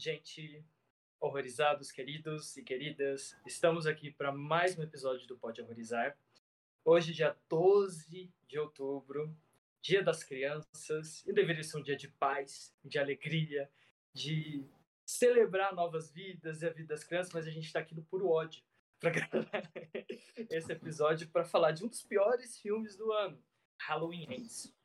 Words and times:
Gente 0.00 0.64
horrorizados, 1.20 1.90
queridos 1.90 2.56
e 2.56 2.62
queridas. 2.62 3.36
Estamos 3.44 3.84
aqui 3.84 4.12
para 4.12 4.30
mais 4.30 4.78
um 4.78 4.82
episódio 4.84 5.26
do 5.26 5.36
Pode 5.36 5.60
Horrorizar. 5.60 6.16
Hoje, 6.84 7.12
dia 7.12 7.36
12 7.48 8.32
de 8.46 8.58
outubro, 8.60 9.36
Dia 9.82 10.00
das 10.00 10.22
Crianças, 10.22 11.26
e 11.26 11.32
deveria 11.32 11.64
ser 11.64 11.78
um 11.78 11.82
dia 11.82 11.96
de 11.96 12.06
paz, 12.06 12.72
de 12.84 12.96
alegria, 12.96 13.68
de 14.14 14.64
celebrar 15.04 15.74
novas 15.74 16.12
vidas 16.12 16.62
e 16.62 16.66
a 16.68 16.70
vida 16.70 16.94
das 16.94 17.02
crianças, 17.02 17.32
mas 17.32 17.48
a 17.48 17.50
gente 17.50 17.66
está 17.66 17.80
aqui 17.80 17.92
no 17.92 18.04
puro 18.04 18.28
ódio 18.28 18.62
para 19.00 19.10
gravar 19.10 19.68
esse 20.48 20.70
episódio 20.70 21.28
para 21.28 21.44
falar 21.44 21.72
de 21.72 21.84
um 21.84 21.88
dos 21.88 22.04
piores 22.04 22.56
filmes 22.56 22.96
do 22.96 23.10
ano, 23.10 23.42
Halloween 23.80 24.28
Ends. 24.30 24.77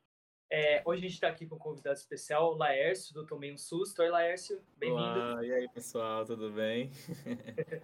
É, 0.56 0.80
hoje 0.84 1.00
a 1.00 1.02
gente 1.02 1.14
está 1.14 1.26
aqui 1.26 1.48
com 1.48 1.56
um 1.56 1.58
convidado 1.58 1.98
especial, 1.98 2.52
o 2.52 2.56
Laércio, 2.56 3.12
do 3.12 3.26
Tomei 3.26 3.52
um 3.52 3.58
Susto. 3.58 4.00
Oi, 4.00 4.08
Laércio, 4.08 4.64
bem-vindo. 4.76 5.44
E 5.44 5.52
aí, 5.52 5.68
pessoal, 5.70 6.24
tudo 6.24 6.52
bem? 6.52 6.92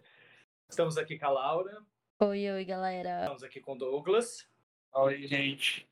Estamos 0.71 0.97
aqui 0.97 1.19
com 1.19 1.27
a 1.27 1.31
Laura. 1.31 1.85
Oi, 2.21 2.49
oi, 2.49 2.65
galera. 2.65 3.23
Estamos 3.23 3.43
aqui 3.43 3.61
com 3.61 3.73
o 3.73 3.77
Douglas. 3.77 4.49
Oi, 4.95 5.27
gente. 5.27 5.91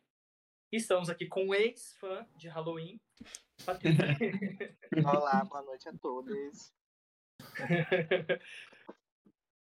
E 0.71 0.77
estamos 0.77 1.11
aqui 1.11 1.27
com 1.27 1.47
um 1.47 1.53
ex-fã 1.53 2.25
de 2.37 2.47
Halloween, 2.47 3.01
Olá, 5.05 5.45
boa 5.47 5.63
noite 5.63 5.89
a 5.89 5.99
todos. 5.99 6.73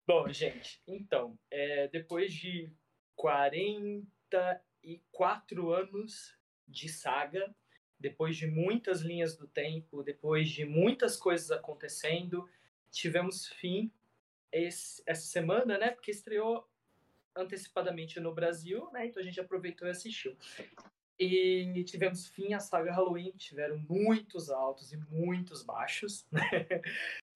Bom, 0.06 0.28
gente, 0.28 0.82
então, 0.86 1.40
é, 1.50 1.88
depois 1.88 2.34
de 2.34 2.70
44 3.16 5.72
anos 5.72 6.37
de 6.68 6.90
saga, 6.90 7.54
depois 8.00 8.38
de 8.38 8.46
muitas 8.48 9.02
linhas 9.02 9.36
do 9.36 9.48
tempo, 9.48 10.04
depois 10.04 10.50
de 10.50 10.66
muitas 10.66 11.18
coisas 11.18 11.50
acontecendo, 11.52 12.48
tivemos 12.92 13.48
fim 13.48 13.92
esse, 14.52 15.02
essa 15.06 15.26
semana, 15.26 15.78
né? 15.78 15.92
Porque 15.92 16.12
estreou 16.12 16.68
antecipadamente 17.36 18.20
no 18.20 18.34
Brasil, 18.34 18.90
né? 18.92 19.08
Então 19.08 19.22
a 19.22 19.26
gente 19.26 19.40
aproveitou 19.40 19.88
e 19.88 19.92
assistiu. 19.92 20.36
E 21.20 21.84
tivemos 21.86 22.28
fim 22.28 22.54
a 22.54 22.60
saga 22.60 22.92
Halloween, 22.92 23.32
tiveram 23.32 23.78
muitos 23.78 24.52
altos 24.52 24.94
e 24.94 24.98
muitos 24.98 25.64
baixos. 25.64 26.26
Né? 26.32 26.82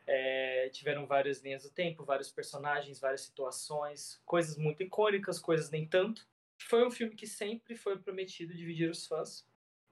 É, 0.08 0.68
tiveram 0.70 1.06
várias 1.06 1.42
linhas 1.42 1.64
do 1.64 1.70
tempo, 1.70 2.04
vários 2.04 2.32
personagens, 2.32 3.00
várias 3.00 3.22
situações, 3.22 4.20
coisas 4.26 4.58
muito 4.58 4.84
icônicas, 4.84 5.40
coisas 5.40 5.70
nem 5.70 5.88
tanto. 5.88 6.28
Foi 6.68 6.86
um 6.86 6.92
filme 6.92 7.16
que 7.16 7.28
sempre 7.28 7.76
foi 7.76 8.00
prometido 8.00 8.56
dividir 8.56 8.90
os 8.90 9.08
fãs. 9.08 9.46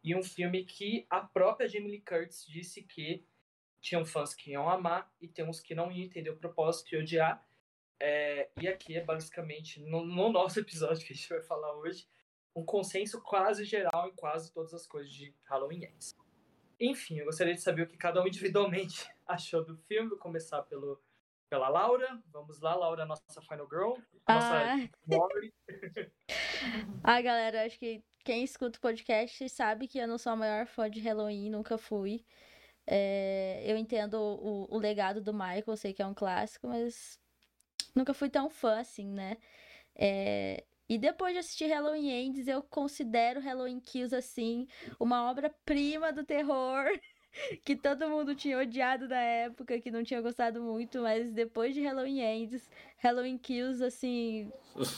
E 0.04 0.16
um 0.16 0.24
filme 0.24 0.64
que 0.64 1.06
a 1.10 1.22
própria 1.22 1.68
Jamie 1.68 1.92
Lee 1.92 2.02
Curtis 2.02 2.46
disse 2.48 2.84
que 2.84 3.26
tinham 3.82 4.06
fãs 4.06 4.34
que 4.34 4.52
iam 4.52 4.70
amar 4.70 5.12
e 5.20 5.28
tem 5.28 5.46
uns 5.46 5.60
que 5.60 5.76
não 5.76 5.92
iam 5.92 6.06
entender 6.06 6.30
o 6.30 6.38
propósito 6.38 6.94
e 6.94 6.98
odiar. 6.98 7.46
É, 8.02 8.50
e 8.62 8.68
aqui 8.68 8.96
é 8.96 9.04
basicamente, 9.04 9.82
no, 9.82 10.06
no 10.06 10.32
nosso 10.32 10.60
episódio 10.60 11.06
que 11.06 11.12
a 11.12 11.16
gente 11.16 11.28
vai 11.28 11.42
falar 11.42 11.76
hoje, 11.76 12.08
um 12.56 12.64
consenso 12.64 13.22
quase 13.22 13.66
geral 13.66 14.08
em 14.08 14.16
quase 14.16 14.52
todas 14.54 14.74
as 14.74 14.88
coisas 14.88 15.12
de 15.12 15.34
Halloween 15.44 15.84
Ends. 15.86 16.16
Enfim, 16.80 17.20
eu 17.20 17.26
gostaria 17.26 17.54
de 17.54 17.62
saber 17.62 17.84
o 17.84 17.88
que 17.88 17.98
cada 17.98 18.22
um 18.24 18.28
individualmente 18.28 19.06
achou 19.28 19.64
do 19.64 19.76
filme. 19.78 20.10
Vou 20.10 20.18
começar 20.18 20.62
pelo, 20.64 21.02
pela 21.50 21.68
Laura. 21.70 22.22
Vamos 22.32 22.60
lá, 22.60 22.76
Laura, 22.76 23.06
nossa 23.06 23.42
Final 23.42 23.68
Girl. 23.70 23.94
Nossa 24.28 24.64
Ah. 24.64 24.78
ah, 27.04 27.22
galera, 27.22 27.66
acho 27.66 27.80
que 27.80 28.04
quem 28.24 28.44
escuta 28.44 28.78
o 28.78 28.82
podcast 28.82 29.50
sabe 29.50 29.88
que 29.88 29.98
eu 29.98 30.08
não 30.08 30.18
sou 30.18 30.34
a 30.34 30.36
maior 30.36 30.66
fã 30.68 30.90
de 30.90 31.00
Halloween, 31.00 31.50
nunca 31.50 31.78
fui. 31.78 32.24
É, 32.86 33.64
eu 33.66 33.78
entendo 33.78 34.16
o, 34.16 34.68
o 34.70 34.78
legado 34.78 35.22
do 35.22 35.34
Michael, 35.34 35.78
sei 35.78 35.94
que 35.94 36.02
é 36.02 36.06
um 36.06 36.14
clássico, 36.14 36.68
mas 36.68 37.20
nunca 37.96 38.14
fui 38.14 38.30
tão 38.30 38.50
fã 38.50 38.80
assim, 38.80 39.08
né? 39.08 39.38
É, 39.96 40.64
e 40.88 40.98
depois 40.98 41.34
de 41.34 41.40
assistir 41.40 41.68
Halloween 41.68 42.10
Ends, 42.10 42.48
eu 42.48 42.64
considero 42.64 43.40
Halloween 43.40 43.80
Kills, 43.80 44.16
assim, 44.16 44.68
uma 45.00 45.30
obra-prima 45.30 46.12
do 46.12 46.24
terror. 46.24 46.86
Que 47.64 47.76
todo 47.76 48.10
mundo 48.10 48.36
tinha 48.36 48.58
odiado 48.58 49.08
na 49.08 49.20
época, 49.22 49.80
que 49.80 49.92
não 49.92 50.04
tinha 50.04 50.22
gostado 50.22 50.62
muito, 50.62 51.02
mas 51.02 51.32
depois 51.32 51.74
de 51.74 51.82
Halloween 51.82 52.22
Ends, 52.22 52.70
Halloween 52.98 53.38
Kills, 53.38 53.84
assim, 53.84 54.52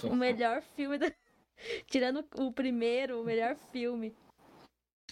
o 0.04 0.16
melhor 0.16 0.62
filme 0.76 0.98
da... 0.98 1.12
Tirando 1.88 2.26
o 2.38 2.52
primeiro, 2.52 3.22
o 3.22 3.24
melhor 3.24 3.56
filme. 3.72 4.16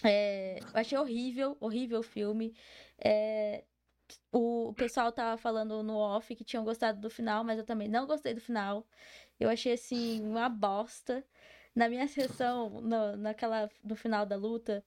É, 0.02 0.58
eu 0.60 0.80
achei 0.80 0.98
horrível, 0.98 1.56
horrível 1.60 2.00
o 2.00 2.02
filme. 2.02 2.54
É, 2.98 3.64
o 4.32 4.72
pessoal 4.74 5.12
tava 5.12 5.36
falando 5.36 5.82
no 5.82 5.96
off 5.96 6.34
que 6.34 6.44
tinham 6.44 6.64
gostado 6.64 7.00
do 7.00 7.10
final, 7.10 7.44
mas 7.44 7.58
eu 7.58 7.64
também 7.64 7.88
não 7.88 8.06
gostei 8.06 8.34
do 8.34 8.40
final. 8.40 8.86
Eu 9.38 9.48
achei 9.48 9.72
assim 9.74 10.22
uma 10.22 10.48
bosta. 10.48 11.24
Na 11.74 11.88
minha 11.88 12.08
sessão, 12.08 12.80
no, 12.80 13.16
naquela 13.16 13.70
no 13.84 13.94
final 13.94 14.26
da 14.26 14.36
luta, 14.36 14.84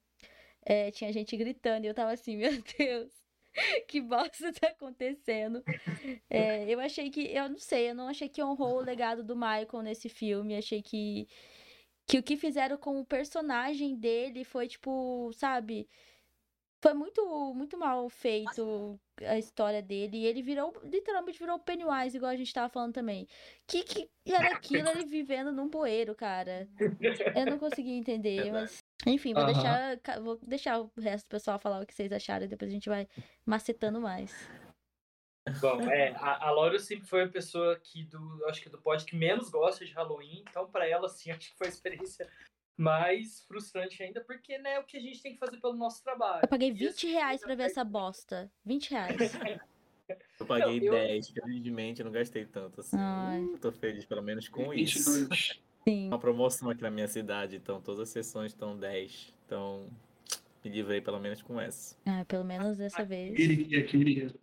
é, 0.66 0.91
tinha 0.91 1.12
gente 1.12 1.35
gritando 1.38 1.85
e 1.85 1.88
eu 1.88 1.94
tava 1.94 2.12
assim, 2.12 2.35
meu 2.38 2.51
Deus, 2.78 3.12
que 3.88 4.01
bosta 4.01 4.51
tá 4.53 4.68
acontecendo? 4.68 5.63
É, 6.29 6.68
eu 6.68 6.79
achei 6.79 7.09
que, 7.09 7.22
eu 7.34 7.50
não 7.50 7.59
sei, 7.59 7.90
eu 7.90 7.96
não 7.96 8.07
achei 8.07 8.28
que 8.28 8.44
honrou 8.44 8.78
o 8.78 8.84
legado 8.84 9.23
do 9.23 9.35
Michael 9.35 9.84
nesse 9.84 10.09
filme. 10.09 10.57
Achei 10.57 10.81
que 10.81 11.28
que 12.06 12.18
o 12.18 12.23
que 12.23 12.35
fizeram 12.35 12.78
com 12.78 13.00
o 13.00 13.06
personagem 13.06 13.96
dele 13.96 14.44
foi 14.44 14.68
tipo, 14.68 15.31
sabe? 15.34 15.88
Foi 16.81 16.94
muito, 16.94 17.53
muito 17.53 17.78
mal 17.78 18.09
feito 18.09 19.00
a 19.22 19.38
história 19.38 19.81
dele. 19.81 20.18
E 20.18 20.25
ele 20.25 20.41
virou, 20.41 20.73
literalmente 20.84 21.40
virou 21.40 21.57
Pennywise, 21.57 22.18
igual 22.18 22.31
a 22.31 22.35
gente 22.35 22.53
tava 22.53 22.68
falando 22.68 22.94
também. 22.94 23.25
Que 23.66 23.84
que 23.84 24.09
era 24.25 24.53
aquilo 24.53 24.90
ele 24.90 25.06
vivendo 25.06 25.53
num 25.53 25.69
bueiro, 25.69 26.13
cara? 26.13 26.68
Eu 27.35 27.46
não 27.46 27.57
consegui 27.57 27.91
entender, 27.91 28.52
mas. 28.52 28.84
Enfim, 29.05 29.33
vou, 29.33 29.43
Aham. 29.43 29.53
deixar, 29.53 30.19
vou 30.21 30.39
deixar 30.41 30.79
o 30.81 30.91
resto 30.99 31.25
do 31.27 31.29
pessoal 31.31 31.59
falar 31.59 31.81
o 31.81 31.85
que 31.85 31.93
vocês 31.93 32.11
acharam 32.11 32.45
e 32.45 32.47
depois 32.47 32.69
a 32.69 32.73
gente 32.73 32.87
vai 32.89 33.07
macetando 33.45 33.99
mais. 33.99 34.31
Bom, 35.59 35.81
é, 35.89 36.11
a, 36.15 36.47
a 36.47 36.51
Laura 36.51 36.79
sempre 36.79 37.05
foi 37.05 37.23
a 37.23 37.27
pessoa 37.27 37.77
que 37.77 38.03
do, 38.05 38.45
acho 38.47 38.61
que 38.61 38.69
do 38.69 38.77
pod 38.81 39.03
que 39.03 39.15
menos 39.15 39.49
gosta 39.49 39.83
de 39.85 39.91
Halloween, 39.91 40.43
então 40.49 40.69
para 40.69 40.87
ela 40.87 41.09
sim, 41.09 41.31
acho 41.31 41.51
que 41.51 41.57
foi 41.57 41.67
a 41.67 41.69
experiência 41.69 42.29
mais 42.77 43.41
frustrante 43.41 44.01
ainda, 44.01 44.21
porque 44.23 44.57
né, 44.57 44.75
é 44.75 44.79
o 44.79 44.85
que 44.85 44.97
a 44.97 45.01
gente 45.01 45.21
tem 45.21 45.33
que 45.33 45.39
fazer 45.39 45.57
pelo 45.59 45.75
nosso 45.75 46.01
trabalho. 46.01 46.39
Eu 46.43 46.47
paguei 46.47 46.69
E 46.69 46.71
20 46.71 46.89
esse 46.89 47.07
reais 47.11 47.41
pra 47.41 47.55
ver 47.55 47.63
essa 47.63 47.83
bosta. 47.83 48.49
20 48.65 48.91
reais. 48.91 49.17
Eu 50.39 50.45
paguei 50.45 50.79
Não, 50.81 50.85
eu- 50.87 50.91
10, 51.07 51.29
felizmente 51.29 52.01
eu 52.01 52.05
não 52.05 52.11
gastei 52.11 52.45
tanto 52.45 52.81
assim. 52.81 52.97
Ai. 52.99 53.41
Eu 53.53 53.57
tô 53.59 53.71
feliz 53.71 54.03
pelo 54.03 54.21
menos 54.21 54.49
com 54.49 54.73
isso. 54.73 55.29
22. 55.85 56.03
Sim. 56.03 56.07
Uma 56.07 56.19
promoção 56.19 56.69
aqui 56.69 56.81
na 56.81 56.89
minha 56.91 57.07
cidade, 57.07 57.55
então 57.55 57.81
todas 57.81 58.01
as 58.01 58.09
sessões 58.09 58.51
estão 58.51 58.77
10. 58.77 59.33
Então 59.45 59.88
me 60.63 60.71
livrei 60.71 61.01
pelo 61.01 61.19
menos 61.19 61.41
com 61.41 61.59
essa. 61.59 61.95
Ah, 62.05 62.23
pelo 62.25 62.44
menos 62.44 62.77
dessa 62.77 63.03
vez. 63.03 63.35
Queria, 63.35 63.85
queria. 63.85 64.33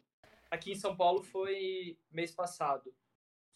Aqui 0.51 0.73
em 0.73 0.77
São 0.77 0.97
Paulo 0.97 1.23
foi 1.23 1.97
mês 2.11 2.33
passado. 2.33 2.93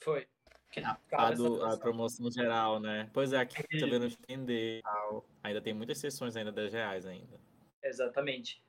Foi. 0.03 0.27
Que- 0.71 0.81
A, 0.81 0.94
cara, 1.09 1.37
do- 1.37 1.65
a 1.65 1.77
promoção 1.77 2.31
geral, 2.31 2.81
né? 2.81 3.09
Pois 3.12 3.33
é, 3.33 3.39
aqui 3.39 3.62
tá 3.78 3.87
vendo 3.87 4.06
estender. 4.06 4.78
e 4.78 4.83
tal. 4.83 5.25
Ainda 5.43 5.61
tem 5.61 5.73
muitas 5.73 5.99
sessões 5.99 6.37
ainda 6.37 6.50
10 6.50 6.73
reais 6.73 7.06
ainda. 7.06 7.39
Exatamente. 7.83 8.62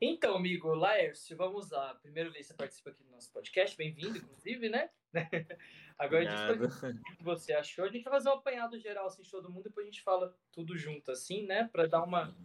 Então, 0.00 0.36
amigo 0.36 0.74
Laércio, 0.74 1.34
vamos 1.38 1.70
lá. 1.70 1.94
Primeiro 2.02 2.30
vez 2.30 2.46
que 2.46 2.52
você 2.52 2.56
participa 2.56 2.90
aqui 2.90 3.02
do 3.02 3.10
nosso 3.10 3.32
podcast, 3.32 3.74
bem-vindo, 3.78 4.18
inclusive, 4.18 4.68
né? 4.68 4.90
Agora 5.98 6.30
a 6.30 6.52
gente 6.52 6.84
o 6.84 7.16
que 7.16 7.24
você 7.24 7.54
achou. 7.54 7.86
A 7.86 7.88
gente 7.88 8.04
vai 8.04 8.12
fazer 8.12 8.28
um 8.28 8.34
apanhado 8.34 8.78
geral 8.78 9.06
assim, 9.06 9.22
de 9.22 9.30
todo 9.30 9.50
mundo, 9.50 9.64
depois 9.64 9.86
a 9.86 9.90
gente 9.90 10.02
fala 10.02 10.36
tudo 10.52 10.76
junto, 10.76 11.10
assim, 11.10 11.46
né? 11.46 11.70
Pra 11.72 11.86
dar 11.86 12.02
uma, 12.02 12.36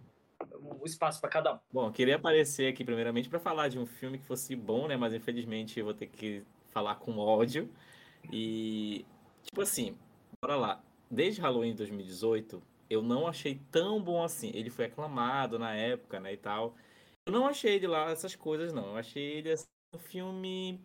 um 0.57 0.85
espaço 0.85 1.19
pra 1.19 1.29
cada 1.29 1.55
um. 1.55 1.59
Bom, 1.73 1.87
eu 1.87 1.91
queria 1.91 2.15
aparecer 2.15 2.71
aqui 2.71 2.85
primeiramente 2.85 3.27
para 3.27 3.39
falar 3.39 3.67
de 3.67 3.77
um 3.77 3.85
filme 3.85 4.17
que 4.17 4.25
fosse 4.25 4.55
bom, 4.55 4.87
né? 4.87 4.95
Mas 4.95 5.13
infelizmente 5.13 5.77
eu 5.77 5.83
vou 5.83 5.93
ter 5.93 6.07
que 6.07 6.45
falar 6.69 6.95
com 6.95 7.17
ódio. 7.17 7.69
E, 8.31 9.05
tipo 9.43 9.59
assim, 9.59 9.97
bora 10.41 10.55
lá. 10.55 10.81
Desde 11.09 11.41
Halloween 11.41 11.71
de 11.71 11.79
2018, 11.79 12.63
eu 12.89 13.01
não 13.01 13.27
achei 13.27 13.59
tão 13.69 14.01
bom 14.01 14.23
assim. 14.23 14.51
Ele 14.53 14.69
foi 14.69 14.85
aclamado 14.85 15.59
na 15.59 15.75
época, 15.75 16.17
né, 16.17 16.31
e 16.31 16.37
tal. 16.37 16.77
Eu 17.25 17.33
não 17.33 17.45
achei 17.47 17.75
ele 17.75 17.87
lá 17.87 18.09
essas 18.11 18.35
coisas, 18.35 18.73
não. 18.73 18.87
Eu 18.89 18.97
achei 18.97 19.23
ele 19.23 19.51
assim, 19.51 19.65
um 19.93 19.99
filme 19.99 20.79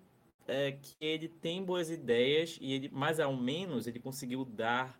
é, 0.47 0.73
que 0.73 0.94
ele 1.00 1.29
tem 1.29 1.65
boas 1.65 1.91
ideias 1.91 2.59
e 2.61 2.73
ele, 2.73 2.88
mais 2.91 3.19
ao 3.21 3.35
menos, 3.37 3.87
ele 3.87 3.99
conseguiu 4.00 4.44
dar 4.44 4.99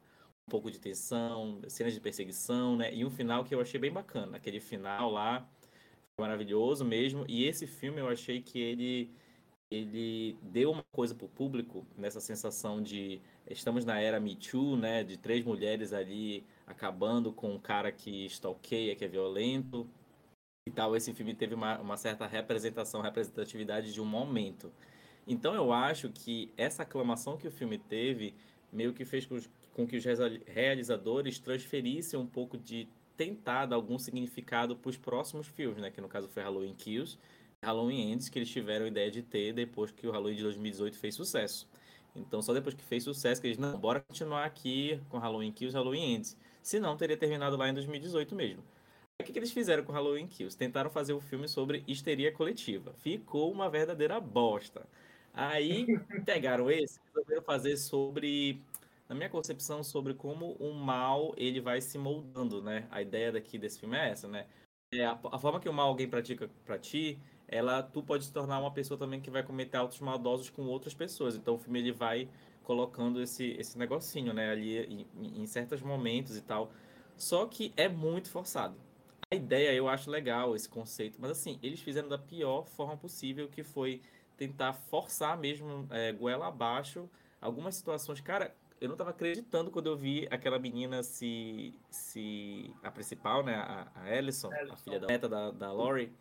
um 0.49 0.51
pouco 0.51 0.71
de 0.71 0.79
tensão, 0.79 1.61
cenas 1.69 1.93
de 1.93 2.01
perseguição, 2.01 2.77
né? 2.77 2.95
E 2.95 3.05
um 3.05 3.11
final 3.11 3.45
que 3.45 3.55
eu 3.55 3.61
achei 3.61 3.79
bem 3.81 3.93
bacana. 3.93 4.37
Aquele 4.37 4.61
final 4.61 5.11
lá 5.11 5.49
foi 6.17 6.27
maravilhoso 6.27 6.85
mesmo. 6.85 7.25
E 7.29 7.45
esse 7.45 7.67
filme 7.67 8.01
eu 8.01 8.09
achei 8.09 8.41
que 8.43 8.59
ele 8.59 9.11
ele 9.71 10.39
deu 10.43 10.71
uma 10.71 10.85
coisa 10.93 11.15
pro 11.15 11.29
público 11.29 11.85
nessa 11.97 12.21
sensação 12.21 12.81
de 12.81 13.21
estamos 13.51 13.85
na 13.85 14.01
era 14.01 14.21
Me 14.21 14.37
Too, 14.37 14.77
né? 14.77 15.03
De 15.05 15.17
três 15.17 15.45
mulheres 15.45 15.93
ali 15.93 16.47
acabando 16.67 17.33
com 17.33 17.55
um 17.55 17.59
cara 17.59 17.91
que 17.93 18.27
stalkeia, 18.27 18.95
que 18.97 19.05
é 19.05 19.09
violento. 19.09 19.89
E 20.67 20.71
tal, 20.71 20.97
esse 20.97 21.15
filme 21.15 21.33
teve 21.33 21.55
uma, 21.55 21.79
uma 21.79 21.97
certa 21.97 22.27
representação, 22.27 23.01
representatividade 23.01 23.93
de 23.93 24.01
um 24.01 24.05
momento. 24.05 24.73
Então 25.25 25.55
eu 25.55 25.73
acho 25.73 26.11
que 26.11 26.53
essa 26.57 26.83
aclamação 26.83 27.37
que 27.37 27.47
o 27.47 27.53
filme 27.53 27.79
teve 27.79 28.35
meio 28.73 28.93
que 28.93 29.05
fez 29.05 29.25
com, 29.25 29.39
com 29.73 29.87
que 29.87 29.97
os 29.97 30.05
realizadores 30.45 31.39
transferissem 31.39 32.19
um 32.19 32.27
pouco 32.27 32.59
de 32.59 32.89
tentar 33.17 33.67
dar 33.67 33.77
algum 33.77 33.97
significado 33.99 34.77
para 34.77 34.91
os 34.91 34.97
próximos 34.97 35.47
filmes, 35.47 35.81
né? 35.81 35.91
Que 35.91 36.01
no 36.01 36.09
caso 36.09 36.29
foi 36.29 36.43
Halloween 36.43 36.75
Kills, 36.75 37.17
Halloween 37.63 38.13
Ends, 38.13 38.29
que 38.29 38.39
eles 38.39 38.51
tiveram 38.51 38.87
a 38.87 38.89
ideia 38.89 39.11
de 39.11 39.23
ter 39.23 39.53
depois 39.53 39.93
que 39.93 40.07
o 40.07 40.11
Halloween 40.11 40.35
de 40.35 40.43
2018 40.43 40.99
fez 40.99 41.15
sucesso. 41.15 41.69
Então 42.15 42.43
só 42.43 42.53
depois 42.53 42.75
que 42.75 42.83
fez 42.83 43.05
sucesso 43.05 43.41
que 43.41 43.47
eles, 43.47 43.59
não, 43.59 43.79
bora 43.79 44.01
continuar 44.01 44.45
aqui 44.45 45.01
com 45.09 45.19
Halloween 45.19 45.53
Kills, 45.53 45.77
Halloween 45.77 46.15
Ends. 46.15 46.37
Se 46.61 46.81
não, 46.81 46.97
teria 46.97 47.17
terminado 47.17 47.57
lá 47.57 47.69
em 47.69 47.75
2018 47.75 48.35
mesmo. 48.35 48.65
O 49.21 49.25
que, 49.25 49.33
que 49.33 49.39
eles 49.39 49.53
fizeram 49.53 49.83
com 49.83 49.93
Halloween 49.93 50.27
Kills? 50.27 50.57
Tentaram 50.57 50.91
fazer 50.91 51.15
um 51.15 51.21
filme 51.21 51.49
sobre 51.49 51.83
histeria 51.87 52.31
coletiva. 52.31 52.93
Ficou 52.99 53.51
uma 53.51 53.71
verdadeira 53.71 54.21
bosta. 54.21 54.87
Aí 55.33 55.87
pegaram 56.27 56.71
esse 56.71 56.99
e 56.99 57.03
resolveram 57.09 57.43
fazer 57.43 57.77
sobre 57.79 58.63
na 59.09 59.15
minha 59.15 59.31
concepção 59.31 59.83
sobre 59.83 60.15
como 60.15 60.53
o 60.55 60.75
mal 60.75 61.33
ele 61.37 61.61
vai 61.61 61.81
se 61.81 61.97
moldando, 61.97 62.63
né? 62.63 62.87
A 62.91 63.01
ideia 63.01 63.33
daqui 63.33 63.59
desse 63.59 63.81
filme 63.81 63.97
é 63.97 64.11
essa, 64.11 64.29
né? 64.29 64.47
É 64.93 65.05
a, 65.05 65.19
a, 65.33 65.39
forma 65.39 65.61
que 65.61 65.69
o 65.69 65.73
mal 65.73 65.89
alguém 65.89 66.09
pratica 66.09 66.51
para 66.65 66.79
ti, 66.79 67.19
ela 67.49 67.83
tu 67.83 68.03
pode 68.03 68.25
se 68.25 68.33
tornar 68.33 68.59
uma 68.61 68.73
pessoa 68.73 68.99
também 68.99 69.21
que 69.21 69.31
vai 69.31 69.43
cometer 69.43 69.79
atos 69.79 70.01
maldosos 70.01 70.51
com 70.51 70.67
outras 70.67 70.95
pessoas. 70.95 71.37
Então 71.37 71.55
o 71.55 71.59
filme 71.59 71.79
ele 71.79 71.93
vai 71.93 72.29
colocando 72.63 73.23
esse 73.23 73.53
esse 73.59 73.79
negocinho, 73.79 74.35
né, 74.35 74.51
ali 74.51 75.07
em, 75.15 75.43
em 75.43 75.47
certos 75.47 75.81
momentos 75.81 76.37
e 76.37 76.43
tal. 76.43 76.71
Só 77.17 77.47
que 77.47 77.73
é 77.77 77.89
muito 77.89 78.31
forçado. 78.31 78.86
A 79.31 79.35
ideia 79.35 79.75
eu 79.75 79.89
acho 79.89 80.09
legal 80.09 80.55
esse 80.55 80.69
conceito, 80.69 81.21
mas 81.21 81.33
assim, 81.33 81.59
eles 81.63 81.81
fizeram 81.81 82.09
da 82.09 82.19
pior 82.19 82.65
forma 82.65 82.97
possível, 82.97 83.49
que 83.49 83.65
foi 83.65 84.01
tentar 84.37 84.73
forçar 84.73 85.37
mesmo 85.37 85.87
é, 85.91 86.13
goela 86.13 86.47
abaixo 86.47 87.11
algumas 87.41 87.75
situações. 87.75 88.21
Cara, 88.21 88.55
eu 88.81 88.89
não 88.89 88.97
tava 88.97 89.11
acreditando 89.11 89.71
quando 89.71 89.87
eu 89.87 89.97
vi 89.97 90.29
aquela 90.31 90.59
menina 90.59 91.03
se. 91.03 91.75
se 91.91 92.73
a 92.83 92.91
principal, 92.91 93.43
né? 93.43 93.55
A, 93.57 93.91
a 93.95 94.17
Ellison, 94.17 94.53
Ellison. 94.53 94.75
a 94.75 94.77
filha 94.77 95.01
da 95.01 95.07
neta 95.07 95.29
da, 95.29 95.51
da 95.51 95.73
Lori. 95.73 96.13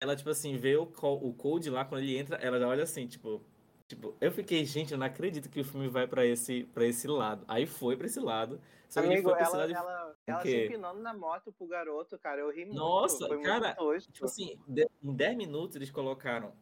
Ela, 0.00 0.16
tipo 0.16 0.30
assim, 0.30 0.56
vê 0.56 0.76
o, 0.76 0.82
o 0.82 1.34
Code 1.34 1.68
lá, 1.70 1.84
quando 1.84 2.02
ele 2.02 2.16
entra, 2.16 2.36
ela 2.36 2.58
já 2.58 2.68
olha 2.68 2.82
assim, 2.82 3.06
tipo. 3.06 3.42
Tipo, 3.90 4.14
eu 4.20 4.30
fiquei, 4.30 4.64
gente, 4.64 4.92
eu 4.92 4.98
não 4.98 5.06
acredito 5.06 5.48
que 5.48 5.58
o 5.58 5.64
filme 5.64 5.88
vai 5.88 6.06
para 6.06 6.24
esse, 6.24 6.62
pra 6.72 6.86
esse 6.86 7.08
lado. 7.08 7.44
Aí 7.48 7.66
foi 7.66 7.96
pra 7.96 8.06
esse 8.06 8.20
lado. 8.20 8.60
Só 8.88 9.00
Amigo, 9.00 9.30
ela, 9.30 9.58
lado 9.58 9.72
ela, 9.72 10.16
ela 10.24 10.42
se 10.42 10.64
empinando 10.64 11.00
na 11.00 11.12
moto 11.12 11.52
pro 11.52 11.66
garoto, 11.66 12.16
cara. 12.16 12.40
Eu 12.40 12.52
ri 12.52 12.66
muito. 12.66 12.78
Nossa, 12.78 13.28
cara, 13.40 13.76
tipo 14.12 14.26
assim, 14.26 14.56
em 15.02 15.12
10 15.12 15.36
minutos 15.36 15.74
eles 15.74 15.90
colocaram 15.90 16.52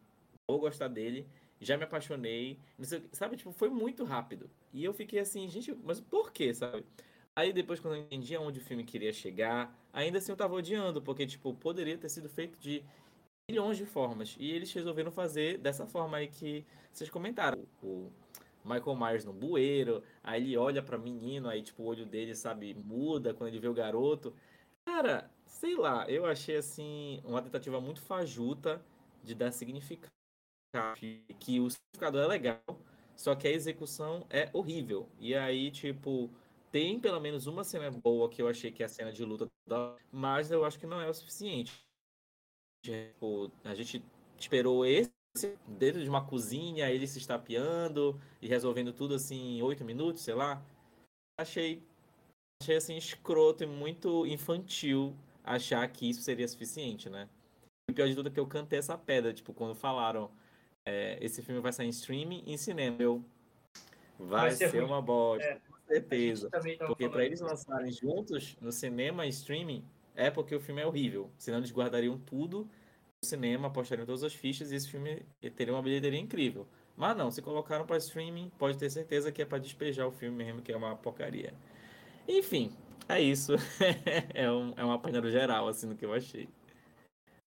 vou 0.47 0.59
gostar 0.59 0.87
dele, 0.87 1.27
já 1.61 1.77
me 1.77 1.83
apaixonei, 1.83 2.59
sabe? 3.11 3.37
Tipo, 3.37 3.51
foi 3.51 3.69
muito 3.69 4.03
rápido. 4.03 4.49
E 4.73 4.83
eu 4.83 4.91
fiquei 4.91 5.19
assim, 5.19 5.47
gente, 5.47 5.71
mas 5.83 5.99
por 5.99 6.31
quê, 6.31 6.51
sabe? 6.51 6.83
Aí 7.35 7.53
depois, 7.53 7.79
quando 7.79 7.95
eu 7.95 8.01
entendi 8.01 8.35
aonde 8.35 8.59
o 8.59 8.63
filme 8.63 8.83
queria 8.83 9.13
chegar, 9.13 9.79
ainda 9.93 10.17
assim 10.17 10.31
eu 10.31 10.35
tava 10.35 10.55
odiando, 10.55 10.99
porque, 10.99 11.27
tipo, 11.27 11.53
poderia 11.53 11.95
ter 11.95 12.09
sido 12.09 12.27
feito 12.27 12.57
de 12.59 12.83
milhões 13.49 13.77
de 13.77 13.85
formas. 13.85 14.35
E 14.39 14.51
eles 14.51 14.71
resolveram 14.71 15.11
fazer 15.11 15.57
dessa 15.57 15.87
forma 15.87 16.17
aí 16.17 16.27
que 16.27 16.65
vocês 16.91 17.09
comentaram. 17.09 17.65
O 17.81 18.11
Michael 18.63 18.95
Myers 18.95 19.25
no 19.25 19.33
bueiro, 19.33 20.03
aí 20.23 20.43
ele 20.43 20.57
olha 20.57 20.83
pra 20.83 20.97
menino, 20.97 21.49
aí, 21.49 21.63
tipo, 21.63 21.81
o 21.81 21.85
olho 21.87 22.05
dele, 22.05 22.35
sabe, 22.35 22.75
muda 22.75 23.33
quando 23.33 23.49
ele 23.49 23.59
vê 23.59 23.67
o 23.67 23.73
garoto. 23.73 24.33
Cara, 24.85 25.29
sei 25.45 25.75
lá, 25.75 26.05
eu 26.07 26.25
achei, 26.25 26.57
assim, 26.57 27.21
uma 27.25 27.41
tentativa 27.41 27.81
muito 27.81 28.01
fajuta 28.01 28.83
de 29.23 29.33
dar 29.33 29.51
significado 29.51 30.13
que 31.39 31.59
o 31.59 31.67
significado 31.69 32.19
é 32.19 32.27
legal, 32.27 32.63
só 33.15 33.33
que 33.33 33.47
a 33.47 33.51
execução 33.51 34.27
é 34.29 34.49
horrível. 34.53 35.09
E 35.19 35.33
aí, 35.33 35.71
tipo, 35.71 36.29
tem 36.71 36.99
pelo 36.99 37.19
menos 37.19 37.47
uma 37.47 37.63
cena 37.63 37.89
boa 37.89 38.29
que 38.29 38.41
eu 38.41 38.47
achei 38.47 38.71
que 38.71 38.83
é 38.83 38.85
a 38.85 38.89
cena 38.89 39.11
de 39.11 39.25
luta, 39.25 39.47
mas 40.11 40.51
eu 40.51 40.63
acho 40.63 40.77
que 40.77 40.85
não 40.85 41.01
é 41.01 41.09
o 41.09 41.13
suficiente. 41.13 41.88
Tipo, 42.83 43.51
a 43.63 43.73
gente 43.75 44.03
esperou 44.37 44.85
esse 44.85 45.11
dentro 45.67 46.01
de 46.01 46.09
uma 46.09 46.25
cozinha, 46.25 46.89
ele 46.89 47.07
se 47.07 47.19
estapeando 47.19 48.19
e 48.41 48.47
resolvendo 48.47 48.93
tudo 48.93 49.15
assim 49.15 49.57
em 49.57 49.61
oito 49.61 49.83
minutos, 49.83 50.23
sei 50.23 50.33
lá. 50.33 50.63
Achei, 51.39 51.81
achei 52.61 52.75
assim 52.75 52.97
escroto 52.97 53.63
e 53.63 53.67
muito 53.67 54.25
infantil 54.25 55.15
achar 55.43 55.87
que 55.87 56.09
isso 56.09 56.21
seria 56.21 56.47
suficiente, 56.47 57.09
né? 57.09 57.29
O 57.89 57.93
pior 57.93 58.07
de 58.07 58.15
tudo 58.15 58.29
é 58.29 58.31
que 58.31 58.39
eu 58.39 58.47
cantei 58.47 58.79
essa 58.79 58.97
pedra, 58.97 59.33
tipo, 59.33 59.53
quando 59.53 59.73
falaram 59.73 60.29
é, 60.85 61.17
esse 61.21 61.41
filme 61.41 61.61
vai 61.61 61.71
sair 61.71 61.87
em 61.87 61.91
streaming 61.91 62.43
e 62.45 62.53
em 62.53 62.57
cinema. 62.57 62.97
Eu, 62.99 63.23
vai, 64.17 64.41
vai 64.41 64.51
ser, 64.51 64.69
ser 64.69 64.83
uma 64.83 65.01
bosta, 65.01 65.45
é, 65.45 65.59
com 65.59 65.77
certeza. 65.87 66.49
Porque 66.87 67.09
para 67.09 67.25
eles 67.25 67.41
lançarem 67.41 67.91
juntos 67.91 68.57
no 68.61 68.71
cinema 68.71 69.25
e 69.25 69.29
streaming, 69.29 69.83
é 70.19 70.29
porque 70.29 70.53
o 70.53 70.59
filme 70.59 70.81
é 70.81 70.85
horrível. 70.85 71.31
Senão 71.37 71.59
eles 71.59 71.71
guardariam 71.71 72.17
tudo 72.17 72.69
no 73.21 73.27
cinema, 73.27 73.67
apostariam 73.67 74.05
todas 74.05 74.23
as 74.23 74.33
fichas 74.33 74.71
e 74.71 74.75
esse 74.75 74.89
filme 74.89 75.25
teria 75.55 75.73
uma 75.73 75.81
bilheteria 75.81 76.19
incrível. 76.19 76.67
Mas 76.95 77.15
não, 77.15 77.31
se 77.31 77.41
colocaram 77.41 77.85
para 77.85 77.97
streaming, 77.97 78.51
pode 78.59 78.77
ter 78.77 78.89
certeza 78.89 79.31
que 79.31 79.41
é 79.41 79.45
para 79.45 79.57
despejar 79.57 80.05
o 80.05 80.11
filme 80.11 80.43
mesmo, 80.43 80.61
que 80.61 80.71
é 80.71 80.75
uma 80.75 80.95
porcaria. 80.97 81.53
Enfim, 82.27 82.75
é 83.07 83.21
isso. 83.21 83.53
é, 84.35 84.51
um, 84.51 84.73
é 84.75 84.83
um 84.83 84.91
apanhado 84.91 85.31
geral, 85.31 85.69
assim, 85.69 85.87
do 85.87 85.95
que 85.95 86.05
eu 86.05 86.13
achei. 86.13 86.49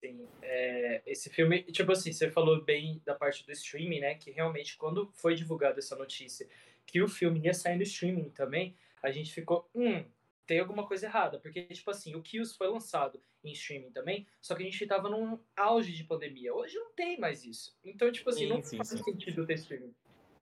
Sim, 0.00 0.26
é, 0.40 1.02
esse 1.06 1.28
filme, 1.28 1.62
tipo 1.64 1.92
assim, 1.92 2.12
você 2.12 2.30
falou 2.30 2.64
bem 2.64 3.00
da 3.04 3.14
parte 3.14 3.44
do 3.44 3.52
streaming, 3.52 4.00
né? 4.00 4.14
Que 4.14 4.30
realmente, 4.30 4.76
quando 4.78 5.10
foi 5.12 5.34
divulgada 5.34 5.78
essa 5.78 5.94
notícia 5.94 6.48
que 6.86 7.02
o 7.02 7.06
filme 7.06 7.40
ia 7.44 7.52
sair 7.52 7.76
no 7.76 7.82
streaming 7.82 8.30
também, 8.30 8.74
a 9.02 9.10
gente 9.10 9.32
ficou, 9.32 9.68
hum, 9.74 10.02
tem 10.46 10.60
alguma 10.60 10.86
coisa 10.86 11.06
errada. 11.06 11.38
Porque, 11.38 11.62
tipo 11.64 11.90
assim, 11.90 12.14
o 12.14 12.22
Kills 12.22 12.56
foi 12.56 12.68
lançado 12.68 13.22
em 13.44 13.52
streaming 13.52 13.90
também, 13.90 14.26
só 14.40 14.54
que 14.54 14.62
a 14.62 14.66
gente 14.66 14.86
tava 14.86 15.08
num 15.08 15.38
auge 15.56 15.92
de 15.92 16.04
pandemia. 16.04 16.54
Hoje 16.54 16.76
não 16.76 16.92
tem 16.92 17.18
mais 17.18 17.44
isso. 17.44 17.76
Então, 17.84 18.10
tipo 18.10 18.30
assim, 18.30 18.40
sim, 18.40 18.48
não 18.48 18.62
sim, 18.62 18.76
faz 18.76 18.90
sim. 18.90 19.02
sentido 19.02 19.46
ter 19.46 19.54
streaming. 19.54 19.94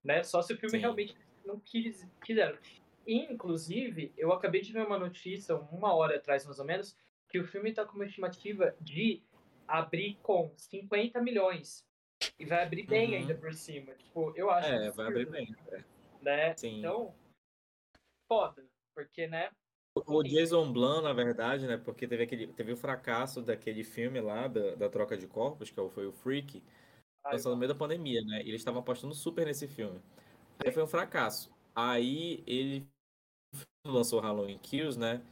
Né? 0.02 0.22
Só 0.22 0.42
se 0.42 0.52
o 0.52 0.56
filme 0.56 0.78
realmente 0.78 1.16
não 1.44 1.60
quis, 1.60 2.06
quiseram. 2.24 2.58
Inclusive, 3.06 4.12
eu 4.16 4.32
acabei 4.32 4.60
de 4.60 4.72
ver 4.72 4.86
uma 4.86 4.98
notícia, 4.98 5.56
uma 5.56 5.94
hora 5.94 6.16
atrás 6.16 6.44
mais 6.44 6.58
ou 6.58 6.64
menos, 6.64 6.96
que 7.28 7.38
o 7.38 7.46
filme 7.46 7.72
tá 7.72 7.84
com 7.84 7.94
uma 7.94 8.04
estimativa 8.04 8.74
de 8.80 9.22
abrir 9.66 10.18
com 10.22 10.52
50 10.56 11.20
milhões. 11.20 11.86
E 12.38 12.44
vai 12.44 12.62
abrir 12.62 12.86
bem 12.86 13.10
uhum. 13.10 13.16
ainda 13.16 13.34
por 13.34 13.54
cima. 13.54 13.94
Tipo, 13.94 14.32
eu 14.36 14.50
acho. 14.50 14.68
É, 14.68 14.90
vai 14.90 15.06
abrir 15.06 15.26
bem. 15.26 15.54
É. 15.68 15.84
Né? 16.20 16.56
Sim. 16.56 16.78
Então, 16.78 17.14
foda. 18.28 18.66
Porque, 18.94 19.26
né? 19.26 19.50
O 19.94 20.22
Jason 20.22 20.72
Blum, 20.72 21.02
na 21.02 21.12
verdade, 21.12 21.66
né? 21.66 21.76
Porque 21.76 22.06
teve, 22.06 22.22
aquele, 22.22 22.46
teve 22.48 22.72
o 22.72 22.76
fracasso 22.76 23.42
daquele 23.42 23.82
filme 23.82 24.20
lá, 24.20 24.46
da, 24.46 24.74
da 24.76 24.88
troca 24.88 25.16
de 25.16 25.26
corpos, 25.26 25.70
que 25.70 25.80
é 25.80 25.88
foi 25.88 26.06
o 26.06 26.12
Freak, 26.12 26.62
lançado 27.24 27.52
no 27.52 27.58
meio 27.58 27.72
da 27.72 27.78
pandemia, 27.78 28.22
né? 28.22 28.38
E 28.42 28.48
eles 28.48 28.60
estavam 28.60 28.80
apostando 28.80 29.14
super 29.14 29.46
nesse 29.46 29.66
filme. 29.66 30.00
Aí 30.64 30.70
foi 30.72 30.82
um 30.82 30.86
fracasso. 30.86 31.50
Aí 31.74 32.42
ele 32.46 32.86
lançou 33.86 34.20
Halloween 34.20 34.58
Kills, 34.58 34.98
né? 34.98 35.22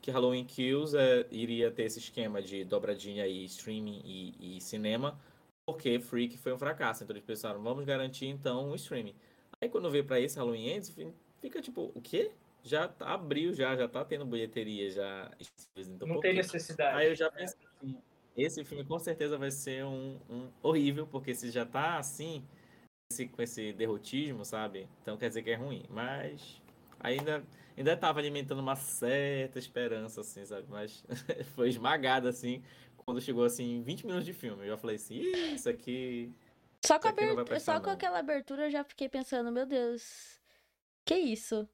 que 0.00 0.10
Halloween 0.10 0.44
Kills 0.44 0.96
é, 0.96 1.26
iria 1.30 1.70
ter 1.70 1.84
esse 1.84 1.98
esquema 1.98 2.40
de 2.40 2.64
dobradinha 2.64 3.26
e 3.26 3.44
streaming 3.44 4.00
e, 4.04 4.56
e, 4.56 4.60
cinema, 4.60 5.18
porque 5.66 5.98
Freak 6.00 6.38
foi 6.38 6.52
um 6.52 6.58
fracasso. 6.58 7.04
Então 7.04 7.14
eles 7.14 7.24
pensaram, 7.24 7.62
vamos 7.62 7.84
garantir 7.84 8.26
então 8.26 8.70
o 8.70 8.74
streaming. 8.74 9.14
Aí 9.60 9.68
quando 9.68 9.90
veio 9.90 10.04
para 10.04 10.20
esse 10.20 10.38
Halloween 10.38 10.68
Ends, 10.68 10.94
fica 11.40 11.60
tipo, 11.60 11.92
o 11.94 12.00
quê? 12.00 12.30
Já 12.62 12.88
tá, 12.88 13.14
abriu, 13.14 13.52
já, 13.52 13.76
já 13.76 13.88
tá 13.88 14.04
tendo 14.04 14.26
bilheteria, 14.26 14.90
já. 14.90 15.30
Então, 15.76 16.06
Não 16.06 16.20
tem 16.20 16.34
necessidade. 16.34 16.96
Aí 16.96 17.08
eu 17.08 17.14
já 17.14 17.30
pensei 17.30 17.58
assim, 17.80 17.98
esse 18.36 18.64
filme 18.64 18.84
com 18.84 18.98
certeza 18.98 19.38
vai 19.38 19.50
ser 19.50 19.84
um, 19.84 20.18
um 20.28 20.50
horrível, 20.62 21.06
porque 21.06 21.34
se 21.34 21.50
já 21.50 21.64
tá 21.64 21.98
assim, 21.98 22.44
esse, 23.10 23.26
com 23.26 23.40
esse 23.42 23.72
derrotismo, 23.72 24.44
sabe? 24.44 24.88
Então 25.02 25.16
quer 25.16 25.28
dizer 25.28 25.42
que 25.42 25.50
é 25.50 25.56
ruim. 25.56 25.84
Mas 25.88 26.60
ainda 27.00 27.44
ainda 27.78 27.96
tava 27.96 28.18
alimentando 28.18 28.60
uma 28.60 28.76
certa 28.76 29.58
esperança, 29.58 30.20
assim, 30.20 30.44
sabe? 30.44 30.66
Mas 30.68 31.04
foi 31.54 31.68
esmagada, 31.68 32.28
assim, 32.28 32.62
quando 32.96 33.20
chegou, 33.20 33.44
assim, 33.44 33.82
20 33.82 34.04
minutos 34.04 34.26
de 34.26 34.32
filme. 34.32 34.64
Eu 34.64 34.70
já 34.70 34.76
falei 34.76 34.96
assim, 34.96 35.20
isso 35.54 35.68
aqui... 35.68 36.32
Só 36.84 36.98
com, 36.98 37.08
abertura, 37.08 37.60
só 37.60 37.80
com 37.80 37.90
aquela 37.90 38.18
abertura 38.18 38.66
eu 38.66 38.70
já 38.70 38.84
fiquei 38.84 39.08
pensando, 39.08 39.50
meu 39.50 39.66
Deus, 39.66 40.40
que 41.04 41.16
isso? 41.16 41.68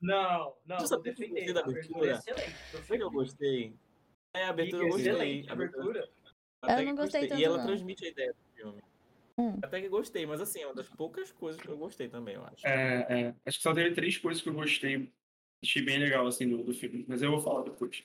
Não, 0.00 0.56
não, 0.64 0.78
Você 0.80 0.94
eu 0.94 1.00
defendi. 1.00 1.52
Da 1.52 1.60
abertura? 1.60 2.16
abertura 2.16 2.94
é 2.94 2.96
que 2.96 3.02
eu 3.02 3.10
gostei. 3.10 3.74
É, 4.34 4.44
a 4.44 4.50
abertura 4.50 4.82
eu 4.84 4.88
gostei. 4.88 5.46
A 5.48 5.52
abertura. 5.52 6.08
Eu 6.62 6.84
não 6.84 6.94
gostei, 6.94 7.28
tanto, 7.28 7.40
E 7.40 7.44
ela 7.44 7.58
não. 7.58 7.66
transmite 7.66 8.04
a 8.04 8.08
ideia 8.08 8.32
do 8.32 8.54
filme. 8.54 8.82
Hum. 9.38 9.58
Até 9.62 9.80
que 9.80 9.88
gostei, 9.88 10.26
mas 10.26 10.40
assim, 10.40 10.60
é 10.60 10.66
uma 10.66 10.74
das 10.74 10.88
poucas 10.88 11.32
coisas 11.32 11.60
que 11.60 11.68
eu 11.68 11.76
gostei 11.76 12.08
também, 12.08 12.34
eu 12.34 12.44
acho. 12.44 12.66
É, 12.66 13.06
é. 13.08 13.34
Acho 13.46 13.56
que 13.58 13.62
só 13.62 13.72
teve 13.72 13.94
três 13.94 14.18
coisas 14.18 14.42
que 14.42 14.48
eu 14.48 14.54
gostei 14.54 15.10
Achei 15.62 15.82
bem 15.82 15.98
legal, 15.98 16.26
assim, 16.26 16.48
do, 16.48 16.62
do 16.64 16.72
filme, 16.72 17.04
mas 17.06 17.20
eu 17.20 17.30
vou 17.30 17.40
falar 17.40 17.64
depois. 17.64 18.02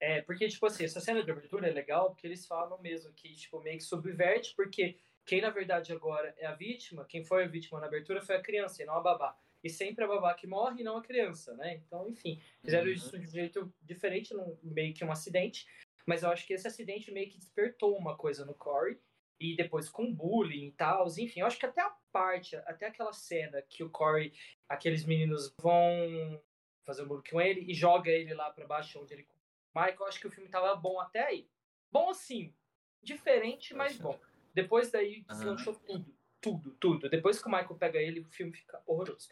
É, 0.00 0.22
porque, 0.22 0.48
tipo 0.48 0.66
assim, 0.66 0.84
essa 0.84 1.00
cena 1.00 1.22
de 1.22 1.30
abertura 1.30 1.68
é 1.68 1.72
legal 1.72 2.10
porque 2.10 2.26
eles 2.26 2.46
falam 2.46 2.80
mesmo 2.80 3.12
que, 3.12 3.32
tipo, 3.34 3.60
meio 3.60 3.78
que 3.78 3.84
subverte, 3.84 4.54
porque 4.56 4.98
quem, 5.24 5.40
na 5.40 5.50
verdade, 5.50 5.92
agora 5.92 6.34
é 6.36 6.46
a 6.46 6.54
vítima, 6.54 7.06
quem 7.06 7.24
foi 7.24 7.44
a 7.44 7.48
vítima 7.48 7.80
na 7.80 7.86
abertura 7.86 8.20
foi 8.20 8.36
a 8.36 8.42
criança 8.42 8.82
e 8.82 8.86
não 8.86 8.94
a 8.94 9.00
babá. 9.00 9.38
E 9.64 9.70
sempre 9.70 10.04
a 10.04 10.06
babá 10.06 10.34
que 10.34 10.46
morre 10.46 10.82
e 10.82 10.84
não 10.84 10.98
a 10.98 11.02
criança, 11.02 11.54
né? 11.54 11.74
Então, 11.76 12.06
enfim, 12.06 12.38
fizeram 12.62 12.86
uhum. 12.86 12.92
isso 12.92 13.18
de 13.18 13.26
um 13.26 13.30
jeito 13.30 13.74
diferente, 13.82 14.34
num, 14.34 14.58
meio 14.62 14.92
que 14.92 15.02
um 15.02 15.10
acidente. 15.10 15.66
Mas 16.06 16.22
eu 16.22 16.30
acho 16.30 16.46
que 16.46 16.52
esse 16.52 16.68
acidente 16.68 17.10
meio 17.10 17.30
que 17.30 17.38
despertou 17.38 17.96
uma 17.96 18.14
coisa 18.14 18.44
no 18.44 18.54
Corey. 18.54 19.00
E 19.40 19.56
depois 19.56 19.88
com 19.88 20.14
bullying 20.14 20.66
e 20.66 20.72
tal. 20.72 21.06
Enfim, 21.18 21.40
eu 21.40 21.46
acho 21.46 21.58
que 21.58 21.66
até 21.66 21.80
a 21.80 21.90
parte, 22.12 22.54
até 22.56 22.86
aquela 22.86 23.12
cena 23.12 23.60
que 23.62 23.82
o 23.82 23.90
Corey, 23.90 24.32
aqueles 24.68 25.04
meninos 25.04 25.52
vão 25.60 26.40
fazer 26.84 27.02
um 27.02 27.08
bullying 27.08 27.30
com 27.30 27.40
ele 27.40 27.64
e 27.68 27.74
joga 27.74 28.10
ele 28.10 28.32
lá 28.32 28.50
para 28.50 28.66
baixo 28.66 29.00
onde 29.00 29.14
ele 29.14 29.26
Michael, 29.74 29.96
eu 29.98 30.06
acho 30.06 30.20
que 30.20 30.26
o 30.28 30.30
filme 30.30 30.48
tava 30.48 30.76
bom 30.76 31.00
até 31.00 31.26
aí. 31.26 31.48
Bom 31.90 32.10
assim, 32.10 32.54
diferente, 33.02 33.74
mas 33.74 33.96
bom. 33.96 34.18
Depois 34.54 34.90
daí 34.90 35.22
deslanchou 35.22 35.74
uhum. 35.74 35.80
tudo, 35.80 36.16
tudo, 36.40 36.70
tudo. 36.78 37.10
Depois 37.10 37.42
que 37.42 37.48
o 37.48 37.50
Michael 37.50 37.74
pega 37.74 37.98
ele, 37.98 38.20
o 38.20 38.28
filme 38.28 38.52
fica 38.52 38.80
horroroso. 38.86 39.28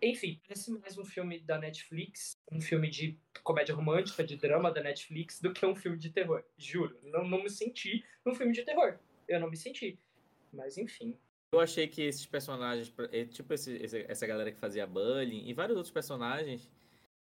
Enfim, 0.00 0.40
parece 0.46 0.70
mais 0.70 0.96
um 0.96 1.04
filme 1.04 1.40
da 1.40 1.58
Netflix, 1.58 2.36
um 2.52 2.60
filme 2.60 2.88
de 2.88 3.18
comédia 3.42 3.74
romântica, 3.74 4.22
de 4.22 4.36
drama 4.36 4.70
da 4.70 4.80
Netflix, 4.80 5.40
do 5.40 5.52
que 5.52 5.66
um 5.66 5.74
filme 5.74 5.98
de 5.98 6.10
terror. 6.10 6.44
Juro. 6.56 6.96
Não, 7.02 7.26
não 7.26 7.42
me 7.42 7.50
senti 7.50 8.04
num 8.24 8.34
filme 8.34 8.52
de 8.52 8.62
terror. 8.62 8.98
Eu 9.26 9.40
não 9.40 9.50
me 9.50 9.56
senti. 9.56 9.98
Mas 10.52 10.78
enfim. 10.78 11.16
Eu 11.52 11.60
achei 11.60 11.88
que 11.88 12.02
esses 12.02 12.26
personagens, 12.26 12.92
eh, 13.10 13.24
tipo 13.24 13.52
esse, 13.52 13.80
essa 14.06 14.26
galera 14.26 14.52
que 14.52 14.58
fazia 14.58 14.86
bullying 14.86 15.48
e 15.48 15.54
vários 15.54 15.76
outros 15.76 15.92
personagens, 15.92 16.70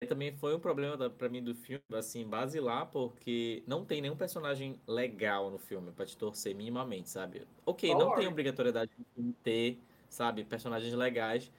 também 0.08 0.32
foi 0.32 0.56
um 0.56 0.60
problema 0.60 1.10
para 1.10 1.30
mim 1.30 1.44
do 1.44 1.56
filme, 1.56 1.84
assim, 1.94 2.28
basilar, 2.28 2.88
porque 2.92 3.64
não 3.66 3.86
tem 3.86 4.02
nenhum 4.02 4.16
personagem 4.16 4.80
legal 4.88 5.50
no 5.50 5.58
filme 5.58 5.92
para 5.92 6.06
te 6.06 6.16
torcer 6.18 6.56
minimamente, 6.56 7.10
sabe? 7.10 7.48
Ok, 7.66 7.90
oh, 7.90 7.98
não 7.98 8.16
tem 8.16 8.28
obrigatoriedade 8.28 8.92
de 9.18 9.34
ter, 9.44 9.80
sabe, 10.10 10.44
personagens 10.44 10.94
legais, 10.94 11.52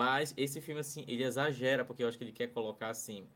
mas 0.00 0.32
esse 0.36 0.60
filme, 0.60 0.80
assim, 0.80 1.04
ele 1.08 1.24
exagera, 1.24 1.84
porque 1.84 2.02
eu 2.02 2.08
acho 2.08 2.16
que 2.16 2.24
ele 2.24 2.32
quer 2.32 2.48
colocar, 2.48 2.90
assim, 2.90 3.26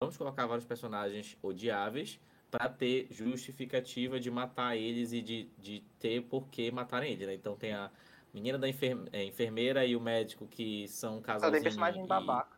vamos 0.00 0.16
colocar 0.16 0.46
vários 0.46 0.64
personagens 0.64 1.36
odiáveis 1.42 2.18
para 2.50 2.68
ter 2.68 3.08
justificativa 3.10 4.18
de 4.18 4.30
matar 4.30 4.76
eles 4.76 5.12
e 5.12 5.20
de, 5.20 5.50
de 5.58 5.80
ter 5.98 6.22
por 6.22 6.48
que 6.48 6.70
matarem 6.70 7.12
eles, 7.12 7.26
né? 7.26 7.34
Então 7.34 7.56
tem 7.56 7.72
a 7.72 7.90
menina 8.32 8.58
da 8.58 8.66
é, 8.68 9.24
enfermeira 9.24 9.84
e 9.84 9.96
o 9.96 10.00
médico 10.00 10.46
que 10.46 10.88
são 10.88 11.20
casados. 11.20 11.52
Tem 11.52 11.62
personagem 11.62 12.04
e... 12.04 12.06
babaca. 12.06 12.56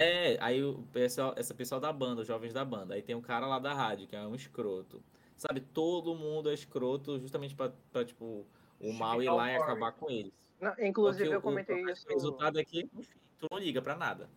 É, 0.00 0.38
aí 0.40 0.64
o 0.64 0.82
pessoal, 0.92 1.34
essa 1.36 1.52
pessoal 1.52 1.78
da 1.78 1.92
banda, 1.92 2.22
os 2.22 2.26
jovens 2.26 2.54
da 2.54 2.64
banda. 2.64 2.94
Aí 2.94 3.02
tem 3.02 3.14
um 3.14 3.20
cara 3.20 3.46
lá 3.46 3.58
da 3.58 3.74
rádio, 3.74 4.06
que 4.06 4.16
é 4.16 4.26
um 4.26 4.34
escroto. 4.34 5.02
Sabe, 5.36 5.60
todo 5.60 6.14
mundo 6.14 6.50
é 6.50 6.54
escroto 6.54 7.18
justamente 7.18 7.54
pra, 7.54 7.70
pra 7.92 8.04
tipo, 8.04 8.46
o 8.80 8.92
mal 8.92 9.22
ir 9.22 9.30
lá 9.30 9.50
e 9.50 9.56
acabar 9.56 9.92
com 9.92 10.10
eles. 10.10 10.32
Não, 10.60 10.74
inclusive, 10.78 11.24
Porque 11.24 11.36
eu 11.36 11.42
comentei 11.42 11.84
o, 11.84 11.90
isso. 11.90 12.06
O 12.06 12.12
resultado 12.12 12.58
é 12.58 12.64
que, 12.64 12.88
enfim, 12.94 13.18
tu 13.38 13.46
não 13.50 13.58
liga 13.58 13.80
pra 13.80 13.94
nada. 13.94 14.28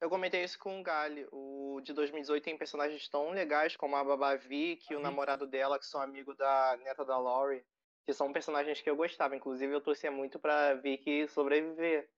Eu 0.00 0.10
comentei 0.10 0.42
isso 0.42 0.58
com 0.58 0.80
o 0.80 0.82
Gali. 0.82 1.26
O 1.30 1.80
de 1.82 1.92
2018 1.92 2.42
tem 2.42 2.58
personagens 2.58 3.08
tão 3.08 3.30
legais 3.30 3.76
como 3.76 3.94
a 3.96 4.02
Baba 4.02 4.36
Vick 4.36 4.92
e 4.92 4.96
o 4.96 5.00
namorado 5.00 5.46
dela, 5.46 5.78
que 5.78 5.86
são 5.86 6.00
amigo 6.00 6.34
da 6.34 6.76
neta 6.82 7.04
da 7.04 7.16
Laurie, 7.16 7.64
que 8.04 8.12
são 8.12 8.32
personagens 8.32 8.80
que 8.80 8.90
eu 8.90 8.96
gostava. 8.96 9.36
Inclusive, 9.36 9.72
eu 9.72 9.80
torcia 9.80 10.10
muito 10.10 10.38
pra 10.38 10.74
Vicky 10.74 11.28
sobreviver. 11.28 12.10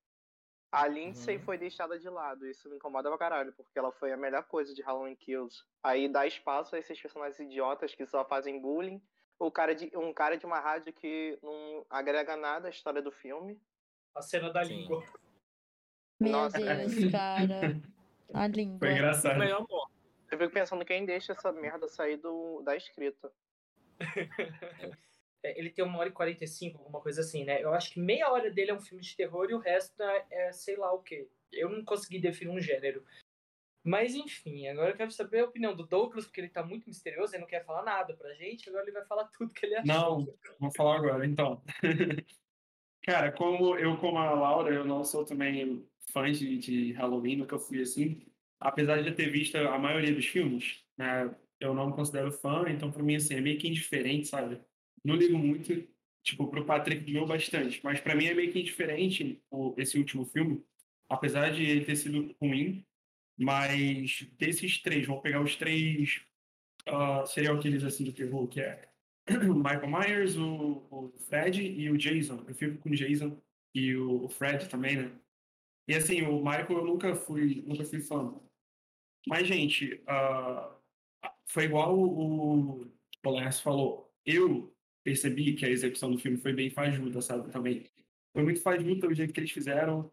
A 0.72 0.88
Lindsay 0.88 1.36
uhum. 1.36 1.42
foi 1.42 1.56
deixada 1.56 1.98
de 1.98 2.08
lado, 2.08 2.48
isso 2.48 2.68
me 2.68 2.76
incomoda 2.76 3.08
pra 3.08 3.16
caralho, 3.16 3.52
porque 3.52 3.78
ela 3.78 3.92
foi 3.92 4.12
a 4.12 4.16
melhor 4.16 4.42
coisa 4.42 4.74
de 4.74 4.82
Halloween 4.82 5.14
Kills. 5.14 5.62
Aí 5.80 6.08
dá 6.08 6.26
espaço 6.26 6.74
a 6.74 6.80
esses 6.80 7.00
personagens 7.00 7.38
idiotas 7.38 7.94
que 7.94 8.04
só 8.06 8.24
fazem 8.24 8.60
bullying. 8.60 9.00
O 9.44 9.50
cara 9.50 9.74
de, 9.74 9.90
um 9.94 10.10
cara 10.10 10.38
de 10.38 10.46
uma 10.46 10.58
rádio 10.58 10.90
que 10.90 11.38
não 11.42 11.84
agrega 11.90 12.34
nada 12.34 12.68
à 12.68 12.70
história 12.70 13.02
do 13.02 13.12
filme. 13.12 13.60
A 14.14 14.22
cena 14.22 14.50
da 14.50 14.64
Sim. 14.64 14.76
língua. 14.76 15.04
Meu 16.18 16.32
Nossa. 16.32 16.58
Deus, 16.58 17.12
cara. 17.12 17.60
A 18.32 18.46
língua. 18.46 18.78
Foi 18.78 18.92
engraçado. 18.92 19.42
Eu 19.44 20.38
fico 20.38 20.50
pensando 20.50 20.84
quem 20.84 21.04
deixa 21.04 21.32
essa 21.32 21.52
merda 21.52 21.86
sair 21.88 22.16
do, 22.16 22.62
da 22.62 22.74
escrita. 22.74 23.30
É, 25.46 25.60
ele 25.60 25.68
tem 25.68 25.84
uma 25.84 25.98
hora 25.98 26.08
e 26.08 26.12
45, 26.12 26.78
alguma 26.78 27.02
coisa 27.02 27.20
assim, 27.20 27.44
né? 27.44 27.62
Eu 27.62 27.74
acho 27.74 27.92
que 27.92 28.00
meia 28.00 28.30
hora 28.30 28.50
dele 28.50 28.70
é 28.70 28.74
um 28.74 28.80
filme 28.80 29.02
de 29.02 29.14
terror 29.14 29.46
e 29.50 29.52
o 29.52 29.58
resto 29.58 30.02
é, 30.02 30.26
é 30.30 30.52
sei 30.52 30.74
lá 30.74 30.90
o 30.90 31.02
quê. 31.02 31.28
Eu 31.52 31.68
não 31.68 31.84
consegui 31.84 32.18
definir 32.18 32.50
um 32.50 32.58
gênero. 32.58 33.04
Mas 33.84 34.14
enfim, 34.14 34.66
agora 34.66 34.90
eu 34.90 34.96
quero 34.96 35.10
saber 35.10 35.40
a 35.40 35.44
opinião 35.44 35.76
do 35.76 35.86
Douglas, 35.86 36.24
porque 36.24 36.40
ele 36.40 36.48
tá 36.48 36.64
muito 36.64 36.86
misterioso 36.88 37.34
e 37.34 37.38
não 37.38 37.46
quer 37.46 37.64
falar 37.64 37.82
nada 37.82 38.16
pra 38.16 38.34
gente. 38.34 38.68
Agora 38.68 38.84
ele 38.84 38.92
vai 38.92 39.04
falar 39.04 39.24
tudo 39.24 39.52
que 39.52 39.66
ele 39.66 39.76
achou. 39.76 39.94
Não, 39.94 40.26
vou 40.58 40.72
falar 40.72 40.96
agora, 40.96 41.26
então. 41.26 41.62
Cara, 43.04 43.30
como 43.32 43.76
eu, 43.76 43.98
como 43.98 44.16
a 44.16 44.32
Laura, 44.32 44.74
eu 44.74 44.84
não 44.84 45.04
sou 45.04 45.26
também 45.26 45.86
fã 46.10 46.32
de, 46.32 46.56
de 46.56 46.92
Halloween, 46.92 47.36
nunca 47.36 47.58
fui 47.58 47.82
assim. 47.82 48.26
Apesar 48.58 49.02
de 49.02 49.12
ter 49.12 49.30
visto 49.30 49.56
a 49.56 49.78
maioria 49.78 50.14
dos 50.14 50.24
filmes, 50.24 50.82
né, 50.96 51.34
eu 51.60 51.74
não 51.74 51.88
me 51.88 51.92
considero 51.92 52.32
fã, 52.32 52.64
então 52.68 52.90
pra 52.90 53.02
mim, 53.02 53.16
assim, 53.16 53.34
é 53.34 53.40
meio 53.42 53.58
que 53.58 53.68
indiferente, 53.68 54.28
sabe? 54.28 54.58
não 55.04 55.16
ligo 55.16 55.38
muito, 55.38 55.86
tipo, 56.22 56.48
pro 56.48 56.64
Patrick 56.64 57.04
doeu 57.04 57.26
bastante, 57.26 57.80
mas 57.84 58.00
para 58.00 58.14
mim 58.14 58.24
é 58.24 58.34
meio 58.34 58.50
que 58.50 58.58
indiferente 58.58 59.42
esse 59.76 59.98
último 59.98 60.24
filme, 60.24 60.64
apesar 61.08 61.52
de 61.52 61.62
ele 61.62 61.84
ter 61.84 61.96
sido 61.96 62.34
ruim, 62.40 62.84
mas 63.38 64.26
desses 64.38 64.80
três, 64.80 65.06
vamos 65.06 65.22
pegar 65.22 65.40
os 65.40 65.56
três 65.56 66.22
uh, 66.88 67.26
serial 67.26 67.58
killers 67.58 67.84
assim 67.84 68.04
do 68.04 68.12
terror, 68.12 68.46
que 68.48 68.60
é 68.60 68.88
Michael 69.28 69.88
Myers, 69.88 70.36
o, 70.36 70.86
o, 70.90 71.12
Fred 71.28 71.62
e 71.62 71.90
o 71.90 71.96
Jason. 71.96 72.44
Eu 72.46 72.54
fico 72.54 72.78
com 72.78 72.90
o 72.90 72.94
Jason 72.94 73.40
e 73.74 73.96
o, 73.96 74.28
Fred 74.28 74.68
também, 74.68 74.96
né? 74.96 75.12
E 75.88 75.94
assim, 75.94 76.22
o 76.22 76.38
Michael 76.38 76.66
eu 76.70 76.84
nunca 76.84 77.14
fui, 77.14 77.62
nunca 77.66 77.84
fui 77.84 78.00
fã. 78.00 78.34
Mas, 79.26 79.46
gente, 79.46 79.94
uh, 80.04 80.74
foi 81.46 81.64
igual 81.64 81.98
o, 81.98 82.82
o 82.82 83.52
falou. 83.62 84.12
Eu 84.24 84.74
percebi 85.02 85.54
que 85.54 85.64
a 85.64 85.70
execução 85.70 86.10
do 86.10 86.18
filme 86.18 86.38
foi 86.38 86.52
bem 86.52 86.70
fajuta, 86.70 87.20
sabe? 87.20 87.50
Também. 87.50 87.86
Foi 88.32 88.42
muito 88.42 88.60
fajuta 88.60 89.06
o 89.06 89.14
jeito 89.14 89.32
que 89.32 89.40
eles 89.40 89.50
fizeram. 89.50 90.10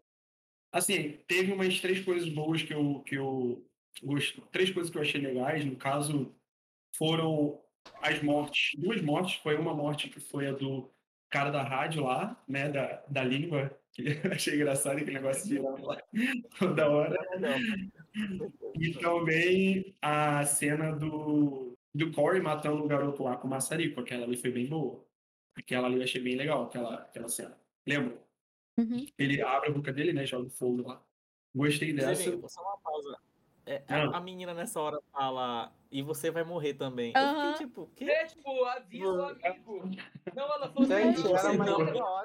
Assim, 0.72 1.18
teve 1.28 1.52
umas 1.52 1.80
três 1.80 2.02
coisas 2.02 2.28
boas 2.30 2.62
que 2.62 2.72
eu, 2.72 3.00
que 3.06 3.16
eu 3.16 3.62
gosto. 4.02 4.40
Três 4.50 4.70
coisas 4.70 4.90
que 4.90 4.96
eu 4.96 5.02
achei 5.02 5.20
legais. 5.20 5.64
No 5.64 5.76
caso, 5.76 6.34
foram 6.96 7.60
as 8.00 8.22
mortes. 8.22 8.80
Duas 8.80 9.02
mortes. 9.02 9.34
Foi 9.42 9.54
uma 9.56 9.74
morte 9.74 10.08
que 10.08 10.18
foi 10.18 10.48
a 10.48 10.52
do 10.52 10.90
cara 11.30 11.50
da 11.50 11.62
rádio 11.62 12.04
lá, 12.04 12.42
né? 12.48 12.70
Da, 12.70 13.04
da 13.08 13.22
língua. 13.22 13.78
Que 13.92 14.04
achei 14.32 14.54
engraçado 14.54 14.96
aquele 14.96 15.12
negócio 15.12 15.46
de 15.46 15.58
lá 15.58 15.76
toda 16.58 16.88
hora. 16.88 17.16
E 18.80 18.92
também 18.94 19.94
a 20.00 20.44
cena 20.46 20.92
do 20.92 21.72
do 21.94 22.10
Corey 22.10 22.40
matando 22.40 22.82
o 22.82 22.88
garoto 22.88 23.22
lá 23.22 23.36
com 23.36 23.46
o 23.46 23.50
maçarico. 23.50 24.00
Aquela 24.00 24.24
ali 24.24 24.36
foi 24.36 24.50
bem 24.50 24.66
boa. 24.66 25.04
Aquela 25.54 25.86
ali 25.86 25.96
eu 25.96 26.02
achei 26.02 26.22
bem 26.22 26.36
legal, 26.36 26.64
aquela, 26.64 26.94
aquela 26.94 27.28
cena. 27.28 27.56
Lembra? 27.86 28.16
Uhum. 28.76 29.06
Ele 29.18 29.42
abre 29.42 29.70
a 29.70 29.72
boca 29.72 29.92
dele, 29.92 30.12
né? 30.12 30.24
Joga 30.24 30.50
fogo 30.50 30.88
lá. 30.88 31.02
Gostei 31.54 31.92
dessa. 31.92 32.48
só 32.48 32.62
uma 32.62 32.78
pausa. 32.78 33.18
É, 33.64 33.80
a, 33.86 34.16
a, 34.16 34.20
menina 34.20 34.52
nessa 34.52 34.80
hora 34.80 34.98
fala, 35.12 35.72
e 35.88 36.02
você 36.02 36.32
vai 36.32 36.42
morrer 36.42 36.74
também. 36.74 37.12
Uhum. 37.16 37.22
Eu 37.22 37.52
fiquei, 37.52 37.66
tipo, 37.66 37.90
que? 37.94 38.10
É, 38.10 38.26
tipo, 38.26 38.64
avisa 38.64 39.06
o 39.06 39.22
amigo. 39.22 39.90
Não, 40.34 40.44
ela 40.44 40.68
falou 40.68 40.88
Gente, 40.88 41.20
não, 41.20 41.36
era 41.36 41.52
não, 41.52 41.78
não, 41.78 42.22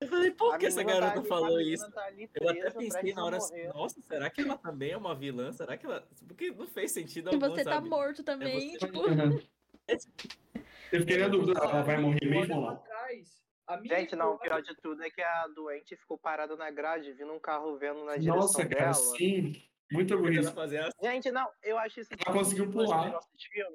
Eu 0.00 0.08
falei, 0.08 0.30
por 0.30 0.56
que 0.56 0.66
essa 0.66 0.82
garota 0.82 1.20
tá 1.20 1.28
falou 1.28 1.60
isso? 1.60 1.90
Tá 1.90 2.10
eu 2.40 2.48
até 2.48 2.70
pensei 2.70 3.12
na 3.12 3.22
hora 3.22 3.36
assim, 3.36 3.66
nossa, 3.68 4.00
será 4.00 4.30
que 4.30 4.40
ela 4.40 4.56
também 4.56 4.92
é 4.92 4.96
uma 4.96 5.14
vilã? 5.14 5.52
Será 5.52 5.76
que 5.76 5.84
ela. 5.84 6.08
Porque 6.26 6.50
não 6.52 6.66
fez 6.66 6.92
sentido 6.92 7.28
algum, 7.28 7.44
E 7.44 7.48
você 7.50 7.64
tá 7.64 7.82
morto 7.82 8.24
também, 8.24 8.76
é 8.76 8.78
tipo. 8.78 9.02
Eu 10.92 11.00
fiquei 11.00 11.18
na 11.18 11.28
dúvida, 11.28 11.60
ela 11.60 11.82
vai 11.82 11.98
morrer 11.98 12.24
mesmo 12.24 12.60
lá. 12.62 12.82
Gente, 13.84 14.16
não, 14.16 14.34
o 14.34 14.38
pior 14.38 14.62
de 14.62 14.74
tudo 14.76 15.02
é 15.02 15.10
que 15.10 15.22
a 15.22 15.46
doente 15.48 15.96
ficou 15.96 16.18
parada 16.18 16.56
na 16.56 16.70
grade, 16.70 17.12
vindo 17.12 17.32
um 17.32 17.40
carro 17.40 17.76
vendo 17.78 18.04
na 18.04 18.16
direção 18.16 18.36
Nossa, 18.36 18.66
cara, 18.66 18.92
dela. 18.92 18.94
sim. 18.94 19.52
Muito 19.92 20.16
bonito. 20.16 20.60
Assim. 20.60 20.76
Gente, 21.02 21.32
não, 21.32 21.50
eu 21.64 21.76
acho 21.76 22.00
isso. 22.00 22.10
Ela 22.24 22.36
conseguiu 22.36 22.70
pular. 22.70 23.12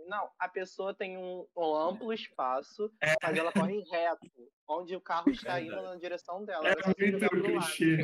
Não, 0.08 0.30
a 0.40 0.48
pessoa 0.48 0.94
tem 0.94 1.18
um, 1.18 1.46
um 1.56 1.76
amplo 1.76 2.14
espaço, 2.14 2.90
é. 3.02 3.14
mas 3.22 3.38
ela 3.38 3.52
corre 3.52 3.84
reto, 3.92 4.32
onde 4.68 4.96
o 4.96 5.02
carro 5.02 5.30
está 5.30 5.60
indo 5.60 5.76
na 5.76 5.96
direção 5.98 6.46
dela. 6.46 6.70
É 6.70 6.76
muito 6.76 7.30
clichê. 7.30 7.98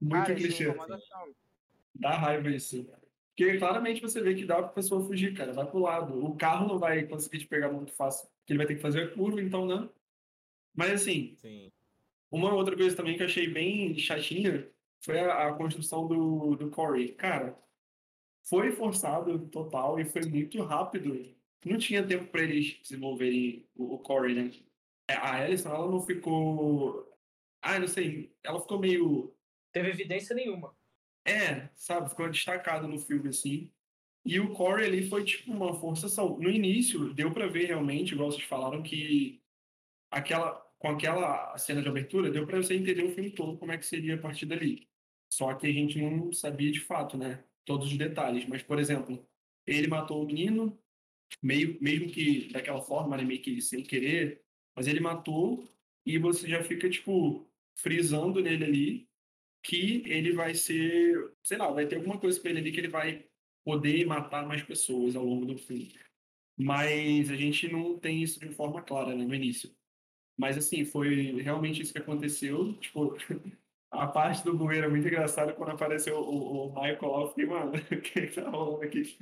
Muito 0.00 0.26
Cara, 0.26 0.34
clichê. 0.34 0.74
Dá 1.94 2.10
raiva 2.16 2.48
isso. 2.48 2.88
Porque 3.36 3.58
claramente 3.58 4.00
você 4.00 4.20
vê 4.22 4.34
que 4.34 4.44
dá 4.44 4.56
pra 4.56 4.68
pessoa 4.68 5.04
fugir, 5.04 5.34
cara. 5.34 5.52
Vai 5.52 5.66
pro 5.66 5.78
lado. 5.78 6.24
O 6.24 6.36
carro 6.36 6.68
não 6.68 6.78
vai 6.78 7.02
conseguir 7.06 7.38
te 7.38 7.46
pegar 7.46 7.70
muito 7.70 7.92
fácil. 7.92 8.28
Porque 8.28 8.52
ele 8.52 8.58
vai 8.58 8.66
ter 8.66 8.76
que 8.76 8.82
fazer 8.82 9.02
a 9.02 9.14
curva, 9.14 9.40
então 9.42 9.66
não. 9.66 9.82
Né? 9.82 9.88
Mas 10.74 10.92
assim, 10.92 11.36
Sim. 11.40 11.70
uma 12.30 12.54
outra 12.54 12.76
coisa 12.76 12.96
também 12.96 13.16
que 13.16 13.22
eu 13.22 13.26
achei 13.26 13.48
bem 13.48 13.96
chatinha 13.98 14.70
foi 15.00 15.18
a, 15.18 15.48
a 15.48 15.52
construção 15.54 16.06
do, 16.06 16.56
do 16.56 16.70
Corey. 16.70 17.12
Cara, 17.14 17.58
foi 18.42 18.72
forçado 18.72 19.38
total 19.48 19.98
e 19.98 20.04
foi 20.04 20.22
muito 20.22 20.62
rápido. 20.62 21.34
Não 21.64 21.78
tinha 21.78 22.06
tempo 22.06 22.26
para 22.26 22.42
eles 22.42 22.78
desenvolverem 22.82 23.66
o, 23.74 23.94
o 23.94 23.98
Corey, 23.98 24.34
né? 24.34 24.50
É, 25.08 25.14
A 25.14 25.42
Alison, 25.42 25.70
ela 25.70 25.90
não 25.90 26.00
ficou. 26.00 27.06
Ah, 27.62 27.78
não 27.78 27.88
sei. 27.88 28.32
Ela 28.42 28.60
ficou 28.60 28.78
meio. 28.78 29.34
Teve 29.72 29.90
evidência 29.90 30.34
nenhuma. 30.34 30.74
É, 31.24 31.68
sabe? 31.74 32.08
Ficou 32.08 32.30
destacado 32.30 32.88
no 32.88 32.98
filme, 32.98 33.28
assim. 33.28 33.70
E 34.24 34.38
o 34.38 34.52
Corey 34.52 34.86
ali 34.86 35.08
foi 35.08 35.24
tipo 35.24 35.50
uma 35.52 35.78
forçação. 35.78 36.38
No 36.38 36.50
início, 36.50 37.12
deu 37.14 37.32
para 37.32 37.46
ver 37.46 37.66
realmente, 37.66 38.14
igual 38.14 38.30
vocês 38.30 38.44
falaram, 38.44 38.82
que 38.82 39.39
aquela, 40.10 40.54
com 40.78 40.88
aquela 40.88 41.56
cena 41.58 41.82
de 41.82 41.88
abertura, 41.88 42.30
deu 42.30 42.46
para 42.46 42.58
você 42.58 42.74
entender 42.74 43.04
o 43.04 43.12
filme 43.12 43.30
todo, 43.30 43.58
como 43.58 43.72
é 43.72 43.78
que 43.78 43.86
seria 43.86 44.14
a 44.16 44.18
partir 44.18 44.46
dali. 44.46 44.88
Só 45.32 45.54
que 45.54 45.66
a 45.66 45.72
gente 45.72 46.00
não 46.00 46.32
sabia 46.32 46.72
de 46.72 46.80
fato, 46.80 47.16
né? 47.16 47.44
Todos 47.64 47.86
os 47.92 47.96
detalhes. 47.96 48.46
Mas, 48.46 48.62
por 48.62 48.78
exemplo, 48.78 49.24
ele 49.66 49.86
matou 49.86 50.22
o 50.22 50.26
menino, 50.26 50.78
meio, 51.42 51.78
mesmo 51.80 52.10
que 52.10 52.48
daquela 52.52 52.82
forma, 52.82 53.16
né? 53.16 53.24
meio 53.24 53.40
que 53.40 53.60
sem 53.60 53.82
querer, 53.82 54.42
mas 54.76 54.86
ele 54.88 55.00
matou 55.00 55.68
e 56.04 56.18
você 56.18 56.48
já 56.48 56.62
fica, 56.64 56.88
tipo, 56.90 57.48
frisando 57.76 58.42
nele 58.42 58.64
ali 58.64 59.10
que 59.62 60.02
ele 60.06 60.32
vai 60.32 60.54
ser, 60.54 61.34
sei 61.42 61.58
lá, 61.58 61.70
vai 61.70 61.86
ter 61.86 61.96
alguma 61.96 62.18
coisa 62.18 62.40
com 62.40 62.48
ele 62.48 62.58
ali 62.60 62.72
que 62.72 62.80
ele 62.80 62.88
vai 62.88 63.26
poder 63.64 64.06
matar 64.06 64.46
mais 64.46 64.62
pessoas 64.62 65.14
ao 65.14 65.24
longo 65.24 65.44
do 65.44 65.58
filme. 65.58 65.94
Mas 66.58 67.30
a 67.30 67.36
gente 67.36 67.70
não 67.70 67.98
tem 67.98 68.22
isso 68.22 68.40
de 68.40 68.48
forma 68.50 68.82
clara 68.82 69.14
né, 69.14 69.24
no 69.24 69.34
início. 69.34 69.70
Mas 70.40 70.56
assim, 70.56 70.86
foi 70.86 71.42
realmente 71.42 71.82
isso 71.82 71.92
que 71.92 71.98
aconteceu. 71.98 72.72
Tipo, 72.80 73.14
a 73.92 74.06
parte 74.06 74.42
do 74.42 74.56
bueiro 74.56 74.86
é 74.86 74.88
muito 74.88 75.06
engraçada 75.06 75.52
quando 75.52 75.72
apareceu 75.72 76.16
o, 76.16 76.68
o 76.68 76.68
Michael 76.70 77.12
lá. 77.12 77.32
Eu 77.36 77.48
mano, 77.48 77.72
o 77.92 78.00
que 78.00 78.26
tá 78.28 78.48
rolando 78.48 78.82
aqui? 78.82 79.18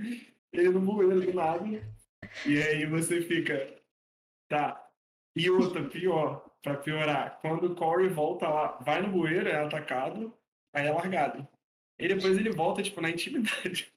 Ele 0.53 0.69
no 0.69 0.81
bueiro 0.81 1.21
do 1.21 1.35
nada. 1.35 1.65
E 2.47 2.63
aí 2.63 2.87
você 2.87 3.21
fica, 3.21 3.77
tá. 4.49 4.89
E 5.35 5.51
outra, 5.51 5.83
pior, 5.89 6.49
pra 6.63 6.77
piorar, 6.77 7.41
quando 7.41 7.65
o 7.67 7.75
Corey 7.75 8.09
volta 8.09 8.49
lá, 8.49 8.79
vai 8.81 9.03
no 9.03 9.09
bueiro, 9.09 9.49
é 9.49 9.57
atacado, 9.57 10.33
aí 10.73 10.87
é 10.87 10.93
largado. 10.93 11.47
E 11.99 12.07
depois 12.07 12.39
ele 12.39 12.51
volta, 12.51 12.81
tipo, 12.81 13.01
na 13.01 13.11
intimidade. 13.11 13.93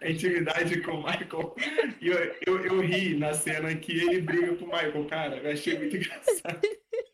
A 0.00 0.10
intimidade 0.10 0.80
com 0.82 0.92
o 0.92 1.02
Michael. 1.02 1.54
E 2.00 2.08
eu, 2.08 2.34
eu, 2.46 2.64
eu 2.66 2.80
ri 2.80 3.16
na 3.18 3.32
cena 3.32 3.74
que 3.74 3.92
ele 3.92 4.20
briga 4.20 4.54
com 4.56 4.64
o 4.66 4.68
Michael, 4.68 5.06
cara. 5.06 5.36
Eu 5.38 5.50
achei 5.52 5.78
muito 5.78 5.96
engraçado. 5.96 6.60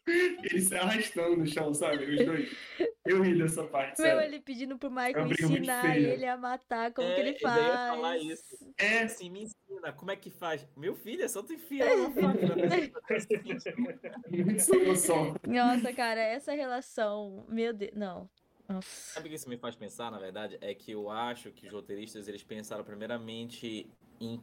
Ele 0.07 0.61
se 0.61 0.75
arrastando 0.75 1.37
no 1.37 1.47
chão, 1.47 1.73
sabe? 1.73 2.05
Os 2.05 2.27
dois. 2.27 2.51
Eu 3.07 3.23
ri 3.23 3.39
dessa 3.39 3.63
parte, 3.65 4.01
Meu, 4.03 4.11
sabe? 4.11 4.25
ele 4.27 4.41
pedindo 4.41 4.77
pro 4.77 4.91
Michael 4.91 5.27
ensinar 5.31 5.97
ele 5.97 6.27
a 6.27 6.37
matar, 6.37 6.93
como 6.93 7.07
É, 7.07 7.15
que 7.15 7.21
ele 7.21 7.29
eu 7.31 7.35
ia 7.35 7.39
falar 7.41 8.01
faz. 8.19 8.23
isso. 8.23 8.73
É, 8.77 9.03
Assim, 9.05 9.31
me 9.31 9.43
ensina, 9.45 9.93
como 9.93 10.11
é 10.11 10.17
que 10.17 10.31
faz? 10.31 10.67
Meu 10.77 10.97
filho, 10.97 11.23
é 11.23 11.29
só 11.29 11.43
tu 11.43 11.53
enfiar 11.53 11.87
uma 11.95 12.11
faca 12.11 12.47
noção. 14.87 15.35
Nossa, 15.47 15.93
cara, 15.93 16.21
essa 16.21 16.53
relação, 16.53 17.47
meu 17.49 17.73
Deus, 17.73 17.93
não. 17.95 18.29
Nossa. 18.71 19.15
Sabe 19.15 19.27
o 19.27 19.31
que 19.31 19.37
isso 19.37 19.49
me 19.49 19.57
faz 19.57 19.75
pensar, 19.75 20.11
na 20.13 20.19
verdade? 20.19 20.57
É 20.61 20.73
que 20.75 20.93
eu 20.93 21.11
acho 21.11 21.51
que 21.51 21.67
os 21.67 21.73
roteiristas, 21.73 22.29
eles 22.29 22.45
pensaram 22.45 22.85
primeiramente 22.85 23.91
em 24.21 24.39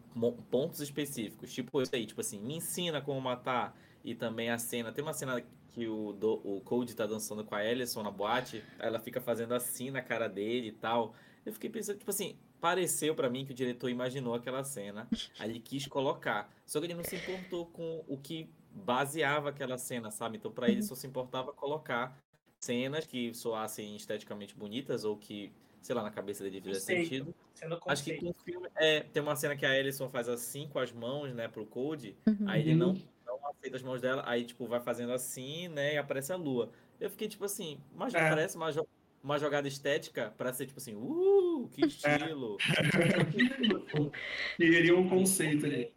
pontos 0.52 0.82
específicos. 0.82 1.54
Tipo 1.54 1.82
isso 1.82 1.96
aí, 1.96 2.06
tipo 2.06 2.20
assim, 2.20 2.40
me 2.40 2.56
ensina 2.58 3.02
como 3.02 3.22
matar. 3.22 3.78
E 4.04 4.14
também 4.14 4.50
a 4.50 4.58
cena, 4.58 4.92
tem 4.92 5.04
uma 5.04 5.14
cena 5.14 5.42
que 5.70 5.88
o, 5.88 6.12
do, 6.12 6.42
o 6.44 6.62
Cody 6.62 6.94
tá 6.96 7.06
dançando 7.06 7.44
com 7.46 7.56
a 7.56 7.64
Ellison 7.64 8.04
na 8.04 8.12
boate, 8.12 8.64
ela 8.80 9.00
fica 9.00 9.22
fazendo 9.22 9.54
assim 9.54 9.92
na 9.92 10.02
cara 10.02 10.28
dele 10.28 10.70
e 10.70 10.72
tal. 10.72 11.14
Eu 11.46 11.54
fiquei 11.54 11.70
pensando, 11.70 11.98
tipo 11.98 12.12
assim, 12.12 12.38
pareceu 12.60 13.16
pra 13.16 13.30
mim 13.30 13.46
que 13.46 13.52
o 13.52 13.56
diretor 13.56 13.90
imaginou 13.90 14.34
aquela 14.34 14.64
cena, 14.64 15.08
aí 15.40 15.50
ele 15.50 15.60
quis 15.60 15.88
colocar. 15.88 16.52
Só 16.66 16.80
que 16.80 16.88
ele 16.88 16.96
não 16.96 17.04
se 17.04 17.16
importou 17.16 17.68
com 17.68 18.04
o 18.08 18.18
que 18.18 18.50
baseava 18.72 19.50
aquela 19.50 19.78
cena, 19.78 20.12
sabe? 20.12 20.38
Então 20.38 20.52
pra 20.52 20.70
ele 20.70 20.84
só 20.84 20.96
se 20.96 21.08
importava 21.08 21.54
colocar 21.54 22.18
cenas 22.62 23.06
que 23.06 23.34
soassem 23.34 23.96
esteticamente 23.96 24.56
bonitas 24.56 25.04
ou 25.04 25.16
que, 25.18 25.52
sei 25.82 25.96
lá, 25.96 26.04
na 26.04 26.12
cabeça 26.12 26.44
dele 26.44 26.60
fizesse 26.62 26.82
Conceito. 26.88 27.04
sentido. 27.10 27.36
Sendo 27.54 27.80
Acho 27.88 28.04
que 28.04 28.16
com 28.18 28.30
o 28.30 28.34
filme, 28.34 28.68
é, 28.76 29.02
tem 29.02 29.22
uma 29.22 29.36
cena 29.36 29.56
que 29.56 29.66
a 29.66 29.78
Ellison 29.78 30.10
faz 30.10 30.28
assim 30.30 30.68
com 30.68 30.80
as 30.80 30.92
mãos, 30.92 31.34
né, 31.34 31.48
pro 31.48 31.66
Code, 31.66 32.16
Uhum. 32.28 32.48
aí 32.50 32.62
ele 32.62 32.76
não, 32.76 32.94
não 33.26 33.48
aceita 33.48 33.78
as 33.78 33.84
mãos 33.84 34.02
dela, 34.02 34.24
aí, 34.26 34.46
tipo, 34.46 34.66
vai 34.68 34.80
fazendo 34.80 35.12
assim, 35.12 35.68
né, 35.70 35.96
e 35.96 35.98
aparece 35.98 36.32
a 36.32 36.36
lua. 36.36 36.72
Eu 37.00 37.10
fiquei, 37.10 37.28
tipo 37.28 37.46
assim, 37.46 37.80
mas 37.96 38.14
É. 38.14 38.30
parece 38.30 38.56
uma, 38.58 38.72
jo- 38.72 38.88
uma 39.24 39.38
jogada 39.40 39.68
estética 39.68 40.34
pra 40.38 40.52
ser, 40.54 40.66
tipo 40.68 40.80
assim, 40.80 40.96
uh, 40.96 41.70
que 41.72 41.82
estilo. 42.36 42.58
Queria 44.58 44.96
um 44.96 45.08
conceito 45.10 45.66
ali. 45.66 45.94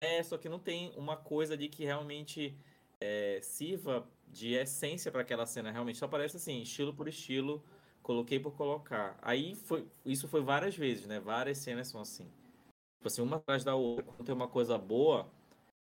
É, 0.00 0.22
só 0.22 0.36
que 0.36 0.48
não 0.48 0.58
tem 0.58 0.92
uma 0.96 1.16
coisa 1.16 1.56
de 1.56 1.68
que 1.68 1.84
realmente 1.84 2.54
é, 3.00 3.38
sirva 3.42 4.06
de 4.28 4.54
essência 4.54 5.10
para 5.12 5.22
aquela 5.22 5.46
cena. 5.46 5.70
Realmente 5.70 5.98
só 5.98 6.08
parece 6.08 6.36
assim, 6.36 6.60
estilo 6.60 6.94
por 6.94 7.08
estilo, 7.08 7.62
coloquei 8.02 8.38
por 8.38 8.52
colocar. 8.56 9.18
Aí 9.22 9.54
foi, 9.54 9.86
isso 10.04 10.28
foi 10.28 10.42
várias 10.42 10.76
vezes, 10.76 11.06
né? 11.06 11.20
Várias 11.20 11.58
cenas 11.58 11.88
são 11.88 12.00
assim. 12.00 12.24
Tipo 12.98 13.06
assim, 13.06 13.22
uma 13.22 13.36
atrás 13.36 13.64
da 13.64 13.74
outra. 13.74 14.04
Quando 14.04 14.24
tem 14.24 14.34
uma 14.34 14.48
coisa 14.48 14.78
boa, 14.78 15.30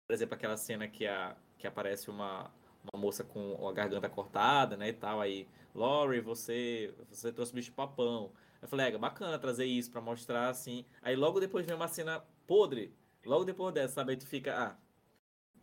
por 0.07 0.15
exemplo, 0.15 0.35
aquela 0.35 0.57
cena 0.57 0.89
que, 0.89 1.07
a, 1.07 1.37
que 1.59 1.67
aparece 1.67 2.11
uma, 2.11 2.51
uma 2.83 3.01
moça 3.01 3.25
com 3.25 3.69
a 3.69 3.73
garganta 3.73 4.09
cortada, 4.09 4.77
né, 4.77 4.89
e 4.89 4.93
tal, 4.93 5.21
aí, 5.21 5.47
Laurie, 5.75 6.21
você, 6.21 6.95
você 7.11 7.33
trouxe 7.33 7.53
bicho 7.53 7.73
papão. 7.73 8.33
Eu 8.61 8.69
falei, 8.69 8.87
é 8.87 8.99
bacana 8.99 9.39
trazer 9.39 9.67
isso 9.67 9.91
pra 9.91 10.01
mostrar, 10.01 10.49
assim. 10.49 10.85
Aí 11.03 11.15
logo 11.15 11.41
depois 11.41 11.67
vem 11.67 11.77
uma 11.77 11.89
cena 11.89 12.25
podre, 12.47 12.93
logo 13.25 13.45
depois 13.45 13.75
dessa, 13.75 13.95
sabe? 13.95 14.13
Aí 14.13 14.17
tu 14.17 14.27
fica, 14.27 14.57
ah, 14.57 14.77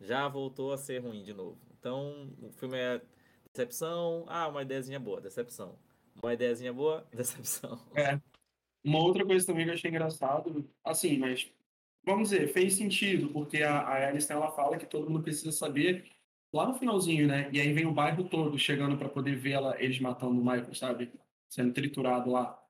já 0.00 0.28
voltou 0.28 0.72
a 0.72 0.78
ser 0.78 0.98
ruim 0.98 1.22
de 1.22 1.34
novo. 1.34 1.58
Então, 1.86 2.32
o 2.42 2.50
filme 2.50 2.76
é 2.76 3.00
decepção, 3.52 4.24
ah, 4.26 4.48
uma 4.48 4.62
ideiazinha 4.62 4.98
boa, 4.98 5.20
decepção. 5.20 5.78
Uma 6.20 6.34
ideiazinha 6.34 6.72
boa, 6.72 7.06
decepção. 7.14 7.78
Uma 8.82 8.98
outra 8.98 9.24
coisa 9.24 9.46
também 9.46 9.64
que 9.64 9.70
eu 9.70 9.74
achei 9.74 9.88
engraçado, 9.88 10.68
assim, 10.82 11.16
mas 11.16 11.48
vamos 12.04 12.30
dizer, 12.30 12.48
fez 12.48 12.74
sentido, 12.74 13.28
porque 13.28 13.62
a, 13.62 13.82
a 13.82 14.08
Alison 14.08 14.34
ela 14.34 14.50
fala 14.50 14.78
que 14.78 14.86
todo 14.86 15.08
mundo 15.08 15.22
precisa 15.22 15.52
saber 15.52 16.10
lá 16.52 16.66
no 16.66 16.74
finalzinho, 16.74 17.28
né? 17.28 17.48
E 17.52 17.60
aí 17.60 17.72
vem 17.72 17.86
o 17.86 17.94
bairro 17.94 18.28
todo 18.28 18.58
chegando 18.58 18.98
para 18.98 19.08
poder 19.08 19.36
ver 19.36 19.52
ela, 19.52 19.80
eles 19.80 20.00
matando 20.00 20.40
o 20.40 20.44
Michael, 20.44 20.74
sabe? 20.74 21.12
Sendo 21.48 21.72
triturado 21.72 22.28
lá. 22.32 22.60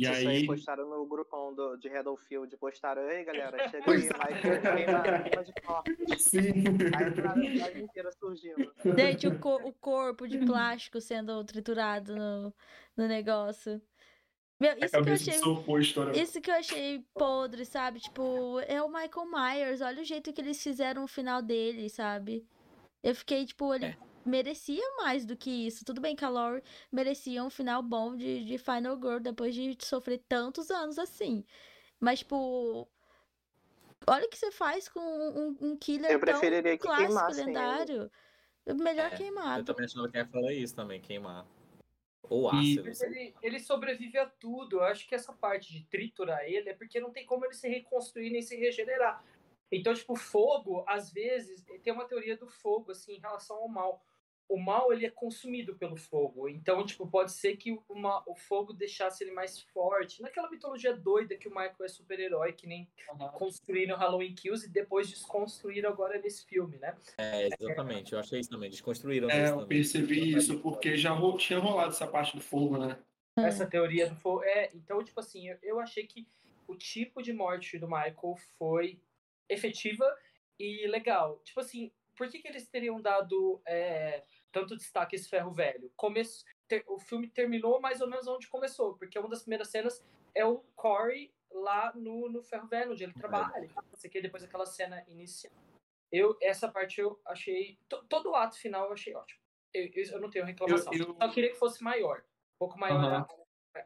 E 0.00 0.04
Isso 0.04 0.12
aí 0.12 0.26
aí. 0.28 0.46
postaram 0.46 0.88
no 0.88 1.04
grupão 1.06 1.54
do, 1.54 1.76
de 1.76 1.88
Redfield. 1.88 2.56
Postaram, 2.56 3.02
ei 3.10 3.22
galera, 3.24 3.56
chega 3.68 3.90
aí. 3.92 3.98
Michael 3.98 5.22
queima, 5.22 5.44
de 5.44 5.52
corte. 5.62 6.18
Sim. 6.18 6.64
Aí 6.96 7.04
a 7.04 7.12
cidade 7.52 7.82
inteira 7.82 8.10
surgindo. 8.12 8.72
Gente, 8.96 9.26
o, 9.26 9.38
co- 9.38 9.60
o 9.62 9.72
corpo 9.74 10.26
de 10.26 10.38
plástico 10.38 11.00
sendo 11.00 11.44
triturado 11.44 12.16
no, 12.16 12.54
no 12.96 13.06
negócio. 13.06 13.80
Meu, 14.58 14.72
isso 14.78 15.02
que 15.02 15.08
eu 15.08 15.14
achei. 15.14 16.22
Isso 16.22 16.40
que 16.40 16.50
eu 16.50 16.54
achei 16.54 17.04
podre, 17.14 17.64
sabe? 17.64 17.98
Tipo, 18.00 18.60
é 18.66 18.82
o 18.82 18.88
Michael 18.88 19.26
Myers. 19.30 19.80
Olha 19.80 20.02
o 20.02 20.04
jeito 20.04 20.32
que 20.32 20.40
eles 20.40 20.62
fizeram 20.62 21.04
o 21.04 21.08
final 21.08 21.40
dele, 21.42 21.88
sabe? 21.88 22.46
Eu 23.02 23.14
fiquei, 23.14 23.44
tipo, 23.46 23.74
ele 23.74 23.86
É. 23.86 23.96
merecia 24.24 24.82
mais 24.98 25.24
do 25.24 25.36
que 25.36 25.50
isso. 25.50 25.84
Tudo 25.84 26.00
bem 26.00 26.14
que 26.16 26.24
a 26.24 26.28
Laurie 26.28 26.62
merecia 26.90 27.42
um 27.44 27.50
final 27.50 27.82
bom 27.82 28.16
de, 28.16 28.44
de 28.44 28.58
Final 28.58 28.96
Girl 28.96 29.18
depois 29.18 29.54
de 29.54 29.76
sofrer 29.80 30.22
tantos 30.28 30.70
anos 30.70 30.98
assim. 30.98 31.44
Mas, 31.98 32.20
tipo. 32.20 32.88
Olha 34.06 34.24
o 34.26 34.28
que 34.30 34.38
você 34.38 34.50
faz 34.50 34.88
com 34.88 35.00
um, 35.00 35.56
um 35.60 35.76
killer 35.76 36.10
Eu 36.10 36.18
tão 36.18 36.20
preferiria 36.20 36.78
que 36.78 36.84
clássico, 36.84 37.44
lendário. 37.44 38.10
Melhor 38.66 39.10
É, 39.10 39.14
Eu 39.14 39.16
queimado. 39.16 39.64
também 39.64 39.84
achava 39.84 40.08
que 40.08 40.16
ia 40.16 40.26
falar 40.26 40.52
isso 40.52 40.74
também, 40.74 41.00
queimar. 41.00 41.46
Ou 42.22 42.48
ácido. 42.48 42.88
Ele, 43.02 43.34
ele 43.42 43.58
sobrevive 43.58 44.16
a 44.16 44.26
tudo. 44.26 44.76
Eu 44.76 44.84
acho 44.84 45.06
que 45.06 45.14
essa 45.14 45.32
parte 45.32 45.72
de 45.72 45.84
triturar 45.84 46.44
ele 46.44 46.70
é 46.70 46.74
porque 46.74 47.00
não 47.00 47.10
tem 47.10 47.26
como 47.26 47.44
ele 47.44 47.54
se 47.54 47.68
reconstruir 47.68 48.30
nem 48.30 48.40
se 48.40 48.56
regenerar. 48.56 49.22
Então, 49.72 49.94
tipo, 49.94 50.16
fogo, 50.16 50.84
às 50.86 51.12
vezes, 51.12 51.64
tem 51.82 51.92
uma 51.92 52.04
teoria 52.04 52.36
do 52.36 52.48
fogo, 52.48 52.90
assim, 52.90 53.14
em 53.14 53.20
relação 53.20 53.56
ao 53.56 53.68
mal. 53.68 54.04
O 54.52 54.58
mal, 54.58 54.92
ele 54.92 55.06
é 55.06 55.10
consumido 55.10 55.76
pelo 55.76 55.96
fogo. 55.96 56.48
Então, 56.48 56.84
tipo, 56.84 57.06
pode 57.06 57.30
ser 57.30 57.56
que 57.56 57.78
uma, 57.88 58.20
o 58.28 58.34
fogo 58.34 58.72
deixasse 58.72 59.22
ele 59.22 59.30
mais 59.30 59.60
forte. 59.60 60.20
Naquela 60.20 60.50
mitologia 60.50 60.92
doida 60.92 61.36
que 61.36 61.46
o 61.46 61.52
Michael 61.52 61.76
é 61.84 61.88
super-herói, 61.88 62.52
que 62.52 62.66
nem 62.66 62.90
construíram 63.34 63.96
Halloween 63.96 64.34
Kills 64.34 64.66
e 64.66 64.68
depois 64.68 65.08
desconstruíram 65.08 65.88
agora 65.90 66.18
nesse 66.18 66.44
filme, 66.44 66.76
né? 66.78 66.96
É, 67.16 67.46
exatamente. 67.46 68.12
Eu 68.12 68.18
achei 68.18 68.40
isso 68.40 68.50
também. 68.50 68.68
Desconstruíram 68.70 69.30
É, 69.30 69.44
isso 69.44 69.52
eu 69.52 69.58
também. 69.60 69.68
percebi 69.68 70.34
isso, 70.36 70.58
porque 70.60 70.96
já 70.96 71.10
ro- 71.12 71.36
tinha 71.36 71.58
rolado 71.60 71.90
essa 71.90 72.06
parte 72.08 72.34
do 72.34 72.42
fogo, 72.42 72.76
né? 72.76 72.98
É. 73.38 73.42
essa 73.42 73.64
teoria 73.64 74.08
do 74.08 74.16
fogo. 74.16 74.42
É, 74.42 74.68
então, 74.74 75.02
tipo 75.04 75.20
assim, 75.20 75.48
eu, 75.48 75.58
eu 75.62 75.78
achei 75.80 76.04
que 76.06 76.26
o 76.66 76.74
tipo 76.74 77.22
de 77.22 77.32
morte 77.32 77.78
do 77.78 77.86
Michael 77.86 78.34
foi 78.58 79.00
efetiva 79.48 80.04
e 80.58 80.86
legal. 80.88 81.38
Tipo 81.44 81.60
assim, 81.60 81.92
por 82.16 82.28
que, 82.28 82.40
que 82.40 82.48
eles 82.48 82.66
teriam 82.68 83.00
dado 83.00 83.62
é, 83.64 84.22
tanto 84.52 84.76
destaque 84.76 85.16
esse 85.16 85.28
ferro 85.28 85.50
velho? 85.52 85.90
Come- 85.96 86.22
ter- 86.68 86.84
o 86.88 86.98
filme 86.98 87.28
terminou 87.28 87.80
mais 87.80 88.00
ou 88.00 88.08
menos 88.08 88.26
onde 88.26 88.48
começou, 88.48 88.94
porque 88.96 89.18
uma 89.18 89.28
das 89.28 89.42
primeiras 89.42 89.68
cenas 89.68 90.04
é 90.34 90.44
o 90.44 90.58
Corey 90.76 91.32
lá 91.52 91.92
no, 91.94 92.28
no 92.28 92.42
Ferro 92.42 92.68
Velho, 92.68 92.92
onde 92.92 93.02
ele 93.02 93.12
trabalha. 93.12 93.68
Não 93.74 93.96
sei 93.98 94.08
o 94.08 94.12
que, 94.12 94.20
depois 94.22 94.42
daquela 94.42 94.64
cena 94.66 95.02
inicial. 95.08 95.52
Eu, 96.12 96.36
essa 96.40 96.68
parte 96.68 97.00
eu 97.00 97.20
achei. 97.24 97.76
to- 97.88 98.04
Todo 98.08 98.30
o 98.30 98.34
ato 98.36 98.56
final 98.56 98.86
eu 98.86 98.92
achei 98.92 99.14
ótimo. 99.14 99.40
Eu, 99.74 99.86
eu, 99.94 100.04
eu 100.12 100.20
não 100.20 100.30
tenho 100.30 100.44
reclamação. 100.44 100.92
Eu- 100.92 101.06
eu- 101.08 101.16
Só 101.20 101.28
queria 101.32 101.50
que 101.50 101.56
fosse 101.58 101.82
maior. 101.82 102.20
Um 102.20 102.58
pouco 102.58 102.78
maior. 102.78 103.04
Aham. 103.04 103.26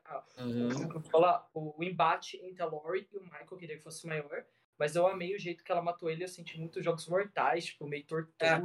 a- 0.06 0.16
a- 0.16 0.24
Uhum. 0.42 0.88
vou 0.88 1.02
falar, 1.02 1.46
o, 1.52 1.78
o 1.78 1.84
embate 1.84 2.38
entre 2.42 2.62
a 2.62 2.66
Lori 2.66 3.06
e 3.12 3.16
o 3.18 3.22
Michael 3.22 3.46
eu 3.50 3.56
queria 3.58 3.76
que 3.76 3.82
fosse 3.82 4.06
maior. 4.06 4.44
Mas 4.78 4.96
eu 4.96 5.06
amei 5.06 5.34
o 5.34 5.38
jeito 5.38 5.62
que 5.62 5.70
ela 5.70 5.82
matou 5.82 6.10
ele. 6.10 6.24
Eu 6.24 6.28
senti 6.28 6.58
muitos 6.58 6.82
jogos 6.84 7.06
mortais, 7.06 7.66
tipo, 7.66 7.86
meio 7.86 8.04
tortura. 8.04 8.60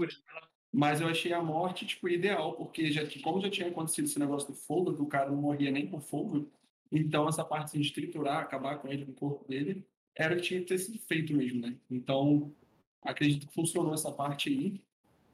Mas 0.71 1.01
eu 1.01 1.07
achei 1.07 1.33
a 1.33 1.41
morte, 1.41 1.85
tipo, 1.85 2.07
ideal, 2.07 2.53
porque 2.53 2.91
já, 2.91 3.01
como 3.21 3.41
já 3.41 3.49
tinha 3.49 3.67
acontecido 3.67 4.05
esse 4.05 4.19
negócio 4.19 4.49
do 4.49 4.53
fogo, 4.53 4.93
que 4.93 5.01
o 5.01 5.07
cara 5.07 5.31
não 5.31 5.37
morria 5.37 5.71
nem 5.71 5.87
com 5.87 5.99
fogo, 5.99 6.47
então 6.91 7.27
essa 7.27 7.43
parte 7.43 7.65
assim, 7.65 7.81
de 7.81 7.91
triturar, 7.91 8.43
acabar 8.43 8.77
com 8.77 8.87
ele 8.87 9.05
no 9.05 9.13
corpo 9.13 9.47
dele, 9.47 9.85
era 10.15 10.33
o 10.33 10.37
que 10.37 10.43
tinha 10.43 10.59
que 10.59 10.67
ter 10.67 10.77
sido 10.77 10.99
feito 10.99 11.33
mesmo, 11.33 11.61
né? 11.61 11.75
Então, 11.89 12.53
acredito 13.01 13.47
que 13.47 13.53
funcionou 13.53 13.93
essa 13.93 14.11
parte 14.11 14.49
aí, 14.49 14.81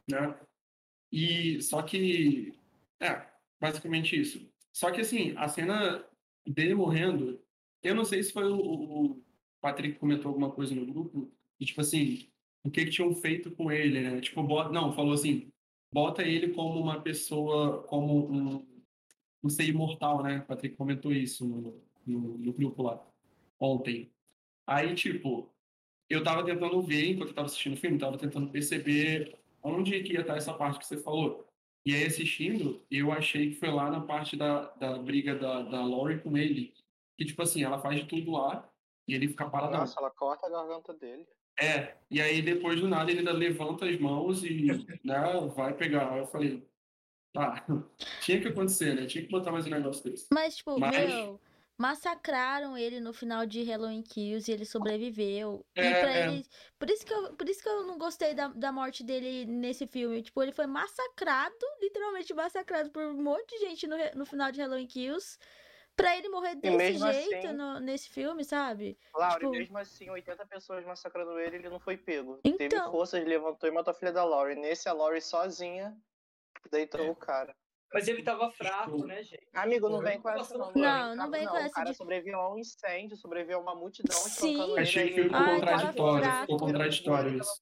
né? 0.10 0.38
E 1.12 1.62
só 1.62 1.82
que, 1.82 2.58
é, 3.00 3.26
basicamente 3.60 4.19
isso. 4.19 4.50
Só 4.71 4.91
que 4.91 5.02
assim, 5.02 5.34
a 5.38 5.48
cena 5.48 6.06
dele 6.45 6.76
morrendo, 6.76 7.41
eu 7.84 7.95
não 7.95 8.06
sei 8.06 8.24
se 8.24 8.32
foi 8.32 8.45
o, 8.45 8.58
o 8.58 9.24
Patrick 9.62 10.00
comentou 10.00 10.30
alguma 10.30 10.52
coisa 10.52 10.76
no 10.76 10.86
grupo, 10.86 11.32
e 11.60 11.65
tipo 11.65 11.82
assim, 11.82 12.30
o 12.65 12.71
que 12.71 12.84
que 12.84 12.91
tinham 12.91 13.13
feito 13.13 13.51
com 13.51 13.71
ele, 13.71 14.01
né? 14.01 14.19
Tipo, 14.19 14.41
bota, 14.41 14.71
não, 14.71 14.91
falou 14.91 15.13
assim, 15.13 15.51
bota 15.93 16.23
ele 16.23 16.51
como 16.51 16.80
uma 16.80 16.99
pessoa, 16.99 17.84
como 17.84 18.28
um, 18.28 18.67
um 19.43 19.49
ser 19.49 19.65
imortal, 19.65 20.23
né? 20.23 20.39
O 20.39 20.45
Patrick 20.47 20.75
comentou 20.75 21.13
isso 21.13 21.45
no, 21.45 21.82
no, 22.06 22.38
no 22.39 22.54
grupo 22.54 22.82
lá, 22.82 23.06
ontem. 23.60 24.12
Aí, 24.65 24.95
tipo, 24.95 25.54
eu 26.10 26.23
tava 26.23 26.43
tentando 26.43 26.82
ver, 26.82 27.12
enquanto 27.12 27.30
eu 27.30 27.36
tava 27.36 27.45
assistindo 27.45 27.73
o 27.73 27.78
filme, 27.78 27.99
tava 27.99 28.17
tentando 28.17 28.49
perceber 28.49 29.38
onde 29.62 30.01
que 30.01 30.13
ia 30.13 30.21
estar 30.21 30.36
essa 30.36 30.54
parte 30.54 30.80
que 30.80 30.88
você 30.88 30.97
falou. 30.97 31.47
E 31.86 31.93
aí, 31.93 32.06
assistindo, 32.06 32.84
eu 32.89 33.12
achei 33.12 33.51
que 33.51 33.60
foi 33.60 33.69
lá 33.69 33.91
na 33.91 34.01
parte 34.01 34.36
da, 34.36 34.71
da 34.71 34.97
briga 34.97 35.36
da, 35.36 35.62
da 35.62 35.86
Laurie 35.86 36.19
com 36.19 36.36
ele. 36.36 36.73
Que, 37.15 37.25
tipo 37.25 37.43
assim, 37.43 37.63
ela 37.63 37.78
faz 37.78 37.99
de 37.99 38.08
tudo 38.08 38.32
lá 38.32 38.67
e 39.08 39.13
ele 39.13 39.28
fica 39.28 39.47
paradão. 39.47 39.82
Nossa, 39.82 39.99
ela 39.99 40.10
corta 40.10 40.47
a 40.47 40.49
garganta 40.49 40.95
dele. 40.95 41.28
É, 41.60 41.96
e 42.12 42.22
aí 42.22 42.41
depois 42.41 42.80
do 42.80 42.88
nada 42.88 43.10
ele 43.10 43.20
ainda 43.20 43.32
levanta 43.32 43.86
as 43.86 43.98
mãos 44.00 44.44
e 44.44 44.65
né, 45.04 45.22
vai 45.56 45.74
pegar. 45.74 46.12
Aí 46.13 46.20
eu 46.20 46.28
falei, 46.28 46.68
tá, 47.34 47.65
tinha 48.22 48.41
que 48.41 48.48
acontecer, 48.48 48.94
né? 48.96 49.06
Tinha 49.06 49.24
que 49.24 49.32
botar 49.32 49.52
mais 49.52 49.65
um 49.65 49.70
negócio 49.70 50.04
desse. 50.04 50.28
Mas, 50.32 50.58
tipo, 50.58 50.80
Mas- 50.80 51.08
meu, 51.10 51.39
massacraram 51.78 52.78
ele 52.78 53.00
no 53.00 53.12
final 53.13 53.46
de 53.46 53.62
Halloween 53.63 54.02
Kills 54.02 54.50
e 54.50 54.54
ele 54.54 54.65
sobreviveu. 54.65 55.65
e 55.76 55.80
É, 55.82 56.02
pra 56.02 56.12
é. 56.12 56.28
ele. 56.28 56.46
Por 56.80 56.89
isso, 56.89 57.06
que 57.06 57.13
eu, 57.13 57.34
por 57.34 57.48
isso 57.50 57.62
que 57.62 57.70
eu 57.70 57.86
não 57.86 57.98
gostei 57.98 58.34
da, 58.34 58.48
da 58.50 58.72
morte 58.72 59.04
dele 59.04 59.46
nesse 59.46 59.86
filme. 59.88 60.22
Tipo, 60.22 60.41
ele 60.44 60.52
foi 60.54 60.68
massacrado, 60.68 61.56
literalmente 61.82 62.34
massacrado 62.34 62.89
por 62.91 63.04
um 63.04 63.22
monte 63.22 63.50
de 63.60 63.65
gente 63.65 63.88
no, 63.88 63.96
no 64.15 64.26
final 64.26 64.52
de 64.52 64.62
Halloween 64.62 64.88
Kills. 64.88 65.38
Pra 65.95 66.17
ele 66.17 66.27
morrer 66.29 66.55
desse 66.55 66.97
jeito 66.97 67.47
assim- 67.47 67.53
no- 67.53 67.79
nesse 67.79 68.10
filme, 68.10 68.43
sabe? 68.43 68.97
Laura, 69.13 69.39
Tipo- 69.39 69.51
mesmo 69.51 69.77
assim, 69.77 70.10
80 70.10 70.45
pessoas 70.45 70.86
massacrando 70.86 71.39
ele, 71.39 71.55
ele 71.58 71.69
não 71.69 71.79
foi 71.79 71.95
pego. 71.97 72.38
Teve 72.43 72.65
Então. 72.65 72.91
forças, 72.91 73.23
levantou 73.25 73.69
e 73.69 73.71
matou 73.71 73.91
a 73.91 73.93
filha 73.93 74.12
da 74.12 74.23
Laurie. 74.25 74.55
Nesse, 74.55 74.89
a 74.89 74.93
Laurie 74.93 75.21
sozinha 75.21 75.95
deitou 76.69 77.10
o 77.10 77.15
cara. 77.15 77.55
Mas 77.93 78.10
ele 78.10 78.23
tava 78.23 78.51
fraco, 78.51 79.05
né, 79.05 79.23
gente? 79.23 79.47
Amigo, 79.53 79.88
não 79.88 80.01
vem 80.01 80.19
com 80.19 80.29
essa 80.29 80.58
não. 80.58 80.65
Não, 80.65 80.73
vem 80.73 81.15
não 81.15 81.25
com- 81.25 81.31
vem 81.31 81.47
com 81.47 81.53
O 81.53 81.58
essa 81.58 81.75
cara 81.75 81.91
de- 81.91 81.95
sobreviveu 81.97 82.41
a 82.41 82.53
um 82.53 82.58
incêndio, 82.58 83.15
sobreviveu 83.15 83.60
a 83.60 83.62
uma 83.62 83.75
multidão 83.75 84.17
Sim. 84.17 84.77
Achei 84.77 85.13
que 85.13 85.23
ficou 85.23 85.39
contraditório, 85.39 86.23
fraco. 86.23 86.41
ficou 86.41 86.58
contraditório 86.60 87.38
isso. 87.38 87.62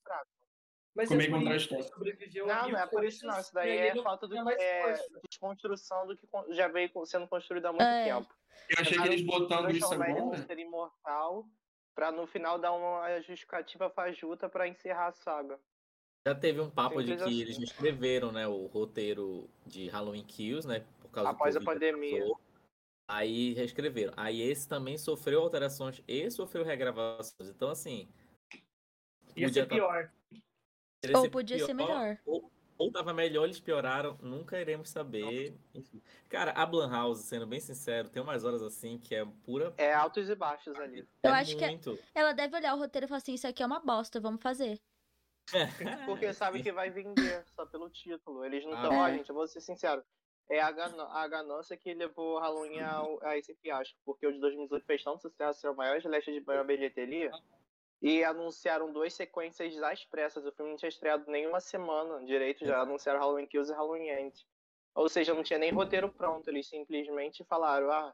Mas 0.96 1.10
Ficou 1.10 1.38
é 1.52 1.60
sobreviveu 1.60 2.46
Não, 2.46 2.70
não 2.70 2.80
é 2.80 2.86
por 2.88 3.04
isso 3.04 3.26
não. 3.26 3.40
Isso 3.40 3.54
daí 3.54 3.72
aí 3.80 3.88
é 3.88 4.04
falta 4.04 4.28
do 4.28 4.36
é, 4.50 4.82
força. 4.98 5.20
desconstrução 5.28 6.06
do 6.08 6.16
que 6.16 6.28
já 6.52 6.68
veio 6.68 6.92
sendo 7.06 7.28
construído 7.28 7.66
há 7.66 7.72
muito 7.72 7.84
É. 7.84 8.06
tempo. 8.06 8.34
Eu 8.70 8.76
achei 8.82 8.98
que 9.00 9.08
eles 9.08 9.22
botando 9.24 9.72
isso 9.72 9.92
agora. 9.94 10.38
ser 10.46 10.60
imortal 10.60 11.48
pra 11.96 12.12
no 12.12 12.28
final 12.28 12.60
dar 12.60 12.74
uma 12.74 13.20
justificativa 13.22 13.90
fajuta 13.90 14.48
pra 14.48 14.68
encerrar 14.68 15.08
a 15.08 15.14
saga. 15.14 15.60
Já 16.28 16.36
teve 16.36 16.62
um 16.62 16.70
papo 16.70 17.02
de 17.04 17.10
Simples 17.18 17.24
que 17.24 17.30
assim. 17.30 17.42
eles 17.42 17.58
escreveram, 17.60 18.32
né, 18.32 18.48
o 18.48 18.68
roteiro 18.68 19.50
de 19.66 19.90
Halloween 19.90 20.24
Kills, 20.24 20.66
né, 20.68 20.86
por 21.02 21.10
causa 21.10 21.30
do 21.32 21.36
Após 21.36 21.56
a 21.58 21.62
pandemia. 21.62 22.20
passou. 22.22 22.40
Aí 23.10 23.54
reescreveram. 23.54 24.14
Aí 24.16 24.42
esse 24.42 24.68
também 24.70 24.98
sofreu 24.98 25.42
alterações 25.42 26.02
e 26.08 26.30
sofreu 26.32 26.64
regravações. 26.64 27.50
Então, 27.50 27.70
assim, 27.70 28.08
Ia 29.36 29.50
ser 29.50 29.68
tá- 29.68 29.76
pior. 29.76 30.12
Poderia 31.04 31.18
Ou 31.20 31.30
podia 31.30 31.60
ser 31.60 31.76
pior, 31.76 31.76
melhor. 31.76 32.18
Ou, 32.26 32.52
ou 32.78 32.92
tava 32.92 33.14
melhor, 33.14 33.44
eles 33.46 33.60
pioraram, 33.60 34.18
nunca 34.22 34.60
iremos 34.60 34.90
saber. 34.90 35.54
Enfim. 35.76 36.02
Cara, 36.30 36.52
a 36.52 36.66
Blumhouse, 36.66 37.24
sendo 37.24 37.46
bem 37.46 37.60
sincero, 37.60 38.10
tem 38.10 38.22
umas 38.22 38.44
horas 38.44 38.62
assim 38.62 38.98
que 38.98 39.14
é 39.14 39.26
pura. 39.44 39.74
É 39.78 39.94
altos 39.94 40.30
e 40.30 40.36
baixos 40.36 40.76
ali. 40.80 41.06
Eu 41.22 41.32
é 41.32 41.40
acho 41.40 41.58
que 41.58 41.64
é- 41.64 41.68
muito. 41.70 42.00
Ela 42.16 42.32
deve 42.34 42.56
olhar 42.56 42.74
o 42.74 42.80
roteiro 42.80 43.06
e 43.06 43.08
falar 43.08 43.18
assim: 43.18 43.34
Isso 43.34 43.48
aqui 43.48 43.62
é 43.62 43.66
uma 43.66 43.80
bosta, 43.80 44.20
vamos 44.20 44.42
fazer. 44.42 44.80
Porque 46.06 46.34
sabe 46.34 46.64
que 46.64 46.72
vai 46.72 46.90
vender 46.90 47.44
só 47.54 47.66
pelo 47.66 47.90
título. 47.90 48.46
Eles 48.46 48.64
não 48.66 48.74
Ah, 48.74 48.84
estão. 48.84 48.98
Ó, 48.98 49.08
é. 49.08 49.14
gente, 49.18 49.30
eu 49.30 49.36
vou 49.36 49.46
ser 49.48 49.60
sincero. 49.60 50.02
É 50.50 50.62
a, 50.62 50.72
gana- 50.72 51.08
a 51.10 51.28
ganância 51.28 51.76
que 51.78 51.94
levou 51.94 52.38
Halloween 52.40 52.80
ao- 52.82 53.20
a, 53.24 53.38
esse 53.38 53.54
fiasco. 53.56 53.98
Porque 54.06 54.26
o 54.26 54.32
de 54.32 54.40
2018 54.40 54.86
fez 54.86 55.04
tanto 55.04 55.22
sucesso, 55.22 55.68
é 55.68 55.70
o 55.72 55.76
maior 55.76 55.98
slash 55.98 56.32
de 56.32 56.40
bilheteria. 56.66 57.32
E 58.04 58.22
anunciaram 58.22 58.92
duas 58.92 59.14
sequências 59.14 59.82
às 59.82 60.04
pressas. 60.04 60.46
O 60.46 60.52
filme 60.52 60.72
não 60.72 60.78
tinha 60.78 60.90
estreado 60.90 61.24
nem 61.32 61.48
uma 61.48 61.62
semana 61.62 62.24
direito. 62.26 62.66
Já 62.66 62.82
anunciaram 62.82 63.18
Halloween 63.22 63.48
Kills 63.48 63.72
e 63.72 63.74
Halloween 63.76 64.10
End. 64.10 64.46
Ou 64.94 65.08
seja, 65.08 65.34
não 65.34 65.42
tinha 65.42 65.58
nem 65.58 65.72
roteiro 65.72 66.10
pronto. 66.12 66.50
Eles 66.50 66.68
simplesmente 66.68 67.46
falaram: 67.46 67.90
ah, 67.90 68.14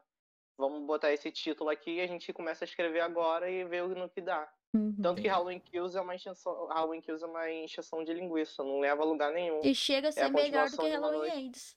vamos 0.56 0.86
botar 0.86 1.12
esse 1.12 1.30
título 1.32 1.70
aqui 1.70 1.96
e 1.96 2.00
a 2.00 2.06
gente 2.06 2.32
começa 2.32 2.62
a 2.64 2.66
escrever 2.66 3.00
agora 3.00 3.50
e 3.50 3.64
ver 3.64 3.82
no 3.88 4.08
que 4.08 4.20
dá. 4.20 4.48
Uhum. 4.72 4.94
Tanto 5.02 5.20
que. 5.20 5.26
Halloween 5.26 5.58
Kills 5.58 5.98
é 5.98 6.00
uma 6.00 6.14
encheção, 6.14 6.66
Halloween 6.68 7.00
Kills 7.00 7.24
é 7.24 7.26
uma 7.26 7.50
encheção 7.50 8.04
de 8.04 8.14
linguiça, 8.14 8.62
não 8.62 8.78
leva 8.78 9.02
a 9.02 9.04
lugar 9.04 9.32
nenhum. 9.32 9.60
E 9.64 9.74
chega 9.74 10.10
a 10.10 10.12
ser 10.12 10.20
É 10.20 10.24
a 10.26 10.30
melhor 10.30 10.70
do 10.70 10.76
que 10.78 10.88
Halloween. 10.88 11.46
Ends. 11.46 11.76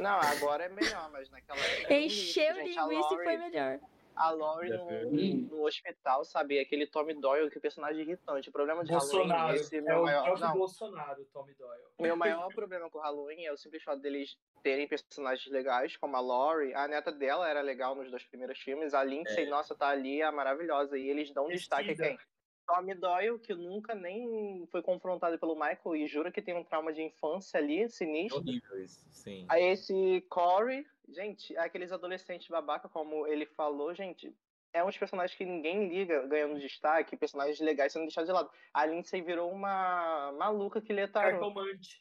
Não, 0.00 0.18
agora 0.18 0.64
é 0.64 0.68
melhor, 0.70 1.10
mas 1.12 1.28
naquela 1.28 1.60
época. 1.60 1.94
lixo, 1.94 2.40
Encheu 2.40 2.54
gente. 2.54 2.78
A 2.78 2.86
linguiça 2.86 3.14
e 3.14 3.16
foi 3.16 3.36
Laurie- 3.36 3.38
melhor. 3.50 3.80
A 4.16 4.30
Laurie 4.30 4.70
no, 4.70 5.56
no 5.56 5.66
hospital, 5.66 6.24
sabe? 6.24 6.58
Aquele 6.60 6.86
Tommy 6.86 7.14
Doyle, 7.14 7.50
que 7.50 7.58
personagem 7.58 8.02
irritante. 8.02 8.48
O 8.48 8.52
problema 8.52 8.84
de 8.84 8.92
Halloween, 8.92 9.10
Bolsonaro. 9.28 9.54
esse 9.56 9.76
É 9.76 9.80
meu 9.80 10.00
o 10.00 10.02
maior. 10.04 10.38
Não, 10.38 10.56
Bolsonaro, 10.56 11.22
o 11.22 11.24
Tommy 11.26 11.54
Doyle. 11.54 11.82
meu 11.98 12.16
maior 12.16 12.48
problema 12.54 12.88
com 12.90 12.98
Halloween 13.00 13.44
é 13.44 13.52
o 13.52 13.56
simples 13.56 13.82
fato 13.82 14.00
deles 14.00 14.36
terem 14.62 14.86
personagens 14.86 15.50
legais, 15.52 15.96
como 15.96 16.16
a 16.16 16.20
Laurie. 16.20 16.74
A 16.74 16.86
neta 16.86 17.10
dela 17.10 17.48
era 17.48 17.60
legal 17.60 17.94
nos 17.94 18.10
dois 18.10 18.22
primeiros 18.24 18.58
filmes. 18.60 18.94
A 18.94 19.02
Lindsay, 19.02 19.44
É. 19.44 19.48
nossa, 19.50 19.74
tá 19.74 19.88
ali, 19.88 20.20
é 20.22 20.30
maravilhosa. 20.30 20.96
E 20.96 21.08
eles 21.08 21.32
dão 21.32 21.48
destaque 21.48 21.90
a 21.90 21.96
quem? 21.96 22.18
Tommy 22.66 22.94
Doyle, 22.94 23.38
que 23.40 23.52
nunca 23.54 23.94
nem 23.94 24.66
foi 24.70 24.80
confrontado 24.80 25.38
pelo 25.38 25.54
Michael 25.54 25.96
e 25.96 26.06
jura 26.06 26.32
que 26.32 26.40
tem 26.40 26.56
um 26.56 26.64
trauma 26.64 26.94
de 26.94 27.02
infância 27.02 27.58
ali, 27.60 27.82
É 27.82 27.88
sinistro. 27.88 28.40
horrível 28.40 28.82
isso, 28.82 29.04
sim. 29.10 29.44
Aí 29.50 29.64
esse 29.64 30.22
Corey, 30.30 30.86
gente, 31.08 31.56
aqueles 31.56 31.92
adolescentes 31.92 32.48
babaca, 32.48 32.88
como 32.88 33.26
ele 33.26 33.46
falou, 33.46 33.94
gente, 33.94 34.34
é 34.72 34.84
uns 34.84 34.98
personagens 34.98 35.36
que 35.36 35.44
ninguém 35.44 35.88
liga 35.88 36.26
ganhando 36.26 36.58
destaque, 36.58 37.16
personagens 37.16 37.60
legais 37.60 37.92
sendo 37.92 38.02
deixados 38.02 38.28
de 38.28 38.34
lado. 38.34 38.50
A 38.72 38.84
Lindsay 38.86 39.22
virou 39.22 39.50
uma 39.52 40.32
maluca 40.32 40.80
que 40.80 40.92
lê 40.92 41.06
tarô. 41.06 41.30
Cartomante. 41.32 42.00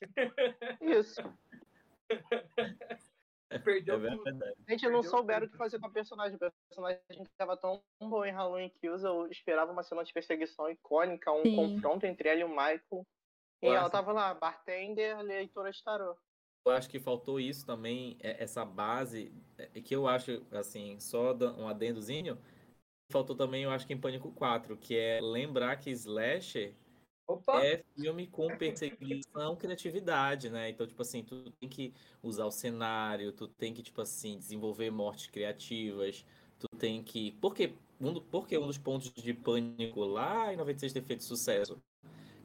Isso. 0.82 1.22
Perdeu 3.64 3.96
É 4.04 4.10
tudo. 4.10 4.24
verdade. 4.24 4.56
Gente, 4.68 4.90
não 4.90 5.04
souberam 5.04 5.46
o 5.46 5.50
que 5.50 5.58
fazer 5.58 5.80
com 5.80 5.86
a 5.86 5.92
personagem. 5.92 6.36
O 6.36 6.40
personagem 6.40 7.02
tava 7.38 7.56
tão 7.56 7.84
bom 8.02 8.26
em 8.26 8.32
Halloween 8.32 8.70
Kills, 8.70 9.06
eu 9.06 9.28
esperava 9.28 9.72
uma 9.72 9.84
cena 9.84 10.04
de 10.04 10.12
perseguição 10.12 10.70
icônica, 10.72 11.32
um 11.32 11.44
Sim. 11.44 11.56
confronto 11.56 12.06
entre 12.08 12.30
ela 12.30 12.40
e 12.40 12.44
o 12.44 12.50
Michael. 12.50 13.06
E 13.62 13.68
Eu 13.68 13.76
ela 13.76 13.90
tava 13.90 14.12
lá, 14.12 14.34
bartender, 14.34 15.18
leitora 15.20 15.72
de 15.72 15.84
tarô. 15.84 16.18
Eu 16.66 16.72
acho 16.72 16.90
que 16.90 17.00
faltou 17.00 17.40
isso 17.40 17.66
também, 17.66 18.16
é- 18.22 18.42
essa 18.44 18.64
base, 18.64 19.32
é, 19.58 19.68
que 19.82 19.96
eu 19.96 20.08
acho, 20.08 20.42
assim, 20.52 20.98
só 21.00 21.34
um 21.58 21.68
adendozinho, 21.68 22.38
faltou 23.12 23.36
também, 23.36 23.64
eu 23.64 23.72
acho 23.72 23.86
que 23.86 23.94
em 23.94 23.98
Pânico 24.00 24.32
4, 24.32 24.78
que 24.78 24.96
é 24.96 25.20
lembrar 25.22 25.76
que 25.78 25.90
Slasher 25.92 26.74
Opa! 27.28 27.64
é 27.64 27.84
filme 27.96 28.28
com 28.28 28.48
perseguição, 28.58 29.56
criatividade, 29.58 30.50
né? 30.50 30.70
Então, 30.70 30.88
tipo 30.88 31.02
assim, 31.02 31.24
tu 31.24 31.52
tem 31.60 31.70
que 31.70 31.94
usar 32.22 32.46
o 32.46 32.52
cenário, 32.52 33.32
tu 33.34 33.48
tem 33.48 33.74
que, 33.74 33.84
tipo 33.84 34.02
assim, 34.02 34.38
desenvolver 34.38 34.90
mortes 34.90 35.28
criativas, 35.28 36.26
tu 36.60 36.68
tem 36.78 37.04
que... 37.04 37.32
Porque 37.34 37.74
um, 38.00 38.14
porque 38.22 38.58
um 38.58 38.68
dos 38.68 38.78
pontos 38.78 39.12
de 39.14 39.34
Pânico 39.34 40.04
lá 40.06 40.54
em 40.54 40.58
96 40.58 40.94
ter 40.94 41.02
feito 41.04 41.24
sucesso 41.24 41.82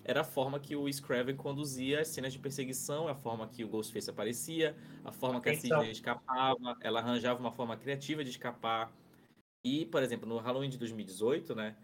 era 0.09 0.23
a 0.23 0.25
forma 0.25 0.59
que 0.59 0.75
o 0.75 0.91
Scraven 0.91 1.37
conduzia 1.37 2.01
as 2.01 2.09
cenas 2.09 2.33
de 2.33 2.39
perseguição, 2.39 3.09
a 3.09 3.15
forma 3.15 3.47
que 3.47 3.63
o 3.63 3.69
Ghostface 3.69 4.09
aparecia, 4.09 4.75
a 5.05 5.13
forma 5.13 5.39
que 5.39 5.51
a. 5.51 5.55
Sidney 5.55 5.91
escapava, 5.91 6.79
ela 6.81 7.01
arranjava 7.01 7.39
uma 7.39 7.53
forma 7.53 7.77
criativa 7.77 8.25
de 8.25 8.31
escapar. 8.31 8.91
E, 9.63 9.85
por 9.85 10.03
exemplo, 10.03 10.27
no 10.27 10.39
Halloween 10.39 10.71
de 10.71 10.79
2018, 10.79 11.55
né? 11.55 11.77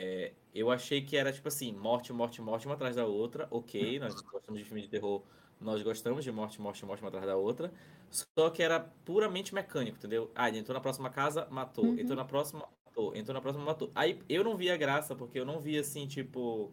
É, 0.00 0.34
eu 0.54 0.70
achei 0.70 1.02
que 1.02 1.16
era 1.16 1.32
tipo 1.32 1.48
assim, 1.48 1.72
morte, 1.72 2.12
morte, 2.12 2.40
morte, 2.40 2.64
uma 2.66 2.76
atrás 2.76 2.94
da 2.94 3.04
outra. 3.04 3.48
Ok, 3.50 3.98
nós 3.98 4.14
gostamos 4.20 4.60
de 4.60 4.64
filme 4.64 4.80
de 4.80 4.88
terror, 4.88 5.24
nós 5.60 5.82
gostamos 5.82 6.22
de 6.22 6.30
morte, 6.30 6.60
morte, 6.60 6.84
morte, 6.84 7.02
uma 7.02 7.08
atrás 7.08 7.26
da 7.26 7.34
outra. 7.34 7.72
Só 8.08 8.50
que 8.50 8.62
era 8.62 8.78
puramente 9.04 9.52
mecânico, 9.52 9.96
entendeu? 9.96 10.30
Ah, 10.32 10.48
ele 10.48 10.58
entrou 10.58 10.74
na 10.74 10.80
próxima 10.80 11.10
casa, 11.10 11.48
matou. 11.50 11.86
Uhum. 11.86 11.98
Entrou 11.98 12.16
na 12.16 12.24
próxima, 12.24 12.68
matou. 12.86 13.16
Entrou 13.16 13.34
na 13.34 13.40
próxima, 13.40 13.64
matou. 13.64 13.90
Aí 13.96 14.22
eu 14.28 14.44
não 14.44 14.56
via 14.56 14.76
graça, 14.76 15.16
porque 15.16 15.40
eu 15.40 15.44
não 15.44 15.58
via 15.58 15.80
assim, 15.80 16.06
tipo. 16.06 16.72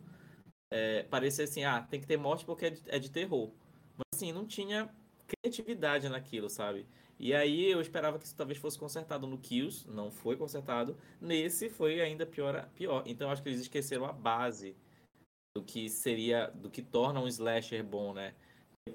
É, 0.71 1.03
parecia 1.03 1.45
assim, 1.45 1.63
ah, 1.63 1.81
tem 1.81 1.99
que 1.99 2.07
ter 2.07 2.17
morte 2.17 2.45
porque 2.45 2.65
é 2.65 2.69
de, 2.71 2.81
é 2.87 2.99
de 2.99 3.09
terror. 3.09 3.51
Mas 3.97 4.05
assim, 4.13 4.31
não 4.31 4.45
tinha 4.45 4.89
criatividade 5.27 6.09
naquilo, 6.09 6.49
sabe? 6.49 6.85
E 7.17 7.33
aí 7.33 7.71
eu 7.71 7.79
esperava 7.79 8.19
que 8.19 8.25
isso 8.25 8.35
talvez 8.35 8.59
fosse 8.59 8.77
consertado 8.77 9.25
no 9.25 9.37
Kills, 9.37 9.89
não 9.89 10.11
foi 10.11 10.35
consertado. 10.35 10.97
Nesse 11.21 11.69
foi 11.69 12.01
ainda 12.01 12.25
pior, 12.25 12.69
pior. 12.75 13.03
Então 13.05 13.29
acho 13.29 13.41
que 13.41 13.49
eles 13.49 13.61
esqueceram 13.61 14.05
a 14.05 14.11
base 14.11 14.75
do 15.55 15.63
que 15.63 15.89
seria, 15.89 16.47
do 16.47 16.69
que 16.69 16.81
torna 16.81 17.21
um 17.21 17.27
slasher 17.27 17.83
bom, 17.83 18.13
né? 18.13 18.33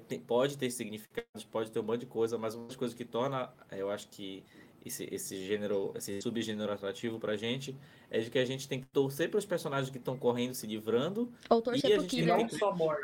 Tem- 0.07 0.19
pode 0.19 0.57
ter 0.57 0.69
significados, 0.69 1.43
pode 1.43 1.71
ter 1.71 1.79
um 1.79 1.83
monte 1.83 2.01
de 2.01 2.05
coisa, 2.05 2.37
mas 2.37 2.53
uma 2.55 2.67
das 2.67 2.75
coisas 2.75 2.95
que 2.95 3.03
torna, 3.03 3.51
eu 3.71 3.89
acho 3.89 4.07
que 4.09 4.43
esse, 4.85 5.07
esse 5.11 5.45
gênero, 5.45 5.91
esse 5.95 6.21
subgênero 6.21 6.71
atrativo 6.71 7.19
pra 7.19 7.35
gente, 7.35 7.75
é 8.09 8.19
de 8.19 8.29
que 8.29 8.39
a 8.39 8.45
gente 8.45 8.67
tem 8.67 8.79
que 8.81 8.87
torcer 8.87 9.29
para 9.29 9.37
os 9.39 9.45
personagens 9.45 9.89
que 9.89 9.97
estão 9.97 10.17
correndo, 10.17 10.53
se 10.53 10.65
livrando, 10.67 11.31
Ou 11.49 11.59
E 11.59 11.61
torcer 11.61 11.91
a 11.91 11.93
pro 11.95 12.01
gente 12.01 12.09
Killer. 12.09 12.37
não 12.37 12.49
só 12.49 12.75
morte. 12.75 13.01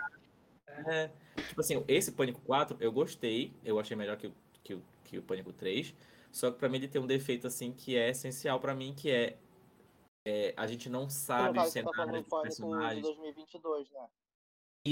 é, 0.67 1.09
tipo 1.47 1.61
assim, 1.61 1.83
esse 1.87 2.11
Pânico 2.11 2.39
4 2.41 2.77
eu 2.79 2.91
gostei, 2.91 3.51
eu 3.63 3.79
achei 3.79 3.95
melhor 3.97 4.17
que, 4.17 4.27
o- 4.27 4.33
que, 4.63 4.73
o- 4.75 4.83
que 5.03 5.17
o 5.17 5.21
Pânico 5.21 5.51
3. 5.53 5.93
Só 6.31 6.51
que 6.51 6.57
pra 6.59 6.67
mim 6.69 6.77
ele 6.77 6.87
tem 6.87 7.01
um 7.01 7.07
defeito 7.07 7.47
assim 7.47 7.71
que 7.71 7.95
é 7.97 8.09
essencial 8.09 8.59
pra 8.59 8.75
mim, 8.75 8.93
que 8.95 9.09
é, 9.09 9.37
é, 10.25 10.53
a 10.57 10.67
gente 10.67 10.89
não 10.89 11.09
sabe 11.09 11.57
você 11.59 11.81
tá 11.81 11.89
cenários 11.91 12.23
do 12.25 12.29
dos 12.29 12.41
personagens. 12.41 13.01
2022, 13.05 13.89
né? 13.91 14.07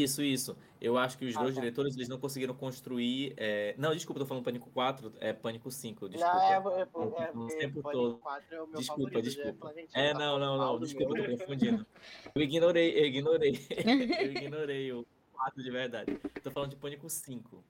Isso, 0.03 0.21
isso. 0.21 0.57
Eu 0.81 0.97
acho 0.97 1.17
que 1.17 1.25
os 1.25 1.35
Ah, 1.35 1.41
dois 1.41 1.55
tá. 1.55 1.61
diretores 1.61 1.95
eles 1.95 2.07
não 2.09 2.19
conseguiram 2.19 2.53
construir. 2.53 3.33
é, 3.37 3.73
Não, 3.77 3.93
desculpa, 3.93 4.19
eu 4.19 4.23
tô 4.25 4.27
falando 4.27 4.43
Pânico 4.43 4.69
4, 4.71 5.13
é 5.19 5.33
Pânico 5.33 5.71
5, 5.71 6.09
desculpa. 6.09 6.35
Não, 6.35 6.41
é, 6.43 6.53
é, 6.53 6.57
Eu 6.57 6.71
é, 6.77 6.81
é, 6.81 6.85
falando 6.85 7.09
o 7.09 7.31
porque 7.33 7.55
tempo 7.57 7.81
todo. 7.83 8.17
4 8.19 8.55
é 8.55 8.61
o 8.61 8.67
meu 8.67 8.79
Desculpa, 8.79 9.01
favorito. 9.11 9.23
desculpa. 9.23 9.67
já 9.67 9.73
falei, 9.73 9.87
É, 9.93 10.13
tá 10.13 10.19
não, 10.19 10.39
não, 10.39 10.57
não, 10.57 10.79
desculpa, 10.79 11.13
meu. 11.13 11.25
tô 11.31 11.37
confundindo. 11.37 11.85
Eu 12.35 12.41
ignorei, 12.41 12.99
eu 12.99 13.05
ignorei. 13.05 13.51
Eu 14.25 14.31
ignorei 14.31 14.91
o 14.93 15.05
4 15.33 15.63
de 15.63 15.71
verdade. 15.71 16.19
Tô 16.43 16.51
falando 16.51 16.71
de 16.71 16.75
Pânico 16.75 17.09
5. 17.09 17.63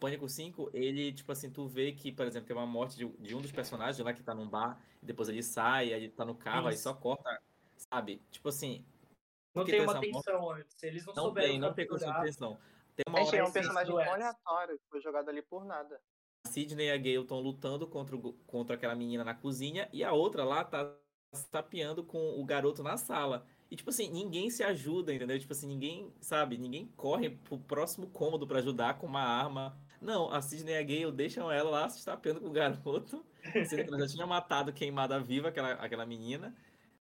Pânico 0.00 0.28
5, 0.28 0.70
ele, 0.74 1.12
tipo 1.12 1.30
assim, 1.32 1.50
tu 1.50 1.66
vê 1.66 1.92
que, 1.92 2.12
por 2.12 2.26
exemplo, 2.26 2.46
tem 2.46 2.56
uma 2.56 2.66
morte 2.66 2.96
de, 2.96 3.06
de 3.20 3.34
um 3.34 3.40
dos 3.40 3.52
personagens 3.52 3.98
lá 4.04 4.12
que 4.12 4.22
tá 4.22 4.34
num 4.34 4.48
bar, 4.48 4.78
e 5.02 5.06
depois 5.06 5.28
ele 5.28 5.42
sai, 5.42 5.94
aí 5.94 6.02
ele 6.04 6.08
tá 6.10 6.24
no 6.24 6.34
carro, 6.34 6.66
aí 6.68 6.74
Isso. 6.74 6.82
só 6.82 6.92
corta, 6.92 7.40
sabe? 7.76 8.20
Tipo 8.30 8.48
assim, 8.50 8.84
Não 9.54 9.64
tem 9.64 9.74
tem 9.76 9.82
uma 9.82 9.92
essa 9.92 10.00
morte- 10.00 10.12
tensão 10.12 10.50
antes. 10.50 10.82
Eles 10.82 11.06
não, 11.06 11.14
não 11.14 11.22
souberam 11.24 11.48
tem, 11.48 11.58
não 11.58 11.72
tem 11.74 11.86
concentração. 11.86 12.58
Tem 12.96 13.04
uma 13.08 13.18
Gente, 13.20 13.28
hora 13.28 13.36
é 13.38 13.44
um 13.44 13.52
personagem 13.52 13.98
aleatório 13.98 14.78
que 14.78 14.84
foi 14.88 15.00
jogado 15.00 15.28
ali 15.28 15.42
por 15.42 15.64
nada. 15.64 16.00
a 16.46 16.48
Sidney 16.48 16.86
e 16.88 16.90
a 16.90 16.96
Gale 16.96 17.22
estão 17.22 17.40
lutando 17.40 17.86
contra, 17.86 18.14
o- 18.16 18.32
contra 18.46 18.76
aquela 18.76 18.94
menina 18.94 19.24
na 19.24 19.34
cozinha, 19.34 19.88
e 19.92 20.04
a 20.04 20.12
outra 20.12 20.44
lá 20.44 20.62
tá 20.64 20.94
se 21.32 21.48
tapeando 21.48 22.04
com 22.04 22.38
o 22.40 22.44
garoto 22.44 22.82
na 22.82 22.96
sala. 22.96 23.44
E, 23.70 23.74
tipo 23.76 23.90
assim, 23.90 24.08
ninguém 24.10 24.50
se 24.50 24.62
ajuda, 24.62 25.12
entendeu? 25.12 25.36
Tipo 25.38 25.52
assim, 25.52 25.66
ninguém, 25.66 26.12
sabe, 26.20 26.56
ninguém 26.58 26.86
corre 26.96 27.30
pro 27.30 27.58
próximo 27.58 28.06
cômodo 28.08 28.46
pra 28.46 28.58
ajudar 28.58 28.98
com 28.98 29.06
uma 29.06 29.22
arma. 29.22 29.76
Não, 30.00 30.30
a 30.30 30.40
Sidney 30.42 30.74
e 30.74 30.78
a 30.78 30.82
Gale 30.82 31.10
deixam 31.12 31.50
ela 31.50 31.70
lá 31.70 31.88
se 31.88 32.04
tapeando 32.04 32.40
com 32.40 32.48
o 32.48 32.52
garoto, 32.52 33.24
sendo 33.66 33.82
que 33.84 33.88
ela 33.88 33.98
já 34.00 34.06
tinha 34.06 34.26
matado, 34.26 34.72
queimada 34.72 35.18
viva 35.18 35.48
aquela, 35.48 35.72
aquela 35.72 36.06
menina. 36.06 36.54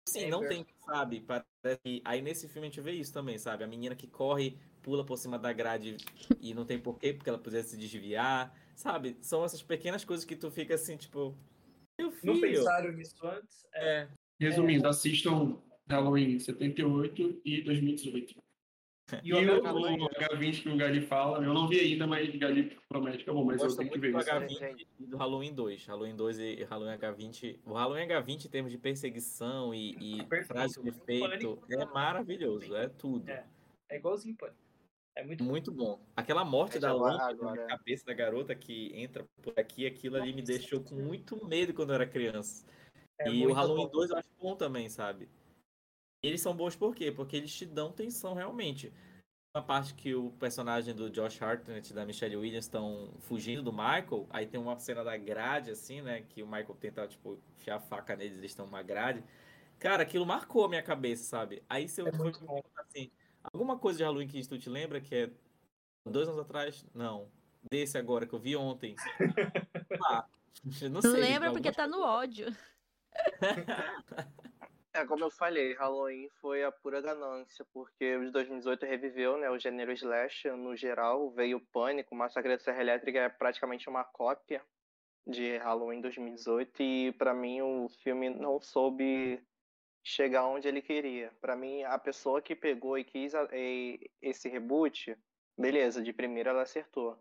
Assim, 0.07 0.27
não 0.27 0.47
tem, 0.47 0.65
sabe? 0.85 1.21
Parece 1.21 1.79
que... 1.83 2.01
Aí 2.03 2.21
nesse 2.21 2.47
filme 2.47 2.67
a 2.67 2.69
gente 2.69 2.81
vê 2.81 2.93
isso 2.93 3.13
também, 3.13 3.37
sabe? 3.37 3.63
A 3.63 3.67
menina 3.67 3.95
que 3.95 4.07
corre, 4.07 4.57
pula 4.81 5.05
por 5.05 5.17
cima 5.17 5.37
da 5.37 5.53
grade 5.53 5.97
e 6.41 6.53
não 6.53 6.65
tem 6.65 6.79
porquê, 6.79 7.13
porque 7.13 7.29
ela 7.29 7.37
podia 7.37 7.63
se 7.63 7.77
desviar, 7.77 8.55
sabe? 8.75 9.17
São 9.21 9.43
essas 9.43 9.61
pequenas 9.61 10.03
coisas 10.03 10.25
que 10.25 10.35
tu 10.35 10.49
fica 10.49 10.75
assim, 10.75 10.97
tipo. 10.97 11.37
Meu 11.99 12.11
filho. 12.11 12.33
Não 12.33 12.41
pensaram 12.41 12.91
nisso 12.93 13.15
antes? 13.27 13.65
É. 13.73 14.01
É, 14.01 14.09
Resumindo, 14.39 14.87
assistam 14.87 15.61
Halloween 15.89 16.39
78 16.39 17.41
e 17.43 17.61
2018. 17.61 18.35
E 19.23 19.29
E 19.29 19.33
o 19.33 19.37
o, 19.37 19.61
H20, 19.63 20.01
o 20.03 20.09
H20 20.09 20.61
que 20.63 20.69
o 20.69 20.77
Gali 20.77 21.01
fala, 21.01 21.43
eu 21.43 21.53
não 21.53 21.67
vi 21.67 21.79
ainda, 21.79 22.05
mas 22.07 22.33
o 22.33 22.37
Gali 22.39 22.77
promete 22.87 23.23
que 23.23 23.29
é 23.29 23.33
bom, 23.33 23.43
mas 23.45 23.61
eu 23.61 23.67
gosto 23.67 23.77
tenho 23.77 23.91
que 23.91 23.97
muito 23.99 24.13
ver 24.13 24.13
do 24.13 24.19
isso. 24.47 24.57
H20 24.57 24.59
Gente. 24.59 24.87
e 24.99 25.05
do 25.05 25.17
Halloween 25.17 25.53
2. 25.53 25.85
Halloween 25.85 26.15
2 26.15 26.39
e 26.39 26.63
Halloween 26.63 26.97
H20. 26.97 27.59
O 27.65 27.73
Halloween 27.73 28.07
H20 28.07 28.45
em 28.45 28.49
termos 28.49 28.71
de 28.71 28.77
perseguição 28.77 29.73
e, 29.73 29.91
e 29.95 30.15
de 30.23 30.89
efeito 30.89 31.59
é 31.71 31.85
maravilhoso, 31.85 32.75
é 32.75 32.87
tudo. 32.89 33.29
É. 33.29 33.45
É 33.89 33.97
igualzinho 33.97 34.35
Pânico. 34.35 34.57
É 35.15 35.23
muito 35.23 35.43
Muito 35.43 35.71
bom. 35.71 35.99
Aquela 36.15 36.45
morte 36.45 36.73
Gente, 36.73 36.81
da 36.83 36.93
lâmpada 36.93 37.31
agora- 37.31 37.61
na 37.63 37.67
cabeça 37.67 38.05
da 38.05 38.13
garota 38.13 38.55
que 38.55 38.91
entra 38.95 39.25
por 39.41 39.53
aqui, 39.57 39.85
aquilo 39.85 40.15
ali 40.15 40.31
me 40.31 40.41
deixou 40.41 40.79
com 40.81 40.95
muito 40.95 41.43
medo 41.45 41.73
quando 41.73 41.89
eu 41.89 41.95
era 41.95 42.05
criança. 42.07 42.65
é 43.19 43.29
e 43.29 43.45
o 43.45 43.51
Halloween 43.51 43.85
bom. 43.87 43.91
2 43.91 44.11
eu 44.11 44.17
acho 44.17 44.29
bom 44.39 44.55
também, 44.55 44.87
sabe? 44.87 45.27
Eles 46.21 46.41
são 46.41 46.55
bons 46.55 46.75
por 46.75 46.95
quê? 46.95 47.11
Porque 47.11 47.35
eles 47.37 47.53
te 47.53 47.65
dão 47.65 47.91
tensão 47.91 48.33
realmente. 48.33 48.91
Uma 49.55 49.63
parte 49.63 49.93
que 49.95 50.13
o 50.13 50.31
personagem 50.33 50.93
do 50.93 51.09
Josh 51.09 51.41
Hartnett 51.41 51.89
e 51.91 51.93
da 51.95 52.05
Michelle 52.05 52.35
Williams 52.37 52.65
estão 52.65 53.13
fugindo 53.21 53.63
do 53.63 53.71
Michael, 53.71 54.27
aí 54.29 54.45
tem 54.45 54.59
uma 54.59 54.77
cena 54.77 55.03
da 55.03 55.17
grade, 55.17 55.71
assim, 55.71 56.01
né? 56.01 56.21
Que 56.21 56.43
o 56.43 56.45
Michael 56.45 56.75
tenta, 56.79 57.07
tipo, 57.07 57.39
enfiar 57.57 57.77
a 57.77 57.79
faca 57.79 58.15
neles, 58.15 58.37
eles 58.37 58.51
estão 58.51 58.65
numa 58.65 58.83
grade. 58.83 59.23
Cara, 59.79 60.03
aquilo 60.03 60.25
marcou 60.25 60.65
a 60.65 60.69
minha 60.69 60.83
cabeça, 60.83 61.23
sabe? 61.23 61.63
Aí 61.67 61.87
se 61.89 62.01
eu 62.01 62.07
É 62.07 62.11
for 62.11 62.31
assim, 62.75 63.09
alguma 63.41 63.79
coisa 63.79 63.97
de 63.97 64.03
Halloween 64.03 64.27
que 64.27 64.47
tu 64.47 64.59
te 64.59 64.69
lembra 64.69 65.01
que 65.01 65.15
é 65.15 65.31
dois 66.05 66.27
anos 66.27 66.41
atrás? 66.41 66.85
Não. 66.93 67.31
Desse 67.71 67.97
agora 67.97 68.27
que 68.27 68.33
eu 68.33 68.39
vi 68.39 68.55
ontem. 68.55 68.95
Ah, 70.03 70.25
não 70.83 70.89
Não 70.89 71.01
sei. 71.01 71.11
lembra 71.21 71.51
porque 71.51 71.71
tá 71.71 71.87
no 71.87 72.01
ódio. 72.01 72.55
É, 74.99 75.05
como 75.05 75.23
eu 75.23 75.31
falei, 75.31 75.73
Halloween 75.75 76.27
foi 76.41 76.61
a 76.61 76.73
pura 76.73 76.99
ganância, 76.99 77.65
porque 77.71 78.17
o 78.17 78.25
de 78.25 78.31
2018 78.31 78.85
reviveu, 78.85 79.37
né, 79.37 79.49
o 79.49 79.57
gênero 79.57 79.93
slash 79.93 80.49
no 80.51 80.75
geral, 80.75 81.31
veio 81.31 81.65
Pânico, 81.71 82.13
Massacre 82.13 82.57
da 82.57 82.59
Serra 82.59 82.81
Elétrica 82.81 83.19
é 83.19 83.29
praticamente 83.29 83.87
uma 83.87 84.03
cópia 84.03 84.61
de 85.25 85.55
Halloween 85.57 86.01
2018 86.01 86.83
e 86.83 87.11
pra 87.13 87.33
mim 87.33 87.61
o 87.61 87.87
filme 88.03 88.29
não 88.29 88.59
soube 88.59 89.41
chegar 90.03 90.45
onde 90.47 90.67
ele 90.67 90.81
queria. 90.81 91.31
Pra 91.39 91.55
mim, 91.55 91.81
a 91.83 91.97
pessoa 91.97 92.41
que 92.41 92.53
pegou 92.53 92.97
e 92.97 93.05
quis 93.05 93.31
esse 94.21 94.49
reboot, 94.49 95.17
beleza, 95.57 96.01
de 96.01 96.11
primeira 96.11 96.49
ela 96.49 96.63
acertou. 96.63 97.17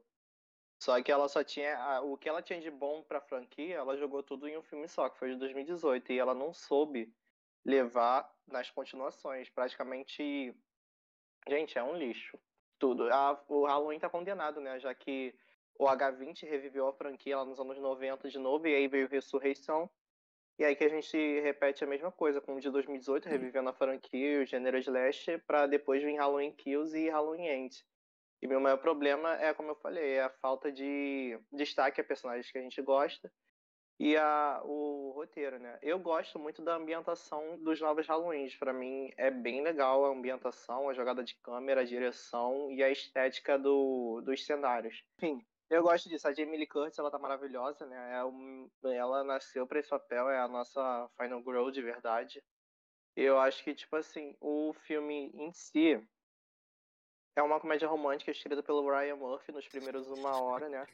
Só 0.83 1.01
que 1.01 1.13
ela 1.13 1.29
só 1.29 1.45
tinha. 1.45 2.01
O 2.03 2.17
que 2.17 2.29
ela 2.29 2.43
tinha 2.43 2.61
de 2.61 2.73
bom 2.73 3.05
pra 3.05 3.21
franquia, 3.21 3.77
ela 3.77 3.97
jogou 3.97 4.23
tudo 4.23 4.49
em 4.49 4.59
um 4.59 4.63
filme 4.63 4.89
só, 4.89 5.09
que 5.09 5.19
foi 5.19 5.31
de 5.31 5.37
2018. 5.37 6.13
E 6.13 6.19
ela 6.19 6.35
não 6.35 6.53
soube 6.53 7.13
levar 7.65 8.31
nas 8.47 8.71
continuações. 8.71 9.49
Praticamente. 9.51 10.55
Gente, 11.49 11.79
é 11.79 11.83
um 11.83 11.97
lixo. 11.97 12.39
Tudo. 12.79 13.13
A- 13.13 13.45
o 13.49 13.67
Halloween 13.67 13.99
tá 13.99 14.09
condenado, 14.09 14.61
né? 14.61 14.79
Já 14.79 14.95
que 14.95 15.35
o 15.79 15.87
H20 15.87 16.43
reviveu 16.47 16.89
a 16.89 16.93
franquia 16.93 17.37
lá 17.37 17.45
nos 17.45 17.61
anos 17.61 17.79
90 17.79 18.29
de 18.29 18.39
novo, 18.39 18.67
e 18.67 18.75
aí 18.75 18.89
veio 18.89 19.09
Ressurreição. 19.09 19.91
E 20.59 20.65
aí 20.65 20.75
que 20.75 20.83
a 20.83 20.89
gente 20.89 21.17
repete 21.41 21.85
a 21.85 21.87
mesma 21.87 22.11
coisa, 22.11 22.41
com 22.41 22.57
o 22.57 22.61
de 22.61 22.69
2018, 22.69 23.29
revivendo 23.29 23.71
a 23.71 23.73
franquia, 23.73 24.43
o 24.43 24.45
gênero 24.45 24.77
slash, 24.79 25.39
pra 25.47 25.69
depois 25.69 26.03
vir 26.03 26.17
Halloween 26.17 26.53
Kills 26.53 26.99
e 26.99 27.09
Halloween 27.09 27.47
Ends. 27.47 27.87
E 28.43 28.47
meu 28.49 28.61
maior 28.61 28.79
problema 28.79 29.35
é, 29.41 29.55
como 29.55 29.71
eu 29.71 29.77
falei, 29.77 30.15
é 30.15 30.23
a 30.25 30.31
falta 30.31 30.71
de 30.73 31.39
destaque 31.53 32.01
a 32.01 32.05
personagens 32.05 32.51
que 32.51 32.59
a 32.59 32.63
gente 32.63 32.83
gosta 32.83 33.33
e 33.99 34.17
a, 34.17 34.61
o 34.65 35.11
roteiro, 35.11 35.59
né? 35.59 35.79
Eu 35.83 35.99
gosto 35.99 36.39
muito 36.39 36.63
da 36.63 36.77
ambientação 36.77 37.59
dos 37.59 37.81
novos 37.81 38.07
Halloweens. 38.07 38.55
Pra 38.57 38.73
mim 38.73 39.11
é 39.17 39.31
bem 39.31 39.61
legal 39.63 40.05
a 40.05 40.11
ambientação, 40.11 40.89
a 40.89 40.95
jogada 40.95 41.25
de 41.25 41.35
câmera, 41.37 41.81
a 41.81 41.85
direção 41.85 42.71
e 42.71 42.83
a 42.83 42.91
estética 42.91 43.59
do, 43.59 44.21
dos 44.25 44.47
cenários. 44.47 45.05
Enfim, 45.17 45.45
eu 45.69 45.83
gosto 45.83 46.09
disso. 46.09 46.29
A 46.29 46.33
Jamie 46.33 46.59
Lee 46.59 46.67
Curtis, 46.67 46.99
ela 46.99 47.11
tá 47.11 47.19
maravilhosa, 47.19 47.87
né? 47.87 48.19
É 48.19 48.25
um, 48.25 48.71
ela 48.85 49.25
nasceu 49.25 49.67
pra 49.67 49.81
esse 49.81 49.91
papel, 49.91 50.31
é 50.31 50.39
a 50.39 50.47
nossa 50.47 51.11
Final 51.17 51.43
Girl 51.43 51.69
de 51.71 51.83
verdade. 51.83 52.43
Eu 53.17 53.37
acho 53.41 53.65
que, 53.65 53.75
tipo 53.75 53.97
assim, 53.97 54.37
o 54.41 54.73
filme 54.87 55.33
em 55.35 55.53
si 55.53 56.01
é 57.35 57.43
uma 57.43 57.59
comédia 57.59 57.89
romântica 57.89 58.31
escrita 58.31 58.63
pelo 58.63 58.89
Ryan 58.89 59.17
Murphy 59.17 59.51
nos 59.51 59.67
primeiros 59.67 60.07
uma 60.09 60.41
hora, 60.41 60.69
né? 60.69 60.87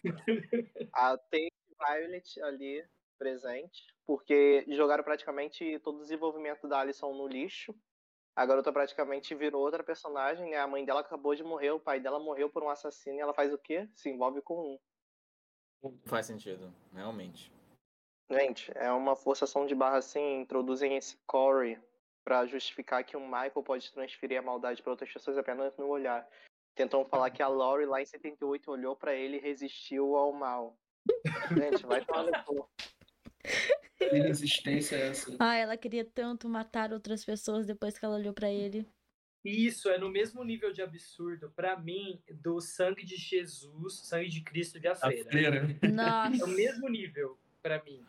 a 0.92 1.18
tem 1.30 1.50
Violet 1.78 2.40
ali 2.42 2.86
presente, 3.18 3.86
porque 4.06 4.64
jogaram 4.68 5.04
praticamente 5.04 5.78
todo 5.80 5.98
o 5.98 6.02
desenvolvimento 6.02 6.68
da 6.68 6.80
Alison 6.80 7.12
no 7.14 7.26
lixo. 7.26 7.74
A 8.36 8.44
garota 8.44 8.72
praticamente 8.72 9.34
virou 9.34 9.62
outra 9.62 9.84
personagem, 9.84 10.50
né? 10.50 10.56
A 10.58 10.66
mãe 10.66 10.84
dela 10.84 11.00
acabou 11.00 11.34
de 11.34 11.44
morrer, 11.44 11.70
o 11.70 11.80
pai 11.80 12.00
dela 12.00 12.18
morreu 12.18 12.50
por 12.50 12.62
um 12.62 12.68
assassino 12.68 13.16
e 13.16 13.20
ela 13.20 13.32
faz 13.32 13.52
o 13.52 13.58
quê? 13.58 13.88
Se 13.94 14.10
envolve 14.10 14.42
com 14.42 14.74
um. 15.82 15.90
Faz 16.06 16.26
sentido, 16.26 16.74
realmente. 16.92 17.52
Gente, 18.30 18.72
é 18.76 18.90
uma 18.90 19.14
forçação 19.14 19.66
de 19.66 19.74
barra 19.74 19.98
assim, 19.98 20.40
introduzem 20.40 20.96
esse 20.96 21.16
Corey 21.26 21.78
pra 22.24 22.46
justificar 22.46 23.04
que 23.04 23.16
o 23.16 23.20
Michael 23.20 23.62
pode 23.62 23.92
transferir 23.92 24.38
a 24.38 24.42
maldade 24.42 24.82
pra 24.82 24.92
outras 24.92 25.12
pessoas 25.12 25.36
apenas 25.36 25.76
no 25.76 25.86
olhar. 25.86 26.26
Tentam 26.74 27.04
falar 27.04 27.30
que 27.30 27.42
a 27.42 27.48
Laurie 27.48 27.86
lá 27.86 28.00
em 28.00 28.06
78 28.06 28.70
olhou 28.70 28.96
pra 28.96 29.14
ele 29.14 29.36
e 29.36 29.40
resistiu 29.40 30.16
ao 30.16 30.32
mal. 30.32 30.76
Gente, 31.56 31.86
vai 31.86 32.04
tomar 32.04 32.24
no 32.24 32.44
cu. 32.44 32.68
Que 33.98 34.06
resistência 34.18 34.96
é 34.96 35.08
essa? 35.08 35.36
Ah, 35.38 35.54
ela 35.56 35.76
queria 35.76 36.04
tanto 36.04 36.48
matar 36.48 36.92
outras 36.92 37.24
pessoas 37.24 37.66
depois 37.66 37.98
que 37.98 38.04
ela 38.04 38.16
olhou 38.16 38.32
pra 38.32 38.50
ele. 38.50 38.86
Isso 39.44 39.90
é 39.90 39.98
no 39.98 40.08
mesmo 40.08 40.42
nível 40.42 40.72
de 40.72 40.80
absurdo, 40.80 41.50
pra 41.54 41.78
mim, 41.78 42.22
do 42.30 42.60
sangue 42.60 43.04
de 43.04 43.16
Jesus, 43.16 44.00
sangue 44.06 44.28
de 44.30 44.40
Cristo 44.42 44.80
de 44.80 44.88
a 44.88 44.92
A 44.92 44.96
freira. 44.96 45.30
freira. 45.30 45.78
É 45.82 45.86
o 45.86 45.92
Nossa. 45.92 46.46
mesmo 46.46 46.88
nível 46.88 47.38
pra 47.62 47.82
mim. 47.84 48.02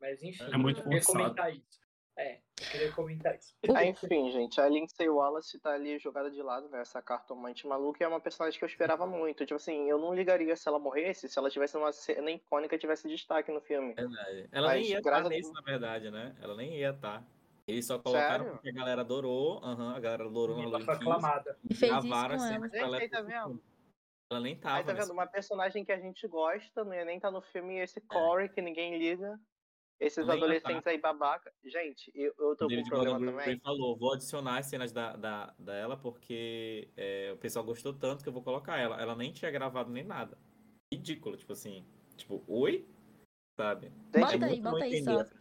Mas 0.00 0.22
enfim, 0.22 0.44
É 0.52 0.56
muito 0.56 0.80
eu 0.80 0.84
queria 0.84 1.02
forçado. 1.02 1.24
comentar 1.34 1.54
isso. 1.54 1.80
É, 2.16 2.36
eu 2.60 2.66
queria 2.70 2.92
comentar 2.92 3.34
isso. 3.36 3.54
Ah, 3.74 3.84
enfim, 3.84 4.30
gente, 4.30 4.60
a 4.60 4.68
Lindsay 4.68 5.08
Wallace 5.08 5.58
tá 5.58 5.72
ali 5.72 5.98
jogada 5.98 6.30
de 6.30 6.42
lado, 6.42 6.68
né? 6.68 6.82
Essa 6.82 7.00
cartomante 7.00 7.66
maluca 7.66 8.02
e 8.02 8.04
é 8.04 8.08
uma 8.08 8.20
personagem 8.20 8.58
que 8.58 8.64
eu 8.64 8.68
esperava 8.68 9.06
muito. 9.06 9.46
Tipo 9.46 9.56
assim, 9.56 9.88
eu 9.88 9.98
não 9.98 10.14
ligaria 10.14 10.54
se 10.54 10.68
ela 10.68 10.78
morresse, 10.78 11.28
se 11.28 11.38
ela 11.38 11.50
tivesse 11.50 11.76
uma 11.76 11.90
cena 11.92 12.30
icônica 12.30 12.78
tivesse 12.78 13.08
destaque 13.08 13.50
no 13.50 13.60
filme. 13.62 13.94
Verdade. 13.94 14.48
Ela 14.52 14.68
Mas, 14.68 14.80
nem 14.82 14.90
ia 14.90 14.98
estar 14.98 15.10
graças 15.10 15.26
a 15.26 15.28
nesse, 15.30 15.52
na 15.52 15.62
verdade, 15.62 16.10
né? 16.10 16.36
Ela 16.42 16.54
nem 16.54 16.76
ia 16.76 16.90
estar. 16.90 17.26
Eles 17.66 17.86
só 17.86 17.98
colocaram 17.98 18.44
Sério? 18.44 18.52
porque 18.52 18.68
a 18.68 18.72
galera 18.72 19.00
adorou. 19.00 19.64
Aham, 19.64 19.94
a 19.96 20.00
galera 20.00 20.24
adorou 20.24 20.56
Ela 20.56 20.64
Halloween 20.64 20.84
foi 20.84 20.94
aclamada. 20.94 21.58
E 21.70 21.74
Gravaram 21.74 22.34
as 22.34 22.42
ela. 22.42 22.52
cenas 22.52 22.72
Gente, 22.72 22.94
aí 22.94 23.08
tá 23.08 23.22
vendo? 23.22 23.62
Ela 24.30 24.40
nem 24.40 24.54
Aí 24.54 24.60
tava. 24.60 24.84
tá 24.84 24.92
nesse 24.94 25.06
vendo? 25.08 25.12
Uma 25.16 25.26
personagem 25.26 25.84
que 25.84 25.92
a 25.92 25.98
gente 25.98 26.26
gosta, 26.26 26.84
não 26.84 26.92
ia 26.92 27.04
nem 27.04 27.16
estar 27.16 27.30
no 27.30 27.40
filme, 27.40 27.76
e 27.76 27.80
esse 27.80 28.00
Corey 28.00 28.48
que 28.48 28.60
ninguém 28.60 28.98
liga. 28.98 29.38
Esses 30.02 30.26
Nem 30.26 30.36
adolescentes 30.36 30.84
aí 30.84 30.98
babaca. 30.98 31.52
Gente, 31.64 32.10
eu, 32.12 32.34
eu 32.36 32.56
tô 32.56 32.56
O 32.56 32.56
com 32.56 32.64
um 32.64 32.68
David 32.68 32.88
problema 32.88 33.18
Gordon 33.20 33.38
também. 33.38 33.60
falou, 33.60 33.96
vou 33.96 34.12
adicionar 34.14 34.58
as 34.58 34.66
cenas 34.66 34.90
da, 34.90 35.14
da, 35.14 35.54
dela 35.56 35.96
porque 35.96 36.88
é, 36.96 37.30
o 37.32 37.36
pessoal 37.36 37.64
gostou 37.64 37.94
tanto 37.94 38.24
que 38.24 38.28
eu 38.28 38.32
vou 38.32 38.42
colocar 38.42 38.76
ela. 38.78 39.00
Ela 39.00 39.14
nem 39.14 39.32
tinha 39.32 39.48
gravado 39.52 39.92
nem 39.92 40.02
nada. 40.02 40.36
Ridículo, 40.92 41.36
tipo 41.36 41.52
assim. 41.52 41.86
Tipo, 42.16 42.42
oi? 42.48 42.84
Sabe? 43.56 43.90
Bota 44.12 44.32
Gente, 44.32 44.44
aí, 44.44 44.60
bota 44.60 44.84
aí 44.84 44.96
entender 44.96 45.24
só. 45.24 45.34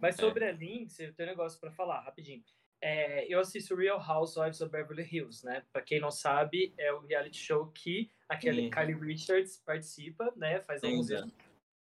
Mas 0.00 0.16
sobre 0.16 0.44
a 0.44 0.50
Lindsay, 0.50 1.06
eu 1.06 1.14
tenho 1.14 1.28
um 1.28 1.32
negócio 1.32 1.60
pra 1.60 1.70
falar, 1.70 2.00
rapidinho. 2.00 2.42
É, 2.80 3.32
eu 3.32 3.38
assisto 3.38 3.76
Real 3.76 4.00
Housewives 4.00 4.60
of 4.60 4.72
Beverly 4.72 5.08
Hills, 5.08 5.46
né? 5.46 5.64
Pra 5.72 5.80
quem 5.80 6.00
não 6.00 6.10
sabe, 6.10 6.74
é 6.76 6.92
o 6.92 6.98
reality 6.98 7.38
show 7.38 7.68
que 7.68 8.10
a 8.28 8.36
Kelly, 8.36 8.64
Sim. 8.64 8.70
Kylie 8.70 8.94
Richards 8.96 9.62
participa, 9.64 10.32
né? 10.34 10.60
Faz 10.62 10.82
alguns 10.82 11.08
anos. 11.12 11.32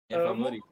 Minha 0.09 0.21
Amo. 0.23 0.70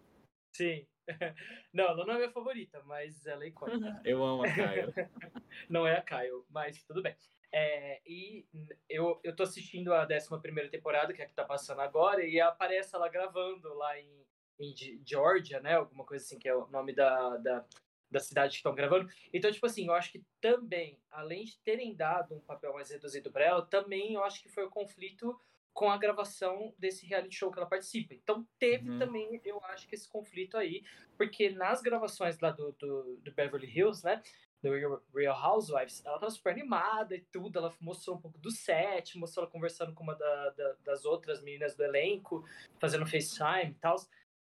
Sim. 0.60 0.86
Não, 1.74 1.86
ela 1.86 2.06
não 2.06 2.14
é 2.16 2.18
minha 2.18 2.32
favorita, 2.32 2.84
mas 2.84 3.26
ela 3.26 3.46
é 3.46 3.48
icônica. 3.48 4.02
Eu 4.04 4.22
amo 4.22 4.44
a 4.44 4.54
Caio. 4.54 4.94
não 5.70 5.88
é 5.88 5.98
a 5.98 6.02
Kyle, 6.02 6.44
mas 6.50 6.84
tudo 6.84 7.02
bem. 7.02 7.16
É, 7.52 8.02
e 8.06 8.46
eu, 8.90 9.20
eu 9.24 9.36
tô 9.36 9.44
assistindo 9.44 9.94
a 9.94 10.06
11 10.06 10.70
temporada, 10.70 11.14
que 11.14 11.22
é 11.22 11.26
a 11.26 11.28
que 11.28 11.34
tá 11.34 11.46
passando 11.46 11.80
agora, 11.80 12.24
e 12.26 12.40
aparece 12.42 12.94
ela 12.94 13.08
gravando 13.08 13.74
lá 13.74 13.98
em, 13.98 14.26
em 14.60 14.76
Ge- 14.76 15.02
Georgia, 15.04 15.62
né? 15.62 15.76
Alguma 15.76 16.06
coisa 16.06 16.24
assim, 16.26 16.38
que 16.38 16.48
é 16.50 16.54
o 16.56 16.68
nome 16.68 16.94
da, 16.94 17.38
da, 17.38 17.66
da 18.12 18.20
cidade 18.20 18.52
que 18.52 18.58
estão 18.58 18.76
gravando. 18.76 19.10
Então, 19.34 19.52
tipo 19.52 19.66
assim, 19.66 19.88
eu 19.88 19.94
acho 19.94 20.12
que 20.12 20.24
também, 20.42 21.02
além 21.10 21.46
de 21.46 21.58
terem 21.60 21.96
dado 21.96 22.36
um 22.36 22.42
papel 22.42 22.74
mais 22.74 22.90
reduzido 22.92 23.32
para 23.32 23.46
ela, 23.46 23.66
também 23.66 24.14
eu 24.14 24.24
acho 24.24 24.44
que 24.44 24.50
foi 24.50 24.66
o 24.66 24.70
conflito 24.70 25.40
com 25.74 25.90
a 25.90 25.98
gravação 25.98 26.74
desse 26.78 27.06
reality 27.06 27.36
show 27.36 27.52
que 27.52 27.60
ela 27.60 27.68
participa. 27.70 28.14
Então, 28.14 28.46
teve 28.58 28.90
Uhum. 28.90 29.00
também, 29.00 29.42
eu 29.46 29.64
acho 29.66 29.88
que 29.88 29.96
esse 29.96 30.10
conflito 30.10 30.58
aí, 30.58 30.84
porque 31.18 31.50
nas 31.52 31.82
gravações 31.82 32.40
lá 32.40 32.52
do, 32.52 32.72
do, 32.74 33.18
do 33.18 33.32
Beverly 33.32 33.68
Hills, 33.68 34.04
né? 34.06 34.22
do 34.62 34.72
Real, 35.16 35.42
Housewives, 35.42 36.04
ela 36.06 36.20
tava 36.20 36.30
super 36.32 36.52
animada 36.52 37.16
e 37.16 37.22
tudo, 37.32 37.58
ela 37.60 37.74
mostrou 37.80 38.18
um 38.18 38.20
pouco 38.20 38.38
do 38.40 38.52
set, 38.52 39.18
mostrou 39.18 39.44
ela 39.46 39.52
conversando 39.54 39.94
com 39.94 40.04
uma 40.04 40.16
da- 40.16 40.50
da- 40.50 40.76
das 40.84 41.06
outras 41.06 41.42
meninas 41.42 41.78
do 41.78 41.84
elenco, 41.86 42.44
fazendo 42.78 43.06
FaceTime 43.08 43.72
e 43.72 43.76
tal. 43.76 43.96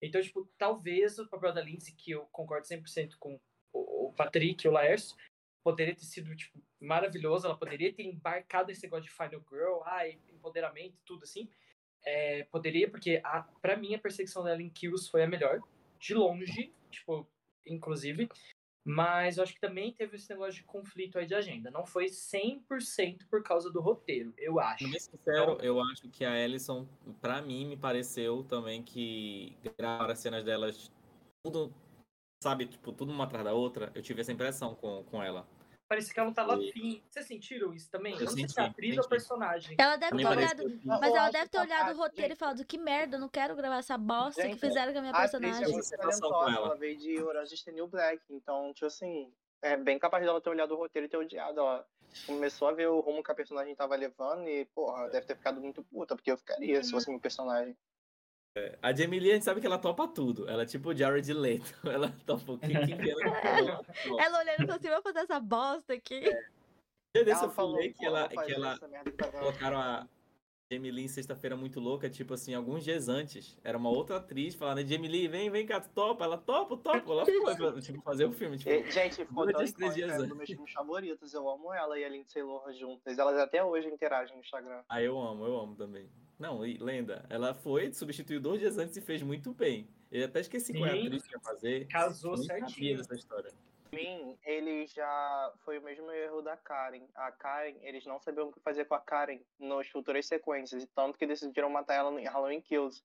Então, 0.03 0.21
tipo, 0.21 0.49
talvez 0.59 1.17
o 1.21 1.29
papel 1.29 1.53
da 1.53 1.61
Lindsay, 1.63 1.95
que 1.95 2.11
eu 2.11 2.27
concordo 2.33 2.67
100% 2.67 3.17
com 3.21 3.39
o, 3.73 4.09
o 4.09 4.13
Patrick 4.15 4.67
e 4.67 4.69
o 4.69 4.73
Laércio, 4.73 5.17
poderia 5.63 5.95
ter 5.95 6.05
sido, 6.05 6.35
tipo, 6.35 6.59
maravilhoso, 6.81 7.47
ela 7.47 7.57
poderia 7.57 7.93
ter 7.93 8.05
embarcado 8.05 8.71
esse 8.71 8.83
negócio 8.83 9.05
de 9.05 9.11
Final 9.11 9.45
Girl, 9.49 9.83
ai, 9.85 10.19
empoderamento 10.29 10.97
tudo 11.05 11.25
assim. 11.25 11.49
É, 12.05 12.45
poderia, 12.45 12.91
porque 12.91 13.21
a, 13.23 13.43
pra 13.61 13.77
mim 13.77 13.95
a 13.95 13.99
perseguição 13.99 14.43
dela 14.43 14.63
em 14.63 14.71
Kills 14.71 15.11
foi 15.11 15.23
a 15.23 15.27
melhor, 15.27 15.61
de 15.99 16.15
longe, 16.15 16.73
tipo, 16.91 17.29
inclusive. 17.67 18.29
Mas 18.83 19.37
eu 19.37 19.43
acho 19.43 19.53
que 19.53 19.61
também 19.61 19.93
teve 19.93 20.17
esse 20.17 20.31
negócio 20.31 20.55
de 20.55 20.65
conflito 20.65 21.19
aí 21.19 21.27
de 21.27 21.35
agenda. 21.35 21.71
Não 21.71 21.85
foi 21.85 22.07
100% 22.07 23.27
por 23.29 23.43
causa 23.43 23.71
do 23.71 23.81
roteiro, 23.81 24.33
eu 24.39 24.59
acho. 24.59 24.89
Bem 24.89 24.99
sincero, 24.99 25.59
eu 25.61 25.79
acho 25.83 26.09
que 26.09 26.25
a 26.25 26.39
Ellison, 26.39 26.89
pra 27.21 27.43
mim, 27.43 27.67
me 27.67 27.77
pareceu 27.77 28.43
também 28.45 28.83
que 28.83 29.55
gravar 29.79 30.11
as 30.11 30.19
cenas 30.19 30.43
delas 30.43 30.91
tudo, 31.45 31.73
sabe, 32.41 32.67
tipo, 32.67 32.91
tudo 32.93 33.13
uma 33.13 33.25
atrás 33.25 33.45
da 33.45 33.53
outra. 33.53 33.93
Eu 33.95 34.03
tive 34.03 34.23
essa 34.23 34.33
impressão 34.33 34.75
com, 34.75 35.05
com 35.05 35.23
ela. 35.23 35.47
Parecia 35.87 36.15
que 36.15 36.21
ela 36.21 36.29
não 36.29 36.35
tava 36.35 36.57
E- 36.57 36.71
afim. 36.71 37.03
Vocês 37.11 37.27
sentiram 37.27 37.75
isso 37.75 37.91
também? 37.91 38.15
Eu 38.15 38.21
não 38.21 38.27
sei 38.29 38.43
se 38.45 38.49
senti, 38.55 38.61
é 38.61 38.63
a 38.63 38.67
atriz 38.67 38.97
ou 38.97 39.03
senti. 39.03 39.07
o 39.07 39.09
personagem. 39.11 39.77
Ela 39.79 39.97
deve 39.97 40.17
ter 40.17 40.27
olhado. 40.27 40.57
que. 40.71 40.87
Mas 40.87 41.03
Eu 41.03 41.17
ela 41.17 41.31
deve 41.31 41.45
que 41.45 41.51
ter 41.51 41.59
a- 41.59 41.63
olhado 41.63 41.93
o 41.93 41.97
roteiro 41.99 42.33
e 42.33 42.37
falado 42.37 42.65
que 42.65 42.79
merda, 42.79 43.17
eu 43.17 43.21
não 43.21 43.29
quero 43.29 43.55
gravar 43.57 43.79
essa 43.79 43.99
bosta 43.99 44.41
que 44.43 44.49
Gente, 44.49 44.61
fizeram 44.61 44.93
com 44.93 44.99
a 44.99 45.03
minha 45.03 45.13
A 45.15 45.25
atriz 45.25 45.35
é 45.35 45.39
personagem. 45.41 45.73
muito 45.75 45.91
talentosa, 45.91 46.27
ela. 46.51 46.67
ela 46.67 46.77
veio 46.77 46.97
de 46.97 47.21
Orange 47.23 47.55
is 47.55 47.63
the 47.65 47.73
New 47.73 47.89
Black, 47.89 48.23
então, 48.31 48.73
tipo 48.73 48.87
assim, 48.87 49.33
é 49.63 49.77
bem 49.77 49.99
capaz 49.99 50.25
dela 50.25 50.41
ter 50.41 50.51
olhado 50.51 50.73
o 50.75 50.77
roteiro 50.77 51.07
e 51.07 51.09
ter 51.11 51.17
odiado. 51.17 51.59
Ela 51.59 51.85
começou 52.25 52.69
a 52.69 52.73
ver 52.73 52.89
o 52.89 53.01
rumo 53.01 53.23
que 53.23 53.31
a 53.33 53.35
personagem 53.35 53.75
tava 53.75 53.97
levando 53.97 54.49
e, 54.49 54.65
porra, 54.67 55.09
deve 55.11 55.27
ter 55.27 55.37
ficado 55.37 55.61
muito 55.61 55.83
puta, 55.83 56.15
porque 56.15 56.31
eu 56.31 56.39
ficaria 56.39 56.83
se 56.85 56.93
fosse 56.93 57.11
meu 57.11 57.19
personagem. 57.21 57.77
A 58.83 58.93
Jamie 58.93 59.21
Lee, 59.21 59.31
a 59.31 59.35
gente 59.35 59.45
sabe 59.45 59.61
que 59.61 59.67
ela 59.67 59.79
topa 59.79 60.09
tudo. 60.09 60.49
Ela 60.49 60.63
é 60.65 60.67
tipo 60.67 60.91
o 60.91 60.97
Jared 60.97 61.33
Leto. 61.33 61.73
Ela 61.87 62.11
topa 62.27 62.53
o 62.53 62.59
que 62.59 62.67
que 62.67 62.97
que 62.97 63.11
ela 63.11 63.23
Ela 64.19 64.39
olhando 64.41 64.63
e 64.63 64.67
falou 64.67 64.77
assim: 64.77 64.89
vou 64.89 65.03
fazer 65.03 65.19
essa 65.21 65.39
bosta 65.39 65.93
aqui. 65.95 66.21
Dia 67.15 67.25
desse 67.25 67.43
Ela 67.43 67.45
eu 67.45 67.51
falou, 67.51 67.75
falei 67.75 67.93
que 67.93 67.99
"Pô, 67.99 68.07
ela, 68.07 68.29
que 68.29 68.53
ela 68.53 68.79
tá 69.17 69.31
colocaram 69.33 69.79
a 69.79 70.07
Jamie 70.73 70.91
Lee 70.91 71.05
em 71.05 71.09
Sexta-feira 71.09 71.57
Muito 71.57 71.79
Louca, 71.81 72.09
tipo 72.11 72.35
assim, 72.35 72.55
alguns 72.55 72.83
dias 72.85 73.09
antes. 73.09 73.57
Era 73.63 73.79
uma 73.79 73.89
outra 73.89 74.17
atriz 74.17 74.55
falando, 74.55 74.87
Jamie 74.87 75.09
Lee, 75.09 75.29
vem, 75.29 75.49
vem 75.51 75.67
cá, 75.67 75.81
tu 75.81 75.89
topa. 75.91 76.25
Ela 76.25 76.39
topa, 76.39 76.77
topa. 76.77 77.13
Ela 77.13 77.25
foi, 77.25 77.57
pra, 77.57 77.81
tipo, 77.81 78.03
fazer 78.03 78.25
o 78.25 78.33
filme. 78.33 78.59
Tipo, 78.59 78.71
E, 78.71 78.91
Gente, 78.91 79.25
ficou 79.27 79.45
Dois, 79.47 79.73
tão 79.73 79.79
três 79.79 79.95
dias 79.95 80.11
é 80.11 80.13
um 80.13 80.17
antes. 80.17 80.29
dos 80.29 80.37
meus 80.37 80.51
filmes 80.51 80.73
favoritos. 80.73 81.35
Eu 81.35 81.49
amo 81.49 81.73
ela 81.73 81.99
e 81.99 82.05
a 82.05 82.09
Lindsay 82.09 82.43
Lohan 82.43 82.73
juntas. 82.73 83.17
Elas 83.19 83.39
até 83.39 83.63
hoje 83.65 83.89
interagem 83.89 84.35
no 84.37 84.43
Instagram. 84.43 84.83
Ah, 84.89 85.01
eu 85.03 85.21
amo, 85.21 85.45
eu 85.45 85.57
amo 85.57 85.75
também. 85.77 86.09
Não, 86.41 86.65
e 86.65 86.79
lenda, 86.79 87.27
ela 87.29 87.53
foi, 87.53 87.93
substituiu 87.93 88.41
dois 88.41 88.59
dias 88.61 88.79
antes 88.79 88.97
e 88.97 89.01
fez 89.03 89.23
muito 89.23 89.53
bem. 89.53 89.87
Eu 90.11 90.25
até 90.25 90.41
esqueci 90.41 90.73
qual 90.73 90.87
é 90.87 90.93
a 90.93 90.95
Sim. 90.95 91.07
atriz 91.07 91.23
que 91.27 91.35
ia 91.35 91.41
fazer. 91.41 91.87
Casou 91.89 92.33
Eu 92.33 92.39
certinho. 92.39 92.97
dessa 92.97 93.15
história. 93.15 93.53
Pra 93.91 93.99
mim, 94.01 94.39
ele 94.45 94.87
já 94.87 95.53
foi 95.65 95.79
o 95.79 95.83
mesmo 95.83 96.11
erro 96.11 96.41
da 96.41 96.57
Karen. 96.57 97.03
A 97.15 97.31
Karen, 97.31 97.75
eles 97.83 98.07
não 98.07 98.19
sabiam 98.19 98.49
o 98.49 98.53
que 98.53 98.59
fazer 98.61 98.87
com 98.87 98.95
a 98.95 99.01
Karen 99.01 99.39
nas 99.59 99.87
futuras 99.89 100.27
sequências, 100.27 100.87
tanto 100.95 101.19
que 101.19 101.27
decidiram 101.27 101.69
matar 101.69 101.95
ela 101.97 102.19
em 102.19 102.25
Halloween 102.25 102.63
Kills. 102.63 103.03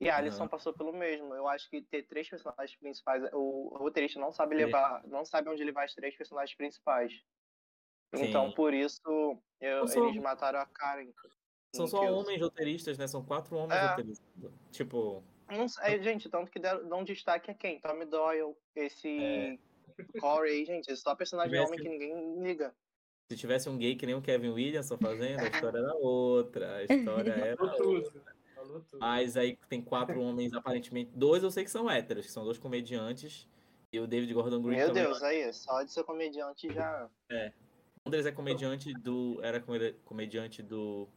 E 0.00 0.08
a 0.08 0.16
Alison 0.16 0.44
Aham. 0.44 0.48
passou 0.48 0.72
pelo 0.72 0.94
mesmo. 0.94 1.34
Eu 1.34 1.46
acho 1.46 1.68
que 1.68 1.82
ter 1.82 2.04
três 2.04 2.26
personagens 2.30 2.74
principais, 2.78 3.22
o 3.34 3.76
roteirista 3.76 4.18
não 4.18 4.32
sabe 4.32 4.54
É. 4.54 4.64
levar, 4.64 5.06
não 5.06 5.26
sabe 5.26 5.50
onde 5.50 5.62
levar 5.62 5.84
as 5.84 5.94
três 5.94 6.16
personagens 6.16 6.56
principais. 6.56 7.12
Então, 8.14 8.48
Sim. 8.48 8.54
por 8.54 8.72
isso, 8.72 9.02
eu- 9.60 9.80
Não 9.80 9.86
sou- 9.88 10.08
eles 10.08 10.22
mataram 10.22 10.58
a 10.60 10.66
Karen. 10.66 11.12
São 11.74 11.86
só 11.86 12.00
homens 12.12 12.40
roteiristas, 12.40 12.98
né? 12.98 13.06
São 13.06 13.22
quatro 13.24 13.56
homens 13.56 13.78
É. 13.80 13.86
roteiristas. 13.90 14.26
Tipo, 14.72 15.22
Não 15.48 15.68
sei, 15.68 16.02
gente, 16.02 16.28
tanto 16.28 16.50
que 16.50 16.58
deram, 16.58 16.88
dão 16.88 17.02
destaque 17.04 17.50
a 17.50 17.54
quem? 17.54 17.80
Tommy 17.80 18.04
Doyle, 18.06 18.54
esse 18.74 19.08
É. 19.18 19.58
Corey, 20.20 20.64
gente, 20.64 20.94
só 20.96 21.14
personagem 21.14 21.50
Tivesse- 21.52 21.68
homem 21.72 21.80
que 21.82 21.88
ninguém 21.88 22.42
liga. 22.42 22.74
se 23.30 23.36
tivesse 23.36 23.68
um 23.68 23.76
gay 23.78 23.94
que 23.96 24.06
nem 24.06 24.14
o 24.14 24.22
Kevin 24.22 24.50
Williamson 24.50 24.96
fazendo, 24.98 25.40
a 25.40 25.48
história 25.48 25.78
era 25.78 25.94
outra. 25.94 26.76
A 26.76 26.82
história 26.84 27.32
era 27.54 27.56
Falou 27.56 27.76
tudo. 27.76 28.22
Falou 28.54 28.80
tudo. 28.80 28.98
Mas 29.00 29.36
aí 29.36 29.56
tem 29.68 29.80
quatro 29.82 30.20
homens, 30.20 30.52
aparentemente. 30.52 31.10
Dois 31.14 31.42
eu 31.42 31.50
sei 31.50 31.64
que 31.64 31.70
são 31.70 31.88
héteros, 31.90 32.26
que 32.26 32.32
são 32.32 32.44
dois 32.44 32.58
comediantes. 32.58 33.48
E 33.92 33.98
o 33.98 34.06
David 34.06 34.32
Gordon 34.32 34.62
Green 34.62 34.76
Meu 34.76 34.88
também. 34.88 35.02
Deus, 35.02 35.20
aí, 35.22 35.52
só 35.52 35.82
de 35.82 35.92
ser 35.92 36.04
comediante 36.04 36.72
já. 36.72 37.08
Um 38.06 38.10
deles 38.10 38.24
é 38.26 38.30
comediante 38.32 38.92
do. 38.94 39.40
Era 39.42 39.60
come- 39.60 39.92
comediante 40.04 40.62
do. 40.62 41.08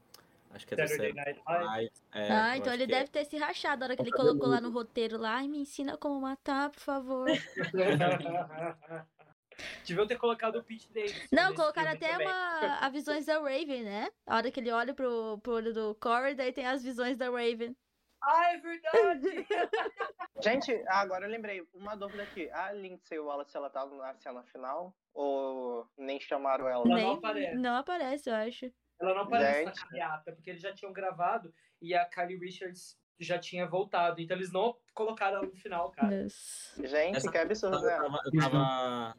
Acho 0.53 0.67
que 0.67 0.73
é 0.75 0.77
do 0.77 0.87
Saturday 0.87 1.13
Saturday 1.13 1.33
Night 1.33 1.41
Live. 1.47 1.91
É, 2.13 2.31
ah, 2.31 2.57
então 2.57 2.73
ele 2.73 2.85
que 2.85 2.93
é. 2.93 2.97
deve 2.99 3.09
ter 3.09 3.25
se 3.25 3.37
rachado 3.37 3.79
na 3.79 3.85
hora 3.87 3.95
que 3.95 4.03
ele 4.03 4.11
colocou 4.11 4.47
lá 4.47 4.61
no 4.61 4.69
roteiro 4.69 5.17
lá. 5.17 5.37
Ai, 5.37 5.47
me 5.47 5.59
ensina 5.59 5.97
como 5.97 6.21
matar, 6.21 6.69
por 6.69 6.79
favor. 6.79 7.27
Deviam 9.85 10.07
ter 10.07 10.17
colocado 10.17 10.57
o 10.57 10.63
Pete 10.63 10.91
Davidson. 10.91 11.27
Não, 11.31 11.53
colocaram 11.53 11.91
até 11.91 12.09
também. 12.09 12.27
uma, 12.27 12.77
a 12.79 12.89
visões 12.89 13.25
da 13.25 13.37
Raven, 13.39 13.83
né? 13.83 14.09
A 14.25 14.37
hora 14.37 14.51
que 14.51 14.59
ele 14.59 14.71
olha 14.71 14.93
pro, 14.93 15.39
pro 15.43 15.53
olho 15.53 15.73
do 15.73 15.95
Corey, 15.95 16.35
daí 16.35 16.51
tem 16.51 16.65
as 16.65 16.83
visões 16.83 17.17
da 17.17 17.29
Raven. 17.29 17.75
Ah, 18.21 18.53
é 18.53 18.57
verdade! 18.57 19.45
Gente, 20.41 20.83
agora 20.87 21.25
eu 21.25 21.29
lembrei, 21.29 21.61
uma 21.73 21.95
dúvida 21.95 22.23
aqui. 22.23 22.49
A 22.51 22.71
Lindsay 22.71 23.19
Wallace, 23.19 23.55
ela 23.55 23.69
tava 23.69 23.95
na 23.95 24.13
cena 24.15 24.43
final? 24.43 24.95
Ou 25.13 25.87
nem 25.97 26.19
chamaram 26.19 26.67
ela? 26.67 26.83
Ela 26.85 26.95
Nem, 26.95 27.05
não 27.05 27.13
aparece. 27.13 27.55
não 27.55 27.75
aparece, 27.75 28.29
eu 28.29 28.35
acho. 28.35 28.71
Ela 28.99 29.13
não 29.15 29.21
aparece 29.21 29.65
Gente. 29.65 29.75
na 29.79 29.87
carreata, 29.87 30.31
porque 30.31 30.49
eles 30.51 30.61
já 30.61 30.73
tinham 30.73 30.93
gravado 30.93 31.53
e 31.81 31.93
a 31.93 32.05
Kylie 32.05 32.37
Richards 32.37 32.97
já 33.19 33.37
tinha 33.37 33.67
voltado. 33.67 34.21
Então 34.21 34.35
eles 34.37 34.51
não 34.51 34.75
colocaram 34.93 35.37
ela 35.37 35.45
no 35.45 35.55
final, 35.55 35.91
cara. 35.91 36.23
Nossa. 36.23 36.87
Gente, 36.87 37.17
Essa- 37.17 37.31
que 37.31 37.37
absurdo, 37.37 37.77
Eu 37.77 37.81
né? 37.83 37.97
tava, 37.97 38.19
eu 38.25 38.39
tava 38.39 39.17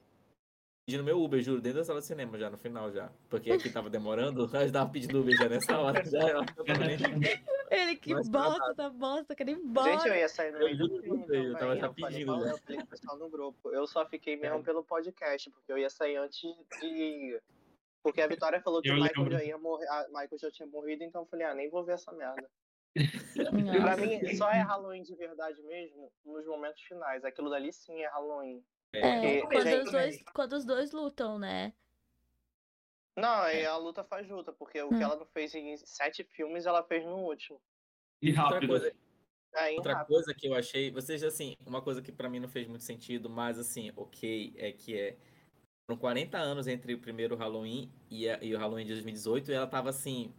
pedindo 0.87 1.05
meu 1.05 1.23
Uber, 1.23 1.41
juro, 1.41 1.61
dentro 1.63 1.79
da 1.79 1.85
sala 1.85 2.01
de 2.01 2.07
cinema 2.07 2.39
já, 2.39 2.51
no 2.51 2.59
final 2.59 2.91
já. 2.93 3.11
Porque 3.31 3.51
aqui 3.51 3.71
tava 3.71 3.89
demorando, 3.89 4.43
eu 4.55 4.73
tava 4.73 4.91
pedindo 4.91 5.21
Uber 5.21 5.35
já 5.37 5.49
nessa 5.49 5.79
hora. 5.79 6.05
Já, 6.05 6.19
eu 6.29 6.35
não 6.39 6.45
tava 6.47 6.79
nem- 6.79 6.99
Ele, 7.71 7.97
que 7.97 8.15
Mas 8.15 8.29
bosta 8.29 8.75
da 8.75 8.91
bosta, 8.91 9.35
quero 9.35 9.51
ir 9.51 9.55
embora. 9.55 9.91
Gente, 9.93 10.09
eu 10.09 10.15
ia 10.15 10.29
sair 10.29 10.53
no 10.53 10.59
Eu 10.59 10.65
meio 10.67 10.79
do 10.79 10.89
filme 11.03 11.19
por 11.23 11.27
Deus, 11.29 11.47
eu 11.47 11.59
tava 11.59 11.75
já 11.77 11.81
falei 11.93 11.95
pedindo 12.13 12.33
com- 12.35 12.41
já. 12.41 12.51
Eu 12.51 12.59
falei 12.59 12.77
com 12.79 12.85
o 12.85 12.87
pessoal 12.87 13.19
no 13.19 13.29
grupo. 13.31 13.71
Eu 13.71 13.87
só 13.87 14.07
fiquei 14.07 14.37
mesmo 14.37 14.59
É. 14.59 14.63
pelo 14.63 14.85
podcast, 14.85 15.51
porque 15.51 15.73
eu 15.73 15.79
ia 15.79 15.89
sair 15.91 16.17
antes 16.17 16.41
de... 16.81 17.41
Porque 18.05 18.21
a 18.21 18.27
Vitória 18.27 18.61
falou 18.61 18.83
que 18.83 18.91
Eu 18.91 18.97
o 18.97 19.01
Michael 19.01 19.15
lembro. 19.25 19.33
já 19.39 19.43
ia 19.45 19.57
morrer, 19.57 19.89
a 19.89 20.07
Michael 20.09 20.39
já 20.39 20.51
tinha 20.51 20.69
morrido, 20.69 21.03
então 21.03 21.23
eu 21.23 21.27
falei, 21.27 21.47
ah, 21.47 21.55
nem 21.55 21.71
vou 21.71 21.83
ver 21.87 21.93
essa 21.95 22.13
merda. 22.13 22.51
Pra 23.33 23.97
mim, 23.97 24.21
só 24.37 24.51
é 24.51 24.61
Halloween 24.61 25.03
de 25.03 25.15
verdade 25.17 25.63
mesmo 25.63 26.13
nos 26.23 26.45
momentos 26.47 26.83
finais. 26.83 27.25
Aquilo 27.25 27.49
dali 27.49 27.73
sim 27.73 28.03
é 28.03 28.09
Halloween. 28.09 28.63
É, 28.93 29.41
Porque, 29.41 29.41
quando, 29.41 29.63
gente- 29.65 29.87
os 29.87 29.91
dois, 29.91 30.25
quando 30.35 30.53
os 30.53 30.65
dois 30.67 30.93
lutam, 30.93 31.39
né? 31.39 31.73
Não, 33.17 33.41
aí 33.43 33.65
a 33.65 33.77
luta 33.79 34.05
faz 34.05 34.29
luta, 34.29 34.53
porque 34.53 34.83
o 34.83 34.89
Hum. 34.91 34.99
que 34.99 35.03
ela 35.03 35.17
não 35.17 35.27
fez 35.27 35.55
em 35.55 35.75
sete 35.79 36.25
filmes, 36.25 36.67
ela 36.67 36.83
fez 36.85 37.07
no 37.07 37.17
último. 37.17 37.59
E 38.21 38.29
Outra 38.31 38.43
rápido. 38.51 38.69
coisa, 38.69 38.93
Aí, 39.55 39.77
outra 39.79 39.95
rápido. 39.95 40.09
coisa 40.15 40.35
que 40.35 40.47
eu 40.47 40.55
achei, 40.55 40.91
vocês 40.91 41.23
assim, 41.25 41.55
uma 41.67 41.81
coisa 41.81 42.03
que 42.03 42.13
pra 42.13 42.29
mim 42.29 42.39
não 42.41 42.49
fez 42.51 42.69
muito 42.69 42.85
sentido, 42.85 43.31
mas 43.31 43.59
assim, 43.59 43.91
ok, 43.97 44.53
é 44.59 44.73
que 44.73 44.99
é 44.99 45.17
foram 45.87 45.99
40 45.99 46.39
anos 46.39 46.67
entre 46.67 46.95
o 46.95 46.99
primeiro 46.99 47.37
Halloween 47.37 47.91
e, 48.11 48.29
a- 48.29 48.39
e 48.43 48.55
o 48.55 48.59
Halloween 48.59 48.85
de 48.87 48.93
2018, 48.93 49.51
e 49.51 49.55
ela 49.55 49.67
tava 49.67 49.91
assim, 49.91 50.33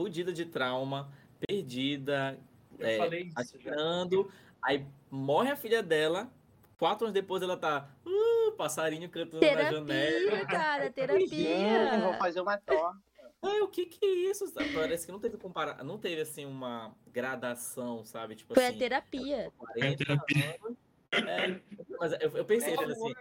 fodida 0.00 0.32
de 0.32 0.44
trauma, 0.46 1.12
perdida, 1.46 2.38
Eu 2.78 2.86
é, 2.86 2.96
falei 2.98 3.22
isso 3.36 3.58
já. 3.60 3.70
atirando, 3.72 4.30
aí 4.62 4.86
morre 5.10 5.50
a 5.50 5.56
filha 5.56 5.82
dela, 5.82 6.30
quatro 6.78 7.06
anos 7.06 7.14
depois 7.14 7.42
ela 7.42 7.56
tá, 7.56 7.90
uh, 8.06 8.52
passarinho 8.52 9.08
cantando 9.08 9.44
na 9.44 9.70
janela. 9.70 9.84
Terapia, 10.46 10.46
cara, 10.46 10.84
Hum, 10.84 10.86
vou 10.86 10.92
terapia. 10.94 12.18
fazer 12.18 12.40
uma 12.40 12.56
torta. 12.58 12.98
Ai, 13.42 13.60
o 13.60 13.68
que 13.68 13.84
que 13.86 14.04
é 14.06 14.30
isso? 14.30 14.50
Parece 14.72 15.04
que 15.04 15.12
não 15.12 15.18
teve 15.20 15.36
compara... 15.36 15.82
não 15.84 15.98
teve 15.98 16.22
assim 16.22 16.46
uma 16.46 16.94
gradação, 17.12 18.02
sabe? 18.04 18.36
Tipo 18.36 18.54
Foi 18.54 18.64
a 18.64 18.68
assim, 18.68 18.78
terapia. 18.78 19.52
40 19.58 19.96
terapia. 20.04 20.58
anos. 20.64 20.78
É, 21.12 21.60
mas 22.00 22.12
eu, 22.22 22.30
eu 22.38 22.44
pensei, 22.46 22.74
falei 22.74 22.92
assim, 22.92 23.12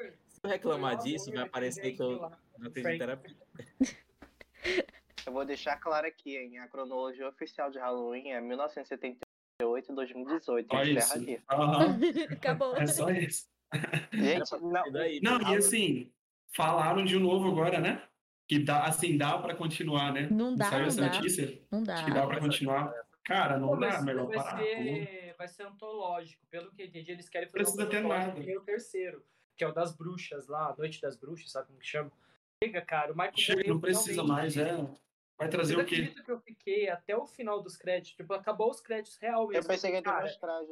eu 0.44 0.50
reclamar 0.50 0.98
disso, 0.98 1.32
vai 1.32 1.48
parecer 1.48 1.94
que 1.94 2.02
eu 2.02 2.20
não 2.60 2.72
Frank. 2.72 2.98
terapia. 2.98 3.36
Eu 5.26 5.32
vou 5.32 5.46
deixar 5.46 5.78
claro 5.78 6.06
aqui, 6.06 6.36
hein? 6.38 6.58
A 6.60 6.68
cronologia 6.68 7.28
oficial 7.30 7.72
de 7.72 7.80
Halloween 7.80 8.32
é 8.32 8.41
1978 8.41 9.22
e 9.91 9.96
2018. 9.96 10.68
Só 10.70 10.84
Encerra 10.84 11.18
isso. 11.32 11.44
Aham, 11.50 12.00
Acabou. 12.32 12.76
É 12.76 12.86
só 12.88 13.10
isso. 13.10 13.48
Gente, 14.12 14.52
não. 14.62 14.86
E 14.88 14.91
daí, 14.91 15.20
Não, 15.22 15.41
e 15.52 15.56
assim, 15.56 16.12
falaram 16.54 17.06
de 17.06 17.18
novo 17.18 17.48
agora, 17.48 17.80
né? 17.80 18.04
Que 18.48 18.60
dá, 18.60 18.84
assim, 18.84 19.18
dá 19.18 19.38
pra 19.38 19.56
continuar, 19.56 20.12
né? 20.12 20.28
Não 20.30 20.54
dá, 20.54 20.66
Saiu 20.66 20.82
não 20.82 20.88
essa 20.88 21.02
dá. 21.02 21.14
notícia 21.16 21.62
Não 21.72 21.80
que 21.82 21.88
dá. 21.88 22.06
dá 22.10 22.28
pra 22.28 22.39
continuar. 22.41 22.94
Cara, 23.24 23.58
não 23.58 23.70
Pô, 23.70 23.76
dá, 23.78 24.02
melhor 24.02 24.28
vai 24.28 24.36
parar. 24.36 24.58
ser, 24.58 25.36
vai 25.38 25.48
ser 25.48 25.64
antológico. 25.64 26.46
Pelo 26.52 26.70
que 26.74 26.82
eu 26.82 26.86
entendi, 26.88 27.14
eles 27.14 27.30
querem 27.30 27.48
fazer 27.48 27.64
Precisa 27.64 27.86
um 27.86 27.89
ter 27.89 28.02
nada. 28.04 28.38
o 28.38 28.62
terceiro, 28.66 29.24
que 29.56 29.64
é 29.64 29.68
o 29.68 29.72
das 29.72 29.95
bruxas 29.95 30.47
lá, 30.47 30.70
a 30.72 30.76
Noite 30.76 31.01
das 31.01 31.16
Bruxas, 31.16 31.51
sabe 31.51 31.68
como 31.68 31.80
que 31.80 31.86
chama? 31.88 32.12
Chega, 32.64 32.82
cara, 32.82 33.12
o 33.12 33.16
Michael 33.16 33.38
Chega, 33.38 33.68
não 33.68 33.80
precisa 33.80 34.24
mais, 34.24 34.58
é. 34.58 34.72
Vai 35.38 35.49
trazer 35.49 35.78
o 35.78 35.86
quê? 35.86 36.08
que 36.24 36.32
eu 36.32 36.39
fiquei 36.39 36.89
até 36.89 37.16
o 37.18 37.26
final 37.26 37.62
dos 37.62 37.76
créditos? 37.76 38.16
Tipo, 38.16 38.34
acabou 38.34 38.70
os 38.70 38.80
créditos 38.80 39.18
real 39.18 39.47
mesmo. 39.47 39.64
Eu 39.64 39.68
pensei 39.68 39.91
que 39.91 39.97
ia 39.97 40.04
ter 40.04 40.10
mais 40.10 40.38
traje. 40.38 40.72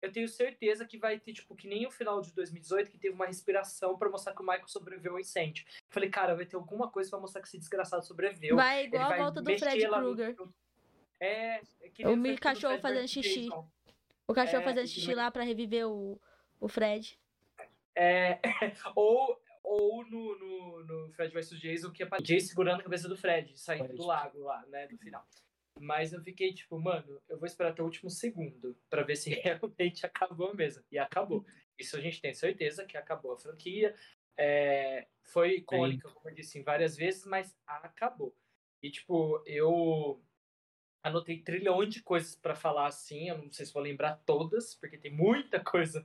eu 0.00 0.12
tenho 0.12 0.28
certeza 0.28 0.86
que 0.86 0.96
vai 0.96 1.18
ter, 1.18 1.32
tipo, 1.32 1.54
que 1.56 1.66
nem 1.68 1.86
o 1.86 1.90
final 1.90 2.20
de 2.20 2.32
2018, 2.32 2.90
que 2.90 2.98
teve 2.98 3.14
uma 3.14 3.26
respiração 3.26 3.98
pra 3.98 4.08
mostrar 4.08 4.32
que 4.34 4.40
o 4.40 4.44
Michael 4.44 4.68
sobreviveu 4.68 5.12
ao 5.14 5.20
incêndio. 5.20 5.66
Falei, 5.90 6.08
cara, 6.08 6.34
vai 6.36 6.46
ter 6.46 6.56
alguma 6.56 6.88
coisa 6.90 7.10
pra 7.10 7.18
mostrar 7.18 7.42
que 7.42 7.48
esse 7.48 7.58
desgraçado 7.58 8.04
sobreviveu. 8.06 8.56
Vai 8.56 8.80
Ele 8.80 8.88
igual 8.88 9.02
a 9.04 9.08
vai 9.08 9.18
volta 9.18 9.42
do 9.42 9.58
Fred 9.58 9.86
lá 9.88 10.00
no- 10.00 10.14
Krueger. 10.14 10.36
É, 11.20 11.60
é 11.80 11.88
que 11.92 12.06
O 12.06 12.38
cachorro 12.38 12.78
fazendo 12.78 13.08
xixi. 13.08 13.48
O 14.26 14.32
cachorro 14.32 14.62
É, 14.62 14.64
fazendo 14.64 14.86
xixi 14.86 15.14
lá 15.14 15.30
pra 15.30 15.42
reviver 15.42 15.88
o, 15.88 16.18
o 16.60 16.68
Fred. 16.68 17.18
É, 17.98 18.38
ou 18.94 19.40
ou 19.64 20.02
no, 20.06 20.38
no, 20.38 20.84
no 20.84 21.12
Fred 21.12 21.32
vs 21.34 21.60
Jason, 21.60 21.90
que 21.90 22.02
é 22.02 22.08
Jay 22.22 22.40
segurando 22.40 22.80
a 22.80 22.82
cabeça 22.82 23.06
do 23.06 23.18
Fred, 23.18 23.58
saindo 23.58 23.92
do 23.94 24.06
lago 24.06 24.40
lá, 24.40 24.64
né, 24.68 24.88
no 24.90 24.96
final. 24.96 25.26
Mas 25.78 26.12
eu 26.12 26.22
fiquei 26.22 26.54
tipo, 26.54 26.78
mano, 26.78 27.20
eu 27.28 27.38
vou 27.38 27.46
esperar 27.46 27.70
até 27.70 27.82
o 27.82 27.84
último 27.84 28.08
segundo 28.08 28.76
pra 28.88 29.02
ver 29.02 29.16
se 29.16 29.30
realmente 29.34 30.06
acabou 30.06 30.54
mesmo. 30.54 30.82
E 30.90 30.98
acabou. 30.98 31.44
Isso 31.78 31.96
a 31.96 32.00
gente 32.00 32.20
tem 32.20 32.32
certeza 32.32 32.86
que 32.86 32.96
acabou 32.96 33.32
a 33.32 33.38
franquia. 33.38 33.94
É, 34.38 35.06
foi 35.22 35.56
icônica, 35.56 36.08
como 36.08 36.30
eu 36.30 36.34
disse, 36.34 36.62
várias 36.62 36.96
vezes, 36.96 37.26
mas 37.26 37.54
acabou. 37.66 38.34
E, 38.82 38.90
tipo, 38.90 39.42
eu 39.44 40.22
anotei 41.02 41.40
trilhões 41.40 41.92
de 41.92 42.02
coisas 42.02 42.34
pra 42.34 42.54
falar 42.54 42.86
assim. 42.86 43.28
Eu 43.28 43.38
não 43.38 43.50
sei 43.50 43.66
se 43.66 43.72
vou 43.72 43.82
lembrar 43.82 44.20
todas, 44.26 44.74
porque 44.74 44.98
tem 44.98 45.12
muita 45.12 45.60
coisa 45.64 46.04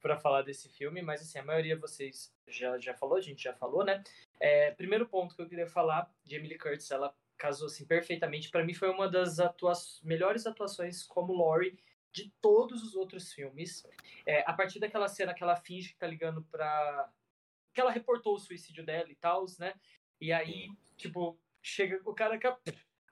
pra 0.00 0.18
falar 0.18 0.42
desse 0.42 0.68
filme, 0.68 1.02
mas 1.02 1.22
assim, 1.22 1.38
a 1.38 1.44
maioria 1.44 1.74
de 1.74 1.80
vocês 1.80 2.34
já, 2.46 2.78
já 2.78 2.94
falou, 2.94 3.16
a 3.16 3.20
gente 3.20 3.42
já 3.42 3.54
falou, 3.54 3.84
né? 3.84 4.02
É, 4.40 4.70
primeiro 4.72 5.06
ponto 5.06 5.34
que 5.34 5.42
eu 5.42 5.48
queria 5.48 5.66
falar, 5.66 6.12
Jamie 6.24 6.48
Lee 6.48 6.58
Curtis, 6.58 6.90
ela 6.90 7.14
casou 7.36 7.66
assim 7.66 7.86
perfeitamente. 7.86 8.50
Pra 8.50 8.64
mim 8.64 8.74
foi 8.74 8.90
uma 8.90 9.08
das 9.08 9.40
atua 9.40 9.72
melhores 10.02 10.46
atuações 10.46 11.02
como 11.02 11.36
Laurie 11.36 11.78
de 12.12 12.32
todos 12.40 12.82
os 12.82 12.94
outros 12.94 13.32
filmes. 13.32 13.84
É, 14.24 14.48
a 14.48 14.52
partir 14.52 14.78
daquela 14.78 15.08
cena 15.08 15.34
que 15.34 15.42
ela 15.42 15.56
finge 15.56 15.90
que 15.90 15.98
tá 15.98 16.06
ligando 16.06 16.42
pra. 16.44 17.10
que 17.72 17.80
ela 17.80 17.90
reportou 17.90 18.34
o 18.34 18.38
suicídio 18.38 18.84
dela 18.84 19.10
e 19.10 19.16
tal, 19.16 19.44
né? 19.58 19.74
E 20.20 20.32
aí, 20.32 20.70
tipo, 20.96 21.38
chega 21.60 22.00
o 22.04 22.14
cara 22.14 22.38
que. 22.38 22.46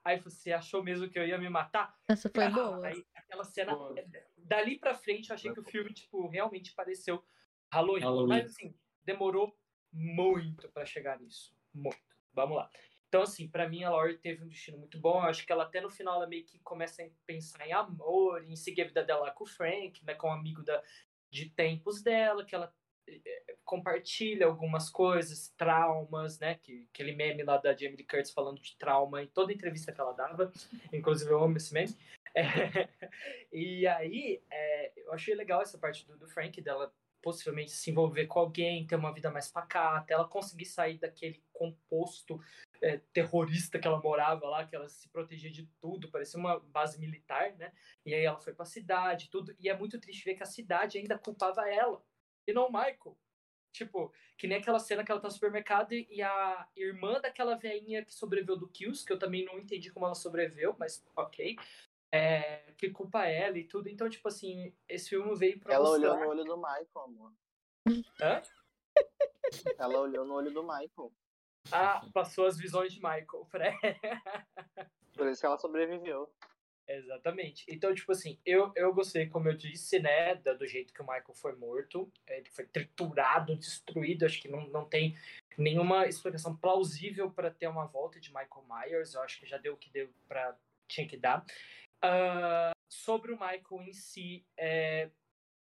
Aí 0.04 0.18
você 0.20 0.52
achou 0.52 0.82
mesmo 0.82 1.08
que 1.08 1.18
eu 1.18 1.26
ia 1.26 1.38
me 1.38 1.48
matar? 1.48 1.96
Essa 2.08 2.28
foi 2.28 2.44
Ah, 2.44 2.50
boa. 2.50 2.86
Aí, 2.86 3.04
aquela 3.14 3.44
cena. 3.44 3.74
Boa. 3.74 3.94
Dali 4.36 4.78
pra 4.78 4.94
frente, 4.94 5.30
eu 5.30 5.34
achei 5.34 5.52
que 5.52 5.60
o 5.60 5.64
filme, 5.64 5.92
tipo, 5.92 6.26
realmente 6.28 6.74
pareceu 6.74 7.24
Halloween. 7.72 8.02
Halloween. 8.02 8.28
Mas, 8.28 8.46
assim, 8.52 8.74
demorou 9.04 9.56
muito 9.92 10.68
pra 10.70 10.84
chegar 10.84 11.20
nisso. 11.20 11.54
Muito. 11.72 11.98
Vamos 12.32 12.56
lá. 12.56 12.70
Então, 13.08 13.22
assim, 13.22 13.46
pra 13.46 13.68
mim, 13.68 13.84
a 13.84 13.90
Laurie 13.90 14.16
teve 14.16 14.42
um 14.42 14.48
destino 14.48 14.78
muito 14.78 14.98
bom. 14.98 15.16
Eu 15.16 15.28
acho 15.28 15.44
que 15.44 15.52
ela 15.52 15.64
até 15.64 15.80
no 15.82 15.90
final, 15.90 16.16
ela 16.16 16.26
meio 16.26 16.44
que 16.46 16.58
começa 16.60 17.02
a 17.02 17.08
pensar 17.26 17.66
em 17.66 17.72
amor, 17.72 18.42
em 18.42 18.56
seguir 18.56 18.82
a 18.82 18.86
vida 18.86 19.04
dela 19.04 19.30
com 19.30 19.44
o 19.44 19.46
Frank, 19.46 20.02
né? 20.04 20.14
Com 20.14 20.28
um 20.28 20.32
amigo 20.32 20.62
da, 20.62 20.82
de 21.30 21.50
tempos 21.50 22.02
dela, 22.02 22.44
que 22.44 22.54
ela 22.54 22.66
eh, 22.66 22.81
compartilha 23.64 24.46
algumas 24.46 24.90
coisas, 24.90 25.48
traumas, 25.56 26.38
né? 26.38 26.56
Que, 26.56 26.86
aquele 26.92 27.14
meme 27.14 27.42
lá 27.42 27.56
da 27.56 27.74
Jamie 27.74 27.96
Lee 27.96 28.06
Curtis 28.06 28.30
falando 28.30 28.60
de 28.60 28.76
trauma 28.76 29.22
em 29.22 29.26
toda 29.26 29.52
entrevista 29.52 29.92
que 29.92 30.00
ela 30.00 30.12
dava. 30.12 30.52
Inclusive, 30.92 31.30
eu 31.30 31.42
amo 31.42 31.56
esse 31.56 31.72
meme. 31.72 31.96
É, 32.34 32.42
e 33.52 33.86
aí, 33.86 34.42
é, 34.50 34.92
eu 34.96 35.12
achei 35.12 35.34
legal 35.34 35.62
essa 35.62 35.78
parte 35.78 36.06
do, 36.06 36.18
do 36.18 36.28
Frank, 36.28 36.60
dela 36.60 36.92
possivelmente 37.22 37.70
se 37.70 37.90
envolver 37.90 38.26
com 38.26 38.40
alguém, 38.40 38.86
ter 38.86 38.96
uma 38.96 39.14
vida 39.14 39.30
mais 39.30 39.48
pacata, 39.48 40.12
ela 40.12 40.26
conseguir 40.26 40.64
sair 40.64 40.98
daquele 40.98 41.40
composto 41.52 42.40
é, 42.82 42.98
terrorista 43.12 43.78
que 43.78 43.86
ela 43.86 44.02
morava 44.02 44.48
lá, 44.48 44.66
que 44.66 44.74
ela 44.74 44.88
se 44.88 45.08
protegia 45.08 45.50
de 45.50 45.64
tudo, 45.80 46.10
parecia 46.10 46.38
uma 46.38 46.58
base 46.58 46.98
militar, 46.98 47.52
né? 47.52 47.72
E 48.04 48.12
aí 48.12 48.24
ela 48.24 48.40
foi 48.40 48.52
pra 48.52 48.64
cidade, 48.64 49.30
tudo, 49.30 49.54
e 49.60 49.68
é 49.68 49.76
muito 49.76 50.00
triste 50.00 50.24
ver 50.24 50.34
que 50.34 50.42
a 50.42 50.46
cidade 50.46 50.98
ainda 50.98 51.16
culpava 51.16 51.70
ela, 51.70 52.02
e 52.46 52.52
não 52.52 52.66
o 52.66 52.72
Michael. 52.72 53.16
Tipo, 53.72 54.12
que 54.36 54.46
nem 54.46 54.58
aquela 54.58 54.78
cena 54.78 55.02
que 55.02 55.10
ela 55.10 55.20
tá 55.20 55.28
no 55.28 55.32
supermercado 55.32 55.92
e 55.94 56.20
a 56.22 56.68
irmã 56.76 57.20
daquela 57.20 57.56
veinha 57.56 58.04
que 58.04 58.12
sobreviveu 58.12 58.56
do 58.56 58.68
Kills, 58.68 59.04
que 59.04 59.12
eu 59.12 59.18
também 59.18 59.44
não 59.46 59.58
entendi 59.58 59.90
como 59.90 60.04
ela 60.04 60.14
sobreviveu, 60.14 60.76
mas 60.78 61.02
ok. 61.16 61.56
É, 62.14 62.74
que 62.76 62.90
culpa 62.90 63.24
ela 63.26 63.56
e 63.56 63.64
tudo. 63.64 63.88
Então, 63.88 64.10
tipo 64.10 64.28
assim, 64.28 64.74
esse 64.86 65.08
filme 65.08 65.34
veio 65.34 65.58
pra 65.58 65.72
Ela 65.72 65.88
mostrar... 65.88 66.12
olhou 66.12 66.24
no 66.24 66.30
olho 66.30 66.44
do 66.44 66.56
Michael, 66.58 66.86
amor. 66.96 67.32
Hã? 68.20 68.42
Ela 69.78 69.98
olhou 69.98 70.24
no 70.26 70.34
olho 70.34 70.52
do 70.52 70.62
Michael. 70.62 71.10
Ah, 71.70 72.06
passou 72.12 72.44
as 72.46 72.58
visões 72.58 72.92
de 72.92 73.00
Michael. 73.00 73.46
pra- 73.50 73.72
Por 75.14 75.26
isso 75.28 75.40
que 75.40 75.46
ela 75.46 75.58
sobreviveu. 75.58 76.30
Exatamente. 76.86 77.64
Então, 77.68 77.94
tipo 77.94 78.12
assim, 78.12 78.38
eu, 78.44 78.72
eu 78.74 78.92
gostei, 78.92 79.26
como 79.28 79.48
eu 79.48 79.56
disse, 79.56 79.98
né, 79.98 80.34
do 80.34 80.66
jeito 80.66 80.92
que 80.92 81.00
o 81.00 81.06
Michael 81.06 81.34
foi 81.34 81.54
morto. 81.54 82.10
É, 82.26 82.38
Ele 82.38 82.50
foi 82.50 82.66
triturado, 82.66 83.56
destruído. 83.56 84.24
Acho 84.24 84.40
que 84.40 84.48
não, 84.48 84.66
não 84.68 84.84
tem 84.84 85.16
nenhuma 85.56 86.06
explicação 86.06 86.56
plausível 86.56 87.30
para 87.30 87.50
ter 87.50 87.68
uma 87.68 87.86
volta 87.86 88.20
de 88.20 88.28
Michael 88.30 88.66
Myers. 88.68 89.14
Eu 89.14 89.22
acho 89.22 89.38
que 89.38 89.46
já 89.46 89.58
deu 89.58 89.74
o 89.74 89.76
que 89.76 89.90
deu 89.90 90.12
para 90.28 90.56
tinha 90.88 91.08
que 91.08 91.16
dar. 91.16 91.44
Uh, 92.04 92.72
sobre 92.88 93.32
o 93.32 93.38
Michael 93.38 93.82
em 93.82 93.92
si, 93.92 94.44
é, 94.56 95.10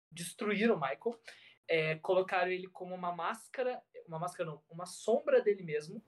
destruíram 0.09 0.75
o 0.75 0.79
Michael, 0.79 1.19
é, 1.67 1.95
colocaram 1.97 2.51
ele 2.51 2.67
como 2.67 2.95
uma 2.95 3.15
máscara, 3.15 3.81
uma 4.07 4.17
máscara 4.17 4.49
não, 4.49 4.61
uma 4.69 4.85
sombra 4.85 5.41
dele 5.41 5.63
mesmo, 5.63 6.03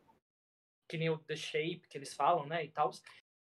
que 0.87 0.97
nem 0.97 1.09
o 1.09 1.17
The 1.17 1.35
Shape 1.35 1.87
que 1.87 1.97
eles 1.97 2.13
falam, 2.13 2.45
né, 2.45 2.65
e 2.65 2.69
tal. 2.69 2.91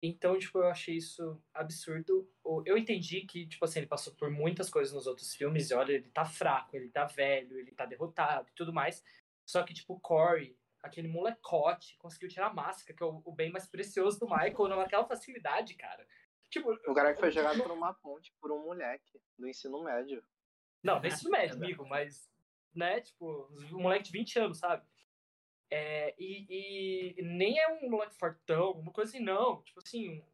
Então, 0.00 0.38
tipo, 0.38 0.58
eu 0.58 0.68
achei 0.68 0.96
isso 0.96 1.42
absurdo. 1.52 2.30
Eu 2.64 2.78
entendi 2.78 3.22
que, 3.22 3.46
tipo 3.46 3.64
assim, 3.64 3.80
ele 3.80 3.88
passou 3.88 4.14
por 4.14 4.30
muitas 4.30 4.70
coisas 4.70 4.94
nos 4.94 5.06
outros 5.06 5.34
filmes, 5.34 5.70
e 5.70 5.74
olha, 5.74 5.92
ele 5.92 6.08
tá 6.10 6.24
fraco, 6.24 6.76
ele 6.76 6.88
tá 6.88 7.04
velho, 7.04 7.58
ele 7.58 7.72
tá 7.72 7.84
derrotado 7.84 8.48
e 8.48 8.54
tudo 8.54 8.72
mais. 8.72 9.02
Só 9.44 9.62
que, 9.64 9.74
tipo, 9.74 9.94
o 9.94 10.00
Corey, 10.00 10.56
aquele 10.80 11.08
molecote, 11.08 11.96
conseguiu 11.98 12.28
tirar 12.28 12.48
a 12.48 12.54
máscara, 12.54 12.96
que 12.96 13.02
é 13.02 13.06
o, 13.06 13.32
bem 13.32 13.50
mais 13.50 13.66
precioso 13.66 14.20
do 14.20 14.28
Michael, 14.28 14.68
naquela 14.68 15.04
facilidade, 15.04 15.74
cara. 15.74 16.06
Tipo, 16.48 16.72
o 16.72 16.94
cara 16.94 17.12
que 17.12 17.20
foi 17.20 17.32
jogado 17.32 17.60
por 17.62 17.72
uma 17.72 17.92
ponte, 17.94 18.32
por 18.40 18.52
um 18.52 18.64
moleque 18.64 19.20
do 19.36 19.48
ensino 19.48 19.82
médio. 19.82 20.22
Não, 20.82 21.00
do 21.00 21.08
ensino 21.08 21.30
médio, 21.30 21.56
amigo, 21.58 21.86
mas, 21.86 22.30
né, 22.72 23.00
tipo, 23.00 23.48
um 23.72 23.80
moleque 23.80 24.04
de 24.04 24.12
20 24.12 24.38
anos, 24.38 24.58
sabe? 24.58 24.86
É, 25.70 26.14
e, 26.18 27.14
e, 27.18 27.22
nem 27.22 27.58
é 27.58 27.68
um 27.68 27.90
moleque 27.90 28.14
fortão, 28.14 28.72
uma 28.72 28.92
coisa 28.92 29.10
assim, 29.10 29.22
não. 29.22 29.62
Tipo 29.62 29.80
assim, 29.80 30.24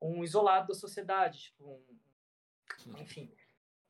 um, 0.00 0.18
um 0.18 0.24
isolado 0.24 0.68
da 0.68 0.74
sociedade, 0.74 1.44
tipo, 1.44 1.64
um, 1.64 2.98
enfim. 2.98 3.32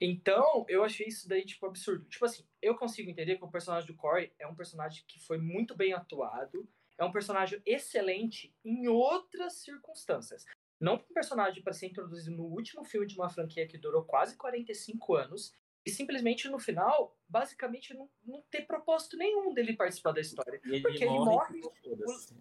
Então, 0.01 0.64
eu 0.68 0.84
achei 0.84 1.07
isso 1.07 1.28
daí, 1.28 1.44
tipo, 1.44 1.66
absurdo. 1.66 2.05
Tipo 2.05 2.24
assim, 2.26 2.47
eu 2.61 2.76
consigo 2.76 3.11
entender 3.11 3.36
que 3.36 3.44
o 3.44 3.51
personagem 3.51 3.86
do 3.86 3.97
Corey 3.97 4.32
é 4.38 4.47
um 4.47 4.55
personagem 4.55 5.05
que 5.07 5.18
foi 5.18 5.38
muito 5.38 5.74
bem 5.74 5.92
atuado, 5.92 6.68
é 6.99 7.05
um 7.05 7.12
personagem 7.12 7.61
excelente 7.64 8.55
em 8.64 8.88
outras 8.88 9.55
circunstâncias. 9.55 10.44
Não 10.78 10.94
um 10.94 11.14
personagem 11.14 11.62
para 11.62 11.72
ser 11.72 11.86
introduzido 11.86 12.36
no 12.36 12.44
último 12.44 12.84
filme 12.84 13.07
de 13.07 13.16
uma 13.16 13.30
franquia 13.30 13.66
que 13.66 13.78
durou 13.78 14.05
quase 14.05 14.36
45 14.36 15.14
anos 15.14 15.53
e 15.87 15.91
simplesmente 15.91 16.49
no 16.49 16.59
final, 16.59 17.16
basicamente, 17.28 17.95
não, 17.95 18.11
não 18.24 18.43
ter 18.51 18.66
propósito 18.66 19.16
nenhum 19.16 19.55
dele 19.55 19.76
participar 19.76 20.11
da 20.11 20.20
história. 20.20 20.61
Ele 20.64 20.82
porque 20.82 21.05
ele 21.05 21.12
morre. 21.12 21.61
O, 21.61 21.72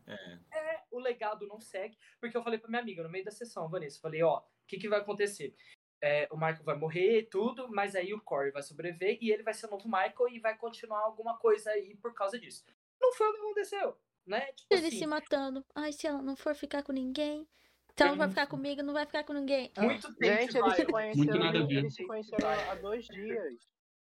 é. 0.08 0.40
é. 0.52 0.84
o 0.90 0.98
legado 0.98 1.46
não 1.46 1.62
segue. 1.62 1.96
Porque 2.20 2.36
eu 2.36 2.42
falei 2.42 2.58
pra 2.58 2.68
minha 2.68 2.82
amiga 2.82 3.04
no 3.04 3.10
meio 3.10 3.24
da 3.24 3.30
sessão, 3.30 3.70
Vanessa, 3.70 4.02
falei, 4.02 4.24
ó, 4.24 4.40
o 4.40 4.44
que, 4.66 4.78
que 4.78 4.90
vai 4.90 5.00
acontecer? 5.00 5.56
É, 6.02 6.28
o 6.32 6.36
Michael 6.36 6.64
vai 6.64 6.76
morrer 6.76 7.30
tudo, 7.30 7.70
mas 7.70 7.96
aí 7.96 8.16
o 8.16 8.22
Corey 8.22 8.52
vai 8.52 8.64
sobreviver 8.64 9.20
e 9.22 9.32
ele 9.32 9.44
vai 9.44 9.54
ser 9.54 9.68
o 9.68 9.72
novo 9.72 9.88
Michael 9.88 10.30
e 10.32 10.40
vai 10.40 10.58
continuar 10.58 11.02
alguma 11.02 11.38
coisa 11.38 11.70
aí 11.70 11.96
por 11.98 12.16
causa 12.16 12.40
disso. 12.40 12.66
Não 13.00 13.14
foi 13.14 13.30
o 13.30 13.34
que 13.34 13.40
aconteceu, 13.40 13.96
né? 14.26 14.42
Tipo 14.54 14.74
ele 14.74 14.88
assim, 14.88 14.98
se 14.98 15.08
matando. 15.08 15.64
Ai, 15.76 15.94
se 15.94 16.08
ela 16.08 16.22
não 16.22 16.36
for 16.36 16.56
ficar 16.56 16.82
com 16.82 16.92
ninguém, 16.92 17.48
então 17.96 18.10
não 18.10 18.18
vai 18.18 18.28
ficar 18.28 18.48
comigo, 18.48 18.84
não 18.84 18.94
vai 18.94 19.06
ficar 19.06 19.24
com 19.24 19.32
ninguém. 19.32 19.72
Muito 19.78 20.14
tempo. 20.16 20.42
Gente, 20.42 20.58
eles 20.58 20.76
se 20.76 20.86
conheceram, 20.86 21.70
eles 21.72 21.96
se 21.96 22.06
conheceram 22.06 22.50
há 22.70 22.76
dois 22.76 23.06
dias. 23.06 23.54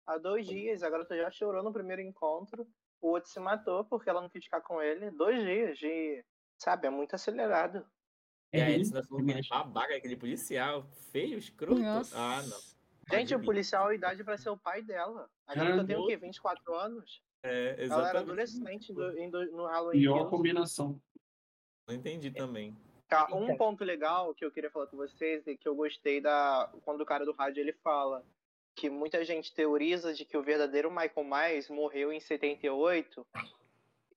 Há 0.04 0.18
dois 0.18 0.46
dias. 0.46 0.82
A 0.82 0.90
garota 0.90 1.16
já 1.16 1.30
chorou 1.30 1.62
no 1.62 1.72
primeiro 1.72 2.02
encontro. 2.02 2.66
O 3.00 3.10
outro 3.10 3.30
se 3.30 3.38
matou 3.38 3.84
porque 3.84 4.10
ela 4.10 4.20
não 4.20 4.28
quis 4.28 4.44
ficar 4.44 4.62
com 4.62 4.82
ele. 4.82 5.12
Dois 5.12 5.40
dias 5.40 5.78
de. 5.78 6.24
Sabe, 6.58 6.88
é 6.88 6.90
muito 6.90 7.14
acelerado. 7.14 7.86
É, 8.52 8.64
aí 8.64 8.74
ele 8.74 8.84
se 8.84 8.96
aquele 8.96 9.48
babaca, 9.48 9.94
aquele 9.94 10.16
policial 10.16 10.88
feio, 11.12 11.38
escroto. 11.38 11.80
Nossa. 11.80 12.16
Ah, 12.18 12.42
não. 12.42 12.74
Gente, 13.10 13.34
o 13.34 13.42
policial 13.42 13.88
a 13.88 13.94
idade 13.94 14.24
pra 14.24 14.36
ser 14.36 14.50
o 14.50 14.56
pai 14.56 14.82
dela. 14.82 15.28
A 15.46 15.54
garota 15.54 15.84
tem 15.84 15.96
o 15.96 16.06
quê? 16.06 16.16
24 16.16 16.74
anos? 16.74 17.22
É, 17.44 17.82
exatamente. 17.82 17.92
Ela 17.92 18.08
era 18.08 18.20
adolescente 18.20 18.92
do, 18.92 19.52
no 19.52 19.66
Halloween. 19.66 20.00
Pior 20.00 20.30
combinação. 20.30 21.00
Não 21.86 21.94
entendi 21.94 22.30
também. 22.30 22.74
Tá, 23.14 23.28
um 23.34 23.44
então. 23.44 23.56
ponto 23.56 23.84
legal 23.84 24.34
que 24.34 24.44
eu 24.44 24.50
queria 24.50 24.70
falar 24.70 24.86
com 24.88 24.96
vocês 24.96 25.46
é 25.46 25.54
que 25.54 25.68
eu 25.68 25.74
gostei 25.74 26.20
da 26.20 26.68
quando 26.84 27.00
o 27.00 27.06
cara 27.06 27.24
do 27.24 27.32
rádio 27.32 27.60
ele 27.60 27.72
fala 27.72 28.24
que 28.74 28.90
muita 28.90 29.24
gente 29.24 29.54
teoriza 29.54 30.12
de 30.12 30.24
que 30.24 30.36
o 30.36 30.42
verdadeiro 30.42 30.90
Michael 30.90 31.24
Myers 31.24 31.68
morreu 31.68 32.12
em 32.12 32.18
78 32.18 33.24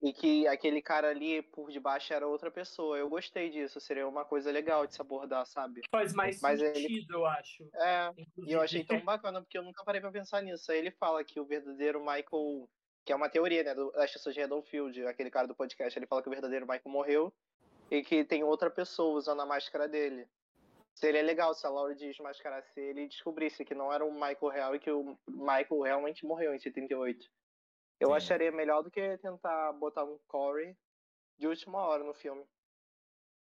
e 0.02 0.12
que 0.12 0.48
aquele 0.48 0.82
cara 0.82 1.10
ali 1.10 1.42
por 1.42 1.72
debaixo 1.72 2.12
era 2.14 2.28
outra 2.28 2.50
pessoa. 2.50 2.98
Eu 2.98 3.08
gostei 3.10 3.50
disso, 3.50 3.80
seria 3.80 4.08
uma 4.08 4.26
coisa 4.26 4.52
legal 4.52 4.86
de 4.88 4.96
se 4.96 5.02
abordar, 5.02 5.46
sabe? 5.46 5.82
Faz 5.92 6.14
mais 6.14 6.42
Mas 6.42 6.60
sentido, 6.60 6.88
ele... 6.88 7.06
eu 7.10 7.26
acho. 7.26 7.70
É, 7.76 8.10
Inclusive. 8.18 8.50
e 8.50 8.54
eu 8.54 8.62
achei 8.62 8.84
tão 8.84 9.00
bacana 9.02 9.42
porque 9.42 9.58
eu 9.58 9.64
nunca 9.64 9.84
parei 9.84 10.02
pra 10.02 10.12
pensar 10.12 10.42
nisso. 10.42 10.72
Aí 10.72 10.80
ele 10.80 10.92
fala 10.92 11.24
que 11.24 11.40
o 11.40 11.46
verdadeiro 11.46 12.00
Michael, 12.00 12.70
que 13.06 13.14
é 13.14 13.16
uma 13.16 13.30
teoria, 13.30 13.64
né, 13.64 13.76
das 13.76 14.12
pessoas 14.12 14.34
de 14.34 14.42
Redonfield, 14.42 15.06
aquele 15.06 15.30
cara 15.30 15.48
do 15.48 15.56
podcast, 15.56 15.98
ele 15.98 16.08
fala 16.08 16.22
que 16.22 16.30
o 16.30 16.32
verdadeiro 16.32 16.66
Michael 16.66 16.92
morreu 16.92 17.34
e 17.90 18.04
que 18.04 18.24
tem 18.24 18.44
outra 18.44 18.70
pessoa 18.70 19.18
usando 19.18 19.42
a 19.42 19.46
máscara 19.46 19.88
dele. 19.88 20.28
Seria 20.94 21.22
legal 21.22 21.54
se 21.54 21.66
a 21.66 21.70
Laura 21.70 21.94
desmascarasse 21.94 22.80
ele 22.80 23.04
e 23.04 23.08
descobrisse 23.08 23.64
que 23.64 23.76
não 23.76 23.94
era 23.94 24.04
o 24.04 24.12
Michael 24.12 24.48
real 24.52 24.76
e 24.76 24.80
que 24.80 24.92
o 24.92 25.18
Michael 25.28 25.82
realmente 25.82 26.26
morreu 26.26 26.56
em 26.56 26.60
78. 26.60 27.30
Eu 28.00 28.10
Sim. 28.10 28.16
acharia 28.16 28.52
melhor 28.52 28.82
do 28.82 28.90
que 28.90 29.18
tentar 29.20 29.74
botar 29.74 30.04
um 30.04 30.18
Corey 30.28 30.76
de 31.38 31.48
última 31.48 31.80
hora 31.80 32.04
no 32.04 32.14
filme. 32.14 32.44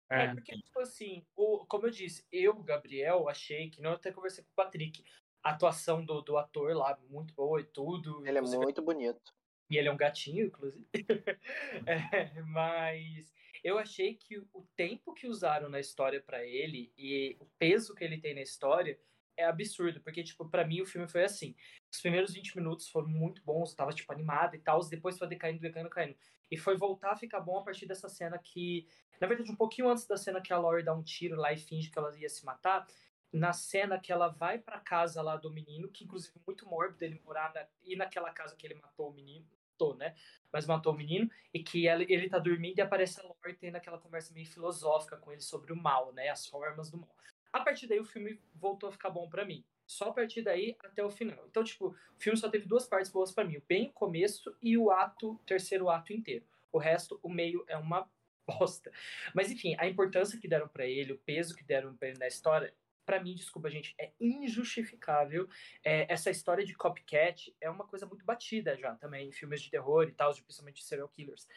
É, 0.10 0.26
é 0.26 0.34
porque, 0.34 0.56
tipo 0.58 0.80
assim, 0.80 1.26
o, 1.36 1.66
como 1.66 1.86
eu 1.86 1.92
disse, 1.92 2.26
eu, 2.32 2.54
Gabriel, 2.64 3.28
achei 3.30 3.70
que 3.70 3.82
não 3.82 3.92
até 3.92 4.12
conversei 4.12 4.44
com 4.44 4.52
o 4.52 4.56
Patrick. 4.56 5.04
A 5.44 5.52
atuação 5.52 6.04
do, 6.04 6.22
do 6.22 6.38
ator 6.38 6.76
lá, 6.76 6.98
muito 7.10 7.34
boa 7.34 7.62
e 7.62 7.64
tudo. 7.64 8.26
Ele 8.26 8.38
é 8.38 8.42
muito 8.42 8.82
bonito. 8.82 9.34
E 9.70 9.78
ele 9.78 9.88
é 9.88 9.92
um 9.92 9.98
gatinho, 9.98 10.48
inclusive. 10.48 10.86
é, 11.86 12.42
mas 12.42 13.34
eu 13.64 13.78
achei 13.78 14.16
que 14.16 14.38
o 14.38 14.68
tempo 14.76 15.14
que 15.14 15.28
usaram 15.28 15.70
na 15.70 15.80
história 15.80 16.22
para 16.22 16.46
ele 16.46 16.92
e 16.98 17.38
o 17.40 17.46
peso 17.58 17.96
que 17.96 18.04
ele 18.04 18.20
tem 18.20 18.34
na 18.36 18.42
história 18.42 19.00
é 19.38 19.46
absurdo, 19.46 20.02
porque, 20.02 20.24
tipo, 20.24 20.50
para 20.50 20.66
mim 20.66 20.82
o 20.82 20.86
filme 20.86 21.08
foi 21.08 21.24
assim. 21.24 21.56
Os 21.92 22.02
primeiros 22.02 22.34
20 22.34 22.58
minutos 22.58 22.90
foram 22.90 23.08
muito 23.08 23.44
bons, 23.44 23.74
tava, 23.76 23.94
tipo, 23.94 24.12
animado 24.12 24.56
e 24.56 24.60
tal, 24.60 24.84
depois 24.90 25.18
foi 25.18 25.28
decaindo, 25.28 25.60
decaindo, 25.60 25.90
caindo. 25.90 26.18
E 26.50 26.58
foi 26.58 26.76
voltar 26.76 27.12
a 27.12 27.16
ficar 27.16 27.40
bom 27.40 27.60
a 27.60 27.64
partir 27.64 27.86
dessa 27.86 28.10
cena 28.10 28.38
que, 28.40 28.88
na 29.22 29.28
verdade, 29.28 29.52
um 29.52 29.56
pouquinho 29.56 29.90
antes 29.90 30.08
da 30.08 30.18
cena 30.18 30.42
que 30.42 30.52
a 30.52 30.58
Laurie 30.58 30.84
dá 30.84 30.94
um 30.94 31.04
tiro 31.04 31.36
lá 31.36 31.54
e 31.54 31.58
finge 31.58 31.92
que 31.92 32.00
ela 32.00 32.18
ia 32.18 32.30
se 32.30 32.44
matar, 32.44 32.88
na 33.32 33.54
cena 33.54 34.00
que 34.00 34.12
ela 34.12 34.30
vai 34.30 34.58
pra 34.58 34.80
casa 34.80 35.22
lá 35.22 35.36
do 35.36 35.52
menino, 35.52 35.90
que 35.90 36.04
inclusive 36.04 36.34
muito 36.46 36.66
mórbido 36.68 37.04
ele 37.04 37.22
morar 37.24 37.54
na, 37.54 37.68
e 37.84 37.96
naquela 37.96 38.32
casa 38.32 38.56
que 38.56 38.66
ele 38.66 38.76
matou 38.76 39.10
o 39.10 39.14
menino, 39.14 39.46
matou, 39.78 39.96
né? 39.96 40.16
Mas 40.52 40.66
matou 40.66 40.94
o 40.94 40.98
menino, 40.98 41.30
e 41.54 41.62
que 41.62 41.88
ela, 41.88 42.04
ele 42.04 42.28
tá 42.28 42.40
dormindo 42.40 42.80
e 42.80 42.82
aparece 42.82 43.20
a 43.20 43.24
Lori 43.24 43.56
tendo 43.60 43.76
aquela 43.76 44.00
conversa 44.00 44.34
meio 44.34 44.48
filosófica 44.48 45.18
com 45.18 45.32
ele 45.32 45.42
sobre 45.42 45.72
o 45.72 45.76
mal, 45.76 46.12
né? 46.14 46.30
As 46.30 46.48
formas 46.48 46.90
do 46.90 46.98
mal. 46.98 47.16
A 47.54 47.60
partir 47.62 47.88
daí 47.88 48.00
o 48.00 48.06
filme 48.06 48.42
voltou 48.56 48.90
a 48.90 48.92
ficar 48.92 49.10
bom 49.10 49.30
para 49.30 49.46
mim. 49.46 49.64
Só 49.86 50.10
a 50.10 50.14
partir 50.14 50.42
daí 50.42 50.76
até 50.84 51.04
o 51.04 51.10
final. 51.10 51.46
Então, 51.50 51.64
tipo, 51.64 51.88
o 51.88 52.20
filme 52.20 52.38
só 52.38 52.50
teve 52.50 52.66
duas 52.66 52.86
partes 52.86 53.12
boas 53.12 53.32
para 53.32 53.46
mim. 53.46 53.62
Bem 53.68 53.88
o 53.88 53.94
começo 53.94 54.56
e 54.62 54.78
o 54.78 54.92
ato, 54.92 55.40
terceiro 55.46 55.90
ato 55.90 56.12
inteiro. 56.12 56.46
O 56.72 56.78
resto, 56.78 57.20
o 57.24 57.30
meio 57.30 57.64
é 57.68 57.78
uma 57.78 58.10
bosta. 58.46 58.92
Mas 59.34 59.50
enfim, 59.52 59.76
a 59.78 59.88
importância 59.88 60.40
que 60.40 60.48
deram 60.48 60.68
para 60.68 60.86
ele, 60.86 61.14
o 61.14 61.18
peso 61.18 61.56
que 61.56 61.64
deram 61.64 61.96
para 61.96 62.10
ele 62.10 62.20
na 62.20 62.28
história, 62.28 62.74
para 63.08 63.24
mim, 63.24 63.34
desculpa, 63.34 63.70
gente, 63.70 63.96
é 63.98 64.12
injustificável. 64.20 65.48
É, 65.82 66.12
essa 66.12 66.30
história 66.30 66.66
de 66.66 66.76
copycat 66.76 67.56
é 67.62 67.70
uma 67.70 67.88
coisa 67.88 68.06
muito 68.06 68.26
batida 68.26 68.76
já 68.76 68.94
também 68.96 69.30
em 69.30 69.32
filmes 69.32 69.62
de 69.62 69.72
terror 69.72 70.10
e 70.10 70.12
tal, 70.12 70.34
principalmente 70.34 70.82
de 70.82 70.84
serial 70.84 71.08
killers. 71.08 71.48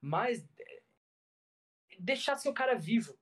Mas 0.00 0.48
é, 0.58 0.82
deixar 2.00 2.36
seu 2.36 2.54
cara 2.54 2.74
vivo, 2.74 3.18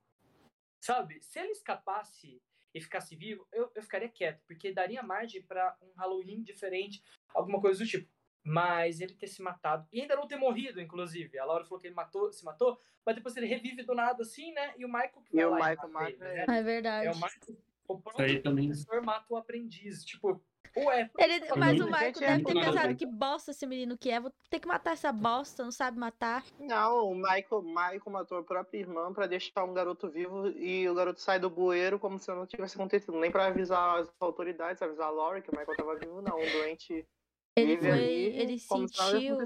sabe? 0.81 1.21
Se 1.23 1.41
ele 1.41 1.51
escapasse 1.51 2.41
e 2.73 2.81
ficasse 2.81 3.17
vivo, 3.17 3.47
eu, 3.53 3.71
eu 3.75 3.83
ficaria 3.83 4.09
quieto, 4.09 4.41
porque 4.47 4.73
daria 4.73 5.03
margem 5.03 5.43
para 5.43 5.77
um 5.83 5.93
Halloween 5.97 6.41
diferente, 6.45 7.03
alguma 7.35 7.61
coisa 7.61 7.83
do 7.83 7.91
tipo. 7.91 8.09
Mas 8.45 9.01
ele 9.01 9.15
ter 9.15 9.27
se 9.27 9.43
matado, 9.43 9.89
e 9.93 10.01
ainda 10.01 10.17
não 10.17 10.27
ter 10.27 10.37
morrido, 10.37 10.81
inclusive. 10.81 11.37
A 11.37 11.45
Laura 11.45 11.65
falou 11.65 11.81
que 11.81 11.89
ele 11.89 11.95
matou, 11.95 12.33
se 12.33 12.45
matou, 12.45 12.81
mas 13.05 13.17
depois 13.17 13.37
ele 13.37 13.47
revive 13.47 13.83
do 13.83 13.95
nada 13.95 14.23
assim, 14.23 14.53
né? 14.53 14.73
E 14.77 14.85
o 14.85 14.89
Michael 14.89 15.23
que 15.25 15.35
vai 15.35 15.45
e 15.45 15.47
o 15.47 15.55
Michael 15.55 15.89
mata 15.89 16.11
ele, 16.11 16.19
né? 16.19 16.45
É 16.49 16.63
verdade. 16.63 17.07
É 17.07 17.11
o 17.11 17.15
Michael 17.15 17.57
o 17.93 18.01
próprio 18.01 18.43
também. 18.43 18.69
professor 18.69 19.03
mata 19.03 19.27
o 19.29 19.37
aprendiz. 19.37 20.05
Tipo, 20.05 20.43
ué. 20.77 21.11
Ele, 21.19 21.41
mas 21.57 21.81
o 21.81 21.85
Michael 21.85 22.13
deve 22.13 22.45
ter 22.45 22.55
pensado 22.55 22.97
que 22.97 23.07
bosta 23.07 23.51
esse 23.51 23.67
menino 23.67 23.97
que 23.97 24.11
é. 24.11 24.21
Vou 24.21 24.33
ter 24.51 24.61
que 24.61 24.69
matar 24.69 24.93
essa 24.93 25.13
bosta, 25.13 25.63
não 25.63 25.71
sabe 25.71 25.99
matar. 25.99 26.45
Não, 26.59 27.11
o 27.11 27.15
Michael, 27.15 27.63
Michael 27.63 28.03
matou 28.11 28.39
a 28.39 28.43
própria 28.43 28.79
irmã 28.79 29.13
pra 29.13 29.27
deixar 29.27 29.65
um 29.65 29.75
garoto 29.75 30.11
vivo 30.11 30.49
e 30.49 30.89
o 30.89 30.95
garoto 30.95 31.21
sai 31.21 31.39
do 31.39 31.51
bueiro 31.51 31.99
como 31.99 32.19
se 32.19 32.29
não 32.29 32.47
tivesse 32.47 32.77
acontecido. 32.77 33.19
Nem 33.19 33.31
pra 33.31 33.47
avisar 33.47 34.01
as 34.01 34.09
autoridades, 34.21 34.83
avisar 34.83 35.09
a 35.09 35.11
Laurie 35.11 35.43
que 35.43 35.51
o 35.51 35.59
Michael 35.59 35.77
tava 35.77 35.97
vivo, 35.97 36.23
não. 36.23 36.37
Um 36.39 36.53
doente. 36.61 37.07
Ele 37.55 37.77
foi. 37.77 38.01
ele 38.01 38.59
sentiu. 38.59 39.39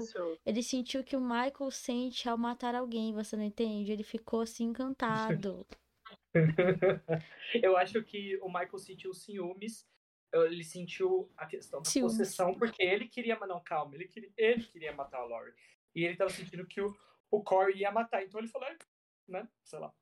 Ele 0.45 0.63
sentiu 0.63 1.03
que 1.03 1.17
o 1.17 1.21
Michael 1.21 1.71
sente 1.71 2.29
ao 2.29 2.37
matar 2.37 2.73
alguém, 2.73 3.13
você 3.13 3.35
não 3.35 3.43
entende? 3.43 3.91
Ele 3.91 4.03
ficou 4.03 4.41
assim 4.41 4.65
encantado. 4.65 5.65
eu 7.61 7.77
acho 7.77 8.01
que 8.03 8.37
o 8.41 8.47
Michael 8.47 8.77
sentiu 8.79 9.13
ciúmes. 9.13 9.87
Ele 10.33 10.63
sentiu 10.63 11.31
a 11.37 11.45
questão 11.45 11.81
da 11.81 11.89
ciúmes. 11.89 12.17
possessão, 12.17 12.53
porque 12.53 12.83
ele 12.83 13.07
queria. 13.07 13.37
Não, 13.39 13.61
calma, 13.63 13.95
ele 13.95 14.07
queria, 14.07 14.31
ele 14.37 14.63
queria 14.63 14.93
matar 14.93 15.19
a 15.19 15.25
Laurie. 15.25 15.53
E 15.95 16.03
ele 16.03 16.17
tava 16.17 16.29
sentindo 16.29 16.65
que 16.65 16.81
o, 16.81 16.95
o 17.31 17.41
Corey 17.41 17.77
ia 17.77 17.91
matar. 17.91 18.23
Então 18.23 18.39
ele 18.39 18.49
falou, 18.49 18.67
né? 19.27 19.47
Sei 19.63 19.79
lá. 19.79 19.93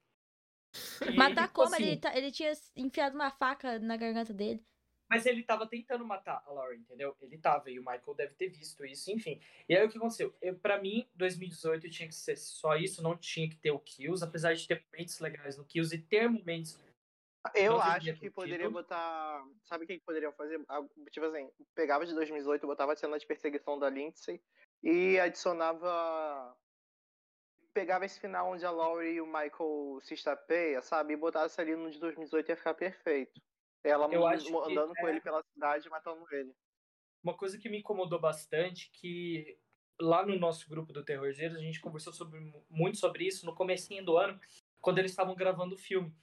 E, 1.10 1.16
Matar 1.16 1.44
tipo 1.44 1.54
como? 1.54 1.74
assim, 1.74 1.84
Ele, 1.84 1.98
tá- 1.98 2.18
ele 2.18 2.32
tinha 2.32 2.52
enfiado 2.76 3.16
uma 3.16 3.32
faca 3.32 3.80
na 3.80 3.96
garganta 3.96 4.34
dele. 4.34 4.66
Mas 5.10 5.26
ele 5.26 5.44
tava 5.44 5.68
tentando 5.68 6.06
matar 6.06 6.44
a 6.46 6.52
Laurie, 6.52 6.80
entendeu? 6.80 7.16
Ele 7.22 7.38
tava, 7.38 7.70
e 7.70 7.78
o 7.80 7.84
Michael 7.84 8.16
deve 8.16 8.34
ter 8.34 8.50
visto 8.50 8.86
isso, 8.86 9.12
enfim. 9.12 9.40
E 9.70 9.76
aí 9.76 9.86
o 9.86 9.90
que 9.90 9.98
aconteceu? 9.98 10.34
Eu, 10.42 10.58
pra 10.58 10.82
mim, 10.82 11.08
2018 11.16 11.90
tinha 11.90 12.08
que 12.08 12.16
ser 12.16 12.36
só 12.36 12.76
isso, 12.76 13.04
não 13.04 13.16
tinha 13.16 13.48
que 13.48 13.56
ter 13.56 13.72
o 13.72 13.80
Kills, 13.80 14.24
apesar 14.24 14.54
de 14.54 14.68
ter 14.68 14.84
momentos 14.92 15.20
legais 15.20 15.58
no 15.58 15.66
Kills 15.66 15.96
e 15.96 16.02
ter 16.02 16.28
momentos. 16.28 16.80
Eu 17.54 17.74
Não 17.74 17.82
acho 17.82 18.14
que 18.16 18.30
poderia 18.32 18.70
botar. 18.70 19.46
Sabe 19.66 19.84
o 19.84 19.88
que 19.88 20.00
poderiam 20.00 20.32
fazer? 20.34 20.60
Tipo 21.12 21.28
assim, 21.28 21.48
pegava 21.76 22.04
de 22.04 22.14
2018, 22.16 22.66
botava 22.66 22.94
a 22.94 22.96
cena 22.96 23.20
de 23.20 23.28
perseguição 23.28 23.78
da 23.78 23.90
Lindsay 23.90 24.42
e 24.82 25.20
adicionava. 25.20 26.58
Pegava 27.74 28.06
esse 28.06 28.20
final 28.20 28.52
onde 28.52 28.66
a 28.66 28.72
Laurie 28.72 29.16
e 29.16 29.22
o 29.22 29.28
Michael 29.28 30.00
se 30.02 30.14
estapeiam, 30.14 30.82
sabe? 30.82 31.14
E 31.14 31.18
botasse 31.18 31.60
ali 31.62 31.76
no 31.76 31.92
de 31.92 32.00
2018 32.00 32.50
ia 32.50 32.58
ficar 32.58 32.74
perfeito. 32.74 33.40
Ela 33.86 34.08
Eu 34.12 34.22
mo- 34.22 34.28
acho 34.28 34.52
mo- 34.52 34.64
que 34.64 34.72
andando 34.72 34.96
com 34.96 35.08
é- 35.08 35.12
ele 35.12 35.22
pela 35.22 35.44
cidade 35.44 35.88
e 35.88 35.90
matando 35.92 36.26
ele. 36.32 36.52
Uma 37.24 37.36
coisa 37.38 37.58
que 37.58 37.70
me 37.70 37.80
incomodou 37.80 38.20
bastante, 38.20 38.90
que 38.92 39.58
lá 40.00 40.26
no 40.26 40.38
nosso 40.38 40.68
grupo 40.70 40.92
do 40.92 41.04
Terrorzeiros, 41.04 41.56
a 41.58 41.62
gente 41.62 41.80
conversou 41.80 42.12
sobre, 42.12 42.40
muito 42.70 42.98
sobre 42.98 43.26
isso 43.26 43.46
no 43.46 43.54
comecinho 43.56 44.04
do 44.04 44.18
ano, 44.18 44.40
quando 44.82 44.98
eles 45.00 45.12
estavam 45.12 45.36
gravando 45.36 45.76
o 45.76 45.78
filme. 45.78 46.14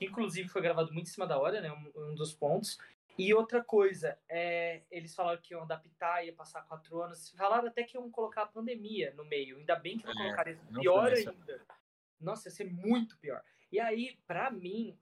Inclusive 0.00 0.48
foi 0.48 0.60
gravado 0.60 0.92
muito 0.92 1.06
em 1.06 1.10
cima 1.10 1.26
da 1.26 1.38
hora, 1.38 1.60
né? 1.60 1.70
Um, 1.72 2.10
um 2.10 2.14
dos 2.14 2.34
pontos. 2.34 2.76
E 3.18 3.32
outra 3.34 3.62
coisa, 3.62 4.18
é, 4.28 4.82
eles 4.90 5.14
falaram 5.14 5.40
que 5.40 5.52
iam 5.54 5.62
adaptar, 5.62 6.24
ia 6.24 6.32
passar 6.32 6.62
quatro 6.62 7.00
anos. 7.00 7.30
Falaram 7.36 7.68
até 7.68 7.84
que 7.84 7.96
iam 7.96 8.10
colocar 8.10 8.42
a 8.42 8.46
pandemia 8.46 9.12
no 9.14 9.24
meio. 9.24 9.58
Ainda 9.58 9.76
bem 9.76 9.98
que 9.98 10.04
não 10.04 10.12
É, 10.12 10.16
colocaram 10.16 10.52
isso. 10.52 10.62
Pior 10.80 11.12
ainda. 11.12 11.66
Nossa, 12.20 12.48
ia 12.48 12.52
ser 12.52 12.64
muito 12.64 13.16
pior. 13.18 13.42
E 13.70 13.78
aí, 13.78 14.18
pra 14.26 14.50
mim, 14.50 14.98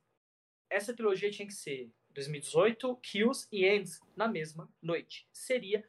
essa 0.68 0.94
trilogia 0.94 1.30
tinha 1.30 1.46
que 1.46 1.54
ser 1.54 1.90
2018, 2.14 2.96
Kills 2.96 3.46
e 3.52 3.64
Ends 3.66 4.00
na 4.16 4.26
mesma 4.28 4.68
noite. 4.82 5.28
Seria 5.32 5.88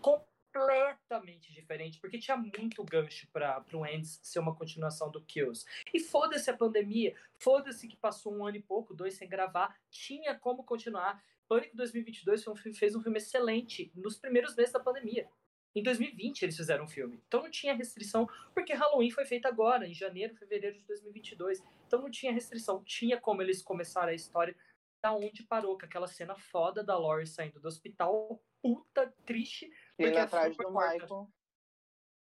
completamente 0.00 1.52
diferente, 1.52 1.98
porque 2.00 2.18
tinha 2.18 2.36
muito 2.36 2.82
gancho 2.84 3.28
para 3.32 3.64
o 3.72 3.86
Ends 3.86 4.18
ser 4.22 4.38
uma 4.40 4.54
continuação 4.54 5.10
do 5.10 5.20
Kills. 5.22 5.64
E 5.92 6.00
foda-se 6.00 6.50
a 6.50 6.56
pandemia, 6.56 7.14
foda-se 7.38 7.86
que 7.86 7.96
passou 7.96 8.34
um 8.34 8.46
ano 8.46 8.56
e 8.56 8.62
pouco, 8.62 8.94
dois 8.94 9.14
sem 9.14 9.28
gravar, 9.28 9.76
tinha 9.90 10.34
como 10.34 10.64
continuar. 10.64 11.22
Pânico 11.48 11.76
2022 11.76 12.44
foi 12.44 12.52
um 12.52 12.56
filme- 12.56 12.78
fez 12.78 12.94
um 12.94 13.02
filme 13.02 13.18
excelente 13.18 13.92
nos 13.94 14.16
primeiros 14.18 14.54
meses 14.54 14.72
da 14.72 14.80
pandemia. 14.80 15.28
Em 15.72 15.82
2020 15.84 16.42
eles 16.42 16.56
fizeram 16.56 16.84
um 16.84 16.88
filme. 16.88 17.22
Então 17.28 17.42
não 17.44 17.50
tinha 17.50 17.72
restrição, 17.74 18.28
porque 18.52 18.72
Halloween 18.72 19.10
foi 19.12 19.24
feito 19.24 19.46
agora, 19.46 19.86
em 19.86 19.94
janeiro, 19.94 20.34
fevereiro 20.34 20.76
de 20.76 20.84
2022. 20.84 21.62
Então 21.86 22.02
não 22.02 22.10
tinha 22.10 22.32
restrição. 22.32 22.82
Tinha 22.82 23.20
como 23.20 23.40
eles 23.40 23.62
começarem 23.62 24.12
a 24.12 24.16
história 24.16 24.56
da 25.02 25.12
onde 25.12 25.42
parou, 25.44 25.78
com 25.78 25.86
aquela 25.86 26.06
cena 26.06 26.34
foda 26.36 26.84
da 26.84 26.96
Laurie 26.96 27.26
saindo 27.26 27.60
do 27.60 27.68
hospital, 27.68 28.42
puta, 28.62 29.12
triste, 29.24 29.66
E 29.66 29.70
Porque 29.96 30.10
indo 30.10 30.18
é 30.18 30.20
atrás 30.20 30.52
super 30.52 30.66
do 30.66 30.72
forte. 30.72 31.02
Michael. 31.02 31.28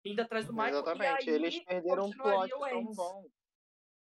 indo 0.05 0.21
atrás 0.21 0.45
do 0.45 0.53
Michael. 0.53 0.73
Exatamente. 0.79 1.25
E 1.25 1.29
aí, 1.29 1.35
Eles 1.35 1.59
perderam 1.59 2.05
um 2.05 2.07
continuaria 2.07 2.55
plot 2.55 2.63
o 2.63 2.69
tão 2.69 2.93
bom. 2.93 3.29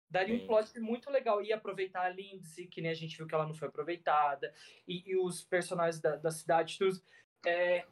Daria 0.10 0.36
um 0.36 0.48
plot 0.48 0.80
muito 0.80 1.10
legal. 1.10 1.42
E 1.42 1.52
aproveitar 1.52 2.06
a 2.06 2.10
Lindsay, 2.10 2.68
que 2.68 2.82
nem 2.82 2.92
a 2.92 2.96
gente 2.96 3.18
viu 3.18 3.28
que 3.28 3.34
ela 3.34 3.48
não 3.48 3.54
foi 3.54 3.68
aproveitada. 3.68 4.54
E, 4.88 5.10
e 5.10 5.18
os 5.18 5.44
personagens 5.44 6.00
da, 6.00 6.16
da 6.16 6.32
cidade, 6.32 6.78
tudo. 6.78 7.02
É, 7.46 7.86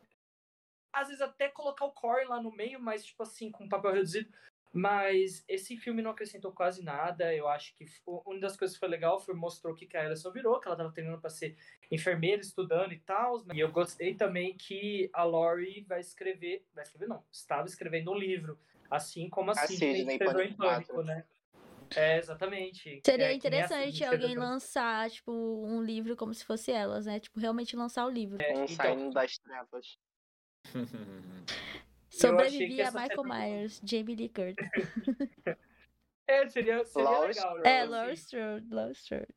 às 0.93 1.07
vezes 1.07 1.22
até 1.22 1.49
colocar 1.49 1.86
o 1.86 1.91
Corey 1.91 2.28
lá 2.28 2.41
no 2.41 2.51
meio, 2.51 2.80
mas 2.80 3.05
tipo 3.05 3.24
assim, 3.24 3.51
com 3.51 3.63
um 3.63 3.69
papel 3.69 3.93
reduzido. 3.93 4.32
Mas 4.74 5.43
esse 5.47 5.76
filme 5.76 6.01
não 6.01 6.11
acrescentou 6.11 6.51
quase 6.51 6.84
nada. 6.84 7.34
Eu 7.36 7.47
acho 7.47 7.76
que 7.76 7.86
uma 8.05 8.39
das 8.39 8.55
coisas 8.55 8.76
que 8.76 8.80
foi 8.80 8.88
legal 8.88 9.19
foi 9.19 9.36
mostrou 9.36 9.74
o 9.74 9.76
que 9.76 9.97
a 9.97 10.05
Alison 10.05 10.32
virou, 10.32 10.59
que 10.59 10.67
ela 10.67 10.78
tava 10.78 10.91
treinando 10.91 11.19
para 11.19 11.30
ser 11.30 11.57
enfermeira, 11.91 12.41
estudando 12.41 12.93
e 12.93 12.99
tal. 12.99 13.43
E 13.53 13.59
eu 13.59 13.69
gostei 13.72 14.15
também 14.15 14.55
que 14.55 15.09
a 15.13 15.24
Laurie 15.24 15.84
vai 15.84 15.99
escrever, 15.99 16.65
vai 16.74 16.84
escrever 16.84 17.07
não, 17.07 17.24
estava 17.32 17.67
escrevendo 17.67 18.11
um 18.11 18.17
livro, 18.17 18.57
assim 18.89 19.30
como 19.30 19.51
a, 19.51 19.53
A 19.53 19.67
Sidney 19.67 19.97
Sidney, 19.97 20.15
escreveu 20.15 20.41
em 20.45 20.53
Pânico 20.53 21.03
né? 21.03 21.26
É, 21.95 22.17
exatamente. 22.17 23.01
Seria 23.05 23.32
É, 23.32 23.34
interessante 23.34 24.03
alguém 24.05 24.36
lançar, 24.36 25.09
tipo, 25.09 25.32
um 25.32 25.84
livro 25.84 26.15
como 26.15 26.34
se 26.34 26.45
fosse 26.45 26.72
elas, 26.72 27.05
né? 27.05 27.19
Tipo, 27.19 27.39
realmente 27.39 27.76
lançar 27.76 28.05
o 28.05 28.09
livro. 28.09 28.38
Um 28.38 28.63
então- 28.63 28.67
saindo 28.69 29.11
das 29.11 29.38
trevas. 29.38 29.97
Sobrevivi 32.12 32.76
que 32.76 32.82
a 32.82 32.88
essa 32.88 32.99
Michael 32.99 33.24
Myers, 33.24 33.82
Jamie 33.84 34.16
Lee 34.16 34.30
Curtis. 34.30 34.68
É, 36.28 36.47
seria, 36.47 36.86
seria 36.86 37.09
legal. 37.09 37.32
Strode. 37.32 37.68
É, 37.68 37.84
Laurie. 37.84 38.14
Strode, 38.14 38.74
Laurie 38.74 38.93
Strode. 38.93 39.28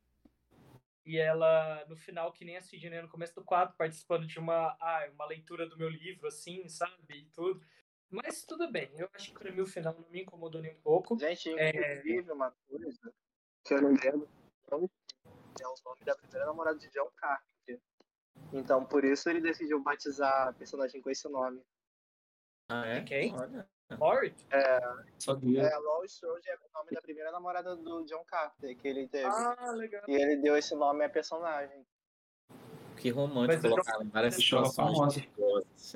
E 1.04 1.18
ela, 1.18 1.84
no 1.88 1.96
final, 1.96 2.32
que 2.32 2.44
nem 2.44 2.56
a 2.56 2.62
Sidney 2.62 3.02
no 3.02 3.08
começo 3.08 3.34
do 3.34 3.42
quadro, 3.42 3.74
participando 3.76 4.26
de 4.26 4.38
uma, 4.38 4.76
ah, 4.80 5.08
uma 5.12 5.26
leitura 5.26 5.68
do 5.68 5.76
meu 5.76 5.88
livro, 5.88 6.28
assim, 6.28 6.68
sabe? 6.68 6.94
E 7.10 7.24
tudo. 7.34 7.60
Mas 8.10 8.44
tudo 8.44 8.70
bem, 8.70 8.90
eu 8.96 9.08
acho 9.12 9.32
que 9.32 9.38
pra 9.38 9.50
mim 9.50 9.60
o 9.62 9.66
final 9.66 9.92
não 9.92 10.08
me 10.08 10.22
incomodou 10.22 10.62
nem 10.62 10.72
um 10.72 10.80
pouco. 10.82 11.18
Gente, 11.18 11.48
É. 11.58 11.70
inclusive, 11.70 12.30
uma 12.30 12.54
coisa 12.68 13.12
que 13.64 13.74
eu 13.74 13.82
não 13.82 13.90
lembro 13.90 14.28
é 14.70 14.74
o 14.76 14.88
nome 15.84 16.04
da 16.04 16.14
primeira 16.14 16.46
namorada 16.46 16.78
de 16.78 16.88
John 16.90 17.10
Carpenter. 17.16 17.80
Então, 18.52 18.84
por 18.84 19.04
isso 19.04 19.28
ele 19.28 19.40
decidiu 19.40 19.82
batizar 19.82 20.48
a 20.48 20.52
personagem 20.52 21.02
com 21.02 21.10
esse 21.10 21.28
nome. 21.28 21.60
Ah, 22.68 22.86
é? 22.86 23.00
Quem? 23.02 23.34
Olha. 23.34 23.68
Laurie? 23.98 24.34
Sabia. 25.18 25.62
É, 25.62 25.78
Laurie 25.78 26.08
Strode 26.08 26.48
é 26.48 26.54
o 26.56 26.78
nome 26.78 26.90
da 26.92 27.02
primeira 27.02 27.30
namorada 27.30 27.76
do 27.76 28.04
John 28.04 28.24
Carpenter 28.24 28.76
que 28.76 28.88
ele 28.88 29.06
teve. 29.06 29.26
Ah, 29.26 29.72
legal. 29.72 30.02
E 30.08 30.14
ele 30.14 30.36
deu 30.36 30.56
esse 30.56 30.74
nome 30.74 31.04
à 31.04 31.08
personagem. 31.08 31.84
Que 32.96 33.10
romântico 33.10 33.62
Mas 33.62 33.64
eu 33.64 33.70
já- 33.70 33.76
colocar 33.76 34.04
em 34.04 34.08
várias 34.08 34.34
ela 34.34 34.42
situações 34.42 35.14
perigosas. 35.14 35.92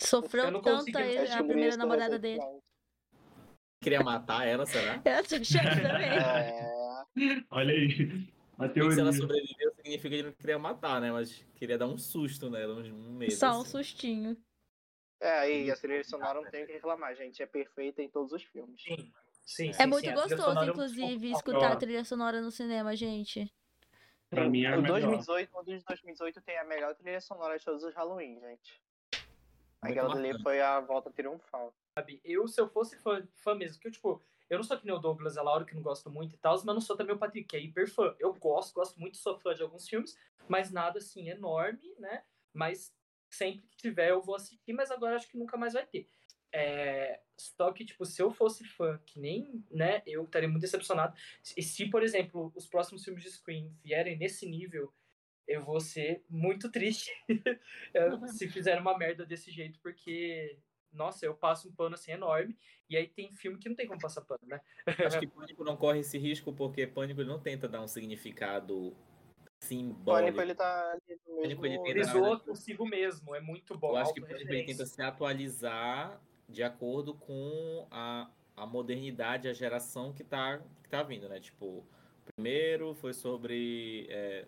Sofreu 0.00 0.60
tanto 0.60 0.98
a, 0.98 1.44
primeira 1.44 1.76
namorada 1.76 2.18
dele. 2.18 2.42
Queria 3.82 4.02
matar 4.02 4.46
ela, 4.46 4.66
será? 4.66 4.94
Eu 4.96 5.24
tô 5.24 5.36
achando 5.36 5.82
também. 5.82 6.10
É, 6.10 7.44
Olha 7.50 7.72
aí. 7.72 8.26
Porque 8.56 8.90
se 8.92 9.00
ela 9.00 9.12
sobreviveu, 9.12 9.74
significa 9.74 10.08
que 10.08 10.14
ele 10.14 10.22
não 10.24 10.32
queria 10.32 10.58
matar, 10.58 11.00
né? 11.00 11.12
Mas 11.12 11.44
queria 11.54 11.76
dar 11.76 11.86
um 11.86 11.98
susto 11.98 12.48
nela, 12.48 12.74
um 12.74 13.08
um 13.08 13.12
medo. 13.12 13.32
Só 13.32 13.58
um 13.58 13.60
assim. 13.60 13.70
sustinho. 13.70 14.36
É, 15.20 15.50
e 15.50 15.70
a 15.70 15.76
trilha 15.76 16.04
sonora 16.04 16.40
não 16.40 16.50
tem 16.50 16.64
o 16.64 16.66
que 16.66 16.72
reclamar, 16.74 17.14
gente. 17.14 17.42
É 17.42 17.46
perfeita 17.46 18.02
em 18.02 18.08
todos 18.08 18.32
os 18.32 18.42
filmes. 18.42 18.80
Sim, 18.82 19.12
sim, 19.44 19.70
É 19.70 19.72
sim, 19.72 19.86
muito 19.86 20.08
sim, 20.08 20.14
gostoso, 20.14 20.58
é 20.58 20.62
um 20.62 20.64
inclusive, 20.70 21.28
ponto 21.28 21.36
escutar 21.36 21.72
a 21.72 21.76
trilha 21.76 22.04
sonora 22.04 22.40
no 22.40 22.50
cinema, 22.50 22.94
gente. 22.94 23.52
Pra 24.28 24.48
mim 24.48 24.64
é 24.64 24.76
o 24.76 24.82
melhor. 24.82 25.00
2018, 25.00 25.50
o 25.56 25.62
de 25.62 25.78
2018 25.84 26.40
tem 26.42 26.58
a 26.58 26.64
melhor 26.64 26.94
trilha 26.94 27.20
sonora 27.20 27.58
de 27.58 27.64
todos 27.64 27.82
os 27.84 27.94
Halloween, 27.94 28.40
gente. 28.40 28.82
Aquela 29.80 30.08
dali 30.08 30.22
marcante. 30.28 30.42
foi 30.42 30.60
a 30.60 30.80
volta 30.80 31.10
triunfal. 31.10 31.72
sabe? 31.98 32.20
Eu, 32.24 32.48
se 32.48 32.60
eu 32.60 32.68
fosse 32.68 32.96
fã, 32.98 33.26
fã 33.36 33.54
mesmo, 33.54 33.80
que 33.80 33.86
eu, 33.86 33.92
tipo, 33.92 34.20
eu 34.50 34.58
não 34.58 34.64
sou 34.64 34.76
que 34.78 34.84
nem 34.86 34.94
o 34.94 34.98
Douglas 34.98 35.36
e 35.36 35.38
a 35.38 35.42
Laura, 35.42 35.64
que 35.64 35.74
não 35.74 35.82
gosto 35.82 36.10
muito 36.10 36.34
e 36.34 36.38
tal, 36.38 36.54
mas 36.54 36.74
não 36.74 36.80
sou 36.80 36.96
também 36.96 37.14
o 37.14 37.18
Patrick, 37.18 37.46
que 37.46 37.56
é 37.56 37.60
hiper 37.60 37.88
fã. 37.88 38.14
Eu 38.18 38.32
gosto, 38.34 38.74
gosto 38.74 38.98
muito, 38.98 39.16
sou 39.16 39.38
fã 39.38 39.54
de 39.54 39.62
alguns 39.62 39.88
filmes, 39.88 40.18
mas 40.48 40.72
nada 40.72 40.98
assim 40.98 41.28
enorme, 41.28 41.94
né? 41.98 42.24
Mas 42.52 42.92
sempre 43.30 43.66
que 43.68 43.76
tiver 43.76 44.10
eu 44.10 44.22
vou 44.22 44.34
assistir, 44.34 44.72
mas 44.72 44.90
agora 44.90 45.16
acho 45.16 45.28
que 45.28 45.38
nunca 45.38 45.56
mais 45.56 45.74
vai 45.74 45.86
ter. 45.86 46.08
É, 46.52 47.20
só 47.36 47.70
que, 47.72 47.84
tipo, 47.84 48.04
se 48.06 48.22
eu 48.22 48.30
fosse 48.30 48.64
fã, 48.64 48.98
que 49.04 49.20
nem, 49.20 49.62
né, 49.70 50.02
eu 50.06 50.24
estaria 50.24 50.48
muito 50.48 50.62
decepcionado. 50.62 51.14
E 51.56 51.62
se, 51.62 51.90
por 51.90 52.02
exemplo, 52.02 52.52
os 52.54 52.66
próximos 52.66 53.04
filmes 53.04 53.22
de 53.22 53.30
Scream 53.30 53.70
vierem 53.82 54.16
nesse 54.16 54.48
nível, 54.48 54.92
eu 55.46 55.60
vou 55.62 55.80
ser 55.80 56.24
muito 56.28 56.70
triste 56.70 57.10
se 58.38 58.48
fizer 58.48 58.80
uma 58.80 58.96
merda 58.96 59.24
desse 59.26 59.50
jeito, 59.50 59.78
porque, 59.80 60.58
nossa, 60.92 61.26
eu 61.26 61.34
passo 61.34 61.68
um 61.68 61.74
pano 61.74 61.94
assim 61.94 62.12
enorme, 62.12 62.56
e 62.88 62.96
aí 62.96 63.06
tem 63.06 63.32
filme 63.34 63.58
que 63.58 63.68
não 63.68 63.76
tem 63.76 63.86
como 63.86 64.00
passar 64.00 64.22
pano, 64.22 64.46
né? 64.46 64.60
Acho 65.04 65.20
que 65.20 65.26
Pânico 65.26 65.62
não 65.62 65.76
corre 65.76 66.00
esse 66.00 66.18
risco 66.18 66.52
porque 66.52 66.86
Pânico 66.86 67.22
não 67.22 67.38
tenta 67.38 67.68
dar 67.68 67.82
um 67.82 67.88
significado 67.88 68.96
O 69.60 69.64
simbólico. 69.64 70.04
Pânico, 70.04 70.40
ele 70.40 70.54
tá 70.54 70.92
ali 70.92 71.20
no 71.26 71.36
Pânico, 71.36 71.62
mesmo... 71.62 71.86
ele 71.86 71.90
Ele 71.90 72.04
zoa 72.04 72.38
consigo 72.40 72.86
mesmo, 72.86 73.34
é 73.34 73.40
muito 73.40 73.76
bom. 73.76 73.90
Eu 73.90 73.96
acho 73.96 74.12
que 74.14 74.20
Pânico 74.20 74.40
ele 74.52 74.64
tenta 74.64 74.84
se 74.86 75.02
atualizar 75.02 76.20
de 76.48 76.62
acordo 76.62 77.14
com 77.14 77.86
a, 77.90 78.28
a 78.56 78.66
modernidade, 78.66 79.48
a 79.48 79.52
geração 79.52 80.12
que 80.12 80.22
tá, 80.22 80.60
que 80.82 80.88
tá 80.88 81.02
vindo, 81.02 81.28
né? 81.28 81.40
Tipo, 81.40 81.66
o 81.66 81.84
primeiro 82.34 82.94
foi 82.94 83.12
sobre 83.12 84.06
é, 84.08 84.44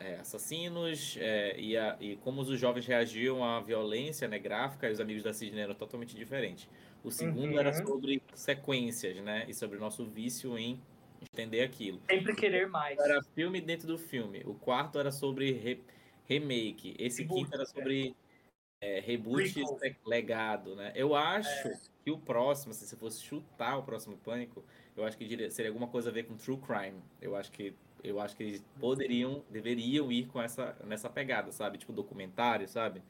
é, 0.00 0.14
assassinos 0.16 1.16
é, 1.20 1.58
e, 1.60 1.76
a- 1.76 1.96
e 2.00 2.16
como 2.16 2.40
os 2.40 2.58
jovens 2.58 2.86
reagiam 2.86 3.44
à 3.44 3.60
violência 3.60 4.26
né, 4.26 4.38
gráfica 4.38 4.88
e 4.88 4.92
os 4.92 4.98
amigos 5.00 5.22
da 5.22 5.32
Sidney 5.32 5.62
eram 5.62 5.74
totalmente 5.74 6.16
diferentes. 6.16 6.68
O 7.04 7.10
segundo 7.12 7.52
Uhum. 7.52 7.60
era 7.60 7.72
sobre 7.72 8.20
sequências, 8.34 9.16
né? 9.22 9.44
E 9.46 9.54
sobre 9.54 9.76
o 9.76 9.80
nosso 9.80 10.04
vício 10.04 10.58
em 10.58 10.80
entender 11.20 11.62
aquilo. 11.62 12.00
Sempre 12.10 12.34
querer 12.34 12.66
mais. 12.68 12.98
Era 12.98 13.22
filme 13.22 13.60
dentro 13.60 13.86
do 13.86 13.98
filme. 13.98 14.42
O 14.44 14.54
quarto 14.54 14.98
era 14.98 15.10
sobre 15.10 15.52
re- 15.52 15.82
remake. 16.26 16.94
Esse 16.98 17.22
Reboot, 17.22 17.42
quinto 17.44 17.54
era 17.54 17.62
é. 17.62 17.66
sobre 17.66 18.16
é, 18.80 19.00
reboot 19.00 19.60
e 19.60 20.08
legado, 20.08 20.76
né? 20.76 20.92
Eu 20.94 21.14
acho 21.14 21.68
É. 21.68 21.80
que 22.04 22.10
o 22.10 22.18
próximo, 22.18 22.72
se 22.72 22.86
você 22.86 22.96
fosse 22.96 23.22
chutar 23.22 23.76
o 23.78 23.82
próximo 23.82 24.16
Pânico, 24.18 24.64
Eu 24.96 25.04
acho 25.04 25.16
que 25.16 25.50
seria 25.52 25.70
alguma 25.70 25.86
coisa 25.86 26.10
a 26.10 26.12
ver 26.12 26.24
com 26.24 26.36
true 26.36 26.58
crime. 26.58 27.00
Eu 27.20 27.36
acho 27.36 27.52
que 27.52 27.72
eu 28.02 28.18
acho 28.20 28.36
que 28.36 28.42
eles 28.42 28.64
poderiam, 28.80 29.44
deveriam 29.50 30.10
ir 30.10 30.26
com 30.26 30.40
essa 30.42 30.76
nessa 30.84 31.08
pegada, 31.08 31.52
sabe? 31.52 31.78
Tipo 31.78 31.92
documentário, 31.92 32.66
sabe? 32.68 33.00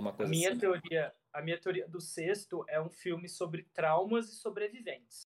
Uma 0.00 0.12
coisa 0.14 0.30
a 0.30 0.34
minha 0.34 0.50
assim. 0.50 0.60
teoria, 0.60 1.12
a 1.32 1.42
minha 1.42 1.58
teoria 1.58 1.86
do 1.88 2.00
sexto 2.00 2.64
é 2.68 2.80
um 2.80 2.88
filme 2.88 3.28
sobre 3.28 3.64
traumas 3.74 4.30
e 4.30 4.36
sobreviventes. 4.36 5.26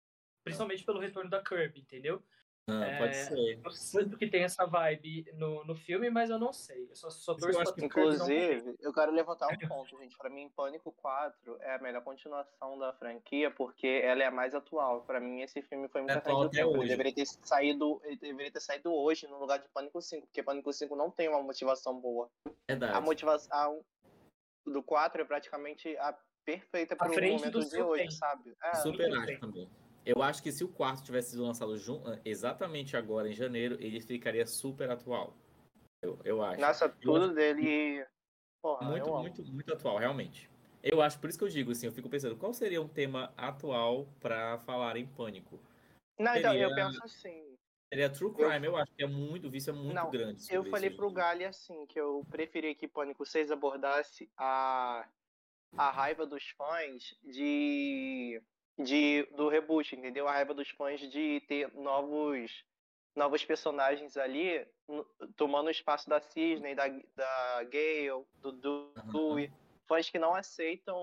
Principalmente 0.44 0.84
pelo 0.84 1.00
retorno 1.00 1.30
da 1.30 1.44
Kirby, 1.44 1.82
entendeu? 1.82 2.24
Ah, 2.70 2.86
é, 2.86 2.98
pode 2.98 3.16
ser. 3.18 3.60
Eu 3.64 3.72
sinto 3.72 4.18
que 4.18 4.28
tem 4.28 4.44
essa 4.44 4.66
vibe 4.66 5.26
no, 5.34 5.66
no 5.66 5.76
filme, 5.76 6.10
mas 6.10 6.30
eu 6.30 6.38
não 6.38 6.54
sei. 6.54 6.88
Eu 6.90 6.96
só, 6.96 7.10
só 7.10 7.34
torço 7.34 7.60
eu 7.60 7.74
pra 7.74 7.86
Inclusive, 7.86 8.76
eu 8.80 8.94
quero 8.94 9.12
levantar 9.12 9.48
um 9.48 9.58
ponto, 9.68 9.98
gente. 10.00 10.18
Pra 10.18 10.30
mim, 10.30 10.50
Pânico 10.56 10.92
4 10.92 11.58
é 11.60 11.76
a 11.76 11.80
melhor 11.80 12.04
continuação 12.04 12.78
da 12.78 12.94
franquia, 12.94 13.50
porque 13.50 13.88
ela 13.88 14.24
é 14.24 14.28
a 14.28 14.32
mais 14.32 14.54
atual. 14.54 15.02
Pra 15.04 15.20
mim, 15.20 15.42
esse 15.42 15.62
filme 15.64 15.88
foi 15.90 16.02
muito 16.02 16.14
é 16.14 16.18
atual 16.18 16.44
até 16.44 16.66
hoje. 16.66 16.80
Ele 16.80 16.90
deveria 16.90 17.14
ter 17.14 17.26
saído, 17.26 18.00
ele 18.04 18.18
deveria 18.18 18.52
ter 18.52 18.62
saído 18.62 18.94
hoje 18.94 19.28
no 19.28 19.40
lugar 19.40 19.60
de 19.60 19.68
Pânico 19.70 20.02
5, 20.02 20.28
porque 20.28 20.44
Pânico 20.44 20.72
5 20.72 20.96
não 20.96 21.10
tem 21.10 21.28
uma 21.28 21.42
motivação 21.42 22.00
boa. 22.00 22.30
Verdade. 22.70 22.96
A 22.96 23.02
motivação 23.02 23.84
do 24.66 24.84
4 24.84 25.24
é 25.24 25.26
praticamente 25.26 25.98
a 25.98 26.16
perfeita 26.46 26.96
para 26.96 27.12
o 27.12 27.16
momento 27.16 27.60
de 27.60 27.82
hoje, 27.82 28.04
tempo. 28.04 28.14
sabe? 28.14 28.56
É, 28.64 28.76
Super 28.76 29.10
também. 29.40 29.70
Eu 30.06 30.22
acho 30.22 30.42
que 30.42 30.52
se 30.52 30.64
o 30.64 30.68
quarto 30.68 31.04
tivesse 31.04 31.32
sido 31.32 31.44
lançado 31.44 31.78
junto, 31.78 32.20
exatamente 32.26 32.98
agora, 32.98 33.30
em 33.30 33.34
janeiro, 33.34 33.78
ele 33.80 34.02
ficaria 34.02 34.46
super 34.48 34.90
atual. 34.90 35.36
Eu, 36.02 36.20
eu 36.24 36.42
acho. 36.42 36.60
Nossa, 36.60 36.90
tudo 36.90 37.26
acho... 37.26 37.34
dele. 37.34 38.06
Porra, 38.62 38.90
muito, 38.90 39.12
muito, 39.12 39.44
muito 39.46 39.74
atual, 39.74 39.98
realmente. 39.98 40.50
Eu 40.84 41.02
acho, 41.02 41.20
por 41.20 41.30
isso 41.30 41.38
que 41.38 41.44
eu 41.44 41.50
digo 41.50 41.72
assim, 41.72 41.86
eu 41.86 41.92
fico 41.92 42.10
pensando, 42.10 42.36
qual 42.36 42.54
seria 42.54 42.82
um 42.82 42.88
tema 42.88 43.32
atual 43.38 44.08
para 44.20 44.58
falar 44.60 44.98
em 44.98 45.06
pânico? 45.06 45.60
Não, 46.20 46.34
seria... 46.34 46.40
então, 46.40 46.56
eu 46.56 46.76
penso 46.76 47.04
assim. 47.04 47.58
Seria 47.94 48.10
True 48.10 48.34
Crime, 48.34 48.66
eu, 48.66 48.72
eu 48.72 48.78
acho 48.78 48.92
que 48.96 49.04
é 49.04 49.08
muito, 49.08 49.48
o 49.48 49.52
vício 49.52 49.70
é 49.70 49.74
muito 49.74 49.94
não, 49.94 50.10
grande. 50.10 50.46
Eu 50.50 50.64
falei 50.66 50.90
isso. 50.90 50.98
pro 50.98 51.12
Gali 51.12 51.44
assim, 51.44 51.86
que 51.88 52.00
eu 52.00 52.26
preferia 52.32 52.74
que 52.74 52.88
Pânico 52.88 53.26
6 53.26 53.52
abordasse 53.52 54.32
a, 54.38 55.06
a 55.78 55.92
raiva 55.92 56.26
dos 56.26 56.50
fãs 56.52 57.14
de 57.22 58.42
de, 58.84 59.28
do 59.36 59.48
reboot, 59.48 59.96
entendeu? 59.96 60.28
A 60.28 60.32
raiva 60.32 60.54
dos 60.54 60.70
fãs 60.70 61.00
de 61.00 61.42
ter 61.48 61.72
novos 61.74 62.64
novos 63.16 63.44
personagens 63.44 64.16
ali 64.18 64.66
tomando 65.36 65.68
o 65.68 65.72
espaço 65.72 66.10
da 66.10 66.20
Cisne, 66.22 66.76
da, 66.76 66.88
da 66.88 67.64
Gale, 67.64 68.26
do 68.36 68.52
Dewey. 68.52 69.48
Uhum. 69.48 69.54
Fãs 69.88 70.10
que 70.10 70.18
não 70.18 70.34
aceitam 70.34 70.98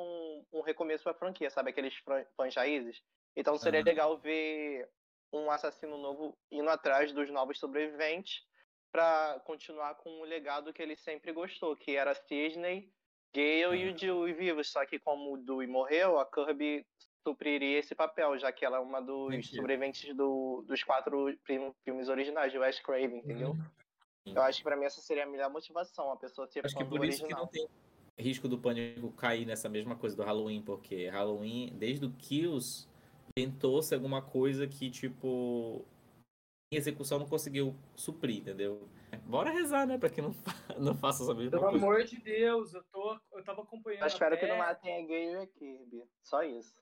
um 0.53 0.62
recomeço 0.62 1.05
pra 1.05 1.12
franquia, 1.12 1.51
sabe? 1.51 1.70
Aqueles 1.70 1.95
fãs 2.37 2.55
raízes. 2.55 3.03
Então 3.37 3.59
seria 3.59 3.81
uhum. 3.81 3.87
legal 3.87 4.18
ver 4.18 4.89
um 5.33 5.51
assassino 5.51 5.99
novo 5.99 6.37
indo 6.51 6.70
atrás 6.70 7.12
dos 7.12 7.31
novos 7.31 7.59
sobreviventes 7.59 8.43
para 8.91 9.39
continuar 9.45 9.95
com 9.97 10.20
o 10.20 10.24
legado 10.24 10.72
que 10.72 10.83
ele 10.83 10.97
sempre 10.97 11.33
gostou, 11.33 11.76
que 11.76 11.95
era 11.95 12.14
Cisne, 12.14 12.91
Gale 13.35 13.66
uhum. 13.66 13.74
e 13.74 13.89
o 13.91 13.95
Dewey 13.95 14.33
vivos. 14.33 14.70
Só 14.70 14.87
que 14.87 14.99
como 14.99 15.35
o 15.35 15.39
Dewey 15.39 15.66
morreu, 15.66 16.18
a 16.18 16.24
Kirby 16.24 16.87
supriria 17.29 17.79
esse 17.79 17.95
papel, 17.95 18.39
já 18.39 18.51
que 18.51 18.64
ela 18.64 18.79
é 18.79 18.81
uma 18.81 19.01
dos 19.01 19.29
Entendi. 19.29 19.57
sobreviventes 19.57 20.16
do, 20.16 20.64
dos 20.66 20.83
quatro 20.83 21.37
filmes 21.85 22.09
originais 22.09 22.51
de 22.51 22.59
Wes 22.59 22.81
Craven, 22.81 23.18
entendeu? 23.18 23.51
Uhum. 23.51 24.35
Eu 24.35 24.43
acho 24.43 24.59
que 24.59 24.64
pra 24.64 24.76
mim 24.76 24.85
essa 24.85 25.01
seria 25.01 25.24
a 25.24 25.26
melhor 25.26 25.51
motivação, 25.51 26.11
a 26.11 26.16
pessoa 26.16 26.47
ser 26.47 26.64
acho 26.64 26.74
fã 26.74 26.83
que 26.83 26.89
por 26.89 27.05
isso 27.05 27.22
original. 27.22 27.49
que 27.49 27.59
não 27.61 27.68
tem 27.68 27.68
risco 28.18 28.49
do 28.49 28.59
pânico 28.59 29.12
cair 29.12 29.47
nessa 29.47 29.68
mesma 29.68 29.95
coisa 29.95 30.16
do 30.16 30.22
Halloween, 30.22 30.62
porque 30.62 31.09
Halloween, 31.09 31.72
desde 31.76 32.07
o 32.07 32.12
Kills, 32.12 32.89
tentou-se 33.35 33.95
alguma 33.95 34.20
coisa 34.20 34.66
que, 34.66 34.91
tipo, 34.91 35.85
em 36.72 36.76
execução 36.76 37.18
não 37.18 37.26
conseguiu 37.26 37.74
suprir, 37.95 38.39
entendeu? 38.39 38.89
Bora 39.24 39.51
rezar, 39.51 39.87
né? 39.87 39.97
Pra 39.97 40.11
que 40.11 40.20
não, 40.20 40.35
não 40.79 40.95
faça 40.95 41.22
essa 41.22 41.35
mesma 41.35 41.51
Pelo 41.51 41.70
coisa. 41.70 41.85
amor 41.85 42.05
de 42.05 42.18
Deus, 42.18 42.74
eu, 42.74 42.83
tô, 42.85 43.18
eu 43.33 43.45
tava 43.45 43.62
acompanhando. 43.62 44.03
Eu 44.03 44.07
espero 44.07 44.35
até... 44.35 44.45
que 44.45 44.51
não 44.51 44.59
matem 44.59 45.05
a 45.05 45.07
Gay 45.07 45.33
e 45.33 45.37
a 45.37 45.47
Kirby. 45.47 46.05
Só 46.22 46.43
isso. 46.43 46.76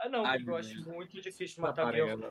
Ah, 0.00 0.08
não, 0.08 0.24
Ai, 0.24 0.42
eu 0.44 0.56
acho 0.56 0.88
muito 0.88 1.20
difícil 1.20 1.56
de 1.56 1.60
matar 1.60 1.86
alguém. 1.86 2.30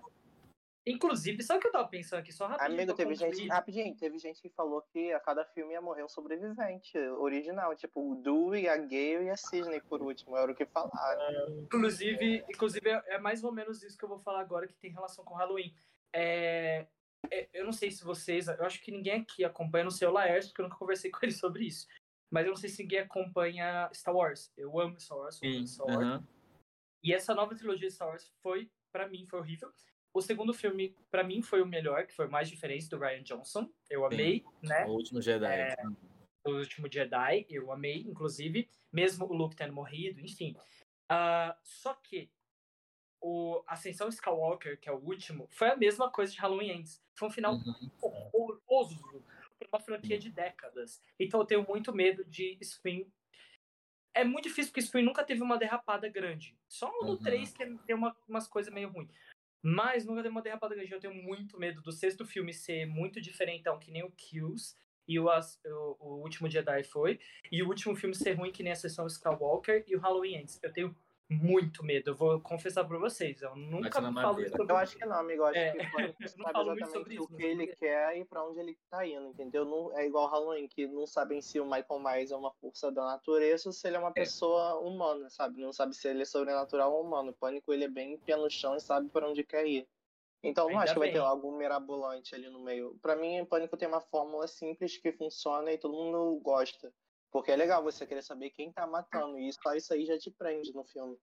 Inclusive, 0.87 1.43
sabe 1.43 1.59
o 1.59 1.61
que 1.61 1.67
eu 1.67 1.71
tava 1.71 1.87
pensando 1.87 2.19
aqui? 2.19 2.31
Só 2.31 2.47
rapidinho. 2.47 2.81
Amigo, 2.81 2.95
teve 2.95 3.13
gente, 3.13 3.47
rapidinho, 3.47 3.95
teve 3.95 4.17
gente 4.17 4.41
que 4.41 4.49
falou 4.49 4.81
que 4.81 5.13
a 5.13 5.19
cada 5.19 5.45
filme 5.45 5.73
ia 5.73 5.81
morrer 5.81 6.03
um 6.03 6.09
sobrevivente 6.09 6.97
original. 6.97 7.75
Tipo, 7.75 8.11
o 8.11 8.15
Dewey, 8.15 8.67
a 8.67 8.77
Gale 8.77 9.25
e 9.25 9.29
a 9.29 9.37
Sidney, 9.37 9.81
por 9.81 10.01
último. 10.01 10.35
Era 10.35 10.51
o 10.51 10.55
que 10.55 10.65
falaram. 10.65 11.21
É, 11.21 11.51
inclusive, 11.61 12.43
inclusive, 12.49 12.89
é 12.89 13.19
mais 13.19 13.43
ou 13.43 13.51
menos 13.51 13.83
isso 13.83 13.97
que 13.97 14.03
eu 14.03 14.09
vou 14.09 14.19
falar 14.19 14.39
agora 14.39 14.67
que 14.67 14.73
tem 14.73 14.91
relação 14.91 15.23
com 15.23 15.35
Halloween. 15.35 15.75
É, 16.11 16.87
é, 17.29 17.49
eu 17.53 17.65
não 17.65 17.73
sei 17.73 17.91
se 17.91 18.03
vocês. 18.03 18.47
Eu 18.47 18.65
acho 18.65 18.81
que 18.81 18.91
ninguém 18.91 19.21
aqui 19.21 19.45
acompanha, 19.45 19.85
no 19.85 19.91
seu 19.91 20.11
Laércio, 20.11 20.49
porque 20.49 20.61
eu 20.61 20.65
nunca 20.65 20.77
conversei 20.77 21.11
com 21.11 21.19
ele 21.21 21.33
sobre 21.33 21.65
isso. 21.65 21.87
Mas 22.31 22.45
eu 22.45 22.51
não 22.51 22.57
sei 22.57 22.69
se 22.69 22.81
ninguém 22.81 22.99
acompanha 22.99 23.89
Star 23.93 24.15
Wars. 24.15 24.51
Eu 24.57 24.79
amo 24.79 24.99
Star 24.99 25.17
Wars, 25.17 25.39
eu 25.41 25.51
amo 25.51 25.67
Star 25.67 25.87
Wars. 25.87 26.23
E 27.03 27.13
essa 27.13 27.33
nova 27.33 27.55
trilogia 27.55 27.87
de 27.87 27.93
Star 27.93 28.09
Wars 28.09 28.31
foi, 28.41 28.69
para 28.91 29.07
mim, 29.07 29.25
foi 29.25 29.39
horrível. 29.39 29.71
O 30.13 30.21
segundo 30.21 30.53
filme, 30.53 30.95
para 31.09 31.23
mim, 31.23 31.41
foi 31.41 31.61
o 31.61 31.65
melhor, 31.65 32.05
que 32.05 32.13
foi 32.13 32.27
o 32.27 32.31
mais 32.31 32.49
diferente 32.49 32.89
do 32.89 32.97
Ryan 32.97 33.23
Johnson. 33.23 33.71
Eu 33.89 34.05
amei, 34.05 34.39
Sim. 34.39 34.67
né? 34.67 34.85
O 34.85 34.91
Último 34.91 35.21
Jedi. 35.21 35.53
É, 35.53 35.75
o 36.45 36.51
Último 36.51 36.91
Jedi, 36.91 37.45
eu 37.49 37.71
amei, 37.71 38.01
inclusive. 38.01 38.69
Mesmo 38.91 39.25
o 39.25 39.33
Luke 39.33 39.55
tendo 39.55 39.73
morrido, 39.73 40.19
enfim. 40.19 40.55
Uh, 41.11 41.53
só 41.63 41.93
que 41.93 42.29
o 43.21 43.61
Ascensão 43.67 44.07
Skywalker, 44.09 44.79
que 44.79 44.89
é 44.89 44.91
o 44.91 44.97
último, 44.97 45.47
foi 45.51 45.69
a 45.69 45.75
mesma 45.75 46.09
coisa 46.09 46.31
de 46.31 46.39
Halloween 46.39 46.71
Ends. 46.71 47.03
Foi 47.13 47.27
um 47.27 47.31
final 47.31 47.53
uhum. 47.53 47.91
horroroso 48.01 49.23
para 49.59 49.67
uma 49.73 49.79
franquia 49.79 50.17
de 50.17 50.29
décadas. 50.29 51.01
Então 51.19 51.39
eu 51.41 51.45
tenho 51.45 51.65
muito 51.67 51.93
medo 51.93 52.23
de 52.25 52.57
Scream 52.63 53.05
é 54.19 54.23
muito 54.23 54.47
difícil, 54.47 54.71
porque 54.71 54.81
Spring 54.81 55.03
nunca 55.03 55.23
teve 55.23 55.41
uma 55.41 55.57
derrapada 55.57 56.07
grande. 56.09 56.55
Só 56.67 56.91
no 57.01 57.11
uhum. 57.11 57.17
3 57.17 57.53
tem, 57.53 57.77
tem 57.77 57.95
uma, 57.95 58.15
umas 58.27 58.47
coisas 58.47 58.73
meio 58.73 58.89
ruins. 58.89 59.09
Mas 59.61 60.05
nunca 60.05 60.21
teve 60.21 60.31
uma 60.31 60.41
derrapada 60.41 60.75
grande. 60.75 60.91
Eu 60.91 60.99
tenho 60.99 61.13
muito 61.13 61.59
medo 61.59 61.81
do 61.81 61.91
sexto 61.91 62.25
filme 62.25 62.53
ser 62.53 62.85
muito 62.85 63.19
diferentão, 63.19 63.79
que 63.79 63.91
nem 63.91 64.03
o 64.03 64.11
Kills. 64.11 64.75
E 65.07 65.19
o, 65.19 65.25
o, 65.27 65.97
o 65.99 66.21
Último 66.21 66.49
Jedi 66.49 66.83
foi. 66.83 67.19
E 67.51 67.63
o 67.63 67.67
último 67.67 67.95
filme 67.95 68.15
ser 68.15 68.33
ruim, 68.33 68.51
que 68.51 68.63
nem 68.63 68.71
a 68.71 68.75
sessão 68.75 69.07
Skywalker. 69.07 69.83
E 69.87 69.95
o 69.95 69.99
Halloween 69.99 70.35
Ends. 70.35 70.59
Eu 70.61 70.71
tenho 70.71 70.95
muito 71.29 71.83
medo. 71.83 72.09
Eu 72.09 72.15
vou 72.15 72.39
confessar 72.41 72.83
pra 72.85 72.97
vocês. 72.97 73.41
Eu 73.41 73.55
nunca 73.55 74.01
falo 74.01 74.41
isso 74.41 74.57
sobre 74.57 74.73
Eu 74.73 74.77
acho 74.77 74.97
que 74.97 75.05
não, 75.05 75.19
amigo. 75.19 75.43
Eu 75.43 75.45
acho 75.45 75.59
é, 75.59 75.71
que 75.71 76.27
sabe 76.29 76.81
exatamente 76.81 77.19
o 77.19 77.27
que 77.27 77.43
ele 77.43 77.67
quer 77.67 78.17
e 78.17 78.25
pra 78.25 78.43
onde 78.43 78.59
ele 78.59 78.77
tá 78.89 79.05
indo, 79.05 79.27
entendeu? 79.27 79.63
Não, 79.63 79.95
é 79.97 80.05
igual 80.05 80.27
Halloween, 80.27 80.67
que 80.67 80.87
não 80.87 81.05
sabem 81.05 81.41
se 81.41 81.59
o 81.59 81.65
Michael 81.65 81.99
Myers 81.99 82.31
é 82.31 82.35
uma 82.35 82.51
força 82.53 82.91
da 82.91 83.05
natureza 83.05 83.69
ou 83.69 83.73
se 83.73 83.87
ele 83.87 83.97
é 83.97 83.99
uma 83.99 84.09
é. 84.09 84.13
pessoa 84.13 84.79
humana, 84.79 85.29
sabe? 85.29 85.61
Não 85.61 85.71
sabe 85.71 85.95
se 85.95 86.07
ele 86.07 86.23
é 86.23 86.25
sobrenatural 86.25 86.91
ou 86.91 87.03
humano. 87.03 87.29
O 87.29 87.33
Pânico, 87.33 87.71
ele 87.71 87.83
é 87.83 87.89
bem 87.89 88.17
pé 88.17 88.35
no 88.35 88.49
chão 88.49 88.75
e 88.75 88.81
sabe 88.81 89.07
pra 89.09 89.29
onde 89.29 89.43
quer 89.43 89.67
ir. 89.67 89.87
Então, 90.41 90.65
não 90.65 90.71
Ainda 90.71 90.83
acho 90.83 90.93
que 90.93 90.99
vai 90.99 91.11
ter 91.11 91.19
algo 91.19 91.51
mirabolante 91.51 92.33
ali 92.33 92.49
no 92.49 92.59
meio. 92.59 92.97
Pra 93.01 93.15
mim, 93.15 93.41
o 93.41 93.45
Pânico 93.45 93.75
tem 93.75 93.87
uma 93.87 93.99
fórmula 93.99 94.47
simples 94.47 94.97
que 94.97 95.11
funciona 95.11 95.71
e 95.71 95.77
todo 95.77 95.93
mundo 95.93 96.39
gosta. 96.41 96.93
Porque 97.31 97.51
é 97.51 97.55
legal 97.55 97.83
você 97.83 98.05
querer 98.05 98.23
saber 98.23 98.49
quem 98.49 98.71
tá 98.71 98.87
matando. 98.87 99.37
E 99.37 99.51
só 99.53 99.75
isso 99.75 99.93
aí 99.93 100.05
já 100.05 100.17
te 100.17 100.31
prende 100.31 100.73
no 100.73 100.83
filme. 100.83 101.17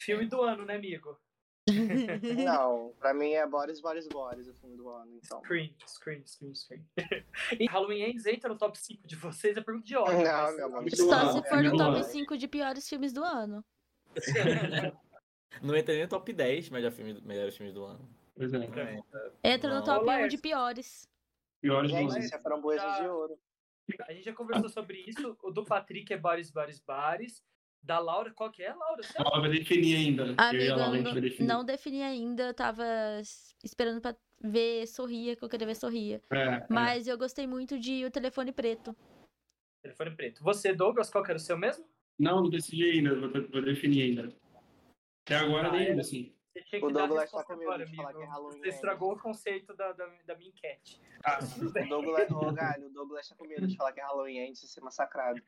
Filme 0.00 0.26
do 0.26 0.42
ano, 0.42 0.64
né, 0.64 0.76
amigo? 0.76 1.18
Não, 2.44 2.92
pra 2.98 3.14
mim 3.14 3.32
é 3.32 3.46
Boris, 3.46 3.80
Boris, 3.80 4.08
Boris 4.08 4.48
o 4.48 4.54
filme 4.54 4.76
do 4.76 4.88
ano, 4.88 5.12
então. 5.14 5.40
Scream, 5.40 5.70
Scream, 5.86 6.26
Scream, 6.26 6.54
Scream. 6.54 6.84
e 7.58 7.66
Halloween 7.66 8.02
Ends 8.02 8.26
entra 8.26 8.48
no 8.48 8.58
top 8.58 8.76
5 8.76 9.06
de 9.06 9.14
vocês? 9.14 9.56
É 9.56 9.60
pergunta 9.60 9.86
de 9.86 9.96
ordem. 9.96 10.24
Não, 10.24 10.32
mas... 10.32 10.56
meu 10.56 10.66
amor. 10.66 10.90
Só 10.90 11.32
se 11.32 11.48
for 11.48 11.62
no 11.62 11.76
top 11.76 12.02
5 12.04 12.36
de 12.36 12.48
piores 12.48 12.88
filmes 12.88 13.12
do 13.12 13.22
ano. 13.22 13.64
Não 15.62 15.76
entra 15.76 15.94
nem 15.94 16.02
no 16.02 16.08
top 16.08 16.32
10 16.32 16.70
melhores 16.70 16.96
filmes, 16.96 17.20
melhores 17.20 17.56
filmes 17.56 17.74
do 17.74 17.84
ano. 17.84 18.08
Pois 18.34 18.52
é. 18.52 18.58
Entra 19.44 19.74
no 19.74 19.84
top 19.84 20.04
1 20.04 20.28
de 20.28 20.38
piores. 20.38 21.08
Piores 21.60 21.92
do 21.92 21.96
ano. 21.96 22.18
Isso 22.18 22.34
é 22.34 22.38
framboesa 22.40 23.00
de 23.00 23.06
ouro. 23.06 23.38
A 24.08 24.12
gente 24.12 24.24
já 24.24 24.32
conversou 24.32 24.68
sobre 24.68 24.98
isso. 25.06 25.36
O 25.42 25.50
do 25.50 25.64
Patrick 25.64 26.12
é 26.12 26.16
Bares, 26.16 26.50
Bares, 26.50 26.80
Bares. 26.80 27.42
Da 27.82 27.98
Laura, 27.98 28.32
qual 28.32 28.48
que 28.50 28.62
é, 28.62 28.72
Laura? 28.72 29.02
Você 29.02 29.12
Ela 29.18 29.40
vai 29.40 29.50
definir 29.50 29.96
ainda. 29.96 30.34
Amiga, 30.38 30.76
não, 30.76 30.94
não 31.40 31.64
defini 31.64 32.00
ainda. 32.00 32.44
Eu 32.44 32.54
tava 32.54 32.84
esperando 33.64 34.00
pra 34.00 34.14
ver 34.40 34.86
Sorria, 34.86 35.34
que 35.34 35.42
eu 35.42 35.48
queria 35.48 35.66
ver 35.66 35.74
Sorria. 35.74 36.22
É, 36.30 36.38
é. 36.38 36.66
Mas 36.70 37.08
é. 37.08 37.12
eu 37.12 37.18
gostei 37.18 37.44
muito 37.44 37.76
de 37.80 38.04
O 38.04 38.10
Telefone 38.10 38.52
Preto. 38.52 38.94
Telefone 39.82 40.14
Preto. 40.14 40.44
Você, 40.44 40.72
Douglas, 40.72 41.10
qual 41.10 41.24
que 41.24 41.32
era 41.32 41.38
o 41.38 41.42
seu 41.42 41.58
mesmo? 41.58 41.84
Não, 42.16 42.42
não 42.42 42.50
decidi 42.50 42.84
ainda. 42.84 43.18
Vou, 43.18 43.48
vou 43.48 43.62
definir 43.62 44.02
ainda. 44.02 44.32
Até 45.26 45.36
agora 45.36 45.68
ah, 45.68 45.72
nem 45.72 45.88
ainda, 45.88 46.02
assim. 46.02 46.32
Você 46.52 46.62
tinha 46.64 46.80
que 46.80 46.86
O 46.86 46.90
Douglas 46.90 47.30
tá 47.30 47.38
resposta 47.38 47.52
com 47.54 47.58
medo 47.58 47.70
agora, 47.70 47.86
de 47.86 47.96
falar 47.96 48.14
que 48.14 48.22
é. 48.22 48.26
Halloween 48.26 48.58
Você 48.58 48.68
estragou 48.68 49.12
o 49.12 49.18
conceito 49.18 49.74
da, 49.74 49.92
da, 49.92 50.06
da 50.26 50.36
minha 50.36 50.50
enquete. 50.50 51.00
Ah, 51.24 51.38
O. 51.82 51.88
Douglas, 51.88 52.30
ô 52.30 52.52
Galho, 52.52 52.86
o 52.86 52.90
Douglas 52.90 53.28
tá 53.28 53.34
com 53.36 53.46
medo 53.46 53.66
de 53.66 53.76
falar 53.76 53.92
que 53.92 54.00
é 54.00 54.02
Halloween 54.02 54.48
antes 54.48 54.62
de 54.62 54.68
ser 54.68 54.80
massacrado. 54.80 55.40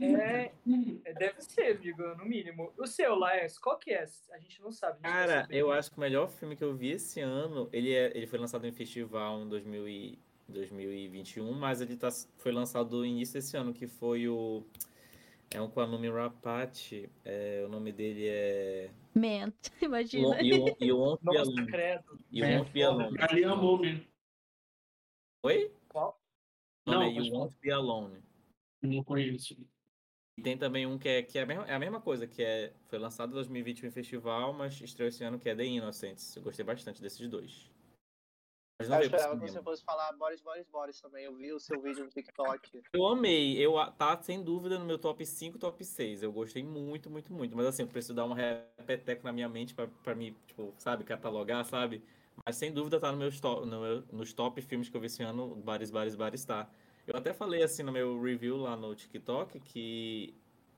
É, 0.00 0.52
é, 1.04 1.14
deve 1.14 1.42
ser, 1.42 1.76
amigo, 1.76 2.02
no 2.14 2.24
mínimo. 2.24 2.72
O 2.78 2.86
seu, 2.86 3.14
Laércio, 3.16 3.60
qual 3.60 3.78
que 3.78 3.92
é? 3.92 4.04
A 4.32 4.38
gente 4.38 4.62
não 4.62 4.70
sabe. 4.70 4.98
gente 4.98 5.12
Cara, 5.12 5.46
eu 5.50 5.72
acho 5.72 5.90
que 5.90 5.96
o 5.96 6.00
melhor 6.00 6.28
filme 6.28 6.54
que 6.54 6.62
eu 6.62 6.74
vi 6.74 6.92
esse 6.92 7.20
ano, 7.20 7.68
ele, 7.72 7.92
é, 7.92 8.16
ele 8.16 8.26
foi 8.26 8.38
lançado 8.38 8.66
em 8.66 8.72
festival 8.72 9.40
em 9.40 9.48
2000 9.48 9.88
e 9.88 10.18
2021, 10.48 11.52
mas 11.52 11.80
ele 11.80 11.96
tá, 11.96 12.08
foi 12.38 12.52
lançado 12.52 12.96
no 12.96 13.04
início 13.04 13.34
desse 13.34 13.56
ano, 13.56 13.72
que 13.72 13.86
foi 13.86 14.28
o. 14.28 14.64
É 15.50 15.60
um 15.60 15.68
com 15.68 15.80
a 15.80 15.86
nome 15.86 16.10
Rapati. 16.10 17.08
É, 17.24 17.62
o 17.66 17.68
nome 17.68 17.92
dele 17.92 18.28
é. 18.28 18.90
Ment, 19.18 19.54
imagina. 19.82 20.40
E 20.42 20.52
o 20.52 20.76
You 20.80 20.98
Won't 20.98 21.24
Be 21.24 21.34
Nossa, 21.34 21.50
Alone. 21.50 21.66
credo. 21.66 22.18
You 22.30 22.44
É, 22.44 22.58
Won't 22.58 22.72
Be 22.72 22.82
Alone. 22.82 23.16
Ali 23.20 23.44
amou 23.44 23.78
mesmo. 23.78 24.06
Oi? 25.44 25.72
Qual? 25.88 26.20
Não, 26.86 27.02
é 27.02 27.12
pode 27.12 27.28
You. 27.28 27.34
Won't 27.34 27.56
Be 27.60 27.70
Alone. 27.70 28.22
Não 28.82 29.04
conheço. 29.04 29.56
E 30.36 30.42
tem 30.42 30.56
também 30.56 30.86
um 30.86 30.96
que 30.98 31.08
é, 31.08 31.22
que 31.22 31.36
é, 31.38 31.42
a, 31.42 31.46
mesma, 31.46 31.66
é 31.66 31.74
a 31.74 31.78
mesma 31.78 32.00
coisa, 32.00 32.26
que 32.26 32.42
é, 32.42 32.72
foi 32.86 32.98
lançado 32.98 33.30
em 33.30 33.34
2021 33.34 33.88
em 33.88 33.90
festival, 33.90 34.52
mas 34.52 34.80
estreou 34.80 35.08
esse 35.08 35.24
ano, 35.24 35.38
que 35.38 35.48
é 35.48 35.54
The 35.54 35.64
Innocents. 35.64 36.36
Eu 36.36 36.42
gostei 36.42 36.64
bastante 36.64 37.02
desses 37.02 37.28
dois. 37.28 37.68
Mas 38.78 38.88
não 38.88 38.96
Eu 38.98 39.02
esperava 39.02 39.40
que 39.40 39.50
você 39.50 39.60
fosse 39.62 39.82
falar 39.82 40.12
Boris, 40.12 40.40
Boris, 40.40 40.66
Boris 40.68 41.00
também. 41.00 41.24
Eu 41.24 41.34
vi 41.34 41.52
o 41.52 41.58
seu 41.58 41.80
vídeo 41.82 42.04
no 42.04 42.10
TikTok. 42.10 42.80
Eu 42.92 43.06
amei. 43.08 43.58
Eu, 43.58 43.74
tá 43.92 44.16
sem 44.22 44.42
dúvida 44.42 44.78
no 44.78 44.84
meu 44.84 44.98
top 44.98 45.26
5, 45.26 45.58
top 45.58 45.84
6. 45.84 46.22
Eu 46.22 46.30
gostei 46.30 46.62
muito, 46.62 47.10
muito, 47.10 47.32
muito. 47.32 47.56
Mas 47.56 47.66
assim, 47.66 47.82
eu 47.82 47.88
preciso 47.88 48.14
dar 48.14 48.24
um 48.24 48.32
repeteco 48.32 49.24
na 49.24 49.32
minha 49.32 49.48
mente 49.48 49.74
pra, 49.74 49.88
pra 49.88 50.14
me, 50.14 50.30
tipo, 50.46 50.72
sabe, 50.78 51.02
catalogar, 51.02 51.64
sabe? 51.64 52.04
Mas 52.46 52.56
sem 52.56 52.72
dúvida 52.72 53.00
tá 53.00 53.10
no 53.10 53.18
meu 53.18 53.30
top, 53.40 53.66
no 53.66 53.80
meu- 53.80 54.04
nos 54.12 54.32
top 54.32 54.62
filmes 54.62 54.88
que 54.88 54.96
eu 54.96 55.00
vi 55.00 55.06
esse 55.08 55.22
ano, 55.24 55.56
Bares, 55.56 55.90
Bares, 55.90 56.14
Bares 56.14 56.44
tá. 56.44 56.70
Eu 57.04 57.16
até 57.16 57.32
falei 57.32 57.62
assim 57.64 57.82
no 57.82 57.90
meu 57.90 58.20
review 58.22 58.56
lá 58.58 58.76
no 58.76 58.94
TikTok 58.94 59.58
que 59.60 60.34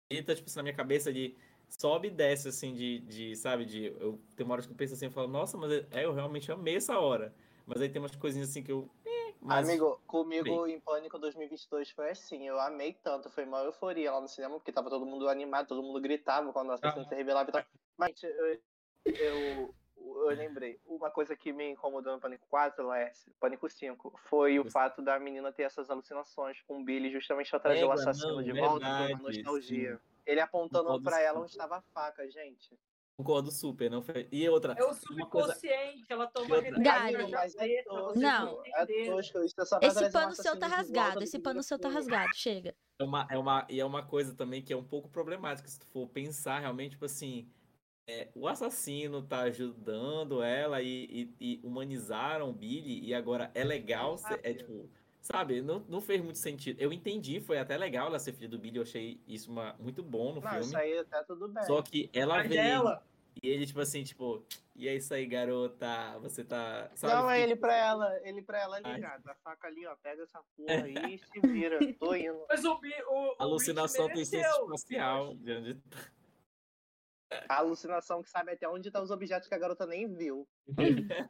ele 0.09 0.23
tá, 0.23 0.35
tipo 0.35 0.49
assim, 0.49 0.57
na 0.57 0.63
minha 0.63 0.75
cabeça 0.75 1.13
de 1.13 1.37
sobe 1.69 2.09
e 2.09 2.11
desce, 2.11 2.49
assim, 2.49 2.73
de, 2.75 3.01
de 3.01 3.37
sabe, 3.37 3.67
de. 3.67 3.87
Eu, 3.87 4.19
tem 4.35 4.45
uma 4.47 4.55
hora 4.55 4.63
que 4.63 4.71
eu 4.71 4.75
penso 4.77 4.95
assim, 4.95 5.07
eu 5.07 5.11
falo, 5.11 5.29
nossa, 5.29 5.59
mas 5.59 5.71
é, 5.91 6.05
eu 6.05 6.13
realmente 6.15 6.51
amei 6.51 6.77
essa 6.77 6.99
hora. 6.99 7.35
Mas 7.71 7.81
aí 7.83 7.89
tem 7.89 8.03
umas 8.03 8.17
coisinhas 8.17 8.51
assim 8.51 8.65
que 8.65 8.73
eu. 8.73 8.91
eh, 9.07 9.35
mas 9.41 9.69
Amigo, 9.69 10.01
comigo 10.05 10.67
em 10.67 10.81
Pânico 10.81 11.17
2022 11.21 11.91
foi 11.93 12.11
assim. 12.11 12.49
Eu 12.49 12.59
amei 12.59 12.95
tanto. 12.95 13.31
Foi 13.31 13.45
uma 13.45 13.63
euforia 13.63 14.11
lá 14.11 14.21
no 14.21 14.27
cinema, 14.27 14.57
porque 14.57 14.73
tava 14.73 14.91
todo 14.91 15.07
mundo 15.07 15.29
animado, 15.29 15.69
todo 15.69 15.81
mundo 15.83 16.01
gritava 16.01 16.53
quando 16.53 16.73
a 16.73 16.75
assassino 16.75 17.05
se 17.07 17.15
revelava 17.15 17.49
e 17.49 17.53
tal. 17.53 17.63
Mas 17.97 18.21
eu, 18.25 18.59
eu, 19.07 19.75
eu 19.97 20.27
lembrei. 20.31 20.81
Uma 20.85 21.13
coisa 21.13 21.37
que 21.37 21.53
me 21.53 21.71
incomodou 21.71 22.13
no 22.13 22.21
Pânico 22.21 22.45
4, 22.51 22.85
Laércio, 22.85 23.33
Pânico 23.39 23.71
5, 23.71 24.19
foi 24.29 24.59
o 24.59 24.65
Você- 24.65 24.71
fato 24.71 25.01
da 25.01 25.17
menina 25.21 25.53
ter 25.53 25.63
essas 25.63 25.89
alucinações 25.91 26.61
com 26.63 26.81
o 26.81 26.85
Billy 26.85 27.13
justamente 27.13 27.51
pra 27.51 27.61
trazer 27.61 27.85
o 27.85 27.93
assassino 27.93 28.35
não, 28.35 28.43
de 28.43 28.53
volta, 28.53 28.85
verdade, 28.85 29.13
uma 29.15 29.23
nostalgia. 29.23 29.97
sim. 29.97 30.03
Ele 30.27 30.41
apontando 30.41 31.01
pra 31.03 31.21
ela 31.21 31.41
onde 31.41 31.53
estava 31.53 31.77
a 31.77 31.83
faca, 31.95 32.29
gente. 32.29 32.77
Concordo 33.21 33.51
super, 33.51 33.91
não 33.91 34.03
foi. 34.03 34.27
E 34.33 34.49
outra. 34.49 34.73
É 34.73 34.83
o 34.83 34.87
coisa. 34.87 35.01
subconsciente, 35.01 36.05
ela 36.09 36.27
toma 36.27 36.61
Galho. 36.61 37.19
é 37.59 37.85
Não. 38.17 38.63
É 38.65 38.83
é 38.83 39.87
Esse 39.87 40.05
um 40.05 40.11
pano 40.11 40.35
seu 40.35 40.57
tá 40.59 40.67
rasgado, 40.67 41.19
do 41.19 41.25
esse 41.25 41.39
pano 41.39 41.63
seu 41.63 41.79
tá 41.79 41.89
rasgado, 41.89 42.31
chega. 42.35 42.75
É 42.99 43.05
uma, 43.05 43.27
é 43.31 43.39
uma, 43.39 43.67
e 43.71 43.81
é 43.81 43.85
uma 43.85 44.03
coisa 44.05 44.35
também 44.35 44.63
que 44.63 44.73
é 44.73 44.77
um 44.77 44.85
pouco 44.85 45.09
problemática, 45.09 45.69
se 45.69 45.79
tu 45.79 45.87
for 45.87 46.07
pensar 46.09 46.59
realmente, 46.61 46.93
tipo 46.93 47.05
assim, 47.07 47.49
é, 48.07 48.29
o 48.35 48.47
assassino 48.47 49.23
tá 49.23 49.41
ajudando 49.43 50.43
ela 50.43 50.83
e, 50.83 51.05
e- 51.11 51.35
e 51.41 51.61
humanizaram 51.63 52.51
o 52.51 52.53
Billy, 52.53 53.01
e 53.03 53.15
agora 53.15 53.51
é 53.55 53.65
legal, 53.65 54.19
ser- 54.19 54.41
é 54.43 54.53
tipo, 54.53 54.91
sabe, 55.23 55.63
não, 55.63 55.83
não 55.89 56.01
fez 56.03 56.21
muito 56.23 56.39
sentido. 56.39 56.79
Eu 56.79 56.93
entendi, 56.93 57.41
foi 57.41 57.59
até 57.59 57.77
legal 57.79 58.09
ela 58.09 58.19
ser 58.19 58.33
filha 58.35 58.49
do 58.51 58.59
Billy, 58.59 58.77
eu 58.77 58.83
achei 58.83 59.19
isso 59.27 59.51
uma, 59.51 59.75
muito 59.79 60.03
bom 60.03 60.35
no 60.35 60.41
Não, 60.43 60.51
filme. 60.51 60.67
isso 60.67 60.77
aí 60.77 60.99
até 60.99 61.23
tudo 61.23 61.49
bem. 61.49 61.65
Só 61.65 61.81
que 61.81 62.11
ela 62.13 62.37
Mas 62.39 62.47
ele, 62.51 62.59
ela, 62.59 63.03
e 63.43 63.49
ele, 63.49 63.67
tipo 63.67 63.81
assim, 63.81 64.03
tipo, 64.03 64.45
e 64.75 64.89
é 64.89 64.95
isso 64.95 65.13
aí, 65.15 65.27
garota, 65.27 66.19
você 66.21 66.45
tá. 66.45 66.91
Sabe, 66.95 67.13
Não, 67.15 67.31
é 67.31 67.41
ele 67.43 67.57
pra 67.57 67.75
ela, 67.77 68.21
ele 68.25 68.43
pra 68.43 68.61
ela 68.61 68.79
ligar. 68.81 69.21
A 69.27 69.35
faca 69.37 69.69
ali, 69.69 69.87
ó, 69.87 69.95
pega 69.97 70.23
essa 70.23 70.43
porra 70.57 70.85
aí 70.85 71.15
e 71.15 71.19
se 71.19 71.41
vira. 71.47 71.79
Tô 71.99 72.15
indo. 72.15 72.45
mas 72.49 72.65
o, 72.65 72.73
o, 72.73 72.77
o 72.79 73.35
Alucinação 73.39 74.07
mereceu. 74.07 74.41
espacial. 74.41 75.35
de 75.35 75.53
onde- 75.53 75.83
A 77.49 77.59
alucinação 77.59 78.23
que 78.23 78.29
sabe 78.31 78.53
até 78.53 78.69
onde 78.69 78.91
tá 78.91 79.01
os 79.01 79.11
objetos 79.11 79.49
que 79.49 79.55
a 79.55 79.59
garota 79.59 79.87
nem 79.87 80.13
viu. 80.13 80.49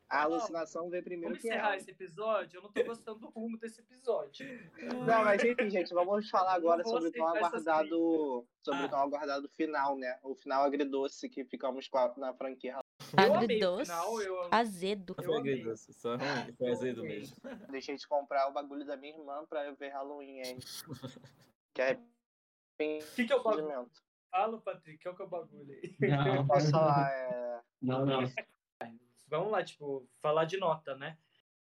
A 0.09 0.23
alucinação 0.23 0.89
vê 0.89 1.03
primeiro 1.03 1.35
Vamos 1.35 1.43
que 1.43 1.49
encerrar 1.49 1.69
ela. 1.69 1.77
esse 1.77 1.91
episódio? 1.91 2.59
Eu 2.59 2.63
não 2.63 2.73
tô 2.73 2.83
gostando 2.85 3.19
do 3.21 3.29
rumo 3.29 3.59
desse 3.59 3.81
episódio. 3.81 4.47
Não, 5.07 5.25
mas 5.25 5.45
enfim, 5.45 5.69
gente, 5.69 5.93
vamos 5.93 6.29
falar 6.31 6.55
agora 6.55 6.83
sobre 6.85 7.09
o 7.09 7.13
tão 7.13 7.27
aguardado. 7.29 8.47
Sobre 8.63 8.83
Ah. 8.83 8.87
o 8.87 8.89
tão 8.89 8.99
aguardado 8.99 9.49
final, 9.57 9.97
né? 9.97 10.19
O 10.23 10.35
final 10.35 10.63
agridoce 10.65 11.29
que 11.29 11.45
ficamos 11.45 11.87
com 11.89 11.99
a- 11.99 12.15
na 12.17 12.33
franquia. 12.35 12.79
Eu 13.19 13.35
Agridoce, 13.35 13.91
eu- 14.25 14.49
azedo. 14.51 15.15
Amei. 15.19 15.37
agridoce, 15.39 15.93
só 15.93 16.17
ruim, 16.17 16.55
foi 16.57 16.69
Eu 16.69 16.73
azedo 16.73 17.03
mesmo. 17.03 17.37
Deixei 17.71 17.97
de 17.97 18.07
comprar 18.07 18.49
o 18.49 18.53
bagulho 18.53 18.85
da 18.87 18.97
minha 18.97 19.15
irmã 19.17 19.45
pra 19.47 19.65
eu 19.67 19.75
ver 19.77 19.89
Halloween, 19.89 20.41
hein? 20.41 20.59
Que 21.75 21.83
é 21.83 21.93
O 21.95 23.15
que, 23.15 23.27
que 23.27 23.33
é 23.33 23.37
o 23.37 23.43
bagulho? 23.43 23.91
Fala, 24.31 24.61
Patrick, 24.61 24.99
que 24.99 25.09
é 25.09 25.11
o 25.11 25.17
que 25.17 25.23
é 25.23 25.25
o 25.25 25.29
bagulho 25.29 25.73
aí? 25.73 25.97
Não, 26.09 26.47
Posso 26.47 26.71
falar, 26.71 27.11
é. 27.13 27.61
não, 27.83 28.07
não. 28.07 28.21
Vamos 29.29 29.53
lá, 29.53 29.63
tipo, 29.63 30.09
falar 30.21 30.45
de 30.45 30.57
nota, 30.57 30.95
né? 30.97 31.19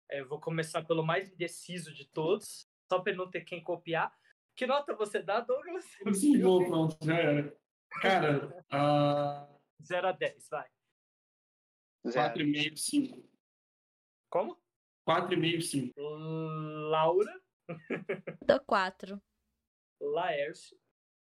É, 0.10 0.20
Eu 0.22 0.28
vou 0.28 0.40
começar 0.40 0.84
pelo 0.84 1.04
mais 1.04 1.32
indeciso 1.32 1.94
de 1.94 2.06
todos, 2.06 2.70
só 2.88 3.00
pra 3.00 3.14
não 3.14 3.30
ter 3.30 3.42
quem 3.42 3.64
copiar. 3.64 4.16
Que 4.56 4.66
nota 4.68 4.96
você 4.96 5.22
dá, 5.22 5.40
Douglas? 5.40 5.86
Sim, 6.14 6.42
bom, 6.42 6.66
pronto, 6.66 6.98
já 7.02 7.16
era. 7.18 7.58
Cara, 8.02 8.66
ah, 8.72 9.48
0 9.82 10.08
a 10.08 10.12
10, 10.12 10.50
vai. 10.50 10.68
Zero. 12.08 12.34
4,5, 12.36 12.78
5. 12.78 13.30
Como? 14.30 14.58
4,5, 15.08 15.62
5. 15.62 15.94
Laura, 16.90 17.42
Dou 18.46 18.60
quatro. 18.62 19.22
Laércio. 20.02 20.78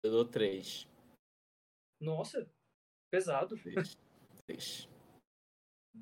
Eu 0.02 0.10
dou 0.10 0.24
três. 0.24 0.88
Nossa, 2.00 2.48
pesado. 3.10 3.56
Três. 4.46 4.88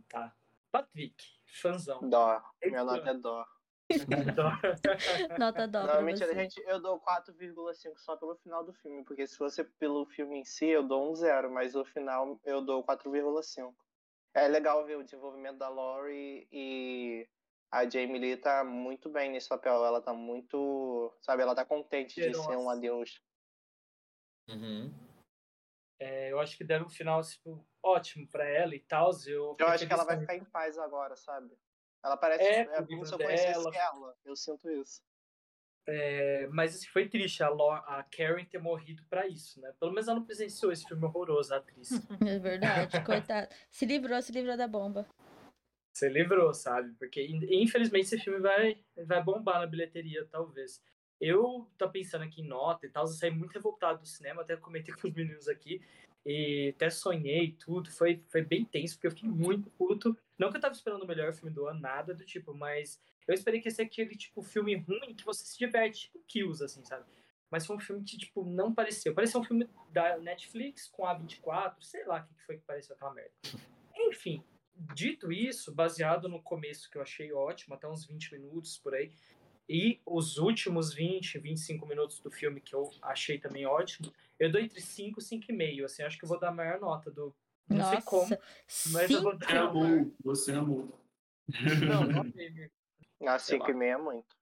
Tá. 0.09 0.35
Patrick, 0.71 1.25
fãzão. 1.61 2.09
Dó. 2.09 2.43
Minha 2.65 2.85
nota 2.85 3.11
é 3.11 3.15
dó. 3.15 3.47
Nota 5.39 5.69
dó 5.69 5.83
pra 5.83 5.87
Normalmente 5.95 6.25
a 6.25 6.27
você. 6.27 6.35
gente, 6.35 6.63
eu 6.67 6.81
dou 6.81 6.99
4,5 7.01 7.99
só 7.99 8.17
pelo 8.17 8.35
final 8.37 8.65
do 8.65 8.73
filme, 8.73 9.05
porque 9.05 9.27
se 9.27 9.37
fosse 9.37 9.63
pelo 9.65 10.07
filme 10.07 10.39
em 10.39 10.45
si, 10.45 10.67
eu 10.67 10.83
dou 10.83 11.11
um 11.11 11.15
zero, 11.15 11.51
mas 11.53 11.75
no 11.75 11.85
final 11.85 12.41
eu 12.45 12.63
dou 12.63 12.83
4,5. 12.85 13.75
É 14.35 14.49
legal 14.49 14.85
ver 14.87 14.97
o 14.97 15.05
desenvolvimento 15.05 15.59
da 15.59 15.69
Laurie 15.69 16.49
e 16.51 17.29
a 17.71 17.89
Jamie 17.89 18.19
Lee 18.19 18.37
tá 18.39 18.65
muito 18.65 19.11
bem 19.11 19.31
nesse 19.31 19.49
papel. 19.49 19.85
Ela 19.85 20.01
tá 20.01 20.15
muito, 20.15 21.13
sabe, 21.21 21.43
ela 21.43 21.55
tá 21.55 21.67
contente 21.67 22.15
de 22.15 22.35
ser 22.35 22.57
um 22.57 22.71
adeus. 22.71 23.21
Uhum. 24.49 24.91
É, 26.03 26.33
eu 26.33 26.41
acho 26.41 26.57
que 26.57 26.65
deram 26.65 26.87
um 26.87 26.91
final 26.91 27.23
tipo, 27.23 27.65
ótimo 27.81 28.27
pra 28.27 28.45
ela 28.45 28.75
e 28.75 28.81
tal. 28.81 29.11
Eu, 29.27 29.55
Eu 29.57 29.69
acho 29.69 29.87
que 29.87 29.93
ela 29.93 30.03
vai 30.05 30.19
ficar 30.19 30.35
em 30.37 30.45
paz 30.45 30.77
agora, 30.77 31.15
sabe? 31.15 31.57
Ela 32.05 32.17
parece 32.17 32.43
É, 32.45 32.61
é, 32.63 32.65
com 32.65 32.83
o 32.83 32.87
como 32.89 33.07
se 33.07 33.15
eu 33.15 33.19
conhecesse 33.19 33.71
dela. 33.71 33.77
ela. 33.77 34.17
Eu 34.25 34.35
sinto 34.35 34.69
isso. 34.69 35.01
É, 35.87 36.47
mas 36.49 36.75
assim, 36.75 36.87
foi 36.89 37.09
triste 37.09 37.43
a, 37.45 37.49
Lo- 37.49 37.71
a 37.71 38.05
Karen 38.17 38.45
ter 38.45 38.59
morrido 38.59 39.05
pra 39.09 39.27
isso, 39.29 39.61
né? 39.61 39.73
Pelo 39.79 39.93
menos 39.93 40.09
ela 40.09 40.19
não 40.19 40.27
presenciou 40.27 40.73
esse 40.73 40.85
filme 40.87 41.05
horroroso, 41.05 41.55
a 41.55 41.59
atriz. 41.59 41.91
É 42.29 42.39
verdade, 42.41 43.01
coitado. 43.05 43.49
Se 43.71 43.85
livrou, 43.87 44.21
se 44.23 44.33
livrou 44.33 44.57
da 44.57 44.67
bomba. 44.67 45.07
Você 45.93 46.09
livrou, 46.09 46.53
sabe? 46.55 46.93
Porque 46.99 47.23
in- 47.25 47.63
infelizmente 47.63 48.07
esse 48.07 48.19
filme 48.19 48.41
vai, 48.41 48.85
vai 49.07 49.23
bombar 49.23 49.61
na 49.61 49.67
bilheteria, 49.67 50.27
talvez. 50.27 50.83
Eu 51.23 51.69
tô 51.79 51.89
pensando 51.89 52.25
aqui 52.25 52.43
em 52.43 52.49
nota 52.49 52.85
e 52.85 52.89
tal, 52.89 53.05
eu 53.05 53.09
saí 53.09 53.31
muito 53.31 53.53
revoltado 53.53 54.01
do 54.01 54.07
cinema, 54.07 54.43
até 54.43 54.57
comentei 54.57 54.93
com 55.01 55.07
os 55.07 55.15
meninos 55.15 55.47
aqui, 55.47 55.81
e 56.27 56.73
até 56.75 56.91
sonhei 56.91 57.53
tudo, 57.53 57.93
foi, 57.93 58.21
foi 58.29 58.43
bem 58.43 58.65
tenso, 58.65 58.95
porque 58.97 59.07
eu 59.07 59.13
fiquei 59.13 59.29
muito 59.29 59.71
puto. 59.71 60.19
Não 60.37 60.51
que 60.51 60.57
eu 60.57 60.61
tava 60.61 60.75
esperando 60.75 61.05
o 61.05 61.07
melhor 61.07 61.33
filme 61.33 61.55
do 61.55 61.69
ano, 61.69 61.79
nada 61.79 62.13
do 62.13 62.25
tipo, 62.25 62.53
mas 62.53 63.01
eu 63.27 63.35
esperei 63.35 63.61
que 63.61 63.69
esse 63.69 63.81
aquele, 63.81 64.17
tipo, 64.17 64.43
filme 64.43 64.75
ruim 64.75 65.15
que 65.15 65.25
você 65.25 65.45
se 65.45 65.57
diverte, 65.57 66.03
tipo, 66.03 66.19
Kills, 66.27 66.65
assim, 66.65 66.85
sabe? 66.85 67.05
Mas 67.49 67.67
foi 67.67 67.77
um 67.77 67.81
filme 67.81 68.03
que, 68.03 68.19
tipo, 68.19 68.45
não 68.45 68.75
pareceu. 68.75 69.15
Pareceu 69.15 69.41
um 69.41 69.45
filme 69.45 69.69
da 69.93 70.19
Netflix 70.19 70.89
com 70.89 71.07
a 71.07 71.15
24, 71.15 71.85
sei 71.85 72.05
lá 72.05 72.27
o 72.29 72.35
que 72.35 72.43
foi 72.45 72.57
que 72.57 72.65
pareceu 72.65 72.97
aquela 72.97 73.15
merda. 73.15 73.33
Enfim, 73.97 74.43
dito 74.95 75.31
isso, 75.31 75.73
baseado 75.73 76.29
no 76.29 76.43
começo 76.43 76.91
que 76.91 76.99
eu 76.99 77.03
achei 77.03 77.33
ótimo, 77.33 77.75
até 77.75 77.87
uns 77.87 78.05
20 78.07 78.33
minutos 78.33 78.79
por 78.79 78.95
aí, 78.95 79.13
e 79.73 80.01
os 80.05 80.37
últimos 80.37 80.93
20, 80.93 81.39
25 81.39 81.87
minutos 81.87 82.21
do 82.21 82.31
filme 82.31 82.61
que 82.61 82.75
eu 82.75 82.91
achei 83.01 83.39
também 83.39 83.65
ótimo, 83.65 84.13
eu 84.39 84.53
dou 84.53 84.61
entre 84.61 84.81
5 84.83 85.19
e 85.19 85.23
5,5. 85.23 85.85
Assim, 85.85 86.03
acho 86.03 86.19
que 86.19 86.25
eu 86.25 86.29
vou 86.29 86.39
dar 86.39 86.49
a 86.49 86.53
maior 86.53 86.79
nota 86.79 87.11
do, 87.11 87.35
Não 87.69 87.89
sei 87.89 88.03
como, 88.03 88.23
Nossa, 88.29 88.41
mas 88.91 89.11
eu 89.11 89.17
sim. 89.19 89.23
vou 89.23 89.33
Você 89.33 89.47
dar 89.47 89.63
amou, 89.63 90.15
você 90.23 90.53
amou. 90.53 91.01
Não, 91.89 92.05
não 92.05 92.21
amei, 92.21 92.49
amigo. 92.49 92.73
A 93.27 93.39
Sei 93.39 93.57
5 93.57 93.65
lá. 93.67 93.71
e 93.71 93.75
meia 93.75 93.93
é 93.93 93.97
muito. 93.97 94.37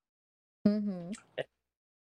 Uhum. 0.66 1.12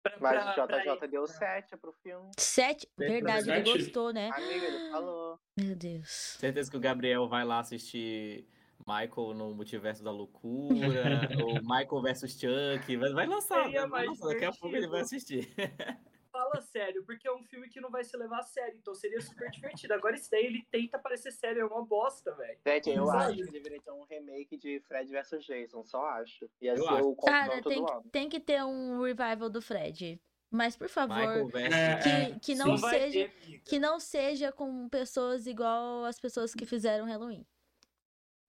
Pra- 0.01 0.17
Mas 0.19 0.45
o 0.47 0.65
JJ 0.67 0.91
ele- 0.91 1.07
deu 1.09 1.27
7 1.27 1.77
pro 1.77 1.91
filme. 2.01 2.31
Sete. 2.37 2.87
Sete, 2.87 2.89
Verdade, 2.97 3.49
ele 3.51 3.65
sete? 3.65 3.77
gostou, 3.83 4.11
né? 4.13 4.29
Amigo, 4.33 4.65
ele 4.65 4.89
falou. 4.91 5.39
Meu 5.57 5.75
Deus. 5.75 6.09
Certeza 6.39 6.71
que 6.71 6.77
o 6.77 6.79
Gabriel 6.79 7.27
vai 7.27 7.43
lá 7.45 7.59
assistir 7.59 8.47
Michael 8.87 9.33
no 9.33 9.53
Multiverso 9.53 10.03
da 10.03 10.11
Loucura, 10.11 11.29
ou 11.45 11.53
Michael 11.61 12.01
versus 12.01 12.31
Chuck. 12.33 12.95
Vai, 12.97 13.13
vai 13.13 13.27
lançar, 13.27 13.69
vai 13.87 14.05
lançar, 14.05 14.27
daqui 14.27 14.45
a 14.45 14.51
pouco 14.51 14.75
ele 14.75 14.87
vai 14.87 15.01
assistir. 15.01 15.47
Fala 16.31 16.61
sério, 16.61 17.03
porque 17.05 17.27
é 17.27 17.33
um 17.33 17.43
filme 17.43 17.67
que 17.67 17.81
não 17.81 17.89
vai 17.89 18.03
se 18.03 18.15
levar 18.15 18.39
a 18.39 18.43
sério, 18.43 18.77
então 18.77 18.93
seria 18.93 19.19
super 19.19 19.49
divertido. 19.49 19.93
Agora 19.95 20.15
esse 20.15 20.29
daí 20.29 20.45
ele 20.45 20.63
tenta 20.71 20.97
parecer 20.99 21.31
sério, 21.31 21.61
é 21.61 21.65
uma 21.65 21.83
bosta, 21.83 22.33
velho. 22.35 22.57
Gente, 22.65 22.89
eu 22.91 23.05
Sabe? 23.07 23.33
acho 23.33 23.45
que 23.45 23.51
deveria 23.51 23.81
ter 23.81 23.91
um 23.91 24.03
remake 24.03 24.55
de 24.55 24.79
Fred 24.87 25.11
vs 25.11 25.43
Jason, 25.43 25.83
só 25.83 26.05
acho. 26.05 26.47
Ia 26.61 26.73
Eu 26.75 26.83
ser 26.83 26.89
acho. 26.89 27.09
o 27.09 27.15
Cara, 27.15 27.61
tem, 27.63 27.83
do 27.83 27.91
ano. 27.91 28.03
tem 28.11 28.29
que 28.29 28.39
ter 28.39 28.63
um 28.63 29.01
revival 29.01 29.49
do 29.49 29.61
Fred. 29.61 30.21
Mas, 30.51 30.77
por 30.77 30.87
favor, 30.87 31.51
versus 31.51 31.75
É, 31.75 32.31
que, 32.31 32.39
que 32.39 32.55
não 32.55 32.77
seja. 32.77 33.31
Que 33.65 33.79
não 33.79 33.99
seja 33.99 34.51
com 34.51 34.87
pessoas 34.87 35.45
igual 35.45 36.05
as 36.05 36.19
pessoas 36.19 36.53
que 36.53 36.65
fizeram 36.65 37.05
Halloween. 37.05 37.45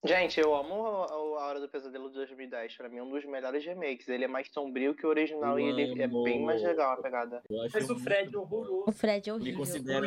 Gente, 0.03 0.41
eu 0.41 0.55
amo 0.55 0.73
A 0.87 1.47
Hora 1.47 1.61
do 1.61 1.69
Pesadelo 1.69 2.09
de 2.09 2.15
2010. 2.15 2.75
Pra 2.77 2.89
mim, 2.89 2.97
é 2.97 3.03
um 3.03 3.11
dos 3.11 3.25
melhores 3.27 3.65
remakes. 3.65 4.09
Ele 4.09 4.25
é 4.25 4.29
mais 4.29 4.49
sombrio 4.51 4.95
que 4.95 5.05
o 5.05 5.11
original 5.11 5.59
Eu 5.59 5.67
e 5.67 5.81
ele 5.83 6.03
é 6.03 6.09
bem 6.09 6.43
mais 6.43 6.63
legal 6.63 6.93
a 6.93 7.03
pegada. 7.03 7.43
Eu 7.51 7.61
acho 7.63 7.75
Mas 7.75 7.91
o 7.91 7.99
Fred 7.99 8.29
é 8.29 8.33
bom. 8.33 8.39
O 8.39 8.43
horroroso. 8.61 8.93
Fred 8.93 9.29
é 9.29 9.35
horrível. 9.35 9.53
Me 9.53 9.63
considero, 9.63 10.07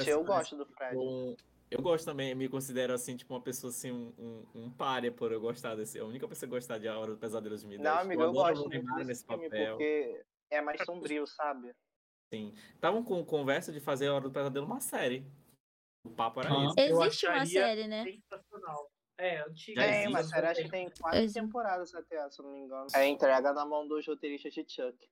Gente, 0.00 0.10
eu 0.10 0.18
assim, 0.18 0.26
gosto 0.26 0.56
do 0.56 0.66
Fred. 0.66 0.96
um- 0.96 1.36
Eu 1.70 1.82
gosto 1.82 2.04
também, 2.04 2.34
me 2.34 2.48
considero 2.48 2.92
assim, 2.92 3.16
tipo, 3.16 3.32
uma 3.32 3.40
pessoa 3.40 3.70
assim, 3.70 3.90
um, 3.90 4.12
um, 4.18 4.44
um 4.64 4.70
párea 4.70 5.10
por 5.10 5.30
eu 5.32 5.40
gostar 5.40 5.74
desse. 5.76 5.98
A 5.98 6.04
única 6.04 6.26
pessoa 6.28 6.48
que 6.48 6.54
gostar 6.54 6.78
de 6.78 6.88
A 6.88 6.98
Hora 6.98 7.12
do 7.12 7.16
Pesadelo 7.16 7.50
2010. 7.50 7.82
Não, 7.82 8.00
amigo, 8.00 8.22
eu 8.22 8.28
adoro 8.30 8.54
gosto 8.54 8.68
desse 8.68 9.04
nesse 9.04 9.26
filme 9.26 9.44
papel. 9.48 9.76
porque 9.76 10.24
é 10.50 10.60
mais 10.60 10.84
sombrio, 10.84 11.26
sabe? 11.26 11.72
Sim. 12.32 12.52
Estavam 12.74 13.02
com 13.04 13.24
conversa 13.24 13.72
de 13.72 13.80
fazer 13.80 14.08
A 14.08 14.14
Hora 14.14 14.24
do 14.24 14.30
Pesadelo 14.30 14.66
uma 14.66 14.80
série. 14.80 15.24
O 16.04 16.10
papo 16.10 16.40
era 16.40 16.50
Ah. 16.50 16.66
esse. 16.66 16.80
Existe 16.92 17.26
uma 17.26 17.46
série, 17.46 17.86
né? 17.88 18.04
Sensacional. 18.04 18.90
É, 19.16 19.40
antiga. 19.42 19.80
Tem, 19.80 19.90
existe, 19.94 20.12
mas 20.12 20.28
série 20.28 20.46
acho 20.48 20.62
que 20.62 20.68
tem 20.70 20.90
quatro 21.00 21.18
Existe. 21.20 21.40
temporadas 21.40 21.94
até, 21.94 22.28
se 22.30 22.40
eu 22.40 22.44
não 22.46 22.52
me 22.52 22.60
engano. 22.60 22.86
É 22.94 23.06
entrega 23.06 23.52
na 23.52 23.64
mão 23.64 23.86
dos 23.86 24.06
roteiristas 24.06 24.52
de 24.52 24.64
Chuck. 24.68 25.08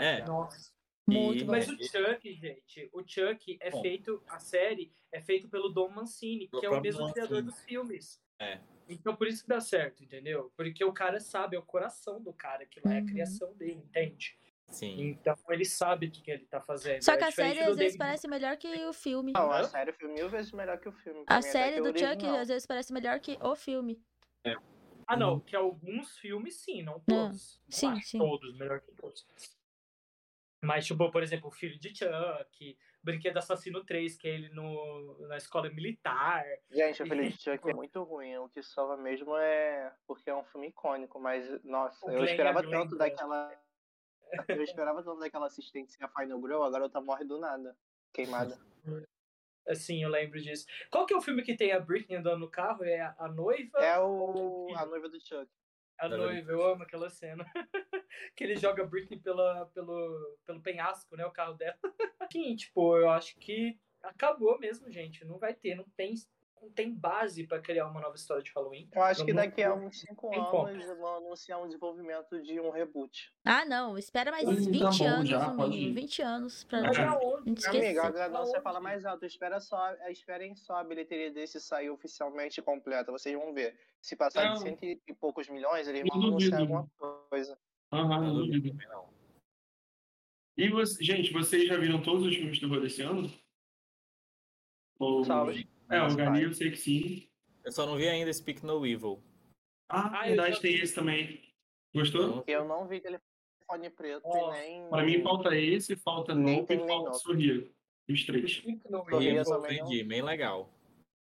É. 0.00 0.24
Nossa. 0.24 0.72
Muito 1.06 1.42
E- 1.42 1.44
bom. 1.44 1.52
Mas 1.52 1.68
o 1.68 1.76
Chuck, 1.76 2.32
gente, 2.34 2.88
o 2.92 3.02
Chuck 3.06 3.58
é 3.60 3.70
Bom. 3.70 3.82
feito, 3.82 4.22
a 4.28 4.38
série 4.38 4.92
é 5.10 5.20
feita 5.20 5.48
pelo 5.48 5.68
Dom 5.68 5.88
Mancini, 5.88 6.48
que 6.48 6.64
é 6.64 6.70
o 6.70 6.80
mesmo 6.80 7.02
Mancini. 7.02 7.14
criador 7.26 7.42
dos 7.42 7.60
filmes. 7.64 8.20
É. 8.40 8.60
Então 8.88 9.14
por 9.14 9.26
isso 9.26 9.42
que 9.42 9.48
dá 9.48 9.60
certo, 9.60 10.02
entendeu? 10.02 10.52
Porque 10.56 10.84
o 10.84 10.92
cara 10.92 11.20
sabe, 11.20 11.56
é 11.56 11.58
o 11.58 11.62
coração 11.62 12.20
do 12.22 12.32
cara, 12.32 12.64
que 12.66 12.80
lá 12.84 12.94
é 12.94 12.98
a 12.98 13.00
Uhum. 13.00 13.06
criação 13.06 13.52
dele, 13.54 13.74
entende? 13.74 14.38
Sim. 14.72 15.00
Então 15.10 15.36
ele 15.50 15.64
sabe 15.64 16.06
o 16.06 16.10
que, 16.10 16.20
que 16.22 16.30
ele 16.30 16.46
tá 16.46 16.60
fazendo. 16.60 17.02
Só 17.02 17.12
É 17.12 17.16
que 17.18 17.24
a 17.24 17.28
diferente 17.28 17.54
série 17.56 17.60
às 17.60 17.76
vezes 17.76 17.92
David- 17.92 17.98
parece 17.98 18.26
melhor 18.28 18.56
que 18.56 18.86
o 18.86 18.92
filme. 18.92 19.32
Não, 19.32 19.50
a 19.52 19.64
série 19.64 19.92
foi 19.92 20.08
mil 20.08 20.28
vezes 20.28 20.50
melhor 20.52 20.78
que 20.78 20.88
o 20.88 20.92
filme. 20.92 21.24
A 21.26 21.42
série 21.42 21.80
o 21.80 21.84
do 21.84 21.88
Chuck 21.90 22.04
original. 22.04 22.36
às 22.36 22.48
vezes 22.48 22.66
parece 22.66 22.92
melhor 22.92 23.20
que 23.20 23.38
o 23.40 23.54
filme. 23.54 24.02
Ah, 25.06 25.16
não, 25.16 25.40
que 25.40 25.54
alguns 25.54 26.16
filmes 26.18 26.56
sim, 26.56 26.82
não 26.82 27.00
todos. 27.00 27.60
Não 27.60 27.70
sim, 27.70 28.00
sim. 28.00 28.18
todos, 28.18 28.56
melhor 28.56 28.80
que 28.80 28.92
todos. 28.92 29.26
Mas, 30.64 30.86
tipo, 30.86 31.10
por 31.10 31.22
exemplo, 31.22 31.48
o 31.48 31.52
filho 31.52 31.76
de 31.78 31.88
Chuck, 31.94 32.78
Brinquedo 33.02 33.36
Assassino 33.36 33.84
3, 33.84 34.16
que 34.16 34.28
é 34.28 34.30
ele 34.30 34.48
no, 34.50 35.18
na 35.26 35.36
escola 35.36 35.68
militar. 35.68 36.44
Gente, 36.70 37.02
o 37.02 37.06
filho 37.06 37.28
de 37.28 37.36
Chuck 37.42 37.68
é 37.68 37.74
muito 37.74 38.00
ruim. 38.04 38.36
O 38.38 38.48
que 38.48 38.62
salva 38.62 38.96
mesmo 38.96 39.36
é 39.36 39.92
porque 40.06 40.30
é 40.30 40.34
um 40.34 40.44
filme 40.44 40.68
icônico, 40.68 41.18
mas, 41.18 41.44
nossa, 41.64 42.06
O 42.06 42.10
eu 42.10 42.18
Glenn 42.20 42.30
esperava 42.30 42.60
é 42.60 42.62
Glenn, 42.62 42.80
tanto 42.82 42.96
daquela. 42.96 43.52
Eu 44.48 44.62
esperava 44.62 45.02
tanto 45.02 45.20
daquela 45.20 45.46
assistência 45.46 46.08
Final 46.08 46.40
Girl, 46.40 46.62
a 46.62 46.70
garota 46.70 47.00
morre 47.00 47.24
do 47.24 47.38
nada. 47.38 47.76
Queimada. 48.12 48.58
Assim, 49.68 50.02
eu 50.02 50.08
lembro 50.08 50.40
disso. 50.40 50.66
Qual 50.90 51.06
que 51.06 51.14
é 51.14 51.16
o 51.16 51.20
filme 51.20 51.42
que 51.42 51.56
tem 51.56 51.72
a 51.72 51.78
Britney 51.78 52.18
andando 52.18 52.40
no 52.40 52.50
carro? 52.50 52.84
É 52.84 53.00
a, 53.00 53.14
a 53.16 53.28
noiva? 53.28 53.78
É 53.78 53.98
o. 54.00 54.74
a 54.74 54.84
noiva 54.84 55.08
do 55.08 55.20
Chuck. 55.20 55.48
A 55.98 56.08
noiva, 56.08 56.50
eu 56.50 56.66
amo 56.66 56.82
aquela 56.82 57.08
cena. 57.08 57.44
que 58.34 58.42
ele 58.42 58.56
joga 58.56 58.82
a 58.82 58.86
Britney 58.86 59.20
pela, 59.20 59.66
pelo, 59.66 60.36
pelo 60.44 60.60
penhasco, 60.60 61.16
né? 61.16 61.24
O 61.24 61.30
carro 61.30 61.54
dela. 61.54 61.78
Sim, 62.32 62.56
tipo, 62.56 62.96
eu 62.96 63.08
acho 63.08 63.36
que 63.36 63.78
acabou 64.02 64.58
mesmo, 64.58 64.90
gente. 64.90 65.24
Não 65.24 65.38
vai 65.38 65.54
ter, 65.54 65.76
não 65.76 65.84
tem, 65.96 66.14
não 66.62 66.70
tem 66.70 66.94
base 66.94 67.44
pra 67.46 67.60
criar 67.60 67.86
uma 67.88 68.00
nova 68.00 68.14
história 68.14 68.42
de 68.42 68.52
Halloween. 68.54 68.88
Eu 68.94 69.02
acho 69.02 69.24
que 69.24 69.32
Não- 69.32 69.42
daqui 69.42 69.62
a 69.62 69.74
uns 69.74 70.00
5 70.00 70.30
tem 70.30 70.38
anos 70.38 70.70
eles 70.70 70.86
vão 70.98 71.16
anunciar 71.16 71.60
um 71.60 71.66
desenvolvimento 71.66 72.40
de 72.40 72.60
um 72.60 72.70
reboot. 72.70 73.32
Ah, 73.44 73.64
não. 73.64 73.98
Espera 73.98 74.30
mais 74.30 74.48
Hum, 74.48 74.54
20 74.70 74.78
tá 74.80 74.90
bom, 74.90 75.04
anos 75.08 75.28
já, 75.28 75.50
no 75.50 75.56
pode 75.56 75.70
mínimo. 75.70 75.90
ir. 75.90 75.94
20 76.00 76.22
anos 76.22 76.64
pra 76.64 76.78
Amiga, 76.78 77.50
esquecer. 77.56 77.98
agora 77.98 78.28
não 78.28 78.46
você 78.46 78.60
fala 78.60 78.80
mais 78.80 79.04
alto. 79.04 79.26
Espera 79.26 79.58
só, 79.60 79.92
esperem 80.08 80.54
só 80.54 80.76
a 80.76 80.84
bilheteria 80.84 81.32
desse 81.32 81.60
sair 81.60 81.90
oficialmente 81.90 82.62
completa. 82.62 83.10
Vocês 83.10 83.36
vão 83.36 83.52
ver. 83.52 83.76
Se 84.00 84.14
passar 84.14 84.44
Não. 84.46 84.54
de 84.54 84.60
cento 84.60 84.84
e 84.84 85.14
poucos 85.20 85.48
milhões, 85.48 85.88
eles 85.88 86.02
vão 86.08 86.22
anunciar 86.22 86.60
alguma 86.60 86.88
coisa. 87.28 87.58
Aham, 87.92 88.08
Não 88.20 88.26
não 88.28 88.34
duvido 88.46 88.70
também, 88.70 88.88
não. 88.88 89.08
E 90.56 90.68
você, 90.68 91.02
gente, 91.02 91.32
vocês 91.32 91.66
já 91.66 91.76
viram 91.76 92.00
todos 92.02 92.24
os 92.26 92.34
filmes 92.34 92.54
de 92.58 92.60
terror 92.60 92.80
desse 92.80 93.02
ano? 93.02 93.28
Ou... 94.98 95.24
Salve. 95.24 95.68
É, 95.92 96.02
o 96.02 96.16
Gani 96.16 96.42
eu 96.42 96.54
sei 96.54 96.70
que 96.70 96.76
sim. 96.76 97.28
Eu 97.64 97.70
só 97.72 97.86
não 97.86 97.96
vi 97.96 98.08
ainda 98.08 98.32
Speak 98.32 98.64
No 98.64 98.86
Evil. 98.86 99.22
Ah, 99.88 100.20
Ah, 100.20 100.26
verdade, 100.26 100.60
tem 100.60 100.74
esse 100.74 100.94
também. 100.94 101.40
Gostou? 101.94 102.26
Não. 102.26 102.44
Eu 102.46 102.64
não 102.64 102.88
vi 102.88 103.00
telefone 103.00 103.90
preto 103.94 104.26
e 104.26 104.50
nem. 104.52 104.88
Pra 104.88 105.04
mim 105.04 105.22
falta 105.22 105.54
esse, 105.54 105.94
falta 105.96 106.34
Nem 106.34 106.56
Nope 106.56 106.68
tem 106.68 106.84
e 106.84 106.88
falta. 106.88 107.12
Sorrir. 107.14 107.70
Os 108.08 108.24
três. 108.24 108.56
Speak 108.56 108.90
No 108.90 109.04
Evil. 109.22 109.42
Entendi, 109.42 110.02
bem 110.02 110.22
legal. 110.22 110.72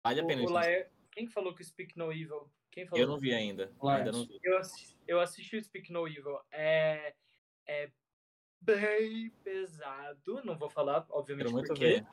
Vale 0.05 0.21
a 0.21 0.27
pena. 0.27 0.43
O, 0.43 0.45
o 0.45 0.49
gente. 0.49 0.55
Laer... 0.55 0.91
Quem 1.13 1.27
falou 1.27 1.55
que 1.55 1.63
o 1.63 1.65
Speak 1.65 1.97
No 1.97 2.13
Evil? 2.13 2.51
Quem 2.71 2.87
falou? 2.87 3.01
Eu 3.03 3.09
não 3.09 3.19
vi 3.19 3.33
ainda. 3.33 3.73
Ainda 3.83 4.13
não 4.13 4.25
vi. 4.25 4.39
Eu 4.43 4.59
assisti, 4.59 4.97
eu 5.07 5.21
assisti 5.21 5.57
o 5.57 5.65
Speak 5.65 5.93
No 5.93 6.07
Evil. 6.07 6.39
É, 6.53 7.15
é 7.67 7.91
bem 8.61 9.31
pesado. 9.43 10.43
Não 10.45 10.59
vou 10.59 10.69
falar, 10.69 11.07
obviamente, 11.11 11.47
Quero 11.47 11.55
muito 11.55 11.69
por 11.69 11.79
quê. 11.79 11.85
ver. 12.01 12.07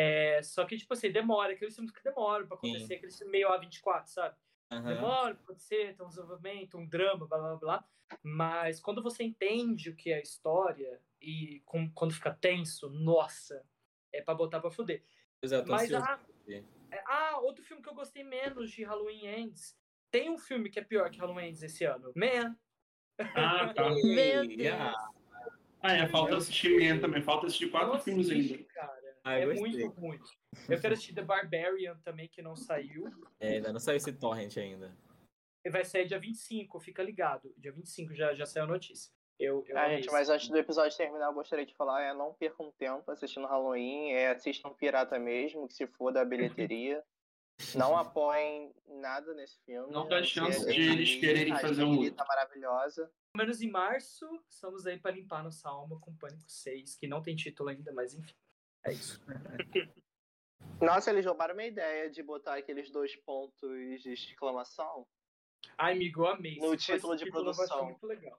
É, 0.00 0.40
só 0.44 0.64
que, 0.64 0.76
tipo 0.76 0.94
assim, 0.94 1.10
demora. 1.10 1.52
Aqueles 1.54 1.74
filmes 1.74 1.90
que 1.92 2.02
demoram 2.04 2.46
pra 2.46 2.56
acontecer. 2.56 2.86
Sim. 2.86 2.94
Aqueles 2.94 3.18
filmes 3.18 3.32
meio 3.32 3.48
A24, 3.48 4.06
sabe? 4.06 4.36
Aham. 4.70 4.94
Demora 4.94 5.34
pra 5.34 5.42
acontecer, 5.44 5.96
tem 5.96 6.06
um 6.06 6.08
desenvolvimento, 6.08 6.78
um 6.78 6.86
drama, 6.86 7.26
blá 7.26 7.38
blá 7.38 7.56
blá. 7.56 7.84
Mas 8.22 8.78
quando 8.80 9.02
você 9.02 9.24
entende 9.24 9.90
o 9.90 9.96
que 9.96 10.12
é 10.12 10.16
a 10.18 10.20
história 10.22 11.00
e 11.20 11.60
com- 11.64 11.90
quando 11.92 12.14
fica 12.14 12.32
tenso, 12.32 12.88
nossa, 12.90 13.64
é 14.12 14.22
pra 14.22 14.34
botar 14.34 14.60
pra 14.60 14.70
fuder. 14.70 15.02
É, 15.42 15.48
tô 15.62 15.72
Mas, 15.72 15.92
ah, 15.92 16.20
é- 16.48 16.62
ah, 17.06 17.38
outro 17.40 17.64
filme 17.64 17.82
que 17.82 17.88
eu 17.88 17.94
gostei 17.94 18.22
menos 18.22 18.70
de 18.70 18.84
Halloween 18.84 19.26
Ends. 19.26 19.76
Tem 20.12 20.30
um 20.30 20.38
filme 20.38 20.70
que 20.70 20.78
é 20.78 20.84
pior 20.84 21.10
que 21.10 21.18
Halloween 21.18 21.48
Ends 21.48 21.62
esse 21.62 21.84
ano. 21.84 22.12
Man. 22.14 22.56
Ah, 23.34 23.74
tá. 23.74 23.88
Meu 24.04 24.44
Ei, 24.44 24.56
Deus. 24.56 24.76
ah, 25.82 25.92
é, 25.92 26.08
falta 26.08 26.36
assistir 26.36 26.78
Man 26.80 27.00
também. 27.00 27.20
Falta 27.20 27.46
assistir 27.46 27.68
quatro 27.70 27.92
Não 27.94 27.98
filmes 28.00 28.30
ainda. 28.30 28.62
Cara. 28.64 28.97
Ah, 29.28 29.38
é 29.38 29.46
gostei. 29.46 29.60
muito 29.60 30.00
ruim. 30.00 30.18
Eu 30.68 30.80
quero 30.80 30.94
assistir 30.94 31.14
The 31.14 31.22
Barbarian 31.22 31.96
também, 32.04 32.28
que 32.28 32.40
não 32.40 32.56
saiu. 32.56 33.04
é, 33.38 33.56
ainda 33.56 33.72
não 33.72 33.80
saiu 33.80 33.96
esse 33.96 34.12
torrent 34.12 34.56
ainda. 34.56 34.96
E 35.64 35.70
vai 35.70 35.84
sair 35.84 36.06
dia 36.06 36.18
25, 36.18 36.80
fica 36.80 37.02
ligado. 37.02 37.52
Dia 37.58 37.72
25 37.72 38.14
já, 38.14 38.34
já 38.34 38.46
saiu 38.46 38.64
a 38.64 38.68
notícia. 38.68 39.12
Eu, 39.38 39.64
eu 39.68 39.78
Ah, 39.78 39.88
gente, 39.88 40.10
mas 40.10 40.28
antes 40.28 40.48
do 40.48 40.56
episódio 40.56 40.96
terminar, 40.96 41.26
eu 41.26 41.34
gostaria 41.34 41.66
de 41.66 41.74
falar, 41.74 42.02
é 42.02 42.14
não 42.14 42.34
percam 42.34 42.72
tempo 42.72 43.08
assistindo 43.10 43.46
Halloween, 43.46 44.12
é, 44.12 44.30
assistam 44.30 44.72
Pirata 44.72 45.18
mesmo, 45.18 45.68
que 45.68 45.74
se 45.74 45.86
for 45.86 46.12
da 46.12 46.24
bilheteria. 46.24 47.02
Não 47.74 47.96
apoiem 47.96 48.72
nada 48.86 49.34
nesse 49.34 49.58
filme. 49.64 49.92
Não 49.92 50.06
dá 50.06 50.22
chance 50.22 50.62
a 50.62 50.72
de 50.72 50.80
eles 50.80 51.16
quererem 51.16 51.52
a 51.52 51.58
fazer 51.58 51.82
um 51.82 52.08
tá 52.12 52.24
maravilhosa. 52.24 53.10
Pelo 53.32 53.44
menos 53.44 53.60
em 53.60 53.68
março, 53.68 54.24
estamos 54.48 54.86
aí 54.86 54.96
pra 54.96 55.10
limpar 55.10 55.42
nossa 55.42 55.68
alma 55.68 55.98
com 56.00 56.14
Pânico 56.14 56.48
6, 56.48 56.94
que 56.94 57.08
não 57.08 57.20
tem 57.20 57.34
título 57.34 57.68
ainda, 57.68 57.92
mas 57.92 58.14
enfim. 58.14 58.32
É 58.84 58.92
isso. 58.92 59.20
Nossa, 60.80 61.10
eles 61.10 61.26
roubaram 61.26 61.54
minha 61.56 61.68
ideia 61.68 62.08
de 62.08 62.22
botar 62.22 62.54
aqueles 62.54 62.90
dois 62.90 63.14
pontos 63.16 64.02
de 64.02 64.12
exclamação. 64.12 65.06
Ai, 65.76 65.94
amigo, 65.94 66.22
eu 66.22 66.28
amei. 66.28 66.58
No 66.58 66.76
título 66.76 67.16
de 67.16 67.28
produção. 67.30 67.86
muito 67.86 68.06
legal. 68.06 68.38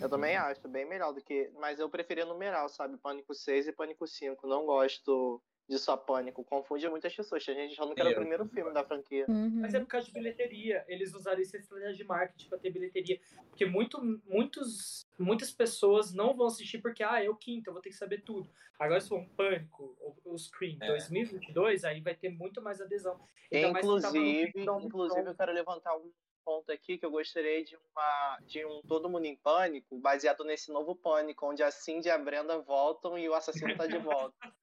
Eu 0.00 0.08
também 0.08 0.36
acho, 0.36 0.66
bem 0.68 0.84
melhor 0.84 1.12
do 1.12 1.22
que. 1.22 1.50
Mas 1.58 1.78
eu 1.78 1.88
preferia 1.88 2.24
numeral, 2.24 2.68
sabe? 2.68 2.98
Pânico 2.98 3.34
6 3.34 3.68
e 3.68 3.72
Pânico 3.72 4.06
5. 4.06 4.46
Não 4.46 4.66
gosto 4.66 5.42
de 5.70 5.78
só 5.78 5.96
Pânico. 5.96 6.44
Confunde 6.44 6.88
muitas 6.88 7.14
pessoas. 7.14 7.48
A 7.48 7.52
gente 7.54 7.72
achando 7.72 7.94
que 7.94 8.00
era 8.00 8.10
o 8.10 8.14
primeiro 8.14 8.44
filme 8.48 8.72
da 8.72 8.84
franquia. 8.84 9.24
Uhum. 9.28 9.60
Mas 9.60 9.72
é 9.72 9.78
por 9.78 9.86
causa 9.86 10.08
de 10.08 10.12
bilheteria. 10.12 10.84
Eles 10.88 11.14
usaram 11.14 11.40
essa 11.40 11.56
estratégia 11.56 11.94
de 11.94 12.04
marketing 12.04 12.48
pra 12.48 12.58
ter 12.58 12.70
bilheteria. 12.70 13.20
Porque 13.48 13.64
muito, 13.64 14.02
muitos, 14.26 15.06
muitas 15.16 15.52
pessoas 15.52 16.12
não 16.12 16.34
vão 16.34 16.48
assistir 16.48 16.78
porque, 16.78 17.04
ah, 17.04 17.22
é 17.22 17.30
o 17.30 17.36
quinto, 17.36 17.70
eu 17.70 17.72
vou 17.72 17.80
ter 17.80 17.90
que 17.90 17.94
saber 17.94 18.22
tudo. 18.22 18.50
Agora, 18.80 19.00
se 19.00 19.08
for 19.08 19.20
um 19.20 19.28
Pânico, 19.28 19.96
o, 20.00 20.34
o 20.34 20.38
Scream 20.38 20.76
É. 20.80 20.88
2022, 20.88 21.84
aí 21.84 22.00
vai 22.00 22.16
ter 22.16 22.30
muito 22.30 22.60
mais 22.60 22.80
adesão. 22.80 23.16
Mais 23.52 23.62
tá 23.62 23.68
Inclusive, 23.68 24.64
maluco, 24.64 24.86
inclusive 24.86 25.28
eu 25.28 25.34
quero 25.36 25.52
levantar 25.52 25.96
um 25.96 26.10
ponto 26.44 26.72
aqui 26.72 26.98
que 26.98 27.06
eu 27.06 27.10
gostaria 27.10 27.62
de 27.62 27.76
uma 27.76 28.38
de 28.42 28.64
um 28.64 28.80
Todo 28.88 29.08
Mundo 29.08 29.26
em 29.26 29.36
Pânico, 29.36 29.98
baseado 30.00 30.42
nesse 30.42 30.72
novo 30.72 30.96
Pânico, 30.96 31.46
onde 31.46 31.62
a 31.62 31.70
Cindy 31.70 32.08
e 32.08 32.10
a 32.10 32.18
Brenda 32.18 32.58
voltam 32.58 33.16
e 33.16 33.28
o 33.28 33.34
assassino 33.34 33.76
tá 33.76 33.86
de 33.86 33.98
volta. 33.98 34.34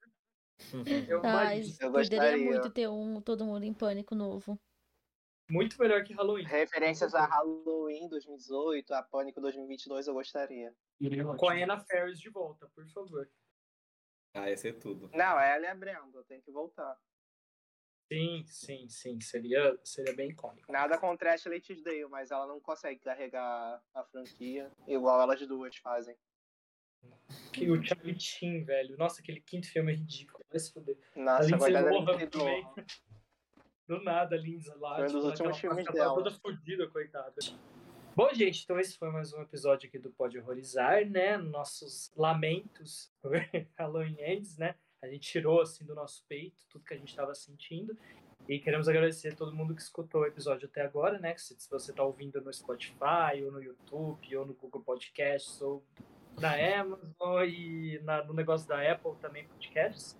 Eu 1.08 1.20
Ai. 1.24 1.62
Eu 1.80 1.92
poderia 1.92 2.18
gostaria. 2.18 2.50
muito 2.50 2.70
ter 2.70 2.88
um 2.88 3.20
Todo 3.20 3.44
Mundo 3.44 3.64
em 3.64 3.72
Pânico 3.72 4.14
novo. 4.14 4.58
Muito 5.50 5.80
melhor 5.80 6.04
que 6.04 6.12
Halloween. 6.12 6.44
Referências 6.44 7.14
a 7.14 7.24
Halloween 7.24 8.08
2018, 8.08 8.92
a 8.92 9.02
Pânico 9.02 9.40
2022, 9.40 10.06
eu 10.06 10.14
gostaria. 10.14 10.74
Com 11.38 11.48
a. 11.48 11.54
Anna 11.54 11.80
Ferris 11.80 12.20
de 12.20 12.28
volta, 12.28 12.68
por 12.74 12.86
favor. 12.88 13.30
Ah, 14.34 14.50
ia 14.50 14.56
ser 14.56 14.74
tudo. 14.78 15.10
Não, 15.14 15.40
ela 15.40 15.64
e 15.64 15.68
a 15.68 15.74
Brenda, 15.74 16.22
tem 16.28 16.40
que 16.42 16.50
voltar. 16.50 16.98
Sim, 18.12 18.44
sim, 18.46 18.88
sim. 18.88 19.20
Seria, 19.20 19.78
seria 19.84 20.14
bem 20.14 20.30
icônico. 20.30 20.70
Nada 20.70 20.98
contra 20.98 21.30
a 21.30 21.34
Ashley 21.34 21.60
Tisdale, 21.60 22.08
mas 22.08 22.30
ela 22.30 22.46
não 22.46 22.60
consegue 22.60 23.00
carregar 23.00 23.82
a 23.94 24.04
franquia 24.04 24.70
igual 24.86 25.20
elas 25.20 25.46
duas 25.46 25.76
fazem. 25.76 26.16
Que 27.52 27.70
o 27.70 27.82
Charlie 27.82 28.18
Sheen, 28.18 28.64
velho. 28.64 28.96
Nossa, 28.96 29.20
aquele 29.20 29.40
quinto 29.40 29.66
filme 29.68 29.92
é 29.92 29.96
ridículo. 29.96 30.44
Vai 30.50 30.58
se 30.58 30.72
fuder. 30.72 30.96
A 31.14 31.20
Nossa, 31.20 31.42
Lindsay 31.42 31.58
coitada 31.58 31.84
da 31.84 31.92
Lohan 31.92 32.12
Lindsay 32.12 32.28
também. 32.28 32.62
Lohan. 32.62 32.86
Do 33.86 34.02
nada, 34.02 34.36
a 34.36 34.38
Lindsay 34.38 34.74
lá. 34.76 34.96
Foi 34.96 35.04
um 35.04 35.06
dos 35.06 35.14
tipo, 35.14 35.26
últimos 35.26 35.58
filmes 35.58 35.84
dela. 35.86 36.14
toda 36.14 36.30
fodida, 36.30 36.88
coitada. 36.88 37.34
Bom, 38.14 38.28
gente, 38.34 38.64
então 38.64 38.78
esse 38.78 38.98
foi 38.98 39.10
mais 39.10 39.32
um 39.32 39.40
episódio 39.42 39.88
aqui 39.88 39.98
do 39.98 40.10
Pode 40.10 40.38
Horrorizar, 40.38 41.08
né? 41.08 41.36
Nossos 41.36 42.10
lamentos 42.16 43.12
por 43.22 43.32
Halloween 43.78 44.16
Ends, 44.18 44.58
né? 44.58 44.74
A 45.00 45.06
gente 45.06 45.30
tirou, 45.30 45.60
assim, 45.60 45.84
do 45.84 45.94
nosso 45.94 46.24
peito 46.26 46.66
tudo 46.68 46.84
que 46.84 46.94
a 46.94 46.96
gente 46.96 47.10
estava 47.10 47.34
sentindo. 47.34 47.96
E 48.48 48.58
queremos 48.58 48.88
agradecer 48.88 49.28
a 49.28 49.36
todo 49.36 49.54
mundo 49.54 49.74
que 49.74 49.82
escutou 49.82 50.22
o 50.22 50.26
episódio 50.26 50.68
até 50.68 50.82
agora, 50.82 51.18
né? 51.18 51.36
Se 51.36 51.54
se 51.58 51.70
você 51.70 51.90
está 51.90 52.02
ouvindo 52.02 52.40
no 52.40 52.52
Spotify, 52.52 53.42
ou 53.44 53.52
no 53.52 53.62
YouTube, 53.62 54.36
ou 54.36 54.46
no 54.46 54.54
Google 54.54 54.82
Podcasts, 54.82 55.60
ou 55.60 55.84
na 56.40 56.80
Amazon 56.80 57.44
e 57.46 58.00
na- 58.04 58.24
no 58.24 58.32
negócio 58.34 58.68
da 58.68 58.80
Apple 58.92 59.12
também, 59.20 59.44
podcasts. 59.46 60.16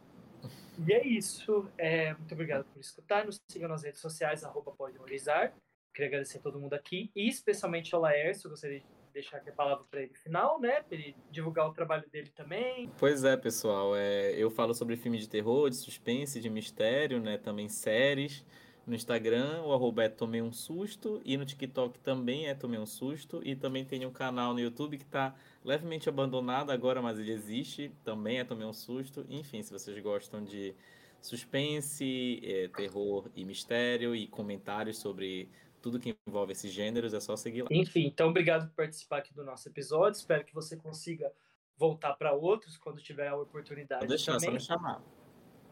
E 0.87 0.93
é 0.93 1.07
isso. 1.07 1.67
É, 1.77 2.15
muito 2.15 2.33
obrigado 2.33 2.65
por 2.73 2.81
escutar. 2.81 3.25
Nos 3.27 3.41
sigam 3.51 3.69
nas 3.69 3.83
redes 3.83 4.01
sociais, 4.01 4.45
arroba 4.45 4.71
pode 4.73 4.97
horrorizar. 4.97 5.53
Queria 5.93 6.09
agradecer 6.09 6.39
a 6.39 6.41
todo 6.41 6.61
mundo 6.61 6.75
aqui, 6.75 7.11
e 7.17 7.27
especialmente 7.29 7.93
ao 7.95 8.01
Laércio. 8.01 8.49
Gostaria 8.49 8.79
de 8.79 8.87
deixar 9.13 9.39
aqui 9.39 9.51
a 9.51 9.53
palavra 9.53 9.85
para 9.91 10.03
ele 10.03 10.15
final, 10.15 10.61
né? 10.61 10.83
Para 10.83 10.97
ele 10.97 11.17
divulgar 11.31 11.67
o 11.69 11.73
trabalho 11.73 12.09
dele 12.09 12.31
também. 12.37 12.89
Pois 12.99 13.25
é, 13.25 13.37
pessoal. 13.37 13.97
É, 13.97 14.31
eu 14.33 14.49
falo 14.51 14.73
sobre 14.75 14.97
filme 14.97 15.19
de 15.19 15.29
terror, 15.29 15.69
de 15.69 15.75
suspense, 15.77 16.41
de 16.41 16.49
mistério, 16.49 17.19
né? 17.19 17.37
Também 17.39 17.69
séries. 17.69 18.45
No 18.87 18.95
Instagram, 18.95 19.63
o 19.65 19.73
arroba 19.73 20.05
é 20.05 20.09
Tomei 20.09 20.41
um 20.41 20.53
Susto. 20.53 21.21
E 21.25 21.37
no 21.37 21.45
TikTok 21.45 21.99
também 21.99 22.47
é 22.47 22.55
Tomei 22.55 22.79
um 22.79 22.87
Susto. 22.87 23.41
E 23.45 23.57
também 23.57 23.85
tem 23.85 24.07
um 24.07 24.13
canal 24.13 24.55
no 24.55 24.61
YouTube 24.61 24.97
que 24.97 25.03
está 25.05 25.35
levemente 25.69 26.09
abandonado 26.09 26.71
agora, 26.71 27.03
mas 27.03 27.19
ele 27.19 27.31
existe. 27.31 27.93
Também 28.03 28.39
é 28.39 28.45
Tomei 28.45 28.67
um 28.67 28.73
Susto. 28.73 29.27
Enfim, 29.29 29.63
se 29.63 29.71
vocês 29.71 30.03
gostam 30.03 30.43
de 30.43 30.75
suspense, 31.21 32.41
é, 32.43 32.69
terror 32.69 33.31
e 33.37 33.45
mistério 33.45 34.17
e 34.17 34.27
comentários 34.27 34.99
sobre 34.99 35.51
tudo 35.83 36.01
que 36.01 36.17
envolve 36.27 36.53
esses 36.53 36.73
gêneros, 36.73 37.13
é 37.13 37.21
só 37.21 37.37
seguir 37.37 37.63
lá. 37.63 37.69
Enfim, 37.71 38.07
então 38.07 38.31
obrigado 38.31 38.69
por 38.69 38.77
participar 38.77 39.19
aqui 39.19 39.35
do 39.35 39.45
nosso 39.45 39.69
episódio. 39.69 40.19
Espero 40.19 40.43
que 40.43 40.55
você 40.55 40.75
consiga 40.75 41.31
voltar 41.77 42.15
para 42.15 42.33
outros 42.33 42.79
quando 42.79 43.03
tiver 43.03 43.29
a 43.29 43.37
oportunidade 43.37 44.01
Pode 44.01 44.09
deixar, 44.09 44.33
só 44.33 44.39
também. 44.39 44.55
me 44.55 44.61
chamar. 44.61 45.03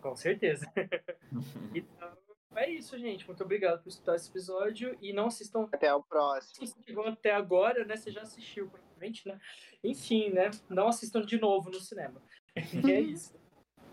Com 0.02 0.14
certeza. 0.14 0.70
então, 1.74 2.12
é 2.54 2.70
isso, 2.70 2.98
gente. 2.98 3.26
Muito 3.26 3.42
obrigado 3.42 3.82
por 3.82 3.88
escutar 3.88 4.14
esse 4.14 4.28
episódio. 4.28 4.96
E 5.00 5.12
não 5.12 5.26
assistam 5.28 5.66
Até 5.72 5.92
o 5.94 6.02
próximo. 6.02 6.66
se 6.66 6.72
você 6.72 6.82
chegou 6.84 7.04
até 7.06 7.32
agora, 7.32 7.84
né? 7.84 7.96
Você 7.96 8.10
já 8.12 8.22
assistiu, 8.22 8.70
provavelmente, 8.96 9.28
né? 9.28 9.38
Enfim, 9.84 10.30
né? 10.30 10.50
Não 10.68 10.88
assistam 10.88 11.22
de 11.22 11.38
novo 11.38 11.70
no 11.70 11.80
cinema. 11.80 12.20
E 12.86 12.90
é 12.90 13.00
isso. 13.00 13.34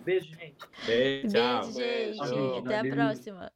Beijo, 0.06 0.34
gente. 0.36 0.58
Beijo, 0.86 1.28
tchau. 1.28 1.74
Beijo, 1.74 2.14
gente. 2.14 2.30
Beijo. 2.30 2.58
Até 2.60 2.78
a 2.78 2.82
Beijo. 2.82 2.96
próxima. 2.96 3.54